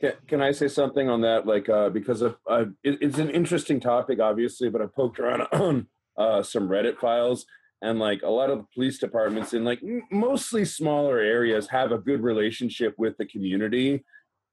Can, 0.00 0.12
can 0.26 0.40
I 0.40 0.52
say 0.52 0.68
something 0.68 1.08
on 1.08 1.20
that? 1.20 1.46
Like, 1.46 1.68
uh, 1.68 1.90
because 1.90 2.22
of, 2.22 2.36
uh, 2.48 2.64
it, 2.82 2.98
it's 3.02 3.18
an 3.18 3.30
interesting 3.30 3.80
topic, 3.80 4.18
obviously, 4.18 4.70
but 4.70 4.80
I 4.80 4.86
poked 4.86 5.18
around 5.20 5.42
on 5.52 5.86
uh, 6.16 6.42
some 6.42 6.68
Reddit 6.68 6.98
files, 6.98 7.44
and 7.82 7.98
like 7.98 8.22
a 8.22 8.28
lot 8.28 8.50
of 8.50 8.58
the 8.58 8.66
police 8.74 8.98
departments 8.98 9.54
in 9.54 9.64
like 9.64 9.80
mostly 10.10 10.64
smaller 10.64 11.18
areas 11.18 11.68
have 11.68 11.92
a 11.92 11.98
good 11.98 12.22
relationship 12.22 12.94
with 12.98 13.16
the 13.18 13.26
community. 13.26 14.04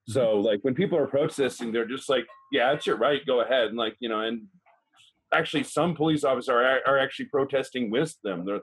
So, 0.07 0.35
mm-hmm. 0.35 0.45
like, 0.45 0.59
when 0.61 0.73
people 0.73 0.97
are 0.97 1.07
protesting, 1.07 1.71
they're 1.71 1.85
just 1.85 2.07
like, 2.09 2.25
"Yeah, 2.51 2.71
it's 2.71 2.87
your 2.87 2.97
right, 2.97 3.25
go 3.25 3.41
ahead," 3.41 3.67
and 3.67 3.77
like, 3.77 3.95
you 3.99 4.07
know, 4.07 4.21
and 4.21 4.43
actually, 5.33 5.63
some 5.63 5.95
police 5.95 6.23
officers 6.23 6.49
are, 6.49 6.79
are 6.87 6.97
actually 6.97 7.25
protesting 7.25 7.91
with 7.91 8.15
them. 8.23 8.45
They're 8.45 8.61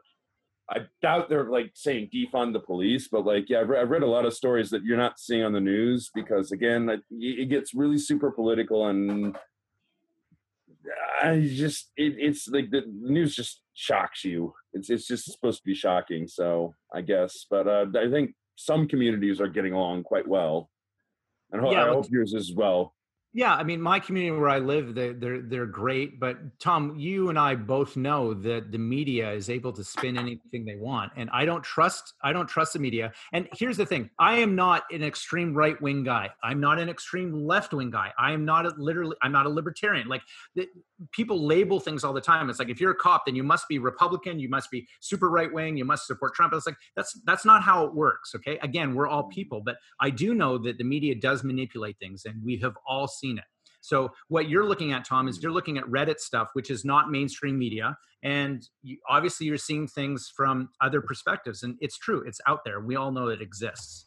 I 0.70 0.86
doubt 1.02 1.28
they're 1.28 1.50
like 1.50 1.72
saying 1.74 2.08
defund 2.14 2.54
the 2.54 2.60
police, 2.60 3.08
but 3.08 3.26
like, 3.26 3.50
yeah, 3.50 3.60
I've, 3.60 3.68
re- 3.68 3.78
I've 3.78 3.90
read 3.90 4.02
a 4.02 4.06
lot 4.06 4.24
of 4.24 4.32
stories 4.32 4.70
that 4.70 4.82
you're 4.82 4.96
not 4.96 5.18
seeing 5.18 5.44
on 5.44 5.52
the 5.52 5.60
news 5.60 6.10
because, 6.14 6.52
again, 6.52 6.88
it, 6.88 7.02
it 7.10 7.50
gets 7.50 7.74
really 7.74 7.98
super 7.98 8.30
political 8.30 8.86
and 8.88 9.36
I 11.22 11.40
just, 11.40 11.90
it, 11.96 12.14
it's 12.18 12.48
like 12.48 12.70
the 12.70 12.82
news 12.86 13.34
just 13.34 13.62
shocks 13.74 14.24
you. 14.24 14.52
It's 14.72 14.90
it's 14.90 15.06
just 15.06 15.30
supposed 15.30 15.58
to 15.58 15.64
be 15.64 15.74
shocking, 15.74 16.26
so 16.28 16.74
I 16.92 17.00
guess. 17.00 17.46
But 17.48 17.66
uh, 17.66 17.86
I 17.98 18.10
think 18.10 18.34
some 18.56 18.86
communities 18.88 19.40
are 19.40 19.48
getting 19.48 19.72
along 19.72 20.04
quite 20.04 20.28
well, 20.28 20.70
and 21.50 21.60
ho- 21.62 21.72
Yeah, 21.72 21.84
I 21.84 21.88
hope 21.88 22.06
yours 22.10 22.34
as 22.34 22.52
well. 22.54 22.93
Yeah, 23.36 23.52
I 23.52 23.64
mean, 23.64 23.80
my 23.80 23.98
community 23.98 24.30
where 24.38 24.48
I 24.48 24.60
live, 24.60 24.94
they're, 24.94 25.12
they're 25.12 25.42
they're 25.42 25.66
great. 25.66 26.20
But 26.20 26.36
Tom, 26.60 26.94
you 26.96 27.30
and 27.30 27.38
I 27.38 27.56
both 27.56 27.96
know 27.96 28.32
that 28.32 28.70
the 28.70 28.78
media 28.78 29.32
is 29.32 29.50
able 29.50 29.72
to 29.72 29.82
spin 29.82 30.16
anything 30.16 30.64
they 30.64 30.76
want, 30.76 31.10
and 31.16 31.28
I 31.32 31.44
don't 31.44 31.64
trust 31.64 32.14
I 32.22 32.32
don't 32.32 32.46
trust 32.46 32.74
the 32.74 32.78
media. 32.78 33.12
And 33.32 33.48
here's 33.52 33.76
the 33.76 33.86
thing: 33.86 34.08
I 34.20 34.36
am 34.36 34.54
not 34.54 34.84
an 34.92 35.02
extreme 35.02 35.52
right 35.52 35.80
wing 35.82 36.04
guy. 36.04 36.30
I'm 36.44 36.60
not 36.60 36.78
an 36.78 36.88
extreme 36.88 37.32
left 37.44 37.72
wing 37.72 37.90
guy. 37.90 38.12
I 38.16 38.30
am 38.30 38.44
not 38.44 38.66
a, 38.66 38.72
literally 38.78 39.16
I'm 39.20 39.32
not 39.32 39.46
a 39.46 39.48
libertarian. 39.50 40.06
Like 40.06 40.22
the, 40.54 40.68
people 41.10 41.44
label 41.44 41.80
things 41.80 42.04
all 42.04 42.12
the 42.12 42.20
time. 42.20 42.48
It's 42.50 42.60
like 42.60 42.68
if 42.68 42.80
you're 42.80 42.92
a 42.92 42.96
cop, 42.96 43.26
then 43.26 43.34
you 43.34 43.42
must 43.42 43.66
be 43.66 43.80
Republican, 43.80 44.38
you 44.38 44.48
must 44.48 44.70
be 44.70 44.86
super 45.00 45.28
right 45.28 45.52
wing, 45.52 45.76
you 45.76 45.84
must 45.84 46.06
support 46.06 46.34
Trump. 46.34 46.52
It's 46.52 46.66
like 46.66 46.76
that's 46.94 47.20
that's 47.26 47.44
not 47.44 47.64
how 47.64 47.84
it 47.84 47.94
works. 47.94 48.32
Okay, 48.36 48.58
again, 48.62 48.94
we're 48.94 49.08
all 49.08 49.24
people, 49.24 49.60
but 49.60 49.74
I 50.00 50.10
do 50.10 50.34
know 50.34 50.56
that 50.58 50.78
the 50.78 50.84
media 50.84 51.16
does 51.16 51.42
manipulate 51.42 51.98
things, 51.98 52.24
and 52.24 52.40
we 52.44 52.58
have 52.58 52.74
all 52.86 53.08
seen 53.08 53.23
it. 53.32 53.44
So 53.80 54.12
what 54.28 54.48
you're 54.48 54.66
looking 54.66 54.92
at, 54.92 55.04
Tom, 55.04 55.28
is 55.28 55.42
you're 55.42 55.52
looking 55.52 55.76
at 55.76 55.84
Reddit 55.84 56.18
stuff, 56.18 56.48
which 56.54 56.70
is 56.70 56.84
not 56.84 57.10
mainstream 57.10 57.58
media, 57.58 57.96
and 58.22 58.66
you, 58.82 58.96
obviously 59.08 59.46
you're 59.46 59.58
seeing 59.58 59.86
things 59.86 60.32
from 60.34 60.70
other 60.80 61.02
perspectives, 61.02 61.62
and 61.62 61.76
it's 61.80 61.98
true, 61.98 62.24
it's 62.26 62.40
out 62.46 62.60
there. 62.64 62.80
We 62.80 62.96
all 62.96 63.12
know 63.12 63.28
it 63.28 63.42
exists. 63.42 64.06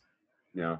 Yeah. 0.54 0.78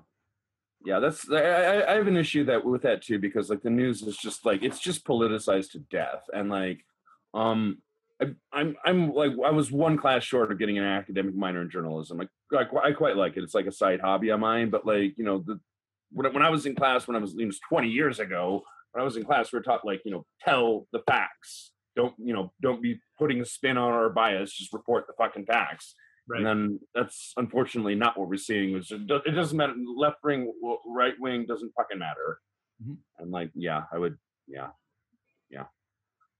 Yeah, 0.86 1.00
that's 1.00 1.30
I, 1.30 1.84
I 1.88 1.94
have 1.96 2.08
an 2.08 2.18
issue 2.18 2.46
that 2.46 2.64
with 2.64 2.84
that 2.84 3.02
too 3.02 3.20
because 3.20 3.50
like 3.50 3.62
the 3.62 3.70
news 3.70 4.04
is 4.04 4.16
just 4.16 4.46
like 4.46 4.64
it's 4.64 4.80
just 4.80 5.06
politicized 5.06 5.72
to 5.72 5.80
death 5.80 6.24
and 6.34 6.50
like 6.50 6.86
um 7.34 7.82
I, 8.22 8.28
I'm 8.54 8.76
I'm 8.86 9.14
like 9.14 9.32
I 9.44 9.52
was 9.52 9.72
one 9.72 9.98
class 9.98 10.24
short 10.24 10.52
of 10.52 10.60
getting 10.60 10.78
an 10.78 10.84
academic 10.84 11.36
minor 11.36 11.62
in 11.62 11.70
journalism. 11.70 12.18
Like 12.18 12.30
I, 12.54 12.90
I 12.90 12.92
quite 12.92 13.18
like 13.18 13.38
it. 13.38 13.44
It's 13.44 13.56
like 13.56 13.66
a 13.66 13.72
side 13.72 14.00
hobby 14.02 14.30
of 14.30 14.40
mine. 14.40 14.70
But 14.70 14.86
like 14.86 15.18
you 15.18 15.26
know 15.26 15.40
the 15.40 15.60
when 16.12 16.34
when 16.34 16.44
I 16.44 16.50
was 16.50 16.66
in 16.66 16.76
class 16.76 17.08
when 17.08 17.16
I 17.16 17.20
was 17.20 17.36
it 17.38 17.46
was 17.46 17.60
20 17.70 17.90
years 17.90 18.20
ago 18.20 18.64
when 18.92 19.02
I 19.02 19.06
was 19.06 19.18
in 19.18 19.26
class 19.26 19.52
we 19.52 19.60
were 19.60 19.64
taught 19.64 19.86
like 19.86 20.02
you 20.06 20.12
know 20.12 20.26
tell 20.44 20.88
the 20.92 21.00
facts. 21.08 21.72
Don't 21.96 22.14
you 22.18 22.34
know 22.34 22.52
don't 22.62 22.82
be 22.82 23.00
putting 23.18 23.42
a 23.42 23.46
spin 23.46 23.78
on 23.78 23.92
our 23.92 24.10
bias. 24.10 24.54
Just 24.54 24.74
report 24.74 25.06
the 25.08 25.14
fucking 25.18 25.46
facts. 25.46 25.96
Right. 26.30 26.40
And 26.40 26.46
then 26.46 26.80
that's 26.94 27.34
unfortunately 27.38 27.96
not 27.96 28.18
what 28.18 28.28
we're 28.28 28.38
seeing. 28.38 28.76
Is 28.76 28.92
it 28.92 29.02
it 29.26 29.32
doesn't 29.32 29.58
matter. 29.58 29.74
Left 29.96 30.18
wing, 30.24 30.52
right 30.86 31.14
wing 31.20 31.46
doesn't 31.48 31.72
fucking 31.76 31.98
matter. 32.00 32.40
Mhm. 32.84 32.98
And 33.18 33.32
like, 33.32 33.50
yeah, 33.56 33.84
I 33.92 33.98
would, 33.98 34.18
yeah, 34.46 34.70
yeah, 35.50 35.66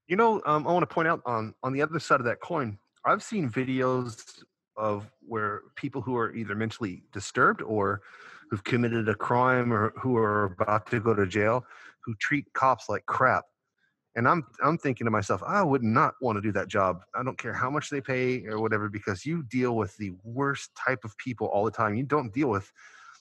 You 0.06 0.16
know, 0.16 0.40
um, 0.46 0.68
I 0.68 0.72
want 0.72 0.88
to 0.88 0.94
point 0.94 1.08
out 1.08 1.20
on 1.26 1.54
on 1.62 1.72
the 1.72 1.82
other 1.82 1.98
side 1.98 2.20
of 2.20 2.26
that 2.26 2.40
coin, 2.40 2.78
I've 3.04 3.22
seen 3.22 3.50
videos 3.50 4.42
of 4.76 5.10
where 5.26 5.62
people 5.74 6.00
who 6.00 6.16
are 6.16 6.32
either 6.34 6.54
mentally 6.54 7.02
disturbed 7.12 7.62
or 7.62 8.02
who've 8.50 8.64
committed 8.64 9.08
a 9.08 9.14
crime 9.14 9.72
or 9.72 9.92
who 10.00 10.16
are 10.16 10.44
about 10.44 10.90
to 10.90 11.00
go 11.00 11.14
to 11.14 11.26
jail 11.26 11.64
who 12.04 12.14
treat 12.20 12.46
cops 12.54 12.88
like 12.88 13.04
crap. 13.06 13.44
And 14.16 14.26
I'm 14.26 14.44
I'm 14.64 14.78
thinking 14.78 15.04
to 15.04 15.10
myself, 15.10 15.42
I 15.46 15.62
would 15.62 15.82
not 15.82 16.14
want 16.20 16.36
to 16.36 16.42
do 16.42 16.50
that 16.52 16.68
job. 16.68 17.02
I 17.14 17.22
don't 17.22 17.38
care 17.38 17.52
how 17.52 17.70
much 17.70 17.90
they 17.90 18.00
pay 18.00 18.44
or 18.46 18.60
whatever, 18.60 18.88
because 18.88 19.24
you 19.24 19.44
deal 19.44 19.76
with 19.76 19.96
the 19.96 20.12
worst 20.24 20.70
type 20.74 21.04
of 21.04 21.16
people 21.18 21.46
all 21.48 21.64
the 21.64 21.70
time. 21.70 21.94
You 21.94 22.04
don't 22.04 22.32
deal 22.32 22.48
with 22.48 22.72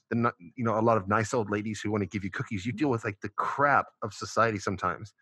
the 0.09 0.31
you 0.55 0.63
know 0.63 0.79
a 0.79 0.81
lot 0.81 0.97
of 0.97 1.07
nice 1.07 1.33
old 1.33 1.51
ladies 1.51 1.81
who 1.81 1.91
want 1.91 2.01
to 2.01 2.07
give 2.07 2.23
you 2.23 2.31
cookies. 2.31 2.65
You 2.65 2.71
deal 2.71 2.89
with 2.89 3.03
like 3.03 3.19
the 3.21 3.29
crap 3.29 3.87
of 4.01 4.13
society 4.13 4.57
sometimes 4.57 5.13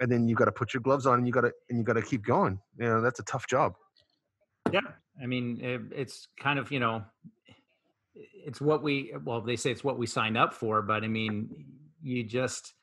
and 0.00 0.10
then 0.10 0.28
you 0.28 0.34
got 0.34 0.44
to 0.44 0.52
put 0.52 0.74
your 0.74 0.82
gloves 0.82 1.06
on 1.06 1.18
and 1.18 1.26
you 1.26 1.32
got 1.32 1.42
to 1.42 1.52
and 1.68 1.78
you 1.78 1.84
got 1.84 1.94
to 1.94 2.02
keep 2.02 2.24
going 2.24 2.58
you 2.78 2.84
know 2.84 3.00
that's 3.00 3.20
a 3.20 3.24
tough 3.24 3.46
job 3.48 3.74
Yeah, 4.70 4.80
I 5.20 5.26
mean, 5.26 5.60
it, 5.60 5.80
it's 5.90 6.28
kind 6.38 6.58
of 6.58 6.70
you 6.70 6.80
know, 6.80 7.04
it's 8.14 8.60
what 8.60 8.82
we 8.82 9.14
well 9.24 9.40
they 9.40 9.56
say 9.56 9.70
it's 9.70 9.84
what 9.84 9.98
we 9.98 10.06
signed 10.06 10.36
up 10.36 10.54
for, 10.54 10.82
but 10.82 11.04
I 11.04 11.08
mean, 11.08 11.48
you 12.02 12.24
just 12.24 12.74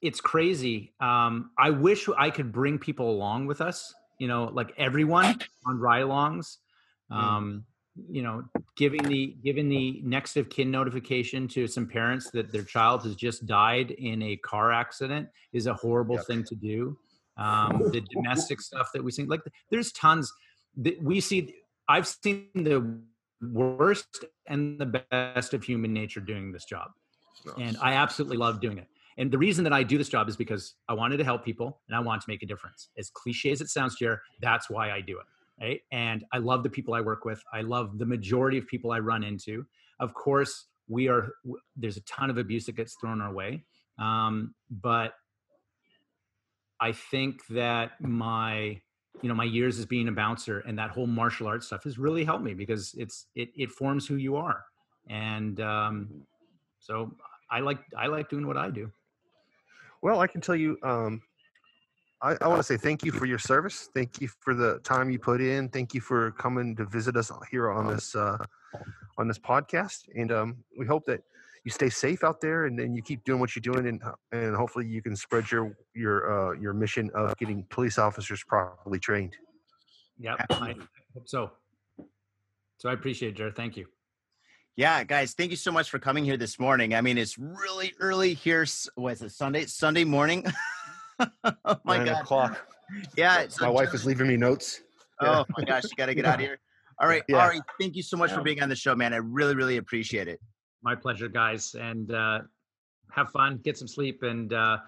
it's 0.00 0.20
crazy. 0.20 0.92
Um, 1.00 1.50
I 1.58 1.70
wish 1.70 2.08
I 2.16 2.30
could 2.30 2.52
bring 2.52 2.78
people 2.78 3.10
along 3.10 3.46
with 3.46 3.60
us. 3.60 3.94
You 4.18 4.28
know, 4.28 4.44
like 4.44 4.72
everyone 4.76 5.38
on 5.66 5.78
ride-alongs. 5.78 6.56
Um, 7.10 7.64
you 8.08 8.22
know, 8.22 8.44
giving 8.76 9.02
the 9.02 9.36
giving 9.42 9.68
the 9.68 10.00
next 10.04 10.36
of 10.36 10.48
kin 10.48 10.70
notification 10.70 11.48
to 11.48 11.66
some 11.66 11.86
parents 11.86 12.30
that 12.30 12.52
their 12.52 12.62
child 12.62 13.02
has 13.02 13.16
just 13.16 13.46
died 13.46 13.90
in 13.90 14.22
a 14.22 14.36
car 14.36 14.72
accident 14.72 15.28
is 15.52 15.66
a 15.66 15.74
horrible 15.74 16.16
Yep. 16.16 16.26
thing 16.26 16.44
to 16.44 16.54
do. 16.54 16.96
Um, 17.36 17.88
the 17.92 18.00
domestic 18.12 18.60
stuff 18.60 18.90
that 18.94 19.02
we 19.02 19.10
see, 19.10 19.24
like 19.24 19.40
there's 19.70 19.92
tons 19.92 20.32
that 20.76 21.02
we 21.02 21.20
see. 21.20 21.54
I've 21.88 22.06
seen 22.06 22.48
the 22.54 23.00
worst 23.40 24.24
and 24.46 24.78
the 24.78 25.02
best 25.10 25.54
of 25.54 25.62
human 25.64 25.92
nature 25.92 26.20
doing 26.20 26.52
this 26.52 26.64
job, 26.64 26.90
and 27.58 27.76
I 27.80 27.94
absolutely 27.94 28.36
love 28.36 28.60
doing 28.60 28.78
it. 28.78 28.88
And 29.18 29.32
the 29.32 29.38
reason 29.38 29.64
that 29.64 29.72
I 29.72 29.82
do 29.82 29.98
this 29.98 30.08
job 30.08 30.28
is 30.28 30.36
because 30.36 30.74
I 30.88 30.94
wanted 30.94 31.16
to 31.16 31.24
help 31.24 31.44
people 31.44 31.80
and 31.88 31.96
I 31.96 32.00
want 32.00 32.22
to 32.22 32.30
make 32.30 32.44
a 32.44 32.46
difference. 32.46 32.88
As 32.96 33.10
cliche 33.10 33.50
as 33.50 33.60
it 33.60 33.68
sounds, 33.68 33.96
Jer, 33.96 34.22
that's 34.40 34.70
why 34.70 34.92
I 34.92 35.00
do 35.00 35.18
it. 35.18 35.26
Right. 35.60 35.80
And 35.90 36.24
I 36.32 36.38
love 36.38 36.62
the 36.62 36.70
people 36.70 36.94
I 36.94 37.00
work 37.00 37.24
with. 37.24 37.42
I 37.52 37.62
love 37.62 37.98
the 37.98 38.06
majority 38.06 38.58
of 38.58 38.68
people 38.68 38.92
I 38.92 39.00
run 39.00 39.24
into. 39.24 39.66
Of 39.98 40.14
course, 40.14 40.66
we 40.86 41.08
are, 41.08 41.32
there's 41.76 41.96
a 41.96 42.02
ton 42.02 42.30
of 42.30 42.38
abuse 42.38 42.66
that 42.66 42.76
gets 42.76 42.94
thrown 42.94 43.20
our 43.20 43.34
way. 43.34 43.64
Um, 43.98 44.54
but 44.70 45.14
I 46.80 46.92
think 46.92 47.44
that 47.48 48.00
my, 48.00 48.80
you 49.22 49.28
know, 49.28 49.34
my 49.34 49.44
years 49.44 49.78
as 49.78 49.86
being 49.86 50.08
a 50.08 50.12
bouncer 50.12 50.60
and 50.60 50.78
that 50.78 50.90
whole 50.90 51.06
martial 51.06 51.46
arts 51.46 51.66
stuff 51.66 51.84
has 51.84 51.98
really 51.98 52.24
helped 52.24 52.44
me 52.44 52.54
because 52.54 52.94
it's, 52.98 53.26
it, 53.34 53.50
it 53.56 53.70
forms 53.70 54.06
who 54.06 54.16
you 54.16 54.36
are. 54.36 54.64
And 55.08 55.60
um, 55.60 56.08
so 56.78 57.14
I 57.50 57.60
like, 57.60 57.78
I 57.96 58.06
like 58.06 58.28
doing 58.28 58.46
what 58.46 58.56
I 58.56 58.70
do. 58.70 58.90
well 60.02 60.20
i 60.20 60.26
can 60.26 60.40
tell 60.40 60.54
you 60.54 60.76
um 60.82 61.20
i, 62.22 62.36
I 62.40 62.46
want 62.46 62.58
to 62.58 62.62
say 62.62 62.76
thank 62.76 63.04
you 63.04 63.12
for 63.12 63.26
your 63.26 63.38
service 63.38 63.88
thank 63.94 64.20
you 64.20 64.28
for 64.40 64.54
the 64.54 64.78
time 64.80 65.10
you 65.10 65.18
put 65.18 65.40
in 65.40 65.68
thank 65.68 65.94
you 65.94 66.00
for 66.00 66.30
coming 66.32 66.76
to 66.76 66.84
visit 66.84 67.16
us 67.16 67.30
here 67.50 67.70
on 67.70 67.86
this 67.86 68.14
uh 68.14 68.38
on 69.18 69.26
this 69.28 69.38
podcast 69.38 70.08
and 70.14 70.30
um 70.32 70.56
we 70.78 70.86
hope 70.86 71.04
that 71.06 71.22
you 71.64 71.70
stay 71.70 71.88
safe 71.90 72.24
out 72.24 72.40
there 72.40 72.66
and 72.66 72.78
then 72.78 72.94
you 72.94 73.02
keep 73.02 73.24
doing 73.24 73.40
what 73.40 73.54
you're 73.54 73.60
doing 73.72 73.86
and 73.88 74.02
uh, 74.02 74.12
and 74.32 74.54
hopefully 74.56 74.86
you 74.86 75.02
can 75.02 75.14
spread 75.16 75.50
your 75.50 75.76
your 75.94 76.50
uh 76.50 76.52
your 76.60 76.72
mission 76.72 77.10
of 77.14 77.36
getting 77.38 77.64
police 77.70 77.98
officers 77.98 78.42
properly 78.46 78.98
trained 78.98 79.34
Yeah, 80.18 80.36
I 80.50 80.74
hope 81.14 81.26
so. 81.28 81.50
So 82.78 82.88
I 82.88 82.92
appreciate 82.92 83.30
it, 83.30 83.36
Jared. 83.36 83.56
Thank 83.56 83.76
you. 83.76 83.86
Yeah, 84.76 85.02
guys, 85.02 85.34
thank 85.34 85.50
you 85.50 85.56
so 85.56 85.72
much 85.72 85.90
for 85.90 85.98
coming 85.98 86.24
here 86.24 86.36
this 86.36 86.60
morning. 86.60 86.94
I 86.94 87.00
mean, 87.00 87.18
it's 87.18 87.36
really 87.36 87.92
early 87.98 88.34
here. 88.34 88.62
s- 88.62 88.88
Was 88.96 89.20
it 89.22 89.30
Sunday? 89.32 89.66
Sunday 89.66 90.04
morning? 90.04 90.46
oh 91.44 91.76
my 91.84 91.96
Nine 91.98 92.06
god! 92.06 92.22
o'clock. 92.22 92.66
Yeah, 93.16 93.38
my 93.38 93.46
so 93.48 93.72
wife 93.72 93.86
John- 93.88 93.94
is 93.96 94.06
leaving 94.06 94.28
me 94.28 94.36
notes 94.36 94.80
Oh 95.20 95.44
my 95.56 95.64
gosh, 95.64 95.82
you 95.84 95.96
got 95.96 96.06
to 96.06 96.14
get 96.14 96.24
out 96.30 96.34
of 96.36 96.40
here. 96.40 96.60
All 97.00 97.08
right, 97.08 97.22
Yeah. 97.28 97.38
Ari, 97.38 97.60
thank 97.80 97.96
you 97.96 98.02
so 98.04 98.16
much 98.16 98.30
for 98.32 98.40
being 98.40 98.62
on 98.62 98.68
the 98.68 98.76
show, 98.76 98.94
man. 98.94 99.12
I 99.12 99.16
really, 99.16 99.56
really 99.56 99.78
appreciate 99.78 100.28
it. 100.28 100.40
My 100.82 100.94
pleasure, 100.94 101.28
guys. 101.28 101.74
And 101.74 102.12
uh, 102.12 102.40
have 103.10 103.30
fun, 103.30 103.58
get 103.64 103.76
some 103.78 103.88
sleep. 103.88 104.22
And 104.22 104.52
uh, 104.52 104.78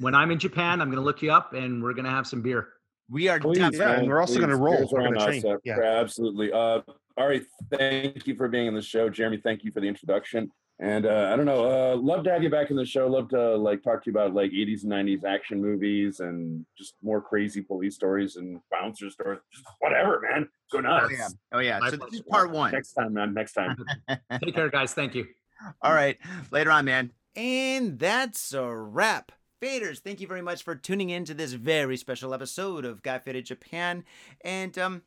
when 0.00 0.14
I'm 0.14 0.30
in 0.30 0.38
Japan, 0.38 0.80
I'm 0.80 0.88
going 0.88 0.98
to 0.98 1.04
look 1.04 1.22
you 1.22 1.32
up 1.32 1.52
and 1.54 1.82
we're 1.82 1.94
going 1.94 2.04
to 2.04 2.10
have 2.10 2.26
some 2.26 2.42
beer. 2.42 2.68
We 3.10 3.28
are 3.28 3.38
Please, 3.38 3.58
definitely. 3.58 3.84
yeah, 3.84 3.98
and 3.98 4.08
we're 4.08 4.20
also 4.20 4.40
gonna 4.40 4.56
roll. 4.56 4.76
beers 4.76 4.88
We're 4.90 5.02
gonna 5.02 5.20
on 5.20 5.26
train. 5.26 5.38
us, 5.40 5.44
uh, 5.44 5.56
Yeah. 5.64 5.80
absolutely. 5.80 6.50
Uh, 6.50 6.80
all 7.18 7.26
right, 7.28 7.42
thank 7.70 8.26
you 8.26 8.34
for 8.36 8.48
being 8.48 8.68
on 8.68 8.74
the 8.74 8.80
show, 8.80 9.10
Jeremy. 9.10 9.36
Thank 9.36 9.64
you 9.64 9.70
for 9.72 9.80
the 9.80 9.86
introduction. 9.88 10.50
And 10.78 11.04
uh, 11.04 11.28
I 11.30 11.36
don't 11.36 11.44
know, 11.44 11.92
uh, 11.92 11.96
love 11.96 12.24
to 12.24 12.32
have 12.32 12.42
you 12.42 12.48
back 12.48 12.70
in 12.70 12.76
the 12.76 12.86
show. 12.86 13.06
Love 13.08 13.28
to 13.30 13.56
like 13.56 13.82
talk 13.82 14.02
to 14.04 14.10
you 14.10 14.16
about 14.16 14.32
like 14.34 14.50
80s 14.52 14.84
and 14.84 14.92
90s 14.92 15.24
action 15.24 15.60
movies 15.60 16.20
and 16.20 16.64
just 16.78 16.94
more 17.02 17.20
crazy 17.20 17.60
police 17.60 17.96
stories 17.96 18.36
and 18.36 18.60
bouncer 18.70 19.10
stories. 19.10 19.40
Just 19.52 19.66
whatever, 19.80 20.20
man. 20.30 20.48
Go 20.70 20.78
Oh 20.78 20.80
nuts. 20.82 21.12
yeah, 21.12 21.28
oh 21.52 21.58
yeah. 21.58 21.78
My 21.80 21.90
So 21.90 21.96
this 21.96 22.14
is 22.14 22.22
part 22.22 22.50
one. 22.50 22.72
Next 22.72 22.94
time, 22.94 23.12
man. 23.12 23.34
Next 23.34 23.52
time. 23.52 23.76
Take 24.42 24.54
care, 24.54 24.70
guys. 24.70 24.94
Thank 24.94 25.14
you. 25.14 25.26
All 25.82 25.92
right, 25.92 26.18
later 26.50 26.70
on, 26.70 26.84
man. 26.84 27.12
And 27.34 27.98
that's 27.98 28.52
a 28.52 28.66
wrap. 28.66 29.32
Faders, 29.62 30.00
thank 30.00 30.20
you 30.20 30.26
very 30.26 30.42
much 30.42 30.62
for 30.64 30.74
tuning 30.74 31.10
in 31.10 31.24
to 31.24 31.34
this 31.34 31.52
very 31.52 31.96
special 31.96 32.34
episode 32.34 32.84
of 32.84 33.02
Got 33.02 33.24
Faded 33.24 33.46
Japan. 33.46 34.04
And 34.44 34.76
um, 34.76 35.02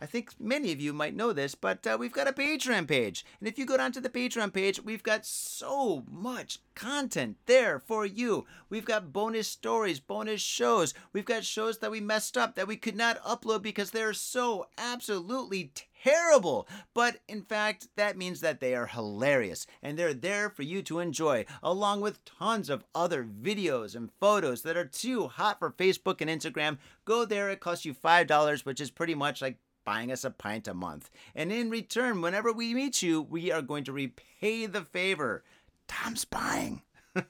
I 0.00 0.06
think 0.06 0.32
many 0.40 0.72
of 0.72 0.80
you 0.80 0.94
might 0.94 1.14
know 1.14 1.34
this, 1.34 1.54
but 1.54 1.86
uh, 1.86 1.98
we've 2.00 2.12
got 2.12 2.26
a 2.26 2.32
Patreon 2.32 2.88
page. 2.88 3.24
And 3.38 3.46
if 3.46 3.58
you 3.58 3.66
go 3.66 3.76
down 3.76 3.92
to 3.92 4.00
the 4.00 4.08
Patreon 4.08 4.52
page, 4.52 4.82
we've 4.82 5.02
got 5.02 5.26
so 5.26 6.04
much 6.10 6.58
content 6.74 7.36
there 7.44 7.78
for 7.78 8.06
you. 8.06 8.46
We've 8.70 8.86
got 8.86 9.12
bonus 9.12 9.48
stories, 9.48 10.00
bonus 10.00 10.40
shows. 10.40 10.94
We've 11.12 11.26
got 11.26 11.44
shows 11.44 11.78
that 11.78 11.90
we 11.90 12.00
messed 12.00 12.38
up 12.38 12.54
that 12.54 12.66
we 12.66 12.76
could 12.76 12.96
not 12.96 13.22
upload 13.22 13.60
because 13.60 13.90
they're 13.90 14.14
so 14.14 14.68
absolutely 14.78 15.72
terrible. 16.02 16.66
But 16.94 17.18
in 17.28 17.42
fact, 17.42 17.88
that 17.96 18.16
means 18.16 18.40
that 18.40 18.60
they 18.60 18.74
are 18.74 18.86
hilarious 18.86 19.66
and 19.82 19.98
they're 19.98 20.14
there 20.14 20.48
for 20.48 20.62
you 20.62 20.82
to 20.84 21.00
enjoy, 21.00 21.44
along 21.62 22.00
with 22.00 22.24
tons 22.24 22.70
of 22.70 22.84
other 22.94 23.22
videos 23.22 23.94
and 23.94 24.10
photos 24.18 24.62
that 24.62 24.78
are 24.78 24.86
too 24.86 25.28
hot 25.28 25.58
for 25.58 25.70
Facebook 25.70 26.22
and 26.22 26.30
Instagram. 26.30 26.78
Go 27.04 27.26
there, 27.26 27.50
it 27.50 27.60
costs 27.60 27.84
you 27.84 27.92
$5, 27.92 28.64
which 28.64 28.80
is 28.80 28.90
pretty 28.90 29.14
much 29.14 29.42
like 29.42 29.58
buying 29.84 30.12
us 30.12 30.24
a 30.24 30.30
pint 30.30 30.68
a 30.68 30.74
month. 30.74 31.10
And 31.34 31.52
in 31.52 31.70
return, 31.70 32.20
whenever 32.20 32.52
we 32.52 32.74
meet 32.74 33.02
you, 33.02 33.22
we 33.22 33.50
are 33.50 33.62
going 33.62 33.84
to 33.84 33.92
repay 33.92 34.66
the 34.66 34.82
favor. 34.82 35.44
Tom's 35.88 36.24
buying. 36.24 36.82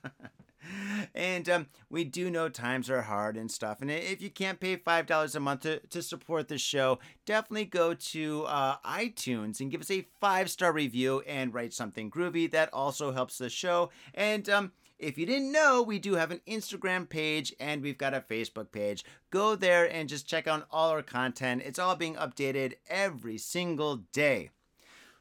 and 1.14 1.48
um, 1.48 1.66
we 1.88 2.04
do 2.04 2.30
know 2.30 2.48
times 2.48 2.90
are 2.90 3.02
hard 3.02 3.36
and 3.36 3.50
stuff. 3.50 3.80
And 3.80 3.90
if 3.90 4.20
you 4.20 4.30
can't 4.30 4.60
pay 4.60 4.76
$5 4.76 5.34
a 5.34 5.40
month 5.40 5.60
to, 5.62 5.80
to 5.80 6.02
support 6.02 6.48
the 6.48 6.58
show, 6.58 6.98
definitely 7.26 7.64
go 7.64 7.94
to 7.94 8.44
uh, 8.44 8.76
iTunes 8.84 9.60
and 9.60 9.70
give 9.70 9.80
us 9.80 9.90
a 9.90 10.06
five 10.20 10.50
star 10.50 10.72
review 10.72 11.22
and 11.26 11.54
write 11.54 11.72
something 11.72 12.10
groovy. 12.10 12.50
That 12.50 12.72
also 12.72 13.12
helps 13.12 13.38
the 13.38 13.48
show. 13.48 13.90
And 14.14 14.48
um, 14.48 14.72
if 15.00 15.16
you 15.16 15.26
didn't 15.26 15.50
know, 15.50 15.82
we 15.82 15.98
do 15.98 16.14
have 16.14 16.30
an 16.30 16.40
Instagram 16.46 17.08
page 17.08 17.54
and 17.58 17.82
we've 17.82 17.98
got 17.98 18.14
a 18.14 18.20
Facebook 18.20 18.70
page. 18.70 19.04
Go 19.30 19.56
there 19.56 19.90
and 19.90 20.08
just 20.08 20.26
check 20.26 20.46
out 20.46 20.66
all 20.70 20.90
our 20.90 21.02
content. 21.02 21.62
It's 21.64 21.78
all 21.78 21.96
being 21.96 22.16
updated 22.16 22.74
every 22.88 23.38
single 23.38 23.96
day. 24.12 24.50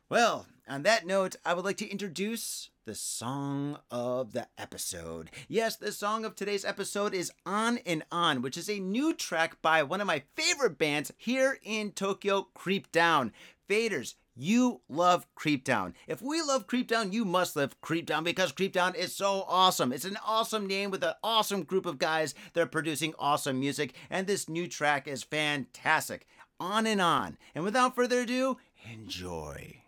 Well, 0.10 0.48
on 0.68 0.84
that 0.84 1.08
note, 1.08 1.36
I 1.46 1.54
would 1.54 1.66
like 1.66 1.78
to 1.78 1.88
introduce 1.88 2.70
the 2.86 2.96
song 2.96 3.78
of 3.90 4.34
the 4.34 4.48
episode. 4.58 5.30
Yes, 5.48 5.76
the 5.76 5.92
song 5.92 6.26
of 6.26 6.36
today's 6.36 6.66
episode 6.66 7.14
is 7.14 7.32
On 7.46 7.78
and 7.86 8.04
On, 8.12 8.42
which 8.42 8.58
is 8.58 8.70
a 8.70 8.80
new 8.80 9.14
track 9.14 9.62
by 9.62 9.84
one 9.84 10.02
of 10.02 10.08
my 10.08 10.24
favorite 10.36 10.78
bands 10.78 11.14
here 11.16 11.60
in 11.64 11.92
Tokyo, 11.92 12.48
Creep 12.54 12.92
Down. 12.92 13.32
Faders, 13.70 14.16
you 14.40 14.82
love 14.88 15.28
Creep 15.36 15.66
Down. 15.66 15.94
If 16.07 16.22
we 16.22 16.41
love 16.41 16.66
Creep 16.66 16.88
Down, 16.88 17.11
you 17.11 17.26
must 17.26 17.56
love 17.56 17.80
Creep 17.82 18.06
Down 18.06 18.24
because 18.24 18.53
Creep 18.53 18.72
Down 18.72 18.95
is 18.95 19.14
so 19.14 19.44
awesome. 19.48 19.91
It's 19.91 20.06
an 20.06 20.18
awesome 20.26 20.66
name 20.66 20.91
with 20.91 21.03
an 21.03 21.14
awesome 21.24 21.64
group 21.64 21.86
of 21.86 21.99
guys 21.99 22.34
They're 22.53 22.66
producing 22.66 23.14
awesome 23.20 23.60
music, 23.60 23.94
and 24.10 24.26
this 24.26 24.48
new 24.48 24.68
track 24.68 25.07
is 25.07 25.24
fantastic. 25.24 26.26
On 26.60 26.88
and 26.88 27.02
on. 27.02 27.38
And 27.53 27.64
without 27.64 27.95
further 27.95 28.22
ado, 28.22 28.57
enjoy. 28.90 29.82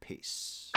Peace. 0.00 0.72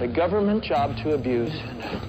Got 0.00 0.08
a 0.08 0.12
government 0.12 0.64
job 0.64 0.96
to 0.96 1.12
abuse 1.14 1.52
and 1.52 1.82
a 1.82 2.00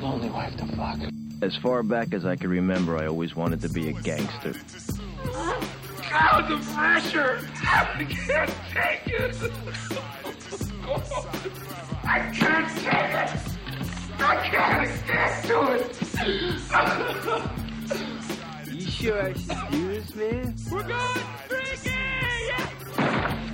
lonely 0.00 0.28
wife 0.30 0.56
to 0.56 0.66
fuck. 0.76 0.98
As 1.42 1.54
far 1.56 1.84
back 1.84 2.12
as 2.12 2.26
I 2.26 2.34
can 2.34 2.50
remember, 2.50 2.96
I 2.98 3.06
always 3.06 3.36
wanted 3.36 3.60
to 3.60 3.68
be 3.68 3.88
a 3.88 3.92
gangster. 3.92 4.54
God, 6.10 6.48
the 6.48 6.56
pressure! 6.74 7.46
I 7.62 8.04
can't 8.04 8.50
take 8.72 9.06
it! 9.06 9.36
I 12.02 12.32
can't 12.34 12.68
take 12.78 13.14
it! 13.14 13.30
I 14.18 14.48
can't 14.48 14.90
stand 15.04 15.44
to 15.46 15.58
it! 15.74 15.92
You 18.74 18.80
sure 18.90 19.22
I 19.22 19.32
should 19.34 19.70
do 19.70 19.88
this, 19.88 20.14
man? 20.16 20.54
We're 20.70 20.82
going 20.82 21.22
freaky! 21.46 21.94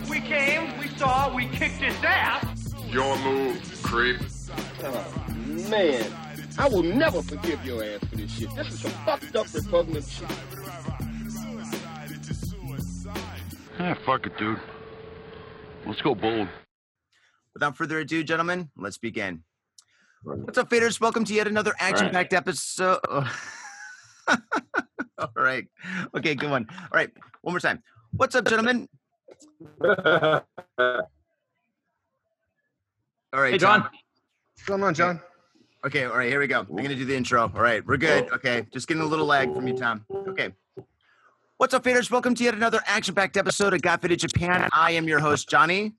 We 0.08 0.20
came, 0.20 0.78
we 0.78 0.88
saw, 0.96 1.34
we 1.34 1.46
kicked 1.48 1.82
his 1.82 2.02
ass! 2.02 2.53
Your 2.94 3.18
move, 3.18 3.60
creep. 3.82 4.20
Oh, 4.84 5.04
Man, 5.68 6.12
I 6.56 6.68
will 6.68 6.84
never 6.84 7.22
forgive 7.22 7.66
your 7.66 7.82
ass 7.82 7.98
for 8.04 8.14
this 8.14 8.30
shit. 8.30 8.54
This 8.54 8.68
is 8.68 8.82
some 8.82 8.92
fucked 9.04 9.34
up 9.34 9.52
repugnant 9.52 10.04
shit. 10.04 10.28
Ah, 13.80 13.98
fuck 14.06 14.26
it, 14.26 14.38
dude. 14.38 14.60
Let's 15.84 16.02
go 16.02 16.14
bold. 16.14 16.46
Without 17.52 17.76
further 17.76 17.98
ado, 17.98 18.22
gentlemen, 18.22 18.70
let's 18.76 18.98
begin. 18.98 19.42
What's 20.22 20.56
up, 20.56 20.70
faders? 20.70 21.00
Welcome 21.00 21.24
to 21.24 21.34
yet 21.34 21.48
another 21.48 21.74
action-packed 21.80 22.32
episode. 22.32 23.00
All 23.08 24.38
right. 25.34 25.66
Okay, 26.16 26.36
good 26.36 26.48
one. 26.48 26.68
All 26.70 26.88
right, 26.92 27.10
one 27.42 27.54
more 27.54 27.58
time. 27.58 27.82
What's 28.12 28.36
up, 28.36 28.46
gentlemen? 28.46 28.88
All 33.34 33.40
right, 33.40 33.54
Hey, 33.54 33.58
John. 33.58 33.80
Tom. 33.82 33.90
What's 34.54 34.68
going 34.68 34.82
on, 34.84 34.94
John? 34.94 35.20
Okay, 35.84 36.04
all 36.04 36.16
right, 36.16 36.28
here 36.28 36.38
we 36.38 36.46
go. 36.46 36.60
I'm 36.60 36.76
gonna 36.76 36.94
do 36.94 37.04
the 37.04 37.16
intro. 37.16 37.42
All 37.42 37.60
right, 37.60 37.84
we're 37.84 37.96
good. 37.96 38.30
Okay, 38.30 38.64
just 38.72 38.86
getting 38.86 39.02
a 39.02 39.06
little 39.06 39.26
lag 39.26 39.52
from 39.52 39.66
you, 39.66 39.76
Tom. 39.76 40.06
Okay. 40.28 40.52
What's 41.56 41.74
up, 41.74 41.82
faders? 41.82 42.12
Welcome 42.12 42.36
to 42.36 42.44
yet 42.44 42.54
another 42.54 42.80
action-packed 42.86 43.36
episode 43.36 43.74
of 43.74 43.82
Got 43.82 44.02
Faded 44.02 44.20
Japan. 44.20 44.68
I 44.72 44.92
am 44.92 45.08
your 45.08 45.18
host, 45.18 45.48
Johnny. 45.48 45.94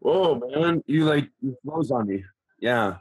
Whoa, 0.00 0.40
man, 0.52 0.82
you 0.88 1.04
like 1.04 1.30
you 1.40 1.56
froze 1.64 1.92
on 1.92 2.08
me. 2.08 2.24
Yeah, 2.58 2.96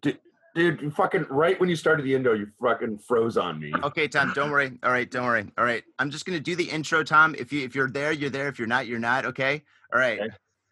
dude, 0.00 0.20
dude, 0.54 0.80
you 0.80 0.90
fucking 0.92 1.26
right 1.28 1.58
when 1.58 1.68
you 1.68 1.74
started 1.76 2.04
the 2.04 2.14
Indo, 2.14 2.34
you 2.34 2.46
fucking 2.62 2.98
froze 2.98 3.36
on 3.36 3.58
me. 3.58 3.72
Okay, 3.82 4.06
Tom, 4.06 4.32
don't 4.32 4.52
worry. 4.52 4.78
All 4.84 4.92
right, 4.92 5.10
don't 5.10 5.24
worry. 5.26 5.44
All 5.58 5.64
right, 5.64 5.82
I'm 5.98 6.12
just 6.12 6.24
gonna 6.24 6.38
do 6.38 6.54
the 6.54 6.70
intro, 6.70 7.02
Tom. 7.02 7.34
If 7.36 7.52
you 7.52 7.64
if 7.64 7.74
you're 7.74 7.90
there, 7.90 8.12
you're 8.12 8.30
there. 8.30 8.46
If 8.46 8.60
you're 8.60 8.68
not, 8.68 8.86
you're 8.86 9.00
not. 9.00 9.24
Okay. 9.24 9.64
All 9.92 9.98
right. 9.98 10.20